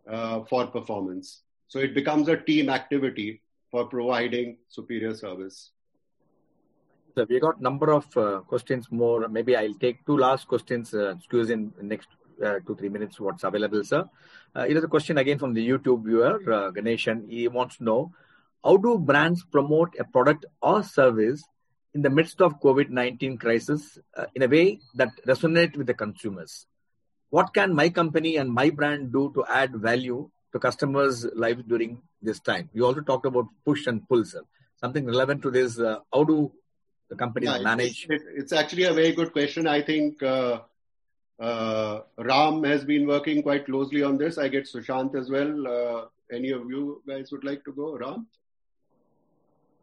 uh, 0.09 0.45
for 0.45 0.67
performance. 0.67 1.43
So 1.69 1.79
it 1.79 1.95
becomes 1.95 2.29
a 2.29 2.37
team 2.37 2.69
activity 2.69 3.43
for 3.71 3.87
providing 3.87 4.59
superior 4.69 5.15
service. 5.15 5.71
So 7.17 7.27
we 7.29 7.41
got 7.41 7.61
number 7.61 7.93
of 7.93 8.17
uh, 8.17 8.41
questions 8.41 8.87
more. 8.91 9.29
Maybe 9.29 9.57
I'll 9.57 9.75
take 9.75 10.05
two 10.07 10.17
last 10.17 10.47
questions. 10.49 10.95
Uh, 10.95 11.15
squeeze 11.23 11.51
in 11.51 11.73
next 11.81 12.09
uh, 12.45 12.59
two 12.67 12.75
three 12.77 12.89
minutes. 12.89 13.21
What's 13.21 13.45
available, 13.45 13.85
sir? 13.85 14.09
Uh, 14.55 14.67
it 14.69 14.77
is 14.77 14.85
a 14.85 14.89
question 14.89 15.19
again 15.19 15.39
from 15.39 15.55
the 15.55 15.67
YouTube 15.69 16.05
viewer 16.05 16.37
uh, 16.53 16.71
Ganeshan. 16.71 17.29
He 17.29 17.49
wants 17.49 17.79
to 17.79 17.85
know 17.85 18.13
how 18.65 18.77
do 18.77 18.99
brands 18.99 19.45
promote 19.45 19.95
a 19.99 20.05
product 20.05 20.47
or 20.63 20.83
service 20.83 21.43
in 21.95 22.03
the 22.03 22.11
midst 22.11 22.41
of 22.41 22.61
COVID-19 22.61 23.41
crisis 23.41 23.99
uh, 24.17 24.27
in 24.35 24.43
a 24.43 24.49
way 24.49 24.79
that 24.95 25.11
resonates 25.27 25.77
with 25.77 25.87
the 25.87 25.95
consumers? 25.95 26.67
What 27.31 27.55
can 27.55 27.75
my 27.75 27.89
company 27.89 28.37
and 28.37 28.53
my 28.53 28.71
brand 28.71 29.13
do 29.13 29.33
to 29.35 29.45
add 29.49 29.75
value 29.77 30.29
to 30.53 30.59
customers' 30.59 31.25
lives 31.35 31.63
during 31.67 32.03
this 32.21 32.41
time? 32.41 32.69
You 32.73 32.87
also 32.87 33.01
talked 33.01 33.27
about 33.27 33.47
push 33.65 33.87
and 33.87 34.07
pull, 34.09 34.25
sir. 34.25 34.43
Something 34.81 35.07
relevant 35.07 35.43
to 35.43 35.51
this. 35.51 35.79
Uh, 35.79 36.01
how 36.13 36.25
do 36.25 36.53
the 37.09 37.17
companies 37.17 37.51
Yeah, 37.51 37.59
manage? 37.63 38.07
It, 38.09 38.23
it's 38.37 38.53
actually 38.53 38.85
a 38.85 38.93
very 38.93 39.13
good 39.13 39.33
question. 39.33 39.69
I 39.69 39.83
think 39.83 40.23
uh, 40.23 40.61
uh, 41.39 42.01
Ram 42.19 42.65
has 42.65 42.85
been 42.85 43.07
working 43.07 43.43
quite 43.43 43.67
closely 43.67 44.03
on 44.03 44.19
this. 44.19 44.37
I 44.37 44.49
get 44.49 44.65
Sushant 44.65 45.15
as 45.15 45.31
well. 45.31 45.67
Uh, 45.67 46.05
any 46.33 46.51
of 46.51 46.69
you 46.69 47.03
guys 47.07 47.31
would 47.31 47.45
like 47.45 47.65
to 47.65 47.73
go? 47.73 47.97
Ram? 47.97 48.27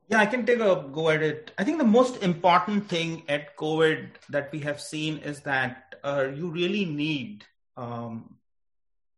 Yeah, 0.10 0.20
I 0.20 0.26
can 0.26 0.46
take 0.46 0.60
a 0.60 0.86
go 0.92 1.10
at 1.10 1.22
it. 1.22 1.52
I 1.58 1.64
think 1.64 1.78
the 1.78 1.84
most 1.84 2.24
important 2.24 2.88
thing 2.88 3.24
at 3.28 3.58
COVID 3.58 4.08
that 4.30 4.52
we 4.52 4.60
have 4.60 4.80
seen 4.80 5.18
is 5.18 5.42
that 5.42 5.87
uh, 6.08 6.32
you 6.34 6.50
really 6.50 6.86
need 6.86 7.46
um, 7.76 8.38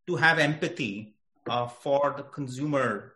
to 0.06 0.16
have 0.16 0.38
empathy 0.38 1.14
uh, 1.48 1.66
for 1.66 2.14
the 2.16 2.24
consumer 2.24 3.14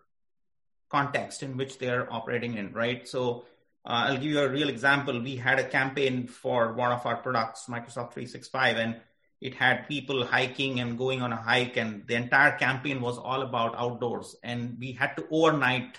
context 0.89 1.43
in 1.43 1.57
which 1.57 1.79
they 1.79 1.89
are 1.89 2.07
operating 2.11 2.55
in, 2.55 2.73
right? 2.73 3.09
So 3.09 3.47
uh, 3.85 4.07
I'll 4.07 4.15
give 4.15 4.31
you 4.31 4.41
a 4.41 4.49
real 4.49 4.69
example. 4.69 5.21
We 5.21 5.37
had 5.37 5.59
a 5.59 5.65
campaign 5.65 6.29
for 6.29 6.73
one 6.73 6.93
of 6.93 7.05
our 7.05 7.17
products, 7.17 7.67
Microsoft 7.69 8.15
365, 8.15 8.77
and 8.77 9.01
it 9.41 9.55
had 9.55 9.89
people 9.89 10.25
hiking 10.25 10.81
and 10.81 10.97
going 10.97 11.21
on 11.21 11.33
a 11.33 11.37
hike, 11.37 11.77
and 11.77 12.07
the 12.07 12.15
entire 12.15 12.57
campaign 12.57 13.01
was 13.01 13.19
all 13.19 13.43
about 13.43 13.75
outdoors. 13.77 14.37
And 14.45 14.77
we 14.79 14.93
had 14.93 15.17
to 15.17 15.27
overnight 15.31 15.99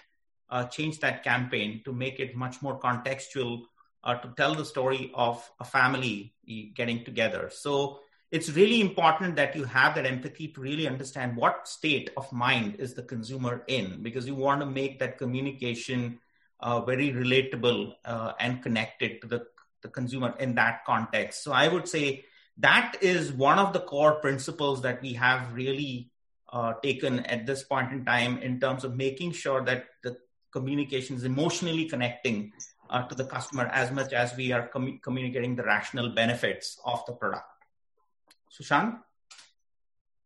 uh, 0.49 0.65
change 0.65 0.99
that 1.01 1.23
campaign 1.23 1.81
to 1.83 1.91
make 1.91 2.19
it 2.19 2.35
much 2.35 2.61
more 2.61 2.79
contextual 2.79 3.63
uh, 4.05 4.15
to 4.15 4.33
tell 4.37 4.55
the 4.55 4.65
story 4.65 5.11
of 5.13 5.49
a 5.59 5.65
family 5.65 6.33
getting 6.75 7.03
together. 7.03 7.49
So 7.51 7.99
it's 8.31 8.49
really 8.51 8.81
important 8.81 9.35
that 9.37 9.55
you 9.55 9.63
have 9.63 9.95
that 9.95 10.05
empathy 10.05 10.49
to 10.49 10.61
really 10.61 10.87
understand 10.87 11.35
what 11.35 11.67
state 11.67 12.11
of 12.17 12.31
mind 12.31 12.75
is 12.79 12.93
the 12.93 13.03
consumer 13.03 13.63
in 13.67 14.01
because 14.01 14.27
you 14.27 14.35
want 14.35 14.61
to 14.61 14.65
make 14.65 14.99
that 14.99 15.17
communication 15.17 16.19
uh, 16.59 16.81
very 16.81 17.11
relatable 17.11 17.93
uh, 18.05 18.33
and 18.39 18.61
connected 18.61 19.21
to 19.21 19.27
the, 19.27 19.45
the 19.81 19.89
consumer 19.89 20.33
in 20.39 20.55
that 20.55 20.85
context. 20.85 21.43
So 21.43 21.51
I 21.51 21.67
would 21.67 21.87
say 21.87 22.25
that 22.57 22.95
is 23.01 23.31
one 23.31 23.59
of 23.59 23.73
the 23.73 23.79
core 23.79 24.15
principles 24.15 24.81
that 24.83 25.01
we 25.01 25.13
have 25.13 25.53
really 25.53 26.11
uh, 26.51 26.73
taken 26.81 27.19
at 27.21 27.45
this 27.45 27.63
point 27.63 27.91
in 27.91 28.05
time 28.05 28.37
in 28.39 28.59
terms 28.59 28.83
of 28.83 28.95
making 28.95 29.33
sure 29.33 29.63
that 29.65 29.85
the 30.03 30.17
communication 30.51 31.15
is 31.15 31.25
emotionally 31.25 31.85
connecting 31.85 32.53
uh, 32.89 33.03
to 33.03 33.15
the 33.15 33.25
customer 33.25 33.65
as 33.67 33.91
much 33.91 34.13
as 34.13 34.35
we 34.35 34.51
are 34.51 34.67
com- 34.67 34.99
communicating 35.01 35.55
the 35.55 35.63
rational 35.63 36.09
benefits 36.09 36.79
of 36.85 37.05
the 37.05 37.13
product. 37.13 37.47
Sushant? 38.51 38.99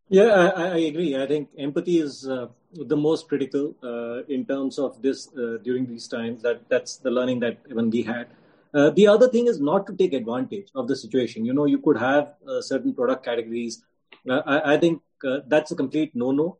Yeah, 0.09 0.51
I, 0.55 0.63
I 0.69 0.77
agree. 0.77 1.15
I 1.21 1.27
think 1.27 1.49
empathy 1.57 1.99
is 1.99 2.27
uh, 2.27 2.47
the 2.73 2.97
most 2.97 3.27
critical 3.27 3.75
uh, 3.83 4.23
in 4.23 4.45
terms 4.45 4.79
of 4.79 5.01
this 5.01 5.29
uh, 5.37 5.57
during 5.63 5.85
these 5.85 6.07
times. 6.07 6.41
That 6.41 6.67
that's 6.67 6.97
the 6.97 7.11
learning 7.11 7.39
that 7.41 7.59
even 7.69 7.89
we 7.89 8.01
had. 8.01 8.27
Uh, 8.73 8.89
the 8.91 9.07
other 9.07 9.27
thing 9.27 9.47
is 9.47 9.59
not 9.59 9.87
to 9.87 9.95
take 9.95 10.13
advantage 10.13 10.69
of 10.75 10.87
the 10.87 10.95
situation. 10.95 11.45
You 11.45 11.53
know, 11.53 11.65
you 11.65 11.79
could 11.79 11.97
have 11.97 12.33
uh, 12.47 12.61
certain 12.61 12.93
product 12.93 13.23
categories. 13.25 13.83
I, 14.29 14.73
I, 14.73 14.77
think 14.77 15.01
that's 15.47 15.71
a 15.71 15.75
complete 15.75 16.15
no-no. 16.15 16.57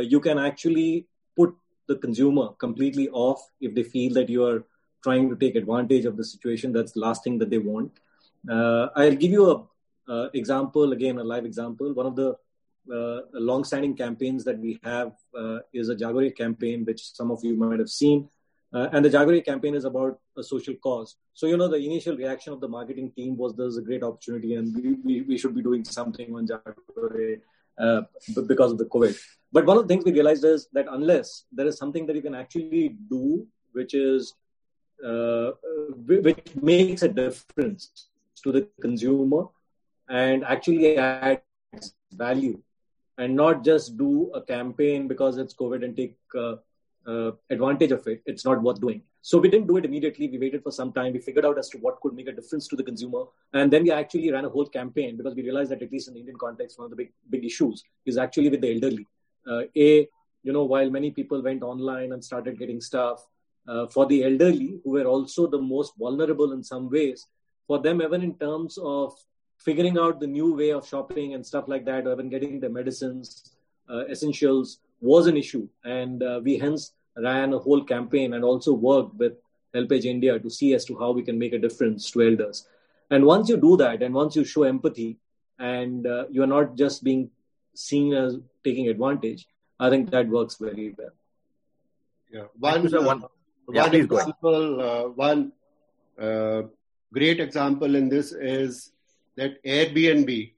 you 0.00 0.20
can 0.20 0.38
actually 0.38 1.06
put 1.36 1.54
the 1.86 1.96
consumer 1.96 2.48
completely 2.58 3.08
off 3.10 3.42
if 3.60 3.74
they 3.74 3.82
feel 3.82 4.14
that 4.14 4.28
you 4.28 4.44
are 4.44 4.64
trying 5.02 5.28
to 5.30 5.36
take 5.36 5.56
advantage 5.56 6.04
of 6.04 6.16
the 6.16 6.24
situation. 6.24 6.72
That's 6.72 6.92
the 6.92 7.00
last 7.00 7.24
thing 7.24 7.38
that 7.38 7.50
they 7.50 7.58
want. 7.58 7.92
I'll 8.48 9.14
give 9.14 9.30
you 9.30 9.50
a 9.50 9.64
uh, 10.10 10.28
example, 10.34 10.92
again, 10.92 11.18
a 11.18 11.24
live 11.24 11.44
example. 11.44 11.92
One 11.94 12.06
of 12.06 12.16
the 12.16 12.36
uh, 12.92 13.20
long-standing 13.32 13.94
campaigns 13.96 14.42
that 14.44 14.58
we 14.58 14.80
have 14.82 15.12
uh, 15.38 15.58
is 15.72 15.88
a 15.88 15.94
Jaago 15.94 16.20
Re 16.20 16.30
campaign, 16.32 16.84
which 16.84 17.12
some 17.12 17.30
of 17.30 17.44
you 17.44 17.54
might 17.56 17.78
have 17.78 17.90
seen. 17.90 18.28
and 18.72 19.04
the 19.04 19.10
Jaago 19.10 19.28
Re 19.28 19.40
campaign 19.40 19.74
is 19.74 19.84
about 19.84 20.18
a 20.36 20.42
social 20.42 20.74
cause. 20.74 21.16
So, 21.34 21.46
you 21.46 21.56
know, 21.56 21.68
the 21.68 21.76
initial 21.76 22.16
reaction 22.16 22.52
of 22.52 22.60
the 22.60 22.68
marketing 22.68 23.12
team 23.16 23.36
was 23.36 23.54
there's 23.54 23.76
a 23.76 23.82
great 23.82 24.02
opportunity 24.02 24.54
and 24.54 24.74
we, 24.74 24.92
we, 25.04 25.20
we 25.22 25.38
should 25.38 25.54
be 25.54 25.62
doing 25.62 25.84
something 25.84 26.34
on 26.34 26.46
Jaago 26.46 26.74
Re 26.96 27.38
uh, 27.78 28.02
because 28.46 28.72
of 28.72 28.78
the 28.78 28.86
COVID. 28.86 29.16
But 29.52 29.66
one 29.66 29.76
of 29.76 29.84
the 29.84 29.88
things 29.88 30.04
we 30.04 30.12
realized 30.12 30.44
is 30.44 30.68
that 30.72 30.86
unless 30.90 31.44
there 31.52 31.66
is 31.66 31.78
something 31.78 32.06
that 32.06 32.16
you 32.16 32.22
can 32.22 32.34
actually 32.34 32.96
do, 33.08 33.46
which 33.72 33.94
is 33.94 34.34
uh, 35.06 35.52
which 36.06 36.54
makes 36.60 37.02
a 37.02 37.08
difference 37.08 38.08
to 38.42 38.52
the 38.52 38.68
consumer, 38.80 39.44
and 40.08 40.44
actually 40.44 40.96
adds 40.96 41.42
value 42.12 42.60
and 43.18 43.36
not 43.36 43.62
just 43.62 43.96
do 43.96 44.30
a 44.34 44.40
campaign 44.40 45.06
because 45.06 45.36
it's 45.36 45.54
COVID 45.54 45.84
and 45.84 45.96
take 45.96 46.16
uh, 46.36 46.56
uh, 47.06 47.32
advantage 47.50 47.92
of 47.92 48.06
it. 48.06 48.22
It's 48.26 48.44
not 48.44 48.62
worth 48.62 48.80
doing. 48.80 49.02
So 49.22 49.38
we 49.38 49.50
didn't 49.50 49.66
do 49.66 49.76
it 49.76 49.84
immediately. 49.84 50.28
We 50.28 50.38
waited 50.38 50.62
for 50.62 50.72
some 50.72 50.92
time. 50.92 51.12
We 51.12 51.18
figured 51.18 51.44
out 51.44 51.58
as 51.58 51.68
to 51.70 51.78
what 51.78 52.00
could 52.00 52.14
make 52.14 52.28
a 52.28 52.32
difference 52.32 52.66
to 52.68 52.76
the 52.76 52.82
consumer. 52.82 53.24
And 53.52 53.70
then 53.70 53.82
we 53.82 53.92
actually 53.92 54.32
ran 54.32 54.46
a 54.46 54.48
whole 54.48 54.66
campaign 54.66 55.18
because 55.18 55.34
we 55.34 55.42
realized 55.42 55.70
that 55.70 55.82
at 55.82 55.92
least 55.92 56.08
in 56.08 56.14
the 56.14 56.20
Indian 56.20 56.38
context, 56.38 56.78
one 56.78 56.86
of 56.86 56.90
the 56.90 56.96
big, 56.96 57.12
big 57.28 57.44
issues 57.44 57.84
is 58.06 58.16
actually 58.16 58.48
with 58.48 58.62
the 58.62 58.74
elderly. 58.74 59.06
Uh, 59.46 59.62
a, 59.76 60.08
you 60.42 60.52
know, 60.52 60.64
while 60.64 60.88
many 60.88 61.10
people 61.10 61.42
went 61.42 61.62
online 61.62 62.12
and 62.12 62.24
started 62.24 62.58
getting 62.58 62.80
stuff, 62.80 63.26
uh, 63.68 63.86
for 63.86 64.06
the 64.06 64.24
elderly 64.24 64.80
who 64.82 64.90
were 64.90 65.04
also 65.04 65.46
the 65.46 65.60
most 65.60 65.94
vulnerable 65.98 66.52
in 66.52 66.62
some 66.62 66.90
ways, 66.90 67.26
for 67.66 67.78
them, 67.78 68.02
even 68.02 68.22
in 68.22 68.34
terms 68.34 68.78
of 68.82 69.14
figuring 69.58 69.98
out 69.98 70.20
the 70.20 70.26
new 70.26 70.54
way 70.54 70.70
of 70.70 70.86
shopping 70.86 71.34
and 71.34 71.46
stuff 71.46 71.68
like 71.68 71.84
that, 71.84 72.06
or 72.06 72.12
even 72.12 72.28
getting 72.28 72.60
the 72.60 72.68
medicines, 72.68 73.54
uh, 73.88 74.06
essentials, 74.06 74.78
was 75.00 75.26
an 75.26 75.36
issue. 75.36 75.68
And 75.84 76.22
uh, 76.22 76.40
we 76.42 76.58
hence 76.58 76.92
ran 77.16 77.52
a 77.52 77.58
whole 77.58 77.84
campaign 77.84 78.34
and 78.34 78.44
also 78.44 78.72
worked 78.72 79.14
with 79.16 79.34
HelpAge 79.74 80.04
India 80.04 80.38
to 80.38 80.50
see 80.50 80.74
as 80.74 80.84
to 80.86 80.98
how 80.98 81.12
we 81.12 81.22
can 81.22 81.38
make 81.38 81.52
a 81.52 81.58
difference 81.58 82.10
to 82.10 82.22
elders. 82.22 82.66
And 83.10 83.24
once 83.24 83.48
you 83.48 83.56
do 83.56 83.76
that, 83.76 84.02
and 84.02 84.14
once 84.14 84.36
you 84.36 84.44
show 84.44 84.62
empathy, 84.62 85.18
and 85.58 86.06
uh, 86.06 86.24
you 86.30 86.42
are 86.42 86.46
not 86.46 86.76
just 86.76 87.04
being 87.04 87.30
seen 87.74 88.14
as 88.14 88.38
taking 88.64 88.88
advantage, 88.88 89.46
I 89.78 89.90
think 89.90 90.10
that 90.10 90.28
works 90.28 90.56
very 90.56 90.94
well. 90.96 91.10
Yeah, 92.32 92.44
one, 92.58 92.94
uh, 92.94 93.02
one, 93.02 93.24
yeah, 93.72 93.82
one 93.82 93.94
example, 93.94 94.80
uh, 94.80 95.08
one 95.08 95.52
uh, 96.20 96.62
great 97.12 97.40
example 97.40 97.94
in 97.94 98.08
this 98.08 98.32
is 98.32 98.92
that 99.36 99.62
Airbnb 99.64 100.52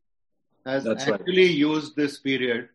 has 0.66 0.84
That's 0.84 1.06
actually 1.08 1.48
right. 1.48 1.54
used 1.54 1.96
this 1.96 2.18
period 2.18 2.68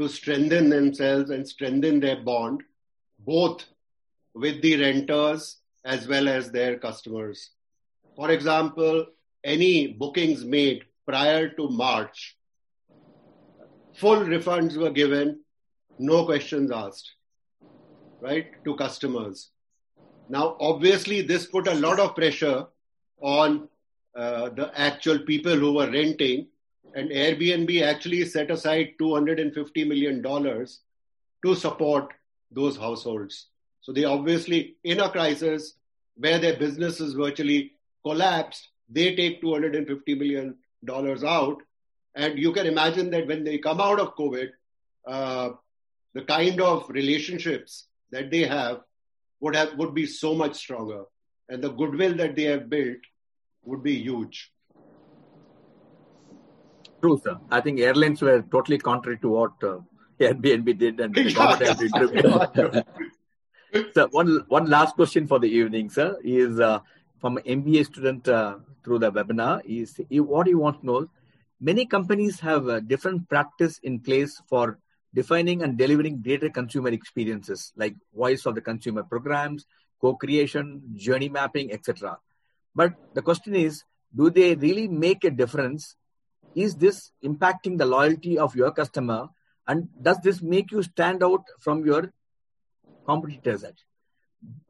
to 0.00 0.08
strengthen 0.08 0.70
themselves 0.70 1.30
and 1.30 1.46
strengthen 1.46 2.00
their 2.00 2.20
bond, 2.22 2.62
both 3.20 3.64
with 4.34 4.60
the 4.62 4.80
renters 4.80 5.58
as 5.84 6.08
well 6.08 6.28
as 6.28 6.50
their 6.50 6.78
customers. 6.78 7.50
For 8.16 8.30
example, 8.30 9.06
any 9.42 9.88
bookings 9.88 10.44
made 10.44 10.84
prior 11.06 11.48
to 11.50 11.68
March, 11.68 12.36
full 13.94 14.20
refunds 14.20 14.76
were 14.76 14.90
given, 14.90 15.40
no 15.98 16.24
questions 16.24 16.70
asked, 16.70 17.12
right, 18.20 18.46
to 18.64 18.74
customers. 18.76 19.50
Now, 20.28 20.56
obviously, 20.58 21.22
this 21.22 21.46
put 21.46 21.66
a 21.68 21.74
lot 21.74 22.00
of 22.00 22.14
pressure 22.14 22.66
on 23.20 23.68
uh, 24.14 24.50
the 24.50 24.70
actual 24.78 25.18
people 25.18 25.54
who 25.54 25.74
were 25.74 25.90
renting, 25.90 26.48
and 26.94 27.10
Airbnb 27.10 27.82
actually 27.82 28.24
set 28.24 28.50
aside 28.50 28.94
$250 29.00 29.86
million 29.86 30.22
to 30.22 31.54
support 31.54 32.12
those 32.50 32.76
households. 32.76 33.46
So 33.80 33.92
they 33.92 34.04
obviously, 34.04 34.76
in 34.84 35.00
a 35.00 35.10
crisis 35.10 35.74
where 36.16 36.38
their 36.38 36.56
businesses 36.56 37.14
virtually 37.14 37.72
collapsed, 38.04 38.68
they 38.88 39.14
take 39.14 39.42
$250 39.42 40.18
million 40.18 40.56
out. 41.26 41.62
And 42.14 42.38
you 42.38 42.52
can 42.52 42.66
imagine 42.66 43.10
that 43.10 43.26
when 43.26 43.44
they 43.44 43.58
come 43.58 43.80
out 43.80 43.98
of 43.98 44.14
COVID, 44.16 44.50
uh, 45.06 45.50
the 46.14 46.22
kind 46.22 46.60
of 46.60 46.88
relationships 46.88 47.86
that 48.10 48.30
they 48.30 48.44
have 48.44 48.82
would 49.44 49.56
have 49.60 49.74
would 49.80 49.94
be 49.94 50.06
so 50.06 50.34
much 50.34 50.54
stronger, 50.56 51.02
and 51.48 51.62
the 51.62 51.70
goodwill 51.80 52.14
that 52.22 52.34
they 52.36 52.44
have 52.44 52.68
built 52.74 53.08
would 53.64 53.82
be 53.82 53.96
huge. 54.02 54.50
True, 57.02 57.20
sir. 57.22 57.36
I 57.50 57.60
think 57.60 57.80
airlines 57.80 58.22
were 58.22 58.40
totally 58.50 58.78
contrary 58.78 59.18
to 59.18 59.28
what 59.28 59.52
uh, 59.62 59.78
Airbnb 60.18 60.78
did, 60.78 61.00
and 61.00 61.14
the 61.14 62.84
so 63.94 64.08
one 64.12 64.30
one 64.48 64.70
last 64.76 64.94
question 64.94 65.26
for 65.26 65.38
the 65.38 65.50
evening, 65.58 65.90
sir, 65.90 66.08
is 66.24 66.60
uh, 66.60 66.78
from 67.20 67.36
an 67.36 67.44
MBA 67.58 67.84
student 67.86 68.28
uh, 68.28 68.56
through 68.82 69.00
the 69.00 69.12
webinar. 69.12 69.60
Is 69.66 70.00
what 70.10 70.44
do 70.44 70.50
you 70.50 70.58
want 70.58 70.80
to 70.80 70.86
know? 70.86 71.08
Many 71.60 71.84
companies 71.86 72.40
have 72.40 72.68
a 72.68 72.80
different 72.80 73.28
practice 73.28 73.78
in 73.82 74.00
place 74.00 74.40
for 74.48 74.78
defining 75.14 75.62
and 75.62 75.78
delivering 75.78 76.20
greater 76.20 76.50
consumer 76.50 76.90
experiences, 76.90 77.72
like 77.76 77.94
voice 78.14 78.44
of 78.46 78.54
the 78.54 78.60
consumer 78.60 79.04
programs, 79.04 79.64
co-creation, 80.00 80.82
journey 80.94 81.28
mapping, 81.28 81.72
etc. 81.72 82.18
But 82.74 82.94
the 83.14 83.22
question 83.22 83.54
is, 83.54 83.84
do 84.14 84.30
they 84.30 84.54
really 84.54 84.88
make 84.88 85.24
a 85.24 85.30
difference? 85.30 85.96
Is 86.54 86.74
this 86.76 87.12
impacting 87.24 87.78
the 87.78 87.86
loyalty 87.86 88.38
of 88.38 88.54
your 88.54 88.72
customer? 88.72 89.28
And 89.66 89.88
does 90.00 90.18
this 90.22 90.42
make 90.42 90.72
you 90.72 90.82
stand 90.82 91.22
out 91.22 91.44
from 91.60 91.86
your 91.86 92.12
competitors? 93.06 93.64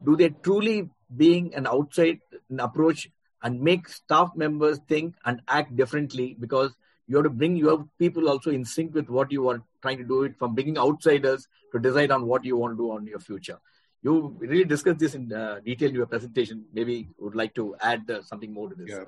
Do 0.03 0.15
they 0.15 0.29
truly 0.29 0.89
being 1.15 1.53
an 1.53 1.67
outside 1.67 2.19
approach 2.57 3.09
and 3.43 3.61
make 3.61 3.87
staff 3.89 4.31
members 4.35 4.79
think 4.87 5.15
and 5.25 5.41
act 5.47 5.75
differently 5.75 6.35
because 6.39 6.73
you 7.07 7.17
have 7.17 7.25
to 7.25 7.29
bring 7.29 7.55
your 7.55 7.87
people 7.99 8.29
also 8.29 8.51
in 8.51 8.65
sync 8.65 8.93
with 8.93 9.09
what 9.09 9.31
you 9.31 9.47
are 9.49 9.61
trying 9.81 9.97
to 9.97 10.03
do 10.03 10.23
it 10.23 10.37
from 10.37 10.55
bringing 10.55 10.77
outsiders 10.77 11.47
to 11.71 11.79
decide 11.79 12.11
on 12.11 12.25
what 12.25 12.43
you 12.43 12.57
want 12.57 12.73
to 12.73 12.77
do 12.77 12.91
on 12.91 13.05
your 13.05 13.19
future. 13.19 13.59
You 14.01 14.35
really 14.39 14.65
discussed 14.65 14.99
this 14.99 15.15
in 15.15 15.31
uh, 15.33 15.59
detail 15.65 15.89
in 15.89 15.95
your 15.95 16.05
presentation. 16.05 16.65
Maybe 16.73 17.09
would 17.17 17.35
like 17.35 17.53
to 17.55 17.75
add 17.81 18.09
uh, 18.09 18.21
something 18.21 18.53
more 18.53 18.69
to 18.69 18.75
this. 18.75 18.89
Yeah, 18.89 19.05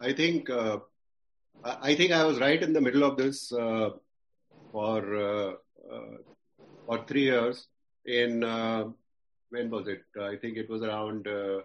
I 0.00 0.12
think 0.12 0.48
uh, 0.48 0.78
I 1.64 1.94
think 1.94 2.12
I 2.12 2.24
was 2.24 2.38
right 2.38 2.62
in 2.62 2.72
the 2.72 2.80
middle 2.80 3.04
of 3.04 3.16
this 3.16 3.52
uh, 3.52 3.90
for 4.72 5.16
uh, 5.16 5.52
uh, 5.92 6.16
for 6.86 7.04
three 7.06 7.24
years 7.24 7.66
in 8.04 8.40
when 9.50 9.70
was 9.70 9.86
it? 9.88 10.02
I 10.20 10.36
think 10.36 10.56
it 10.56 10.68
was 10.68 10.82
around 10.82 11.26
uh, 11.26 11.60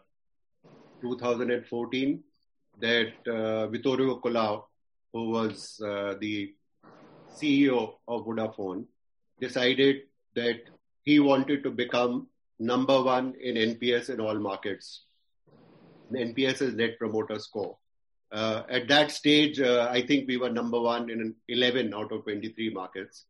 2014 1.02 2.24
that 2.80 3.70
Vittorio 3.72 4.20
Colao, 4.20 4.64
who 5.14 5.30
was 5.30 5.82
uh, 5.86 6.16
the 6.20 6.54
CEO 7.36 7.94
of 8.08 8.26
Vodafone, 8.26 8.86
decided 9.40 10.02
that 10.36 10.62
he 11.04 11.20
wanted 11.20 11.64
to 11.64 11.72
become 11.72 12.28
number 12.60 13.02
one 13.02 13.34
in 13.42 13.56
NPS 13.56 14.10
in 14.10 14.20
all 14.20 14.40
markets. 14.40 15.06
NPS 16.12 16.62
is 16.62 16.76
Net 16.76 16.98
Promoter 17.00 17.40
Score. 17.40 17.78
Uh, 18.32 18.64
at 18.70 18.88
that 18.88 19.12
stage, 19.12 19.60
uh, 19.60 19.90
I 19.92 20.06
think 20.06 20.28
we 20.28 20.38
were 20.38 20.50
number 20.50 20.80
one 20.80 21.10
in 21.10 21.36
11 21.50 21.94
out 21.94 22.12
of 22.12 22.24
23 22.24 22.70
markets. 22.70 23.26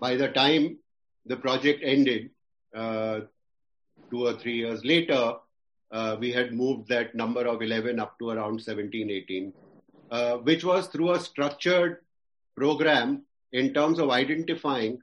By 0.00 0.16
the 0.16 0.28
time 0.28 0.78
the 1.26 1.36
project 1.36 1.82
ended, 1.84 2.30
uh, 2.74 3.20
two 4.10 4.26
or 4.26 4.34
three 4.34 4.56
years 4.56 4.84
later, 4.84 5.34
uh, 5.92 6.16
we 6.18 6.32
had 6.32 6.52
moved 6.52 6.88
that 6.88 7.14
number 7.14 7.46
of 7.46 7.62
11 7.62 8.00
up 8.00 8.18
to 8.18 8.30
around 8.30 8.60
17, 8.60 9.10
18, 9.10 9.52
uh, 10.12 10.36
which 10.48 10.62
was 10.62 10.88
through 10.88 11.12
a 11.12 11.18
structured 11.18 11.96
program 12.54 13.22
in 13.52 13.72
terms 13.72 13.98
of 13.98 14.10
identifying 14.10 14.98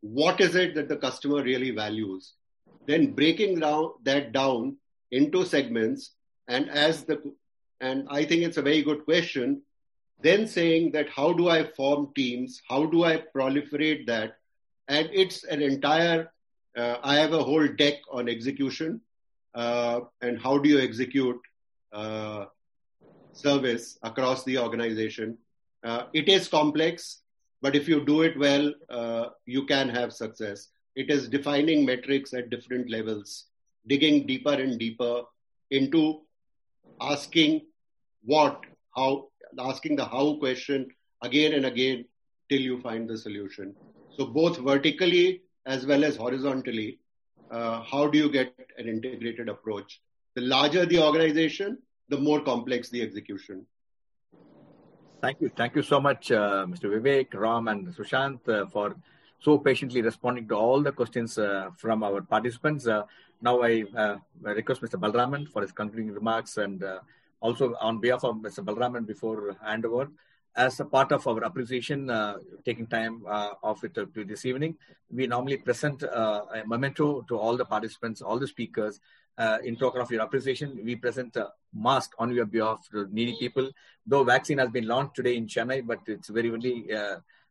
what 0.00 0.40
is 0.40 0.56
it 0.56 0.74
that 0.74 0.88
the 0.88 0.96
customer 0.96 1.42
really 1.42 1.70
values, 1.70 2.34
then 2.86 3.12
breaking 3.12 3.60
down 3.60 3.92
that 4.02 4.32
down 4.32 4.76
into 5.12 5.44
segments, 5.44 6.10
and 6.48 6.68
as 6.68 7.04
the 7.04 7.22
and 7.80 8.08
I 8.10 8.24
think 8.24 8.42
it's 8.42 8.56
a 8.56 8.62
very 8.62 8.82
good 8.82 9.04
question. 9.04 9.62
Then 10.20 10.46
saying 10.46 10.92
that 10.92 11.08
how 11.08 11.32
do 11.32 11.48
I 11.48 11.64
form 11.64 12.12
teams? 12.16 12.60
How 12.68 12.86
do 12.86 13.04
I 13.04 13.22
proliferate 13.34 14.06
that? 14.08 14.36
And 14.88 15.08
it's 15.12 15.44
an 15.44 15.62
entire 15.62 16.32
uh, 16.76 16.96
I 17.02 17.16
have 17.16 17.32
a 17.32 17.42
whole 17.42 17.68
deck 17.68 17.94
on 18.10 18.28
execution 18.28 19.00
uh, 19.54 20.00
and 20.20 20.40
how 20.40 20.58
do 20.58 20.68
you 20.68 20.80
execute 20.80 21.40
uh, 21.92 22.46
service 23.40 23.98
across 24.02 24.44
the 24.44 24.58
organization. 24.58 25.36
Uh, 25.82 26.04
it 26.12 26.28
is 26.28 26.48
complex, 26.48 27.22
but 27.62 27.74
if 27.74 27.88
you 27.88 28.04
do 28.04 28.22
it 28.22 28.38
well, 28.38 28.72
uh, 28.88 29.26
you 29.46 29.66
can 29.66 29.88
have 29.88 30.12
success. 30.12 30.68
It 30.96 31.10
is 31.10 31.28
defining 31.28 31.84
metrics 31.86 32.34
at 32.34 32.50
different 32.50 32.90
levels, 32.90 33.46
digging 33.86 34.26
deeper 34.26 34.52
and 34.52 34.78
deeper 34.78 35.22
into 35.70 36.22
asking 37.00 37.66
what, 38.22 38.60
how, 38.94 39.28
asking 39.58 39.96
the 39.96 40.04
how 40.04 40.36
question 40.36 40.88
again 41.22 41.54
and 41.54 41.66
again 41.66 42.04
till 42.48 42.60
you 42.60 42.80
find 42.80 43.08
the 43.08 43.16
solution. 43.16 43.74
So 44.16 44.26
both 44.26 44.58
vertically 44.58 45.42
as 45.66 45.86
well 45.86 46.04
as 46.04 46.16
horizontally, 46.16 46.98
uh, 47.50 47.82
how 47.82 48.06
do 48.06 48.18
you 48.18 48.30
get 48.30 48.54
an 48.76 48.88
integrated 48.88 49.48
approach? 49.48 50.00
The 50.34 50.42
larger 50.42 50.86
the 50.86 51.02
organization, 51.02 51.78
the 52.10 52.18
more 52.18 52.40
complex 52.40 52.88
the 52.90 53.02
execution. 53.02 53.66
Thank 55.22 55.40
you. 55.40 55.50
Thank 55.56 55.76
you 55.76 55.82
so 55.82 56.00
much, 56.00 56.32
uh, 56.32 56.66
Mr. 56.66 56.86
Vivek, 56.92 57.34
Ram, 57.34 57.68
and 57.68 57.86
Sushant 57.88 58.40
uh, 58.48 58.66
for 58.66 58.96
so 59.38 59.58
patiently 59.58 60.02
responding 60.02 60.46
to 60.48 60.54
all 60.54 60.82
the 60.82 60.92
questions 60.92 61.38
uh, 61.38 61.70
from 61.76 62.02
our 62.02 62.20
participants. 62.20 62.86
Uh, 62.86 63.02
now 63.40 63.62
I, 63.62 63.84
uh, 63.96 64.16
I, 64.46 64.50
request 64.50 64.82
Mr. 64.82 64.98
Balaraman 65.00 65.48
for 65.48 65.62
his 65.62 65.72
concluding 65.72 66.12
remarks 66.12 66.56
and 66.58 66.84
also 67.40 67.74
on 67.80 68.00
behalf 68.00 68.24
of 68.24 68.36
Mr. 68.36 68.64
Balaraman 68.64 69.06
before 69.06 69.56
handover, 69.66 70.08
as 70.56 70.80
a 70.80 70.84
part 70.84 71.12
of 71.12 71.26
our 71.26 71.42
appreciation, 71.44 72.10
uh, 72.10 72.36
taking 72.64 72.86
time 72.86 73.22
uh, 73.28 73.50
off 73.62 73.84
it 73.84 73.94
to 73.94 74.24
this 74.24 74.44
evening, 74.44 74.76
we 75.10 75.26
normally 75.26 75.56
present 75.56 76.02
uh, 76.02 76.42
a 76.54 76.66
memento 76.66 77.22
to 77.28 77.38
all 77.38 77.56
the 77.56 77.64
participants, 77.64 78.20
all 78.20 78.38
the 78.38 78.46
speakers. 78.46 79.00
Uh, 79.40 79.58
in 79.64 79.74
token 79.74 80.02
of 80.02 80.10
your 80.10 80.20
appreciation, 80.20 80.78
we 80.84 80.94
present 80.94 81.34
a 81.36 81.48
mask 81.72 82.10
on 82.18 82.30
your 82.30 82.44
behalf 82.44 82.86
to 82.92 83.08
needy 83.10 83.34
people. 83.40 83.70
Though 84.06 84.22
vaccine 84.22 84.58
has 84.58 84.68
been 84.68 84.86
launched 84.86 85.14
today 85.16 85.36
in 85.36 85.46
Chennai, 85.46 85.86
but 85.86 86.00
it's 86.06 86.28
very 86.28 86.50
only 86.50 86.92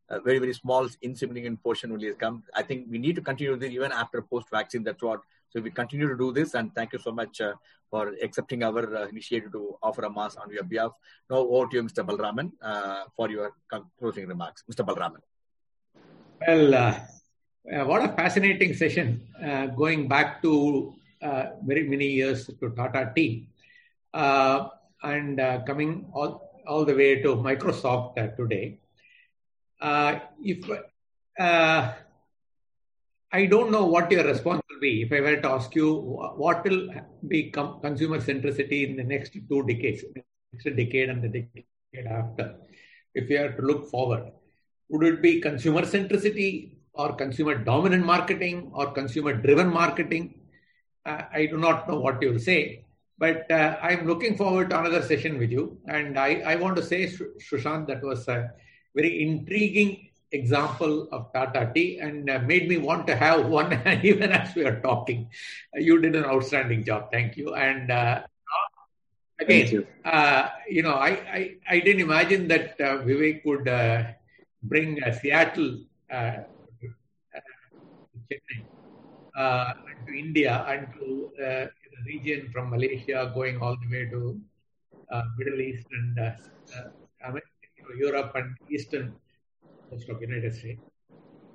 uh, 0.09 0.19
very, 0.23 0.39
very 0.39 0.53
small, 0.53 0.87
insignificant 1.01 1.61
portion 1.63 1.91
only 1.91 2.07
has 2.07 2.15
come. 2.15 2.43
I 2.55 2.63
think 2.63 2.87
we 2.89 2.97
need 2.97 3.15
to 3.15 3.21
continue 3.21 3.55
this 3.55 3.71
even 3.71 3.91
after 3.91 4.21
post-vaccine. 4.21 4.83
That's 4.83 5.01
what. 5.01 5.21
So 5.49 5.59
we 5.61 5.71
continue 5.71 6.07
to 6.07 6.15
do 6.15 6.31
this, 6.31 6.53
and 6.53 6.73
thank 6.75 6.93
you 6.93 6.99
so 6.99 7.11
much 7.11 7.41
uh, 7.41 7.53
for 7.89 8.13
accepting 8.21 8.63
our 8.63 8.83
uh, 8.95 9.07
initiative 9.07 9.51
to 9.53 9.77
offer 9.81 10.03
a 10.03 10.11
mask 10.11 10.39
on 10.39 10.51
your 10.51 10.63
behalf. 10.63 10.91
Now 11.27 11.37
over 11.37 11.67
to 11.69 11.77
you, 11.77 11.83
Mr. 11.83 12.05
Balaraman, 12.05 12.51
uh, 12.61 13.05
for 13.15 13.31
your 13.31 13.53
closing 13.99 14.27
remarks. 14.27 14.63
Mr. 14.71 14.85
Balaraman. 14.85 15.21
Well, 16.47 16.75
uh, 16.75 17.85
what 17.85 18.03
a 18.03 18.09
fascinating 18.09 18.75
session 18.75 19.21
going 19.75 20.07
back 20.07 20.43
to 20.43 20.93
Uh, 21.21 21.47
very 21.65 21.85
many 21.85 22.07
years 22.07 22.47
to 22.47 22.69
Tata 22.77 23.11
Tea 23.13 23.49
uh, 24.13 24.69
and 25.03 25.37
uh, 25.37 25.59
coming 25.67 26.09
all, 26.13 26.63
all 26.65 26.85
the 26.85 26.95
way 26.95 27.21
to 27.21 27.35
Microsoft 27.35 28.15
today. 28.37 28.79
if 30.41 30.63
I 33.31 33.45
don't 33.47 33.69
know 33.69 33.85
what 33.85 34.09
your 34.09 34.23
response 34.23 34.61
will 34.69 34.79
be 34.79 35.01
if 35.01 35.11
I 35.11 35.19
were 35.19 35.41
to 35.41 35.49
ask 35.49 35.75
you 35.75 35.93
what 36.37 36.63
will 36.63 36.87
be 37.27 37.51
consumer 37.51 38.19
centricity 38.19 38.89
in 38.89 38.95
the 38.95 39.03
next 39.03 39.33
two 39.33 39.63
decades, 39.67 40.05
next 40.53 40.63
decade 40.63 41.09
and 41.09 41.21
the 41.21 41.27
decade 41.27 42.07
after. 42.07 42.55
If 43.13 43.29
you 43.29 43.39
have 43.39 43.57
to 43.57 43.61
look 43.63 43.91
forward, 43.91 44.31
would 44.87 45.05
it 45.05 45.21
be 45.21 45.41
consumer 45.41 45.81
centricity 45.81 46.77
or 46.93 47.13
consumer 47.13 47.55
dominant 47.55 48.05
marketing 48.05 48.71
or 48.73 48.91
consumer 48.91 49.33
driven 49.33 49.67
marketing? 49.67 50.38
Uh, 51.09 51.23
I 51.33 51.45
do 51.47 51.57
not 51.57 51.87
know 51.87 51.99
what 51.99 52.21
you 52.21 52.31
will 52.31 52.39
say, 52.39 52.85
but 53.17 53.49
uh, 53.49 53.77
I'm 53.81 54.05
looking 54.05 54.37
forward 54.37 54.69
to 54.69 54.79
another 54.79 55.01
session 55.01 55.39
with 55.39 55.51
you. 55.51 55.79
And 55.87 56.19
I, 56.19 56.41
I 56.45 56.55
want 56.55 56.75
to 56.75 56.83
say, 56.83 57.07
Sushant, 57.07 57.87
that 57.87 58.03
was 58.03 58.27
a 58.27 58.51
very 58.95 59.23
intriguing 59.23 60.09
example 60.31 61.07
of 61.11 61.33
Tata 61.33 61.71
Tea 61.73 61.97
and 61.99 62.29
uh, 62.29 62.39
made 62.39 62.69
me 62.69 62.77
want 62.77 63.07
to 63.07 63.15
have 63.15 63.47
one 63.59 63.73
even 64.03 64.31
as 64.31 64.53
we 64.53 64.65
are 64.65 64.79
talking. 64.81 65.29
you 65.73 65.99
did 65.99 66.15
an 66.15 66.25
outstanding 66.25 66.83
job. 66.83 67.11
Thank 67.11 67.37
you. 67.37 67.55
And 67.55 67.89
uh, 67.89 68.21
again, 69.39 69.67
you. 69.67 69.87
Uh, 70.05 70.49
you. 70.69 70.83
know, 70.83 70.93
I, 70.93 71.09
I, 71.09 71.55
I, 71.67 71.79
didn't 71.79 72.01
imagine 72.01 72.47
that 72.49 72.79
uh, 72.79 72.99
Vivek 72.99 73.43
would 73.45 73.67
uh, 73.67 74.03
bring 74.61 74.99
Seattle 75.19 75.79
and 76.11 76.45
to 80.09 80.17
India 80.17 80.65
and 80.67 80.87
to 80.99 81.31
the 81.37 81.69
region 82.05 82.49
from 82.51 82.69
Malaysia 82.69 83.31
going 83.33 83.61
all 83.61 83.77
the 83.83 83.89
way 83.95 84.05
to 84.09 84.39
Middle 85.37 85.61
East 85.61 85.87
and 85.91 86.17
Europe 87.97 88.31
and 88.35 88.55
Eastern 88.69 89.15
most 89.91 90.09
of 90.09 90.21
United 90.21 90.53
States. 90.53 90.81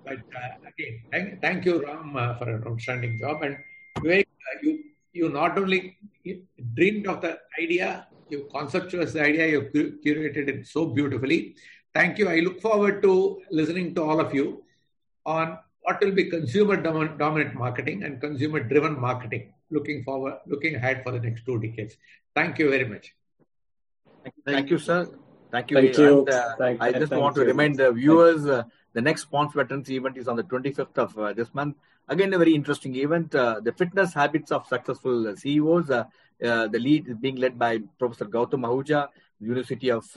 But 0.05 0.19
uh, 0.19 0.69
again, 0.71 1.01
thank, 1.11 1.41
thank 1.41 1.65
you, 1.65 1.83
Ram, 1.85 2.17
uh, 2.17 2.35
for 2.39 2.49
an 2.51 2.65
outstanding 2.67 3.19
job. 3.19 3.43
And 3.43 3.57
Vivek, 3.99 4.27
uh, 4.27 4.57
you 4.63 4.85
you 5.13 5.29
not 5.29 5.57
only 5.57 5.97
dreamed 6.75 7.07
of 7.07 7.21
the 7.21 7.39
idea, 7.63 8.09
you 8.29 8.49
conceptualized 8.53 9.13
the 9.13 9.23
idea, 9.23 9.47
you 9.47 9.61
curated 10.05 10.49
it 10.49 10.67
so 10.67 10.87
beautifully. 10.87 11.55
Thank 11.95 12.19
you. 12.19 12.29
I 12.29 12.41
look 12.41 12.61
forward 12.61 13.01
to 13.03 13.41
listening 13.51 13.95
to 13.95 14.03
all 14.03 14.21
of 14.21 14.35
you 14.35 14.65
on 15.25 15.59
what 15.85 16.01
will 16.01 16.13
be 16.13 16.25
consumer 16.31 16.77
dominant 16.77 17.55
marketing 17.55 18.03
and 18.05 18.21
consumer 18.21 18.61
driven 18.61 18.99
marketing. 18.99 19.53
Looking 19.71 20.03
forward, 20.05 20.35
looking 20.47 20.75
ahead 20.77 21.03
for 21.05 21.13
the 21.13 21.21
next 21.21 21.45
two 21.45 21.59
decades. 21.61 21.97
Thank 22.35 22.59
you 22.59 22.71
very 22.71 22.87
much. 22.89 23.15
Thank 24.23 24.35
you, 24.37 24.43
thank 24.53 24.71
you 24.71 24.79
sir. 24.79 25.01
Thank 25.53 25.71
you. 25.71 25.77
Thank 25.77 25.99
you. 25.99 26.19
And, 26.21 26.31
uh, 26.31 26.57
thank, 26.59 26.83
I 26.83 26.93
just 26.93 27.13
want 27.13 27.37
to 27.37 27.45
remind 27.45 27.77
the 27.77 27.93
viewers 27.93 28.47
uh, 28.47 28.65
the 28.95 29.03
next 29.03 29.27
Ponds 29.27 29.53
Veterans 29.55 29.91
event 29.91 30.17
is 30.17 30.27
on 30.27 30.37
the 30.37 30.43
25th 30.45 30.99
of 30.99 31.19
uh, 31.19 31.33
this 31.33 31.53
month. 31.55 31.77
Again, 32.09 32.33
a 32.35 32.39
very 32.39 32.55
interesting 32.55 32.95
event. 32.97 33.35
Uh, 33.35 33.61
the 33.61 33.73
fitness 33.73 34.15
habits 34.15 34.53
of 34.53 34.67
successful 34.67 35.29
uh, 35.29 35.37
CEOs. 35.37 35.91
Uh, 35.91 36.05
the 36.41 36.79
lead 36.79 37.09
is 37.09 37.17
being 37.17 37.37
led 37.37 37.59
by 37.59 37.79
Professor 37.99 38.27
Gautam 38.27 38.63
Ahuja, 38.69 39.09
University 39.41 39.91
of 39.91 40.11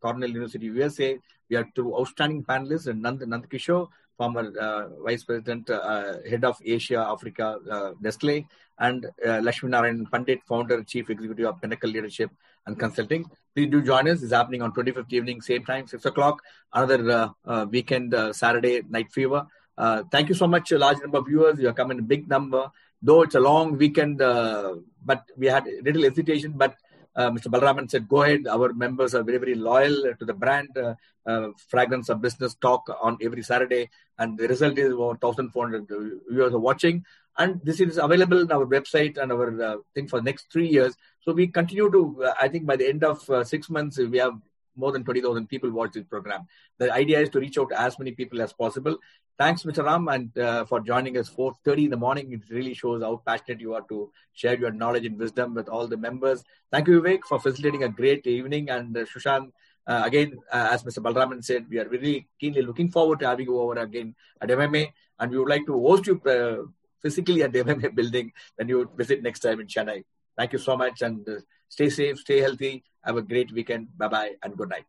Cornell 0.00 0.30
University, 0.30 0.66
USA. 0.66 1.18
We 1.48 1.56
have 1.56 1.72
two 1.74 1.94
outstanding 1.96 2.42
panelists, 2.44 2.88
Nand, 2.88 3.20
Nand 3.22 3.48
Kishore, 3.48 3.88
former 4.16 4.88
Vice 5.04 5.24
President, 5.24 5.68
Head 5.68 6.44
of 6.44 6.56
Asia, 6.64 7.06
Africa, 7.08 7.94
Nestle, 8.00 8.46
and 8.78 9.06
uh, 9.26 9.40
Lakshmi 9.42 9.70
Narayan 9.70 10.06
Pandit, 10.06 10.40
founder, 10.46 10.82
chief 10.82 11.08
executive 11.10 11.46
of 11.46 11.60
Pinnacle 11.60 11.90
Leadership 11.90 12.30
and 12.66 12.78
Consulting. 12.78 13.24
Please 13.54 13.70
do 13.70 13.82
join 13.82 14.08
us. 14.08 14.22
It's 14.22 14.32
happening 14.32 14.62
on 14.62 14.72
25th 14.72 15.12
evening, 15.12 15.40
same 15.40 15.64
time, 15.64 15.86
6 15.86 16.04
o'clock. 16.04 16.42
Another 16.72 17.10
uh, 17.10 17.28
uh, 17.50 17.66
weekend, 17.70 18.14
uh, 18.14 18.32
Saturday, 18.32 18.82
Night 18.88 19.10
Fever. 19.12 19.46
Uh, 19.78 20.02
thank 20.10 20.28
you 20.28 20.34
so 20.34 20.46
much, 20.46 20.72
a 20.72 20.78
large 20.78 20.98
number 20.98 21.18
of 21.18 21.26
viewers. 21.26 21.58
You 21.58 21.68
are 21.68 21.74
coming 21.74 21.98
a 21.98 22.02
big 22.02 22.28
number. 22.28 22.70
Though 23.02 23.22
it's 23.22 23.34
a 23.34 23.40
long 23.40 23.76
weekend, 23.76 24.20
uh, 24.20 24.76
but 25.04 25.24
we 25.36 25.46
had 25.46 25.66
little 25.82 26.02
hesitation, 26.02 26.52
but 26.56 26.74
uh, 27.16 27.30
Mr. 27.30 27.46
Balaraman 27.46 27.90
said, 27.90 28.08
go 28.08 28.22
ahead. 28.22 28.46
Our 28.46 28.72
members 28.74 29.14
are 29.14 29.22
very, 29.22 29.38
very 29.38 29.54
loyal 29.54 30.14
to 30.18 30.24
the 30.24 30.34
brand. 30.34 30.76
Uh, 30.76 30.94
uh, 31.26 31.48
Fragrance 31.68 32.08
of 32.08 32.20
Business 32.20 32.54
talk 32.54 32.82
on 33.00 33.18
every 33.22 33.42
Saturday. 33.42 33.90
And 34.18 34.38
the 34.38 34.46
result 34.48 34.78
is 34.78 34.92
over 34.92 35.16
1,400 35.20 35.88
viewers 36.30 36.52
are 36.52 36.58
watching. 36.58 37.04
And 37.38 37.60
this 37.64 37.80
is 37.80 37.98
available 37.98 38.40
on 38.40 38.52
our 38.52 38.66
website 38.66 39.18
and 39.18 39.32
our 39.32 39.62
uh, 39.62 39.76
thing 39.94 40.08
for 40.08 40.22
next 40.22 40.52
three 40.52 40.68
years. 40.68 40.94
So 41.20 41.32
we 41.32 41.48
continue 41.48 41.90
to, 41.90 42.24
uh, 42.24 42.34
I 42.40 42.48
think 42.48 42.66
by 42.66 42.76
the 42.76 42.88
end 42.88 43.02
of 43.02 43.28
uh, 43.28 43.44
six 43.44 43.68
months, 43.68 43.98
we 43.98 44.18
have 44.18 44.34
more 44.76 44.92
than 44.92 45.04
20,000 45.04 45.48
people 45.48 45.70
watch 45.70 45.92
this 45.92 46.04
program. 46.04 46.46
The 46.78 46.92
idea 46.92 47.20
is 47.20 47.30
to 47.30 47.40
reach 47.40 47.58
out 47.58 47.70
to 47.70 47.80
as 47.80 47.98
many 47.98 48.12
people 48.12 48.40
as 48.42 48.52
possible. 48.52 48.96
Thanks, 49.38 49.64
Mr. 49.64 49.84
Ram, 49.84 50.08
and 50.08 50.36
uh, 50.38 50.64
for 50.64 50.80
joining 50.80 51.18
us 51.18 51.28
4.30 51.28 51.84
in 51.84 51.90
the 51.90 51.96
morning. 51.96 52.32
It 52.32 52.50
really 52.50 52.72
shows 52.72 53.02
how 53.02 53.22
passionate 53.26 53.60
you 53.60 53.74
are 53.74 53.82
to 53.88 54.10
share 54.32 54.58
your 54.58 54.70
knowledge 54.70 55.04
and 55.04 55.18
wisdom 55.18 55.54
with 55.54 55.68
all 55.68 55.86
the 55.86 55.96
members. 55.96 56.42
Thank 56.72 56.88
you, 56.88 57.02
Vivek, 57.02 57.24
for 57.24 57.38
facilitating 57.38 57.84
a 57.84 57.88
great 57.88 58.26
evening. 58.26 58.70
And 58.70 58.96
uh, 58.96 59.04
Shushan, 59.04 59.52
uh, 59.86 60.02
again, 60.04 60.38
uh, 60.52 60.68
as 60.72 60.84
Mr. 60.84 61.02
Balaraman 61.02 61.44
said, 61.44 61.66
we 61.68 61.78
are 61.78 61.88
really 61.88 62.28
keenly 62.40 62.62
looking 62.62 62.90
forward 62.90 63.20
to 63.20 63.26
having 63.26 63.46
you 63.46 63.60
over 63.60 63.78
again 63.78 64.14
at 64.40 64.48
MMA. 64.48 64.92
And 65.18 65.30
we 65.30 65.38
would 65.38 65.48
like 65.48 65.66
to 65.66 65.72
host 65.72 66.06
you 66.06 66.20
uh, 66.22 66.66
physically 67.02 67.42
at 67.42 67.52
the 67.52 67.62
MMA 67.62 67.94
building 67.94 68.32
when 68.56 68.68
you 68.68 68.90
visit 68.96 69.22
next 69.22 69.40
time 69.40 69.60
in 69.60 69.66
Chennai. 69.66 70.04
Thank 70.36 70.52
you 70.52 70.58
so 70.58 70.76
much 70.76 71.02
and 71.02 71.26
uh, 71.28 71.40
stay 71.68 71.90
safe, 71.90 72.18
stay 72.18 72.40
healthy. 72.40 72.84
Have 73.04 73.16
a 73.16 73.22
great 73.22 73.52
weekend. 73.52 73.88
Bye 73.96 74.08
bye 74.08 74.32
and 74.42 74.56
good 74.56 74.68
night. 74.68 74.86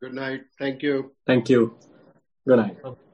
Good 0.00 0.14
night. 0.14 0.42
Thank 0.58 0.82
you. 0.82 1.12
Thank 1.26 1.48
you. 1.50 1.76
Good 2.46 2.58
night. 2.58 2.78
Okay. 2.84 3.05